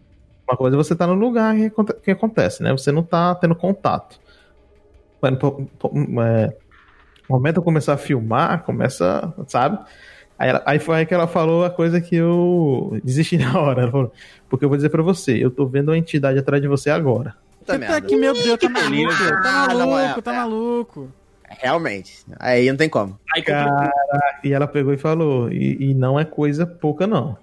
Uma 0.51 0.57
coisa 0.57 0.75
é 0.75 0.77
você 0.77 0.91
estar 0.93 1.07
no 1.07 1.13
lugar 1.13 1.55
que, 1.55 1.65
aconte- 1.67 1.93
que 2.03 2.11
acontece, 2.11 2.61
né? 2.61 2.71
Você 2.73 2.91
não 2.91 3.03
tá 3.03 3.33
tendo 3.35 3.55
contato. 3.55 4.19
Quando, 5.21 5.37
pô- 5.37 5.65
pô- 5.79 5.91
é, 6.23 6.47
no 7.29 7.35
momento 7.37 7.57
eu 7.57 7.63
começar 7.63 7.93
a 7.93 7.97
filmar, 7.97 8.63
começa, 8.63 9.33
sabe? 9.47 9.79
Aí, 10.37 10.49
ela- 10.49 10.61
aí 10.65 10.77
foi 10.79 10.97
aí 10.97 11.05
que 11.05 11.13
ela 11.13 11.25
falou 11.27 11.63
a 11.63 11.69
coisa 11.69 12.01
que 12.01 12.15
eu 12.17 12.99
desisti 13.01 13.37
na 13.39 13.57
hora. 13.61 13.83
Ela 13.83 13.91
falou, 13.91 14.11
porque 14.49 14.65
eu 14.65 14.69
vou 14.69 14.75
dizer 14.77 14.89
pra 14.89 15.01
você, 15.01 15.37
eu 15.41 15.49
tô 15.49 15.65
vendo 15.67 15.89
uma 15.89 15.97
entidade 15.97 16.37
atrás 16.37 16.61
de 16.61 16.67
você 16.67 16.89
agora. 16.89 17.33
Puta 17.59 17.79
Tá 17.79 17.95
aqui, 17.95 18.17
meu 18.17 18.33
Deus, 18.33 18.59
tá 18.59 18.67
maluco. 18.67 19.13
Tá 19.41 19.41
Ah, 19.45 19.67
maluco, 19.73 20.19
é, 20.19 20.21
tá 20.21 20.33
é. 20.33 20.35
maluco. 20.37 21.11
Realmente. 21.47 22.25
Aí 22.39 22.69
não 22.69 22.75
tem 22.77 22.89
como. 22.89 23.17
Complicou. 23.33 23.55
E 24.43 24.51
ela 24.51 24.67
pegou 24.67 24.93
e 24.93 24.97
falou, 24.97 25.49
e, 25.49 25.91
e 25.91 25.93
não 25.93 26.19
é 26.19 26.25
coisa 26.25 26.65
pouca, 26.65 27.07
não. 27.07 27.37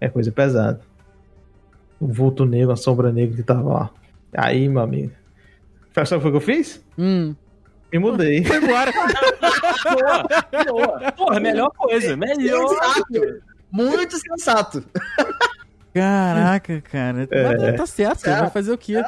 É 0.00 0.08
coisa 0.08 0.30
pesada. 0.32 0.80
O 2.02 2.08
vulto 2.08 2.44
negro, 2.44 2.72
a 2.72 2.76
sombra 2.76 3.12
negra 3.12 3.36
que 3.36 3.42
tava 3.44 3.72
lá. 3.72 3.90
Aí, 4.36 4.68
meu 4.68 4.82
amigo. 4.82 5.12
Sabe 5.92 6.08
o 6.08 6.16
que 6.16 6.20
foi 6.20 6.30
que 6.32 6.36
eu 6.36 6.40
fiz? 6.40 6.84
Hum. 6.98 7.34
Me 7.92 7.98
mudei. 8.00 8.42
Foi 8.42 8.56
embora. 8.56 8.90
Boa. 10.68 11.12
Porra, 11.12 11.38
melhor 11.38 11.70
coisa. 11.70 12.16
Melhor. 12.16 12.68
Sensato. 12.68 13.42
Muito 13.70 14.18
sensato. 14.18 14.84
Caraca, 15.94 16.80
cara. 16.80 17.28
Mas 17.30 17.76
Tá 17.76 17.86
certo, 17.86 18.20
Certo, 18.20 18.40
vai 18.40 18.50
fazer 18.50 18.72
o 18.72 18.78
quê? 18.78 19.00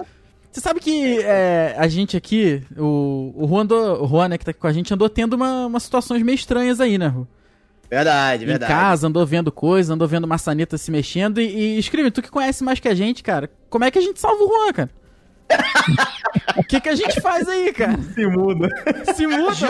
Você 0.52 0.60
sabe 0.60 0.78
que 0.78 1.20
é, 1.22 1.74
a 1.76 1.88
gente 1.88 2.16
aqui, 2.16 2.62
o, 2.76 3.32
o 3.34 3.48
Juan, 3.48 3.62
andou, 3.62 4.04
o 4.04 4.06
Juan, 4.06 4.28
né, 4.28 4.38
que 4.38 4.44
tá 4.44 4.52
aqui 4.52 4.60
com 4.60 4.68
a 4.68 4.72
gente, 4.72 4.94
andou 4.94 5.08
tendo 5.08 5.34
uma, 5.34 5.66
umas 5.66 5.82
situações 5.82 6.22
meio 6.22 6.36
estranhas 6.36 6.80
aí, 6.80 6.96
né, 6.96 7.08
Ru? 7.08 7.26
Verdade, 7.90 8.44
Em 8.44 8.46
verdade. 8.46 8.72
casa, 8.72 9.06
andou 9.06 9.24
vendo 9.26 9.52
coisa, 9.52 9.92
andou 9.94 10.08
vendo 10.08 10.26
maçaneta 10.26 10.76
se 10.78 10.90
mexendo. 10.90 11.40
E, 11.40 11.76
e 11.76 11.78
escreve, 11.78 12.10
tu 12.10 12.20
que 12.22 12.30
conhece 12.30 12.64
mais 12.64 12.80
que 12.80 12.88
a 12.88 12.94
gente, 12.94 13.22
cara, 13.22 13.50
como 13.70 13.84
é 13.84 13.90
que 13.90 13.98
a 13.98 14.02
gente 14.02 14.18
salva 14.20 14.42
o 14.42 14.48
Juan, 14.48 14.72
cara? 14.72 14.90
O 16.56 16.62
que, 16.62 16.80
que 16.80 16.88
a 16.88 16.94
gente 16.94 17.20
faz 17.20 17.48
aí, 17.48 17.72
cara? 17.72 17.98
Se 18.14 18.26
muda. 18.26 18.68
Se 19.14 19.26
muda? 19.26 19.52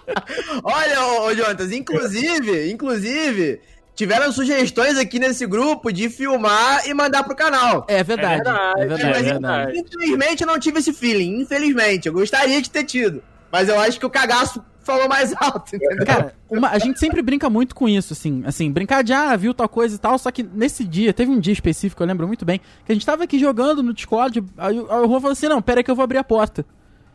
Olha, 0.62 1.00
ô, 1.02 1.26
ô 1.26 1.34
Jonas, 1.34 1.72
inclusive, 1.72 2.70
inclusive, 2.70 3.60
tiveram 3.94 4.32
sugestões 4.32 4.98
aqui 4.98 5.18
nesse 5.18 5.46
grupo 5.46 5.92
de 5.92 6.08
filmar 6.08 6.86
e 6.86 6.94
mandar 6.94 7.22
pro 7.24 7.34
canal. 7.36 7.84
É 7.88 8.02
verdade, 8.02 8.42
é 8.46 8.82
É 8.82 8.86
verdade, 8.86 8.86
verdade, 8.86 9.02
é 9.02 9.10
Mas, 9.10 9.22
verdade. 9.24 9.78
Infelizmente 9.78 10.40
eu 10.42 10.46
não 10.46 10.58
tive 10.58 10.78
esse 10.78 10.92
feeling, 10.92 11.40
infelizmente. 11.40 12.06
Eu 12.06 12.12
gostaria 12.12 12.60
de 12.60 12.70
ter 12.70 12.84
tido. 12.84 13.22
Mas 13.50 13.68
eu 13.68 13.78
acho 13.80 13.98
que 13.98 14.06
o 14.06 14.10
cagaço 14.10 14.64
falou 14.82 15.08
mais 15.08 15.32
alto, 15.40 15.76
entendeu? 15.76 16.04
Cara, 16.06 16.34
uma- 16.48 16.68
a 16.70 16.78
gente 16.78 16.98
sempre 16.98 17.22
brinca 17.22 17.48
muito 17.50 17.74
com 17.74 17.88
isso, 17.88 18.12
assim, 18.12 18.42
assim, 18.44 18.70
brincar 18.70 19.02
de, 19.04 19.12
ah, 19.12 19.36
viu 19.36 19.52
tal 19.54 19.68
coisa 19.68 19.94
e 19.94 19.98
tal, 19.98 20.18
só 20.18 20.30
que 20.30 20.42
nesse 20.42 20.84
dia, 20.84 21.12
teve 21.12 21.30
um 21.30 21.38
dia 21.38 21.52
específico, 21.52 22.02
eu 22.02 22.06
lembro 22.06 22.26
muito 22.26 22.44
bem, 22.44 22.60
que 22.84 22.92
a 22.92 22.94
gente 22.94 23.04
tava 23.06 23.24
aqui 23.24 23.38
jogando 23.38 23.82
no 23.82 23.92
Discord, 23.92 24.42
aí, 24.58 24.78
o- 24.80 24.86
Juan 24.86 25.20
falou 25.20 25.30
assim, 25.32 25.48
não, 25.48 25.60
pera 25.62 25.80
aí 25.80 25.84
que 25.84 25.90
eu 25.90 25.94
vou 25.96 26.02
abrir 26.04 26.18
a 26.18 26.24
porta. 26.24 26.64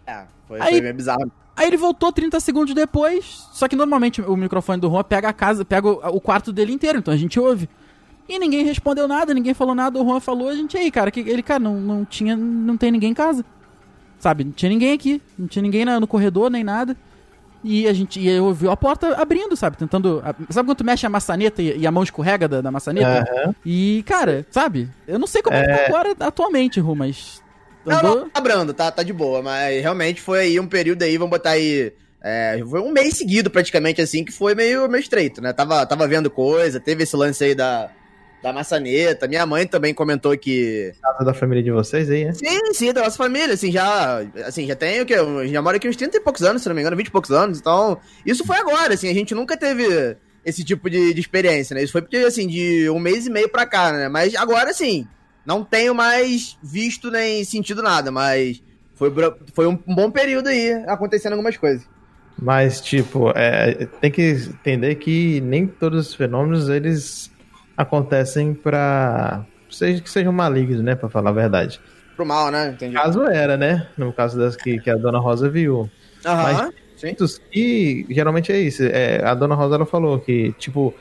É, 0.08 0.24
foi, 0.48 0.62
Aí- 0.62 0.72
foi 0.74 0.82
meio 0.82 0.94
bizarro. 0.94 1.32
Aí 1.58 1.68
ele 1.68 1.78
voltou 1.78 2.12
30 2.12 2.40
segundos 2.42 2.74
depois, 2.74 3.48
só 3.54 3.68
que 3.68 3.76
normalmente 3.78 4.22
o 4.22 4.36
microfone 4.36 4.80
do 4.82 4.90
Juan 4.90 5.04
pega 5.04 5.30
a 5.30 5.34
casa, 5.34 5.64
pega 5.64 5.88
o, 5.88 6.18
o 6.18 6.20
quarto 6.22 6.52
dele 6.52 6.74
inteiro, 6.74 7.00
então 7.00 7.14
a 7.14 7.18
gente 7.18 7.40
ouve. 7.40 7.70
E 8.28 8.38
ninguém 8.40 8.66
respondeu 8.66 9.08
nada, 9.08 9.34
ninguém 9.34 9.54
falou 9.54 9.74
nada, 9.74 9.98
o 10.02 10.04
Juan 10.06 10.20
falou, 10.20 10.50
a 10.50 10.56
gente, 10.56 10.76
aí, 10.78 10.92
cara, 10.92 11.10
que 11.12 11.22
ele, 11.22 11.42
cara, 11.42 11.60
não, 11.60 11.80
não 11.80 12.04
tinha, 12.04 12.36
não 12.36 12.76
tem 12.76 12.92
ninguém 12.92 13.12
em 13.12 13.14
casa. 13.14 13.46
Sabe, 14.20 14.44
não 14.44 14.52
tinha 14.52 14.70
ninguém 14.70 14.92
aqui, 14.94 15.22
não 15.38 15.48
tinha 15.48 15.62
ninguém 15.62 15.86
no 15.86 16.08
corredor, 16.08 16.50
nem 16.50 16.64
nada. 16.64 16.98
E 17.68 17.88
a 17.88 17.94
gente 17.94 18.20
e 18.20 18.30
eu 18.30 18.46
ouvi 18.46 18.68
a 18.68 18.78
porta 18.78 19.16
abrindo, 19.20 19.56
sabe? 19.56 19.76
Tentando. 19.76 20.24
Sabe 20.52 20.68
quando 20.70 20.78
tu 20.78 20.84
mexe 20.86 21.06
a 21.06 21.10
maçaneta 21.10 21.62
e, 21.64 21.80
e 21.80 21.88
a 21.88 21.92
mão 21.92 22.04
escorrega 22.04 22.48
da, 22.48 22.62
da 22.62 22.70
maçaneta? 22.72 23.26
Aham. 23.28 23.56
E, 23.66 24.04
cara, 24.06 24.46
sabe? 24.52 24.88
Eu 25.08 25.18
não 25.18 25.26
sei 25.26 25.42
como 25.42 25.58
é 25.58 25.62
que 25.66 25.68
tá 25.74 25.86
agora 25.88 26.16
atualmente, 26.20 26.80
Ru, 26.80 26.96
mas. 26.96 27.42
Não, 27.84 27.98
andou- 27.98 28.16
não, 28.22 28.30
tá 28.30 28.40
brando, 28.42 28.74
tá, 28.74 28.92
tá 28.92 29.02
de 29.04 29.12
boa, 29.14 29.42
mas 29.42 29.82
realmente 29.82 30.22
foi 30.22 30.40
aí 30.40 30.60
um 30.60 30.68
período 30.68 31.02
aí, 31.04 31.18
vamos 31.18 31.32
botar 31.32 31.52
aí. 31.52 31.92
é, 32.24 32.60
foi 32.70 32.82
um 32.82 32.92
mês 32.92 33.16
seguido 33.16 33.50
praticamente 33.50 34.02
assim, 34.02 34.24
que 34.24 34.32
foi 34.32 34.56
meio, 34.56 34.88
meio 34.90 35.02
estreito, 35.02 35.42
né? 35.42 35.52
Tava, 35.54 35.86
tava 35.86 36.08
vendo 36.08 36.30
coisa, 36.30 36.80
teve 36.80 37.04
esse 37.04 37.16
lance 37.16 37.44
aí 37.44 37.54
da, 37.56 37.90
da 38.46 38.54
maçaneta. 38.54 39.28
Minha 39.28 39.46
mãe 39.46 39.66
também 39.66 39.94
comentou 39.94 40.38
que. 40.38 40.92
Casa 41.02 41.26
da 41.26 41.34
família 41.34 41.64
de 41.64 41.72
vocês 41.72 42.10
aí, 42.12 42.26
né? 42.26 42.34
Sim, 42.34 42.74
sim, 42.74 42.94
da 42.94 43.02
nossa 43.02 43.18
família, 43.18 43.56
assim, 43.56 43.72
já. 43.72 44.20
Assim, 44.46 44.68
já 44.68 44.76
tem 44.76 45.02
o 45.02 45.06
quê? 45.06 45.16
Já 45.48 45.62
moro 45.64 45.78
aqui 45.78 45.90
uns 45.90 45.96
30 45.96 46.18
e 46.18 46.20
poucos 46.20 46.44
anos, 46.44 46.62
se 46.62 46.70
não 46.70 46.76
me 46.76 46.82
engano, 46.82 46.96
20 46.96 47.08
e 47.08 47.12
poucos 47.12 47.32
anos. 47.32 47.60
Então, 47.60 47.98
isso 48.24 48.46
foi 48.46 48.58
agora, 48.58 48.94
assim, 48.94 49.10
a 49.10 49.14
gente 49.14 49.34
nunca 49.34 49.58
teve 49.58 50.16
esse 50.46 50.64
tipo 50.64 50.90
de, 50.92 51.12
de 51.14 51.20
experiência, 51.20 51.74
né? 51.74 51.82
Isso 51.82 51.92
foi 51.92 52.04
porque, 52.04 52.18
assim, 52.18 52.48
de 52.48 52.88
um 52.92 53.00
mês 53.00 53.26
e 53.26 53.32
meio 53.32 53.50
pra 53.50 53.66
cá, 53.66 53.92
né? 53.92 54.10
Mas 54.10 54.36
agora, 54.36 54.72
sim, 54.74 55.08
não 55.44 55.64
tenho 55.64 55.96
mais 55.96 56.56
visto 56.62 57.10
nem 57.10 57.44
sentido 57.44 57.82
nada, 57.82 58.12
mas 58.12 58.62
foi, 58.94 59.12
foi 59.56 59.66
um 59.66 59.76
bom 59.76 60.12
período 60.12 60.50
aí 60.50 60.72
acontecendo 60.86 61.34
algumas 61.34 61.58
coisas. 61.58 61.84
Mas, 62.40 62.80
tipo, 62.80 63.32
é, 63.34 63.88
tem 64.00 64.12
que 64.12 64.22
entender 64.22 64.96
que 64.96 65.42
nem 65.42 65.66
todos 65.66 66.10
os 66.10 66.14
fenômenos, 66.14 66.70
eles 66.70 67.32
acontecem 67.76 68.54
pra... 68.54 69.46
Seja, 69.70 70.02
que 70.02 70.10
sejam 70.10 70.32
malignos, 70.32 70.82
né? 70.82 70.96
Pra 70.96 71.10
falar 71.10 71.32
a 71.32 71.34
verdade. 71.34 71.80
Pro 72.16 72.26
mal, 72.26 72.50
né? 72.50 72.70
Entendi. 72.70 72.94
Caso 72.94 73.24
era, 73.24 73.58
né? 73.58 73.88
No 73.98 74.14
caso 74.14 74.38
das 74.38 74.56
que, 74.56 74.80
que 74.80 74.90
a 74.90 74.96
Dona 74.96 75.20
Rosa 75.20 75.50
viu. 75.50 75.90
Aham. 76.26 76.72
Muitos 77.04 77.38
que 77.38 78.06
geralmente 78.10 78.52
é 78.52 78.60
isso. 78.60 78.84
É, 78.84 79.24
a 79.24 79.34
Dona 79.34 79.54
Rosa 79.54 79.76
ela 79.76 79.86
falou 79.86 80.20
que, 80.20 80.54
tipo, 80.54 80.94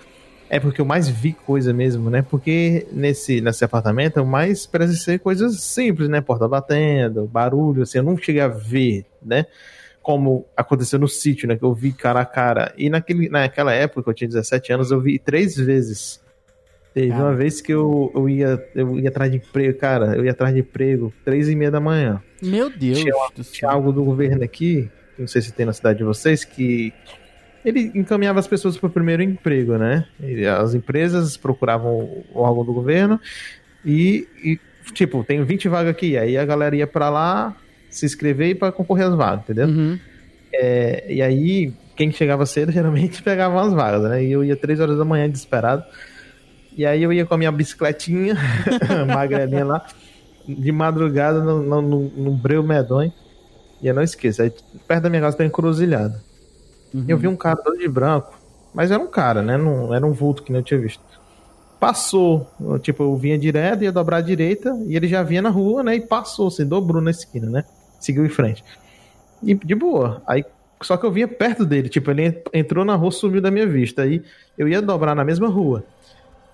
é 0.49 0.59
porque 0.59 0.81
eu 0.81 0.85
mais 0.85 1.09
vi 1.09 1.33
coisa 1.33 1.73
mesmo, 1.73 2.11
né? 2.11 2.23
Porque 2.23 2.87
nesse, 2.93 3.41
nesse 3.41 3.65
apartamento 3.65 4.19
eu 4.19 4.27
mais 4.27 4.67
presenciei 4.67 5.19
coisas 5.19 5.61
simples, 5.63 6.09
né? 6.09 6.21
Porta 6.21 6.49
batendo, 6.49 7.27
barulho, 7.27 7.83
assim, 7.83 7.99
eu 7.99 8.05
não 8.05 8.17
cheguei 8.17 8.43
a 8.43 8.49
ver, 8.49 9.07
né? 9.23 9.47
Como 10.03 10.47
aconteceu 10.57 10.99
no 10.99 11.09
sítio, 11.09 11.49
né? 11.49 11.57
Que 11.57 11.65
eu 11.65 11.73
vi 11.73 11.93
cara 11.93 12.21
a 12.21 12.27
cara. 12.27 12.75
E 12.77 12.91
naquele, 12.91 13.29
naquela 13.29 13.73
época, 13.73 14.11
eu 14.11 14.15
tinha 14.15 14.29
17 14.29 14.73
anos, 14.73 14.91
eu 14.91 15.01
vi 15.01 15.19
três 15.19 15.57
vezes. 15.57 16.21
Teve 16.95 17.13
uma 17.13 17.35
vez 17.35 17.61
que 17.61 17.73
eu, 17.75 18.13
eu, 18.15 18.29
ia, 18.29 18.65
eu 18.73 19.01
ia 19.01 19.09
atrás 19.09 19.29
de 19.29 19.39
emprego, 19.39 19.77
cara, 19.77 20.15
eu 20.15 20.25
ia 20.25 20.31
atrás 20.31 20.55
de 20.55 20.61
emprego, 20.61 21.13
três 21.25 21.49
e 21.49 21.57
meia 21.57 21.69
da 21.69 21.81
manhã 21.81 22.23
Meu 22.41 22.71
Deus 22.71 23.01
Tinha 23.01 23.13
do 23.35 23.43
tinha 23.43 23.69
algo 23.69 23.93
do 23.93 24.05
governo 24.05 24.45
aqui, 24.45 24.89
não 25.19 25.27
sei 25.27 25.43
se 25.43 25.53
tem 25.53 25.67
na 25.67 25.73
cidade 25.73 25.99
de 25.99 26.05
vocês, 26.05 26.45
que 26.45 26.93
ele 27.65 27.91
encaminhava 27.97 28.39
as 28.39 28.47
pessoas 28.47 28.77
para 28.77 28.87
o 28.87 28.91
primeiro 28.91 29.23
emprego, 29.23 29.77
né? 29.77 30.07
E 30.21 30.47
as 30.47 30.75
empresas 30.75 31.37
procuravam 31.37 32.25
o 32.33 32.41
órgão 32.41 32.65
do 32.65 32.73
governo 32.73 33.19
e, 33.85 34.29
e, 34.45 34.61
tipo, 34.93 35.25
tem 35.25 35.43
20 35.43 35.69
vagas 35.69 35.91
aqui, 35.91 36.17
aí 36.17 36.37
a 36.37 36.45
galera 36.45 36.77
ia 36.77 36.87
para 36.87 37.11
lá 37.11 37.57
se 37.89 38.07
inscrever 38.07 38.51
e 38.51 38.55
para 38.55 38.71
concorrer 38.71 39.07
às 39.07 39.15
vagas, 39.15 39.45
entendeu? 39.45 39.67
Uhum. 39.67 39.99
É, 40.53 41.07
e 41.09 41.23
aí, 41.23 41.73
quem 41.97 42.13
chegava 42.13 42.47
cedo 42.47 42.71
geralmente 42.73 43.23
pegava 43.23 43.61
as 43.63 43.73
vagas, 43.73 44.03
né? 44.03 44.23
E 44.23 44.31
eu 44.31 44.45
ia 44.45 44.57
três 44.57 44.79
horas 44.79 44.99
da 44.99 45.05
manhã 45.05 45.29
desesperado. 45.29 45.83
E 46.77 46.85
aí 46.85 47.03
eu 47.03 47.13
ia 47.13 47.25
com 47.25 47.35
a 47.35 47.39
minha 47.39 47.53
bicicletinha, 47.53 48.37
magrelinha 49.07 49.65
lá, 49.65 49.87
de 50.47 50.73
madrugada 50.73 51.41
no, 51.41 51.63
no, 51.63 51.83
no, 51.83 52.01
no 52.11 52.31
breu 52.33 52.63
medonho. 52.63 53.13
E 53.81 53.87
eu 53.87 53.95
não 53.95 54.03
esqueço, 54.03 54.43
aí 54.43 54.53
perto 54.89 55.03
da 55.05 55.11
minha 55.11 55.23
casa 55.23 55.37
tem 55.37 55.47
encruzilhada. 55.47 56.23
Uhum. 56.93 57.05
Eu 57.07 57.19
vi 57.19 57.29
um 57.29 57.37
cara 57.37 57.57
todo 57.57 57.77
de 57.77 57.89
branco, 57.89 58.39
mas 58.73 58.91
era 58.91 59.03
um 59.03 59.07
cara, 59.07 59.43
né? 59.43 59.57
Não 59.57 59.95
era 59.95 60.07
um 60.07 60.13
vulto 60.13 60.43
que 60.43 60.53
eu 60.53 60.63
tinha 60.63 60.81
visto. 60.81 61.03
Passou, 61.79 62.49
tipo, 62.81 63.03
eu 63.03 63.17
vinha 63.17 63.39
direto, 63.39 63.85
ia 63.85 63.93
dobrar 63.93 64.19
à 64.19 64.21
direita, 64.21 64.75
e 64.87 64.97
ele 64.97 65.07
já 65.07 65.23
vinha 65.23 65.43
na 65.43 65.51
rua, 65.51 65.83
né? 65.83 65.97
E 65.97 66.01
passou, 66.01 66.49
assim, 66.49 66.65
dobrou 66.65 67.03
na 67.03 67.11
esquina, 67.11 67.51
né? 67.51 67.65
Seguiu 68.01 68.25
em 68.25 68.29
frente. 68.29 68.65
E 69.43 69.55
de 69.55 69.75
boa. 69.75 70.23
Aí, 70.27 70.45
só 70.81 70.97
que 70.97 71.05
eu 71.05 71.13
vinha 71.13 71.29
perto 71.29 71.67
dele, 71.67 71.89
tipo, 71.89 72.11
ele 72.11 72.43
entrou 72.53 72.85
na 72.85 72.95
rua, 72.95 73.11
sumiu 73.11 73.41
da 73.41 73.51
minha 73.51 73.67
vista. 73.67 74.03
Aí 74.03 74.23
eu 74.57 74.67
ia 74.67 74.81
dobrar 74.81 75.15
na 75.15 75.25
mesma 75.25 75.49
rua. 75.49 75.85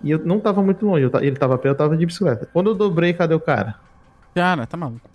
E 0.02 0.10
eu 0.10 0.18
não 0.18 0.40
tava 0.40 0.62
muito 0.62 0.84
longe, 0.86 1.04
eu 1.04 1.10
ele 1.20 1.36
tava 1.36 1.54
a 1.54 1.58
pé, 1.58 1.68
eu 1.68 1.74
tava 1.74 1.96
de 1.96 2.06
bicicleta. 2.06 2.48
Quando 2.52 2.70
eu 2.70 2.74
dobrei, 2.74 3.12
cadê 3.12 3.34
o 3.34 3.40
cara? 3.40 3.74
Cara, 4.34 4.66
tá 4.66 4.76
maluco. 4.76 5.08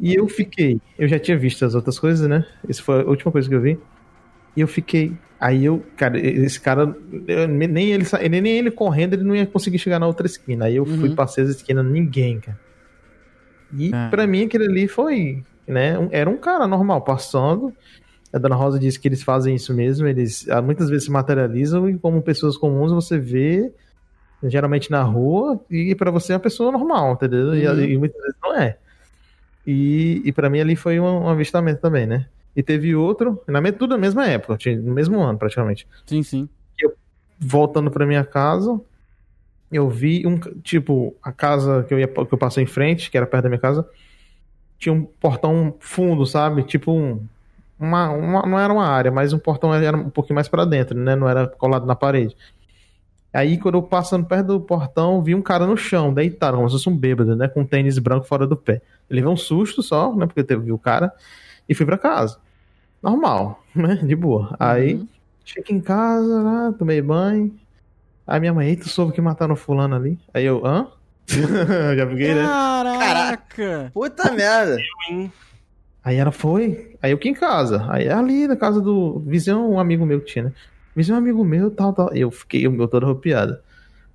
E 0.00 0.14
eu 0.14 0.28
fiquei. 0.28 0.80
Eu 0.98 1.06
já 1.08 1.18
tinha 1.18 1.36
visto 1.36 1.64
as 1.64 1.74
outras 1.74 1.98
coisas, 1.98 2.26
né? 2.28 2.46
Essa 2.68 2.82
foi 2.82 3.00
a 3.02 3.04
última 3.04 3.30
coisa 3.32 3.48
que 3.48 3.54
eu 3.54 3.60
vi. 3.60 3.78
E 4.56 4.60
eu 4.60 4.68
fiquei. 4.68 5.12
Aí 5.40 5.64
eu, 5.64 5.84
cara, 5.96 6.18
esse 6.18 6.60
cara, 6.60 6.94
eu- 7.26 7.48
nem 7.48 7.90
ele, 7.90 8.04
nem 8.30 8.58
ele 8.58 8.70
correndo, 8.70 9.14
ele 9.14 9.24
não 9.24 9.34
ia 9.34 9.44
conseguir 9.46 9.78
chegar 9.78 9.98
na 9.98 10.06
outra 10.06 10.26
esquina. 10.26 10.66
Aí 10.66 10.76
eu 10.76 10.86
fui, 10.86 11.08
Uhum. 11.08 11.14
passei 11.16 11.42
essa 11.44 11.52
esquina, 11.52 11.82
ninguém, 11.82 12.38
cara. 12.40 12.58
E 13.76 13.92
É. 13.92 14.08
pra 14.08 14.26
mim 14.26 14.44
aquele 14.44 14.66
ali 14.66 14.86
foi, 14.88 15.42
né? 15.66 15.98
um- 15.98 16.08
era 16.12 16.30
um 16.30 16.36
cara 16.36 16.66
normal 16.66 17.00
passando. 17.02 17.72
A 18.32 18.38
Dona 18.38 18.54
Rosa 18.56 18.78
disse 18.78 18.98
que 18.98 19.06
eles 19.08 19.22
fazem 19.22 19.54
isso 19.54 19.74
mesmo, 19.74 20.06
eles 20.06 20.48
ah, 20.48 20.62
muitas 20.62 20.88
vezes 20.88 21.04
se 21.04 21.10
materializam 21.10 21.88
e 21.88 21.98
como 21.98 22.22
pessoas 22.22 22.56
comuns 22.56 22.90
você 22.92 23.18
vê 23.18 23.72
geralmente 24.44 24.90
na 24.90 25.02
rua 25.02 25.60
e 25.70 25.94
pra 25.94 26.10
você 26.10 26.32
é 26.32 26.36
uma 26.36 26.40
pessoa 26.40 26.72
normal, 26.72 27.12
entendeu? 27.12 27.54
E- 27.54 27.66
Uhum. 27.66 27.80
E, 27.84 27.98
muitas 27.98 28.20
vezes 28.20 28.36
não 28.42 28.56
é. 28.56 28.78
E, 29.66 30.22
e 30.24 30.32
para 30.32 30.50
mim 30.50 30.60
ali 30.60 30.74
foi 30.74 30.98
um, 30.98 31.04
um 31.04 31.28
avistamento 31.28 31.80
também, 31.80 32.06
né? 32.06 32.26
E 32.54 32.62
teve 32.62 32.94
outro, 32.94 33.40
na, 33.46 33.60
tudo 33.72 33.90
na 33.92 33.98
mesma 33.98 34.26
época, 34.26 34.58
no 34.82 34.92
mesmo 34.92 35.20
ano 35.20 35.38
praticamente. 35.38 35.86
Sim, 36.06 36.22
sim. 36.22 36.48
Voltando 37.38 37.90
pra 37.90 38.06
minha 38.06 38.24
casa, 38.24 38.80
eu 39.70 39.88
vi 39.88 40.26
um, 40.26 40.38
tipo, 40.62 41.16
a 41.22 41.32
casa 41.32 41.82
que 41.84 41.94
eu, 41.94 41.98
ia, 41.98 42.06
que 42.06 42.18
eu 42.34 42.38
passei 42.38 42.62
em 42.62 42.66
frente, 42.66 43.10
que 43.10 43.16
era 43.16 43.26
perto 43.26 43.44
da 43.44 43.48
minha 43.48 43.60
casa, 43.60 43.88
tinha 44.78 44.92
um 44.92 45.02
portão 45.02 45.74
fundo, 45.80 46.26
sabe? 46.26 46.62
Tipo 46.62 46.92
um, 46.92 47.26
uma, 47.82 48.10
uma- 48.10 48.42
não 48.46 48.58
era 48.58 48.72
uma 48.72 48.86
área, 48.86 49.10
mas 49.10 49.32
um 49.32 49.38
portão 49.38 49.74
era 49.74 49.96
um 49.96 50.10
pouquinho 50.10 50.34
mais 50.36 50.48
pra 50.48 50.64
dentro, 50.64 50.96
né? 50.98 51.14
Não 51.16 51.28
era 51.28 51.46
colado 51.46 51.84
na 51.86 51.94
parede. 51.96 52.36
Aí, 53.34 53.56
quando 53.58 53.76
eu 53.76 53.82
passando 53.82 54.26
perto 54.26 54.46
do 54.48 54.60
portão, 54.60 55.22
vi 55.22 55.34
um 55.34 55.40
cara 55.40 55.66
no 55.66 55.76
chão, 55.76 56.12
deitado, 56.12 56.56
como 56.58 56.68
se 56.68 56.74
fosse 56.76 56.88
um 56.88 56.96
bêbado, 56.96 57.34
né? 57.34 57.48
Com 57.48 57.62
um 57.62 57.66
tênis 57.66 57.98
branco 57.98 58.26
fora 58.26 58.46
do 58.46 58.56
pé. 58.56 58.82
Eu 59.08 59.16
levei 59.16 59.30
um 59.30 59.36
susto 59.36 59.82
só, 59.82 60.14
né? 60.14 60.26
Porque 60.26 60.44
eu 60.52 60.60
vi 60.60 60.70
o 60.72 60.78
cara 60.78 61.10
e 61.68 61.74
fui 61.74 61.86
pra 61.86 61.96
casa. 61.96 62.38
Normal, 63.02 63.64
né? 63.74 63.94
De 63.96 64.14
boa. 64.14 64.54
Aí, 64.60 64.94
Uhum. 64.96 65.08
cheguei 65.44 65.76
em 65.76 65.80
casa, 65.80 66.42
lá, 66.42 66.72
tomei 66.78 67.00
banho. 67.00 67.54
Aí 68.26 68.38
minha 68.38 68.52
mãe, 68.52 68.68
eita, 68.68 68.84
soube 68.88 69.12
que 69.12 69.20
mataram 69.20 69.56
fulano 69.56 69.96
ali. 69.96 70.18
Aí 70.34 70.44
eu, 70.44 70.64
hã? 70.66 70.86
Já 71.96 72.06
fiquei, 72.06 72.34
né? 72.34 72.46
Caraca! 72.46 73.90
Puta 73.94 74.30
merda. 74.32 74.76
Aí 76.04 76.16
ela 76.16 76.32
foi. 76.32 76.91
Aí 77.02 77.10
eu 77.10 77.18
que 77.18 77.28
em 77.28 77.34
casa. 77.34 77.84
Aí 77.88 78.08
ali 78.08 78.46
na 78.46 78.54
casa 78.54 78.80
do 78.80 79.18
vizinho, 79.26 79.68
um 79.68 79.80
amigo 79.80 80.06
meu 80.06 80.20
que 80.20 80.32
tinha, 80.32 80.44
né? 80.44 80.52
Vizinho, 80.94 81.16
um 81.16 81.18
amigo 81.18 81.44
meu, 81.44 81.70
tal, 81.70 81.92
tal. 81.92 82.14
Eu 82.14 82.30
fiquei, 82.30 82.64
eu 82.64 82.88
todo 82.88 83.04
arrepiado. 83.04 83.58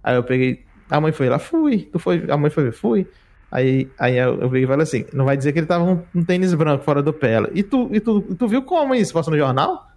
Aí 0.01 0.15
eu 0.15 0.23
peguei. 0.23 0.63
A 0.89 1.01
mãe 1.01 1.11
foi 1.11 1.27
lá, 1.27 1.37
fui. 1.37 1.89
Tu 1.91 1.99
foi? 1.99 2.25
A 2.29 2.37
mãe 2.37 2.49
foi, 2.49 2.71
fui. 2.71 3.05
Aí, 3.51 3.89
aí 3.99 4.17
eu 4.17 4.41
eu 4.41 4.49
peguei 4.49 4.63
e 4.63 4.67
falei 4.67 4.83
assim: 4.83 5.05
não 5.11 5.25
vai 5.25 5.35
dizer 5.35 5.51
que 5.51 5.59
ele 5.59 5.67
tava 5.67 5.85
com 5.85 6.19
um 6.19 6.23
tênis 6.23 6.53
branco 6.53 6.85
fora 6.85 7.03
do 7.03 7.11
pé. 7.11 7.33
Ela, 7.33 7.49
E 7.53 7.61
tu, 7.61 7.89
e 7.91 7.99
tu, 7.99 8.21
tu 8.21 8.47
viu 8.47 8.61
como 8.61 8.95
isso? 8.95 9.13
Passou 9.13 9.31
no 9.31 9.37
jornal? 9.37 9.91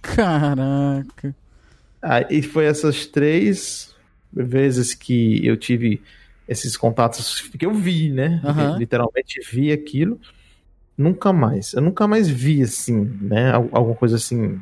Caraca. 0.00 1.34
Aí 2.00 2.42
foi 2.42 2.64
essas 2.64 3.06
três 3.06 3.94
vezes 4.32 4.94
que 4.94 5.44
eu 5.44 5.56
tive 5.56 6.00
esses 6.48 6.76
contatos 6.76 7.40
que 7.56 7.66
eu 7.66 7.72
vi, 7.74 8.10
né? 8.10 8.40
Eu 8.72 8.78
literalmente 8.78 9.40
vi 9.52 9.72
aquilo. 9.72 10.18
Nunca 11.00 11.32
mais. 11.32 11.72
Eu 11.72 11.80
nunca 11.80 12.06
mais 12.06 12.28
vi 12.28 12.62
assim, 12.62 13.16
né? 13.22 13.52
Al- 13.52 13.68
Alguma 13.72 13.94
coisa 13.96 14.16
assim. 14.16 14.60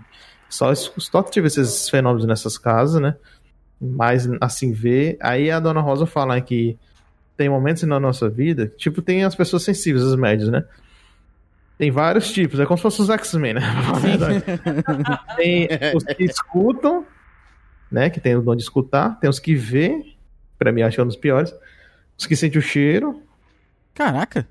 Só, 0.48 0.72
só 0.74 1.22
tive 1.22 1.48
esses 1.48 1.88
fenômenos 1.90 2.26
nessas 2.26 2.56
casas, 2.56 3.00
né? 3.02 3.16
Mas 3.80 4.28
assim, 4.40 4.72
ver. 4.72 5.16
Aí 5.20 5.50
a 5.50 5.58
dona 5.60 5.80
Rosa 5.80 6.06
fala 6.06 6.40
que 6.40 6.78
tem 7.36 7.48
momentos 7.48 7.82
na 7.84 7.98
nossa 8.00 8.28
vida, 8.28 8.66
tipo, 8.76 9.00
tem 9.02 9.24
as 9.24 9.34
pessoas 9.34 9.62
sensíveis, 9.64 10.04
os 10.04 10.16
médios, 10.16 10.48
né? 10.48 10.64
Tem 11.76 11.90
vários 11.90 12.32
tipos, 12.32 12.58
é 12.58 12.66
como 12.66 12.76
se 12.76 12.82
fosse 12.82 13.00
os 13.02 13.08
X-Men, 13.10 13.54
né? 13.54 13.60
Tem 15.36 15.68
os 15.94 16.02
que 16.04 16.24
escutam, 16.24 17.06
né? 17.90 18.10
Que 18.10 18.18
tem 18.20 18.34
o 18.36 18.42
dom 18.42 18.56
de 18.56 18.62
escutar. 18.62 19.18
Tem 19.20 19.30
os 19.30 19.38
que 19.38 19.54
vê, 19.54 20.02
pra 20.58 20.72
mim 20.72 20.82
acho 20.82 20.96
que 20.96 21.00
é 21.00 21.04
um 21.04 21.08
dos 21.08 21.16
piores. 21.16 21.54
Os 22.18 22.26
que 22.26 22.34
sentem 22.34 22.58
o 22.58 22.62
cheiro, 22.62 23.22
Caraca. 23.94 24.46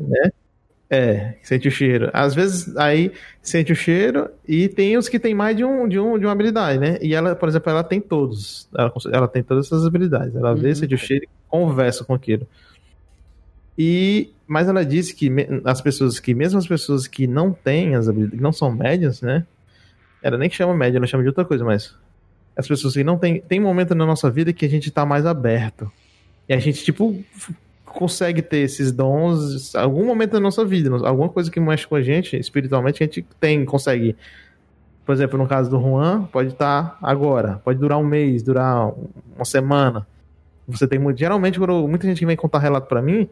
É, 0.89 1.35
sente 1.43 1.67
o 1.67 1.71
cheiro. 1.71 2.09
Às 2.13 2.33
vezes 2.33 2.75
aí 2.77 3.11
sente 3.41 3.71
o 3.71 3.75
cheiro 3.75 4.29
e 4.47 4.69
tem 4.69 4.97
os 4.97 5.09
que 5.09 5.19
tem 5.19 5.33
mais 5.33 5.55
de, 5.55 5.63
um, 5.63 5.87
de, 5.87 5.99
um, 5.99 6.17
de 6.17 6.25
uma 6.25 6.31
habilidade, 6.31 6.79
né? 6.79 6.97
E 7.01 7.13
ela, 7.13 7.35
por 7.35 7.49
exemplo, 7.49 7.69
ela 7.69 7.83
tem 7.83 7.99
todos. 7.99 8.69
Ela, 8.75 8.93
ela 9.11 9.27
tem 9.27 9.43
todas 9.43 9.65
essas 9.67 9.85
habilidades. 9.85 10.35
Ela 10.35 10.55
vê, 10.55 10.69
Uhum. 10.69 10.75
sente 10.75 10.95
o 10.95 10.97
cheiro 10.97 11.25
e 11.25 11.29
conversa 11.49 12.03
com 12.05 12.13
aquilo. 12.13 12.47
E, 13.77 14.31
mas 14.47 14.67
ela 14.67 14.83
disse 14.85 15.13
que 15.13 15.29
as 15.63 15.81
pessoas 15.81 16.19
que, 16.19 16.33
mesmo 16.33 16.57
as 16.57 16.67
pessoas 16.67 17.05
que 17.07 17.27
não 17.27 17.51
têm 17.53 17.95
as 17.95 18.07
habilidades, 18.07 18.37
que 18.37 18.43
não 18.43 18.51
são 18.53 18.71
médias, 18.71 19.21
né? 19.21 19.45
Ela 20.23 20.37
nem 20.37 20.49
chama 20.49 20.73
média, 20.73 20.97
ela 20.97 21.05
chama 21.05 21.23
de 21.23 21.29
outra 21.29 21.45
coisa, 21.45 21.63
mas 21.63 21.93
as 22.55 22.67
pessoas 22.67 22.93
que 22.93 23.03
não 23.03 23.17
têm. 23.17 23.39
Tem 23.41 23.59
momento 23.59 23.93
na 23.93 24.05
nossa 24.05 24.31
vida 24.31 24.51
que 24.51 24.65
a 24.65 24.69
gente 24.69 24.89
tá 24.89 25.05
mais 25.05 25.25
aberto. 25.25 25.91
E 26.49 26.53
a 26.53 26.59
gente, 26.59 26.83
tipo, 26.83 27.23
consegue 27.97 28.43
ter 28.43 28.59
esses 28.59 28.91
dons 28.91 29.73
em 29.73 29.77
algum 29.79 30.05
momento 30.05 30.33
da 30.33 30.39
nossa 30.39 30.63
vida, 30.63 30.95
alguma 31.07 31.29
coisa 31.29 31.49
que 31.49 31.59
mexe 31.59 31.87
com 31.87 31.95
a 31.95 32.01
gente 32.01 32.37
espiritualmente, 32.37 33.01
a 33.01 33.05
gente 33.07 33.25
tem, 33.39 33.65
consegue. 33.65 34.15
Por 35.03 35.13
exemplo, 35.13 35.35
no 35.39 35.47
caso 35.47 35.67
do 35.69 35.79
Juan, 35.81 36.25
pode 36.25 36.49
estar 36.49 36.95
agora, 37.01 37.59
pode 37.65 37.79
durar 37.79 37.97
um 37.97 38.03
mês, 38.05 38.43
durar 38.43 38.91
uma 39.35 39.45
semana. 39.45 40.05
Você 40.67 40.87
tem 40.87 40.99
muito. 40.99 41.17
Geralmente, 41.17 41.57
quando 41.57 41.87
muita 41.87 42.05
gente 42.05 42.19
que 42.19 42.25
vem 42.25 42.35
contar 42.35 42.59
relato 42.59 42.87
pra 42.87 43.01
mim, 43.01 43.27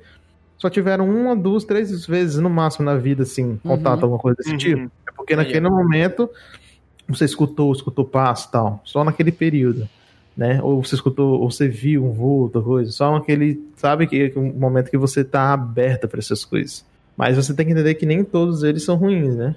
só 0.58 0.68
tiveram 0.68 1.08
uma, 1.08 1.36
duas, 1.36 1.64
três 1.64 2.08
vezes 2.08 2.38
no 2.38 2.50
máximo 2.50 2.86
na 2.86 2.96
vida, 2.96 3.22
assim, 3.22 3.60
contato, 3.62 3.98
Uhum. 4.00 4.04
alguma 4.06 4.20
coisa 4.20 4.38
desse 4.38 4.52
Uhum. 4.52 4.58
tipo. 4.58 4.92
É 5.08 5.12
porque 5.16 5.36
naquele 5.36 5.70
momento 5.70 6.28
você 7.08 7.26
escutou, 7.26 7.72
escutou 7.72 8.04
passo 8.04 8.48
e 8.48 8.52
tal, 8.52 8.82
só 8.84 9.04
naquele 9.04 9.32
período 9.32 9.88
né? 10.36 10.60
Ou 10.62 10.84
você 10.84 10.96
escutou, 10.96 11.40
ou 11.42 11.50
você 11.52 11.68
viu 11.68 12.04
um 12.06 12.12
vulto, 12.12 12.62
coisa. 12.62 12.92
Só 12.92 13.12
naquele, 13.12 13.60
sabe, 13.78 14.08
que 14.08 14.34
um 14.36 14.52
momento 14.54 14.90
que 14.90 14.98
você 14.98 15.24
tá 15.24 15.54
aberta 15.54 16.08
para 16.08 16.20
essas 16.20 16.44
coisas. 16.46 16.84
Mas 17.16 17.36
você 17.38 17.54
tem 17.54 17.66
que 17.66 17.72
entender 17.72 17.94
que 17.96 18.06
nem 18.06 18.24
todos 18.24 18.64
eles 18.64 18.84
são 18.84 18.96
ruins, 18.96 19.36
né? 19.36 19.56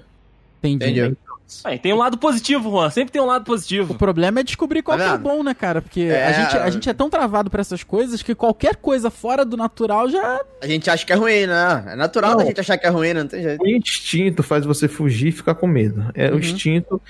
Entendi. 0.63 0.99
Entendi. 1.01 1.17
Aí, 1.63 1.79
tem 1.79 1.91
um 1.91 1.97
lado 1.97 2.15
positivo, 2.19 2.69
Juan. 2.69 2.91
Sempre 2.91 3.11
tem 3.11 3.19
um 3.19 3.25
lado 3.25 3.41
O 3.41 3.45
positivo. 3.45 3.95
problema 3.95 4.39
é 4.39 4.43
descobrir 4.43 4.83
qual 4.83 4.95
que 4.95 5.03
é 5.03 5.13
o 5.13 5.17
bom, 5.17 5.41
né, 5.41 5.55
cara? 5.55 5.81
Porque 5.81 6.01
É. 6.01 6.27
a, 6.27 6.31
gente, 6.31 6.57
a 6.57 6.69
gente 6.69 6.87
é 6.89 6.93
tão 6.93 7.09
travado 7.09 7.49
pra 7.49 7.59
essas 7.59 7.81
coisas 7.81 8.21
que 8.21 8.35
qualquer 8.35 8.75
coisa 8.75 9.09
fora 9.09 9.43
do 9.43 9.57
natural 9.57 10.07
já. 10.09 10.41
A 10.61 10.67
gente 10.67 10.91
acha 10.91 11.03
que 11.03 11.11
é 11.11 11.15
ruim, 11.15 11.47
né? 11.47 11.85
É 11.87 11.95
natural 11.95 12.31
Não. 12.31 12.37
da 12.37 12.45
gente 12.45 12.59
achar 12.59 12.77
que 12.77 12.85
é 12.85 12.89
ruim, 12.89 13.13
né? 13.15 13.21
Não 13.23 13.27
tem 13.27 13.41
jeito. 13.41 13.63
O 13.63 13.67
instinto 13.67 14.43
faz 14.43 14.63
você 14.63 14.87
fugir 14.87 15.29
e 15.29 15.31
ficar 15.31 15.55
com 15.55 15.65
medo. 15.65 16.05
É 16.13 16.29
Uhum. 16.29 16.35
o 16.35 16.39
instinto. 16.39 17.01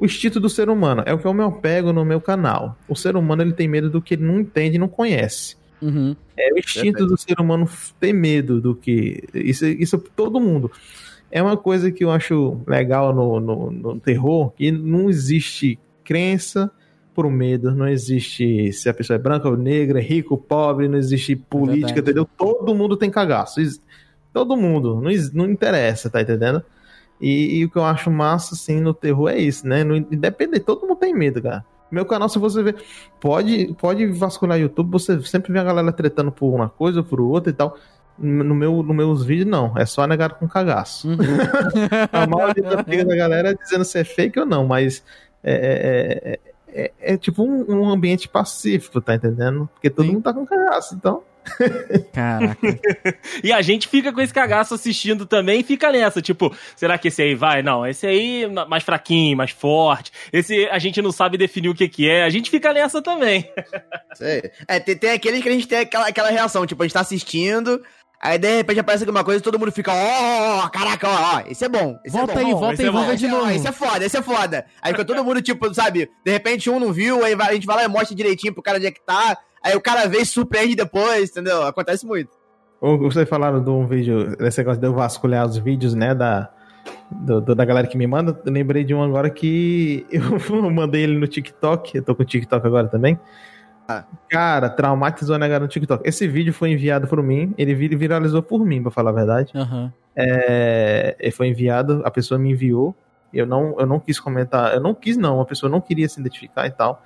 O 0.00 0.06
instinto 0.06 0.40
do 0.40 0.48
ser 0.48 0.70
humano 0.70 1.02
é 1.04 1.12
o 1.12 1.18
que 1.18 1.26
eu 1.26 1.34
me 1.34 1.48
pego 1.60 1.92
no 1.92 2.06
meu 2.06 2.22
canal. 2.22 2.74
O 2.88 2.96
ser 2.96 3.16
humano 3.16 3.42
ele 3.42 3.52
tem 3.52 3.68
medo 3.68 3.90
do 3.90 4.00
que 4.00 4.14
ele 4.14 4.24
não 4.24 4.40
entende 4.40 4.76
e 4.76 4.78
não 4.78 4.88
conhece. 4.88 5.56
Uhum. 5.82 6.16
É 6.38 6.54
o 6.54 6.58
instinto 6.58 7.06
do 7.06 7.18
ser 7.18 7.38
humano 7.38 7.68
ter 8.00 8.14
medo 8.14 8.62
do 8.62 8.74
que. 8.74 9.22
Isso, 9.34 9.66
isso 9.66 9.98
todo 10.16 10.40
mundo. 10.40 10.72
É 11.30 11.42
uma 11.42 11.54
coisa 11.54 11.92
que 11.92 12.02
eu 12.02 12.10
acho 12.10 12.62
legal 12.66 13.14
no, 13.14 13.38
no, 13.40 13.70
no 13.70 14.00
terror, 14.00 14.50
que 14.52 14.72
não 14.72 15.10
existe 15.10 15.78
crença 16.02 16.70
por 17.14 17.30
medo, 17.30 17.70
não 17.70 17.86
existe 17.86 18.72
se 18.72 18.88
a 18.88 18.94
pessoa 18.94 19.16
é 19.16 19.18
branca 19.18 19.50
ou 19.50 19.56
negra, 19.56 19.98
é 19.98 20.02
rico, 20.02 20.38
pobre, 20.38 20.88
não 20.88 20.96
existe 20.96 21.36
política, 21.36 21.86
verdade. 21.88 22.00
entendeu? 22.00 22.28
Todo 22.38 22.74
mundo 22.74 22.96
tem 22.96 23.10
cagaço. 23.10 23.60
Todo 24.32 24.56
mundo, 24.56 24.98
não, 24.98 25.10
não 25.34 25.50
interessa, 25.50 26.08
tá 26.08 26.22
entendendo? 26.22 26.64
E, 27.20 27.58
e 27.58 27.64
o 27.64 27.70
que 27.70 27.76
eu 27.76 27.84
acho 27.84 28.10
massa, 28.10 28.54
assim, 28.54 28.80
no 28.80 28.94
terror 28.94 29.28
é 29.28 29.38
isso, 29.38 29.66
né? 29.66 29.84
No, 29.84 29.96
independente, 29.96 30.64
todo 30.64 30.86
mundo 30.86 30.96
tem 30.96 31.14
medo, 31.14 31.42
cara. 31.42 31.64
Meu 31.90 32.06
canal, 32.06 32.28
se 32.28 32.38
você 32.38 32.62
ver, 32.62 32.76
pode, 33.20 33.74
pode 33.78 34.06
vasculhar 34.06 34.58
YouTube, 34.58 34.92
você 34.92 35.20
sempre 35.22 35.52
vê 35.52 35.58
a 35.58 35.64
galera 35.64 35.92
tretando 35.92 36.30
por 36.30 36.54
uma 36.54 36.68
coisa 36.68 37.00
ou 37.00 37.04
por 37.04 37.20
outra 37.20 37.50
e 37.50 37.52
tal. 37.52 37.76
No 38.16 38.54
meu, 38.54 38.82
nos 38.82 38.94
meus 38.94 39.24
vídeos, 39.24 39.48
não. 39.48 39.76
É 39.76 39.84
só 39.86 40.06
negado 40.06 40.34
com 40.34 40.46
cagaço. 40.46 41.08
Uhum. 41.08 41.16
A 42.12 42.26
maioria 42.26 42.62
da 42.62 42.82
da 42.82 43.16
galera 43.16 43.50
é 43.50 43.54
dizendo 43.54 43.84
se 43.84 43.98
é 43.98 44.04
fake 44.04 44.38
ou 44.38 44.46
não, 44.46 44.66
mas 44.66 45.02
é, 45.42 46.38
é, 46.72 46.82
é, 46.82 46.82
é- 46.84 46.92
é 47.14 47.16
tipo 47.16 47.42
um, 47.42 47.64
um 47.80 47.88
ambiente 47.90 48.28
pacífico, 48.28 49.00
tá 49.00 49.14
entendendo? 49.14 49.68
Porque 49.74 49.90
todo 49.90 50.06
Sim. 50.06 50.12
mundo 50.12 50.22
tá 50.22 50.32
com 50.32 50.46
cagaço, 50.46 50.94
então. 50.94 51.22
Caraca. 52.12 52.58
E 53.42 53.52
a 53.52 53.62
gente 53.62 53.88
fica 53.88 54.12
com 54.12 54.20
esse 54.20 54.32
cagaço 54.34 54.74
assistindo 54.74 55.24
também 55.24 55.60
e 55.60 55.64
fica 55.64 55.90
nessa, 55.90 56.20
tipo, 56.20 56.54
será 56.76 56.98
que 56.98 57.08
esse 57.08 57.22
aí 57.22 57.34
vai? 57.34 57.62
Não, 57.62 57.86
esse 57.86 58.06
aí 58.06 58.46
mais 58.68 58.82
fraquinho, 58.82 59.36
mais 59.36 59.50
forte. 59.50 60.12
Esse 60.32 60.66
a 60.66 60.78
gente 60.78 61.00
não 61.00 61.12
sabe 61.12 61.38
definir 61.38 61.68
o 61.68 61.74
que 61.74 61.88
que 61.88 62.08
é. 62.08 62.24
A 62.24 62.30
gente 62.30 62.50
fica 62.50 62.72
nessa 62.72 63.00
também. 63.00 63.50
Sei. 64.14 64.50
É, 64.68 64.78
tem, 64.78 64.96
tem 64.96 65.10
aqueles 65.12 65.42
que 65.42 65.48
a 65.48 65.52
gente 65.52 65.66
tem 65.66 65.78
aquela, 65.78 66.08
aquela 66.08 66.30
reação, 66.30 66.66
tipo, 66.66 66.82
a 66.82 66.86
gente 66.86 66.92
tá 66.92 67.00
assistindo, 67.00 67.82
aí 68.20 68.38
de 68.38 68.56
repente 68.56 68.80
aparece 68.80 69.04
alguma 69.04 69.24
coisa 69.24 69.40
e 69.40 69.42
todo 69.42 69.58
mundo 69.58 69.72
fica, 69.72 69.92
ó, 69.92 69.96
ó, 69.96 70.64
ó, 70.64 70.68
caraca, 70.68 71.08
ó, 71.08 71.36
ó, 71.36 71.42
esse 71.48 71.64
é 71.64 71.68
bom. 71.68 71.98
Esse 72.04 72.16
volta 72.16 72.32
é 72.32 72.34
bom. 72.34 72.40
aí, 72.40 72.52
bom, 72.52 72.60
volta 72.60 72.74
esse 72.74 72.82
aí, 72.82 72.88
é 72.88 73.16
de 73.16 73.26
é- 73.26 73.28
ó, 73.28 73.38
novo. 73.38 73.50
Esse 73.50 73.68
é 73.68 73.72
foda, 73.72 74.04
esse 74.04 74.16
é 74.16 74.22
foda. 74.22 74.66
Aí 74.82 74.92
fica 74.92 75.04
todo 75.04 75.24
mundo, 75.24 75.40
tipo, 75.40 75.72
sabe, 75.74 76.10
de 76.24 76.30
repente 76.30 76.68
um 76.68 76.78
não 76.78 76.92
viu, 76.92 77.24
aí 77.24 77.34
a 77.34 77.52
gente 77.54 77.66
vai 77.66 77.76
lá 77.76 77.84
e 77.84 77.88
mostra 77.88 78.14
direitinho 78.14 78.52
pro 78.52 78.62
cara 78.62 78.76
onde 78.76 78.86
é 78.86 78.90
que 78.90 79.04
tá, 79.04 79.38
aí 79.62 79.74
o 79.76 79.80
cara 79.80 80.06
vê 80.08 80.18
e 80.18 80.26
surpreende 80.26 80.74
depois, 80.76 81.30
entendeu? 81.30 81.62
Acontece 81.62 82.06
muito. 82.06 82.30
Vocês 82.80 83.28
falaram 83.28 83.62
de 83.62 83.68
um 83.70 83.86
vídeo, 83.86 84.36
desse 84.36 84.58
negócio 84.58 84.80
de 84.80 84.86
eu 84.86 84.94
vasculhar 84.94 85.46
os 85.46 85.58
vídeos, 85.58 85.94
né, 85.94 86.14
da, 86.14 86.48
do- 87.10 87.40
do- 87.40 87.54
da 87.54 87.64
galera 87.64 87.86
que 87.86 87.98
me 87.98 88.06
manda. 88.06 88.40
Eu 88.44 88.52
lembrei 88.52 88.84
de 88.84 88.94
um 88.94 89.02
agora 89.02 89.28
que 89.28 90.06
eu 90.10 90.70
mandei 90.70 91.02
ele 91.02 91.18
no 91.18 91.26
TikTok. 91.26 91.98
Eu 91.98 92.02
tô 92.02 92.14
com 92.14 92.22
o 92.22 92.26
TikTok 92.26 92.66
agora 92.66 92.88
também. 92.88 93.18
Ah. 93.86 94.04
Cara, 94.30 94.70
traumatizou 94.70 95.34
a 95.34 95.38
negada 95.38 95.64
no 95.64 95.68
TikTok. 95.68 96.08
Esse 96.08 96.26
vídeo 96.28 96.54
foi 96.54 96.70
enviado 96.70 97.06
por 97.08 97.22
mim, 97.22 97.52
ele 97.58 97.74
vir- 97.74 97.96
viralizou 97.96 98.42
por 98.42 98.64
mim, 98.64 98.80
pra 98.80 98.90
falar 98.90 99.10
a 99.10 99.14
verdade. 99.14 99.52
Aham. 99.54 99.92
É, 100.16 101.16
ele 101.18 101.32
foi 101.32 101.48
enviado, 101.48 102.00
a 102.04 102.10
pessoa 102.10 102.38
me 102.38 102.50
enviou. 102.52 102.94
Eu 103.32 103.46
não, 103.46 103.76
eu 103.78 103.86
não 103.86 104.00
quis 104.00 104.18
comentar, 104.18 104.74
eu 104.74 104.80
não 104.80 104.92
quis 104.94 105.16
não, 105.16 105.40
a 105.40 105.44
pessoa 105.44 105.70
não 105.70 105.80
queria 105.80 106.08
se 106.08 106.18
identificar 106.18 106.66
e 106.66 106.70
tal. 106.70 107.02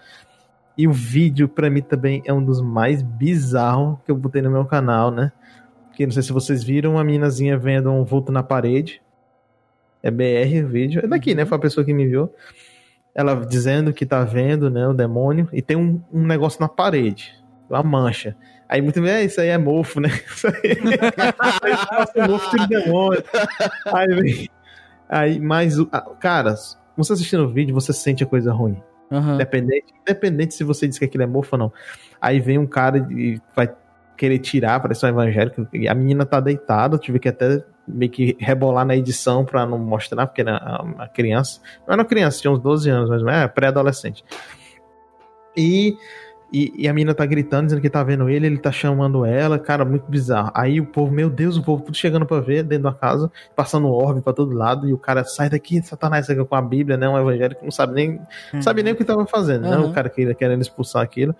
E 0.77 0.89
o 0.89 0.93
vídeo 0.93 1.49
pra 1.49 1.71
mim 1.71 1.83
também 1.83 2.23
é 2.25 2.33
um 2.33 2.45
dos 2.45 2.61
mais 2.61 3.01
bizarros 3.03 3.99
que 4.05 4.11
eu 4.11 4.17
botei 4.17 4.43
no 4.43 4.51
meu 4.51 4.65
canal, 4.65 5.11
né? 5.11 5.31
Que 5.95 6.05
não 6.05 6.13
sei 6.13 6.23
se 6.23 6.33
vocês 6.33 6.65
viram 6.65 6.93
uma 6.93 7.05
meninazinha 7.05 7.57
vendo 7.57 7.91
um 7.93 8.05
vulto 8.05 8.33
na 8.33 8.43
parede. 8.43 9.01
É 10.03 10.11
BR 10.11 10.65
o 10.65 10.69
vídeo. 10.69 11.01
É 11.05 11.07
daqui, 11.07 11.35
né? 11.35 11.45
Foi 11.47 11.57
a 11.57 11.61
pessoa 11.61 11.85
que 11.85 11.95
me 11.95 12.03
enviou. 12.05 12.35
Ela 13.15 13.37
dizendo 13.47 13.93
que 13.93 14.05
tá 14.05 14.25
vendo, 14.25 14.69
né, 14.69 14.89
o 14.89 14.93
demônio 14.93 15.49
e 15.53 15.63
tem 15.63 15.77
um, 15.77 16.03
um 16.13 16.27
negócio 16.27 16.61
na 16.61 16.69
parede, 16.69 17.33
uma 17.71 17.81
mancha. 17.81 18.37
Aí 18.69 18.83
muito 18.83 19.01
bem, 19.01 19.09
é, 19.11 19.25
isso 19.25 19.41
aí 19.41 19.49
é 19.51 19.57
mofo, 19.59 20.01
né? 20.01 20.09
Isso 20.27 20.49
aí, 20.49 22.25
o 22.27 22.29
mofo 22.29 22.51
tira 22.51 22.65
o 22.65 22.67
demônio. 22.67 23.23
Aí 23.93 24.07
vem. 24.09 24.49
Aí, 25.09 25.39
mas, 25.39 25.79
a- 25.93 26.01
cara, 26.19 26.57
você 26.97 27.13
assistindo 27.13 27.45
o 27.45 27.49
vídeo, 27.53 27.73
você 27.73 27.93
sente 27.93 28.25
a 28.25 28.27
coisa 28.27 28.53
ruim. 28.53 28.83
Aham. 29.11 29.35
Independente, 29.35 29.95
independente 30.03 30.55
se 30.55 30.65
você 30.65 30.89
diz 30.89 30.99
que 30.99 31.05
aquilo 31.05 31.23
é 31.23 31.27
mofo 31.27 31.51
ou 31.53 31.59
não. 31.59 31.73
Aí 32.21 32.41
vem 32.41 32.59
um 32.59 32.67
cara 32.67 33.07
e 33.11 33.41
vai 33.55 33.73
querer 34.17 34.39
tirar, 34.39 34.81
parece 34.81 35.05
um 35.05 35.09
evangélico. 35.09 35.67
A 35.89 35.95
menina 35.95 36.25
tá 36.25 36.41
deitada, 36.41 36.99
tive 36.99 37.19
que 37.19 37.29
até 37.29 37.65
meio 37.87 38.11
que 38.11 38.37
rebolar 38.41 38.85
na 38.87 38.97
edição 38.97 39.45
pra 39.45 39.67
não 39.67 39.79
mostrar, 39.79 40.27
porque 40.27 40.41
era 40.41 40.83
uma 40.83 41.09
criança. 41.09 41.61
Não 41.87 41.93
era 41.93 42.03
uma 42.03 42.09
criança, 42.09 42.41
tinha 42.41 42.51
uns 42.51 42.61
12 42.61 42.89
anos, 42.89 43.23
mas 43.23 43.37
é 43.37 43.49
pré-adolescente. 43.49 44.25
E, 45.57 45.97
e, 46.53 46.73
e 46.77 46.89
a 46.89 46.93
menina 46.93 47.15
tá 47.15 47.27
gritando, 47.27 47.67
dizendo 47.67 47.83
que 47.83 47.91
tá 47.91 48.03
vendo 48.03 48.29
ele, 48.29 48.47
ele 48.47 48.59
tá 48.59 48.71
chamando 48.71 49.25
ela, 49.25 49.59
cara, 49.59 49.85
muito 49.85 50.05
bizarro. 50.09 50.51
Aí 50.55 50.81
o 50.81 50.87
povo, 50.87 51.13
meu 51.13 51.29
Deus, 51.29 51.57
o 51.57 51.63
povo 51.63 51.83
tudo 51.83 51.97
chegando 51.97 52.27
pra 52.27 52.41
ver 52.41 52.63
dentro 52.63 52.85
da 52.85 52.93
casa, 52.93 53.31
passando 53.57 53.89
orbe 53.89 54.21
pra 54.21 54.33
todo 54.33 54.55
lado, 54.55 54.89
e 54.89 54.93
o 54.93 54.99
cara 54.99 55.25
sai 55.25 55.51
daqui, 55.51 55.83
Satanás, 55.83 56.27
com 56.49 56.55
a 56.55 56.63
Bíblia, 56.63 56.97
né? 56.97 57.09
Um 57.09 57.19
evangélico 57.19 57.61
que 57.61 57.67
não 57.67 57.73
sabe 57.73 57.95
nem 57.95 58.21
não 58.53 58.63
sabe 58.63 58.83
nem 58.83 58.93
o 58.93 58.97
que 58.97 59.05
tava 59.05 59.27
fazendo, 59.27 59.69
né? 59.69 59.77
Uhum. 59.77 59.91
O 59.91 59.93
cara 59.93 60.09
que 60.09 60.35
querendo 60.35 60.63
expulsar 60.63 61.03
aquilo. 61.03 61.35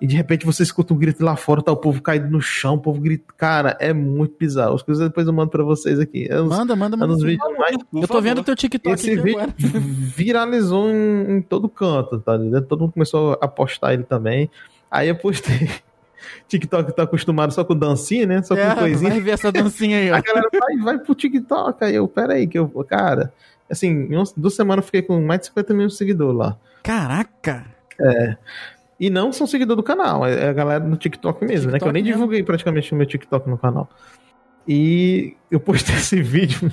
E 0.00 0.06
de 0.06 0.16
repente 0.16 0.46
você 0.46 0.62
escuta 0.62 0.94
um 0.94 0.96
grito 0.96 1.22
lá 1.22 1.36
fora, 1.36 1.62
tá 1.62 1.70
o 1.70 1.76
povo 1.76 2.00
caído 2.00 2.28
no 2.30 2.40
chão, 2.40 2.74
o 2.74 2.78
povo 2.80 3.00
grita. 3.00 3.24
Cara, 3.36 3.76
é 3.78 3.92
muito 3.92 4.34
bizarro. 4.38 4.74
As 4.74 4.82
coisas 4.82 5.06
depois 5.06 5.26
eu 5.26 5.32
mando 5.32 5.50
pra 5.50 5.62
vocês 5.62 5.98
aqui. 6.00 6.26
É 6.30 6.40
uns, 6.40 6.48
Manda, 6.48 6.74
manda, 6.74 6.96
é 6.96 6.98
manda. 6.98 7.14
vídeos 7.16 7.58
mais. 7.58 7.76
Eu 7.92 8.08
tô 8.08 8.20
vendo 8.20 8.42
teu 8.42 8.56
TikTok 8.56 8.94
Esse 8.94 9.10
aqui 9.12 9.20
vídeo 9.20 9.40
agora. 9.40 9.54
viralizou 9.58 10.88
em, 10.88 11.36
em 11.36 11.42
todo 11.42 11.68
canto, 11.68 12.18
tá 12.18 12.36
ligado? 12.36 12.64
Todo 12.66 12.80
mundo 12.80 12.92
começou 12.92 13.38
a 13.40 13.46
postar 13.48 13.92
ele 13.92 14.04
também. 14.04 14.50
Aí 14.90 15.08
eu 15.08 15.16
postei. 15.16 15.68
TikTok 16.48 16.94
tá 16.96 17.02
acostumado 17.02 17.52
só 17.52 17.64
com 17.64 17.76
dancinha, 17.76 18.26
né? 18.26 18.42
Só 18.42 18.54
com 18.54 18.60
É, 18.60 18.74
coisinha. 18.74 19.10
vai 19.10 19.20
ver 19.20 19.30
essa 19.32 19.52
dancinha 19.52 19.98
aí, 19.98 20.10
ó. 20.10 20.16
A 20.16 20.20
galera 20.20 20.48
vai, 20.52 20.76
vai 20.78 20.98
pro 20.98 21.14
TikTok. 21.14 21.84
Aí 21.84 21.94
eu, 21.94 22.08
peraí, 22.08 22.46
que 22.46 22.58
eu. 22.58 22.68
Cara, 22.88 23.32
assim, 23.70 23.88
em 24.10 24.22
duas 24.36 24.54
semanas 24.54 24.82
eu 24.82 24.86
fiquei 24.86 25.02
com 25.02 25.20
mais 25.20 25.40
de 25.40 25.46
50 25.46 25.74
mil 25.74 25.90
seguidores 25.90 26.36
lá. 26.36 26.56
Caraca. 26.82 27.66
E 29.00 29.08
não 29.08 29.32
são 29.32 29.46
seguidor 29.46 29.76
do 29.76 29.82
canal, 29.82 30.26
é 30.26 30.48
a 30.48 30.52
galera 30.52 30.84
no 30.84 30.94
TikTok 30.96 31.42
mesmo, 31.44 31.70
né? 31.72 31.78
Que 31.78 31.84
eu 31.88 31.92
nem 31.92 32.02
TikTok 32.02 32.04
mesmo. 32.04 32.12
divulguei 32.18 32.42
praticamente 32.44 32.92
o 32.92 32.96
meu 32.96 33.06
TikTok 33.06 33.48
no 33.48 33.56
canal. 33.56 33.88
E 34.68 35.34
eu 35.50 35.58
postei 35.58 35.96
esse 35.96 36.20
vídeo. 36.20 36.70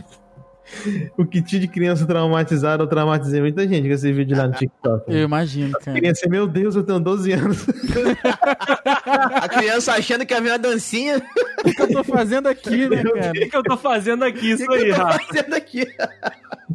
o 1.17 1.25
kit 1.25 1.57
de 1.57 1.65
criança 1.69 2.05
traumatizada, 2.05 2.83
eu 2.83 2.87
traumatizei 2.87 3.39
muita 3.39 3.65
gente 3.65 3.87
com 3.87 3.93
esse 3.93 4.11
vídeo 4.11 4.35
lá 4.37 4.47
no 4.47 4.53
TikTok. 4.53 5.05
Eu 5.07 5.21
imagino, 5.23 5.71
cara. 5.79 5.97
crianças, 5.97 6.29
meu 6.29 6.45
Deus, 6.45 6.75
eu 6.75 6.83
tenho 6.83 6.99
12 6.99 7.31
anos. 7.31 7.65
A 9.41 9.47
criança 9.47 9.93
achando 9.93 10.25
que 10.25 10.33
havia 10.33 10.51
uma 10.51 10.59
dancinha. 10.59 11.21
O 11.65 11.71
que 11.73 11.81
eu 11.81 11.87
tô 11.89 12.03
fazendo 12.03 12.47
aqui, 12.47 12.89
né, 12.89 13.01
O 13.01 13.13
cara? 13.13 13.31
que, 13.31 13.45
que 13.45 13.55
eu 13.55 13.63
tô 13.63 13.77
fazendo 13.77 14.23
aqui? 14.23 14.51
O 14.51 14.55
Isso 14.55 14.67
que, 14.67 14.77
que 14.77 14.83
aí, 14.83 14.89
eu 14.89 14.95
tô 14.95 15.01
Rafa. 15.03 15.19
fazendo 15.23 15.53
aqui? 15.53 15.87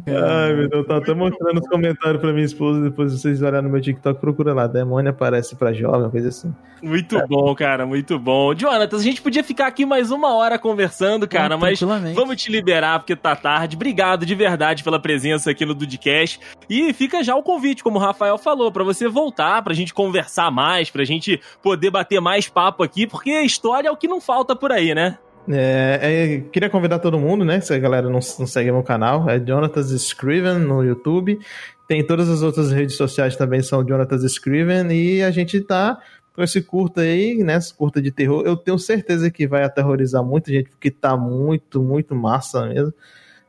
Ai, 0.07 0.53
meu 0.53 0.67
Deus, 0.67 0.81
eu 0.81 0.87
tô 0.87 0.93
até 0.93 1.13
mostrando 1.13 1.59
os 1.59 1.67
comentários 1.67 2.19
pra 2.19 2.33
minha 2.33 2.45
esposa, 2.45 2.81
depois 2.81 3.13
vocês 3.13 3.41
olharem 3.41 3.61
no 3.61 3.69
meu 3.69 3.79
TikTok, 3.79 4.19
procura 4.19 4.53
lá, 4.53 4.65
demônio 4.65 5.11
aparece 5.11 5.55
pra 5.55 5.71
jovem, 5.71 6.09
coisa 6.09 6.29
assim. 6.29 6.53
Muito 6.81 7.17
bom, 7.27 7.53
cara, 7.55 7.85
muito 7.85 8.17
bom. 8.17 8.53
Jonathan, 8.53 8.97
a 8.97 9.01
gente 9.01 9.21
podia 9.21 9.43
ficar 9.43 9.67
aqui 9.67 9.85
mais 9.85 10.11
uma 10.11 10.33
hora 10.33 10.57
conversando, 10.59 11.27
cara, 11.27 11.57
mas 11.57 11.79
vamos 11.79 12.41
te 12.41 12.51
liberar 12.51 12.99
porque 12.99 13.15
tá 13.15 13.35
tarde. 13.35 13.75
Obrigado 13.75 14.25
de 14.25 14.35
verdade 14.35 14.83
pela 14.83 14.99
presença 14.99 15.51
aqui 15.51 15.65
no 15.65 15.73
Dudcast. 15.73 16.39
E 16.69 16.91
fica 16.91 17.23
já 17.23 17.35
o 17.35 17.43
convite, 17.43 17.83
como 17.83 17.97
o 17.97 18.01
Rafael 18.01 18.37
falou, 18.37 18.71
pra 18.71 18.83
você 18.83 19.07
voltar, 19.07 19.61
pra 19.61 19.73
gente 19.73 19.93
conversar 19.93 20.51
mais, 20.51 20.89
pra 20.89 21.05
gente 21.05 21.39
poder 21.61 21.91
bater 21.91 22.19
mais 22.19 22.49
papo 22.49 22.83
aqui, 22.83 23.07
porque 23.07 23.31
história 23.41 23.87
é 23.87 23.91
o 23.91 23.97
que 23.97 24.07
não 24.07 24.19
falta 24.19 24.55
por 24.55 24.71
aí, 24.71 24.93
né? 24.93 25.17
É, 25.49 25.99
é, 26.01 26.39
queria 26.51 26.69
convidar 26.69 26.99
todo 26.99 27.19
mundo, 27.19 27.43
né? 27.43 27.59
Se 27.59 27.73
a 27.73 27.79
galera 27.79 28.07
não, 28.07 28.19
não 28.39 28.47
segue 28.47 28.71
meu 28.71 28.83
canal, 28.83 29.29
é 29.29 29.39
Jonatas 29.45 29.91
Scriven 29.91 30.59
no 30.59 30.83
YouTube. 30.83 31.39
Tem 31.87 32.05
todas 32.05 32.29
as 32.29 32.41
outras 32.41 32.71
redes 32.71 32.95
sociais 32.95 33.35
também, 33.35 33.61
são 33.61 33.85
Jonatas 33.85 34.23
Scriven. 34.23 34.91
E 34.91 35.21
a 35.21 35.31
gente 35.31 35.59
tá 35.61 35.99
com 36.33 36.41
esse 36.41 36.61
curta 36.61 37.01
aí, 37.01 37.35
né? 37.43 37.55
Esse 37.57 37.73
curta 37.73 38.01
de 38.01 38.09
terror. 38.11 38.43
Eu 38.45 38.55
tenho 38.55 38.79
certeza 38.79 39.29
que 39.29 39.45
vai 39.45 39.63
aterrorizar 39.63 40.23
muita 40.23 40.51
gente, 40.51 40.69
porque 40.69 40.89
tá 40.89 41.17
muito, 41.17 41.81
muito 41.83 42.15
massa 42.15 42.65
mesmo. 42.67 42.93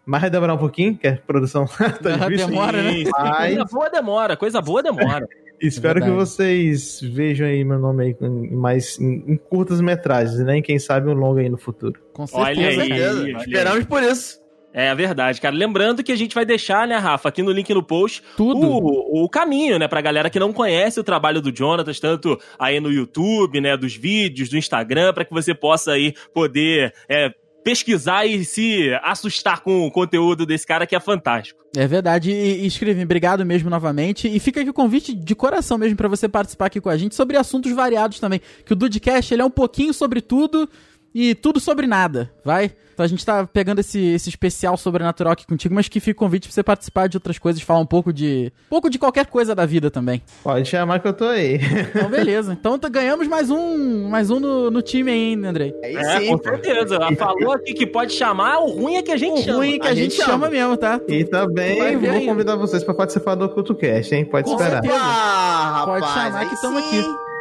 Mas 0.05 0.21
vai 0.21 0.31
demorar 0.31 0.55
um 0.55 0.59
pouquinho, 0.59 0.97
que 0.99 1.07
a 1.07 1.16
produção 1.16 1.65
tá 2.03 2.16
difícil. 2.29 2.49
demora, 2.49 2.83
né? 2.83 3.05
Mas- 3.11 3.55
Coisa 3.55 3.65
boa 3.73 3.89
demora, 3.91 4.37
coisa 4.37 4.61
boa 4.61 4.83
demora. 4.83 5.27
Espero 5.66 6.01
que 6.01 6.07
Verdade. 6.07 6.28
vocês 6.31 7.01
vejam 7.01 7.47
aí 7.47 7.65
meu 7.65 7.78
nome 7.78 8.05
aí 8.05 8.16
em 8.20 8.55
mais 8.55 8.99
em, 8.99 9.24
em 9.27 9.36
curtas 9.36 9.81
metragens, 9.81 10.39
né? 10.41 10.59
E 10.59 10.62
quem 10.62 10.78
sabe 10.78 11.09
um 11.09 11.15
longo 11.15 11.39
aí 11.39 11.49
no 11.49 11.59
futuro. 11.59 11.99
Com 12.12 12.24
Olha 12.32 12.55
certeza. 12.55 12.82
aí. 12.82 12.89
cara. 12.89 13.01
Certeza. 13.01 13.20
olha 13.23 13.45
Esperamos 13.45 13.85
por 13.86 14.03
isso. 14.03 14.45
É 14.77 14.93
verdade, 14.93 15.41
cara. 15.41 15.55
Lembrando 15.55 16.03
que 16.03 16.11
a 16.11 16.16
gente 16.16 16.35
vai 16.35 16.45
deixar, 16.45 16.89
né, 16.89 16.97
Rafa, 16.97 17.28
aqui 17.28 17.45
no 17.45 17.53
link 17.53 17.73
no 17.73 17.81
post, 17.81 18.24
Tudo. 18.36 18.66
o, 18.66 19.23
o 19.24 19.28
caminho, 19.28 19.78
né, 19.78 19.86
pra 19.86 20.01
galera 20.01 20.28
que 20.28 20.41
não 20.41 20.53
conhece 20.53 20.99
o 20.99 21.05
trabalho 21.05 21.41
do 21.41 21.57
Jonatas, 21.57 22.01
tanto 22.01 22.36
aí 22.59 22.81
no 22.81 22.91
YouTube, 22.91 23.61
né, 23.61 23.77
dos 23.77 23.95
vídeos, 23.95 24.49
do 24.49 24.59
Instagram, 24.59 25.12
pra 25.12 25.24
que 25.24 25.32
você 25.32 25.55
possa 25.55 25.93
aí 25.93 26.12
poder 26.35 26.93
é, 27.09 27.32
pesquisar 27.65 28.27
e 28.27 28.45
se 28.45 28.91
assustar 29.03 29.61
com 29.61 29.86
o 29.86 29.91
conteúdo 29.91 30.45
desse 30.45 30.66
cara 30.66 30.86
que 30.86 30.95
é 30.95 31.01
fantástico. 31.01 31.65
É 31.77 31.86
verdade. 31.86 32.31
E, 32.31 32.69
e 32.69 33.03
obrigado 33.03 33.45
mesmo 33.45 33.69
novamente. 33.70 34.28
E 34.28 34.39
fica 34.39 34.61
aqui 34.61 34.70
o 34.70 34.74
convite 34.74 35.15
de 35.15 35.35
coração 35.35 35.78
mesmo 35.78 35.97
pra 35.97 36.07
você 36.07 36.28
participar 36.28 36.66
aqui 36.66 36.81
com 36.81 36.91
a 36.91 36.97
gente 36.97 37.15
sobre 37.15 37.36
assuntos 37.36 37.73
variados 37.73 38.20
também. 38.20 38.41
Que 38.65 38.74
o 38.74 38.77
Dudecast, 38.77 39.32
ele 39.32 39.43
é 39.43 39.45
um 39.45 39.51
pouquinho 39.51 39.93
sobre 39.93 40.20
tudo 40.20 40.69
e 41.15 41.35
tudo 41.35 41.61
sobre 41.61 41.86
nada, 41.86 42.31
vai? 42.45 42.73
Então 42.93 43.03
a 43.05 43.09
gente 43.09 43.27
tá 43.27 43.45
pegando 43.45 43.81
esse, 43.81 43.99
esse 44.12 44.28
especial 44.28 44.77
sobrenatural 44.77 45.32
aqui 45.32 45.45
contigo, 45.45 45.74
mas 45.74 45.89
que 45.89 45.99
fica 45.99 46.16
o 46.16 46.20
convite 46.20 46.47
pra 46.47 46.55
você 46.55 46.62
participar 46.62 47.09
de 47.09 47.16
outras 47.16 47.39
coisas, 47.41 47.61
falar 47.61 47.81
um 47.81 47.86
pouco 47.86 48.12
de. 48.12 48.53
um 48.66 48.70
pouco 48.70 48.89
de 48.89 49.01
qualquer 49.01 49.27
coisa 49.27 49.53
da 49.53 49.66
vida 49.66 49.91
também. 49.91 50.23
Pode 50.45 50.69
chamar 50.69 51.01
que 51.01 51.09
eu 51.09 51.12
tô 51.12 51.24
aí. 51.27 51.59
Então, 51.91 52.09
beleza. 52.09 52.53
Então 52.53 52.78
tá- 52.78 52.89
ganhamos 52.89 53.27
mais 53.27 53.51
um, 53.51 54.09
mais 54.09 54.31
um 54.31 54.39
no, 54.39 54.70
no 54.70 54.81
time 54.81 55.11
aí, 55.11 55.35
Andrei? 55.45 55.74
É, 55.82 56.20
sim. 56.20 56.28
com 56.36 56.39
certeza. 56.41 56.95
Ela 56.95 57.16
falou 57.16 57.51
aqui 57.53 57.74
que 57.74 57.85
pode 57.85 58.12
chamar, 58.12 58.59
o 58.61 58.70
ruim 58.70 58.95
é 58.95 59.03
que 59.03 59.11
a 59.11 59.16
gente 59.16 59.41
O 59.41 59.43
chama. 59.43 59.59
ruim 59.59 59.74
é 59.74 59.78
que 59.81 59.89
a, 59.89 59.91
A 59.91 59.95
gente, 59.97 60.12
gente 60.12 60.16
chama. 60.24 60.32
chama. 60.47 60.51
mesmo, 60.51 60.77
tá? 60.77 61.01
E 61.09 61.24
também 61.24 61.78
Vai 61.81 61.97
vou 61.97 62.11
aí. 62.11 62.27
convidar 62.27 62.55
vocês 62.55 62.85
pra 62.85 62.95
participar 62.95 63.35
do 63.35 63.49
CultoCast, 63.49 64.15
hein? 64.15 64.24
Pode 64.24 64.49
Com 64.49 64.55
esperar. 64.55 64.82
certeza. 64.82 65.03
Ah, 65.03 65.82
Pode 65.85 66.05
rapaz, 66.05 66.24
chamar 66.27 66.39
aí 66.39 66.49
que 66.49 66.61
tamo 66.61 66.81
sim. 66.81 66.86
aqui. 67.01 67.34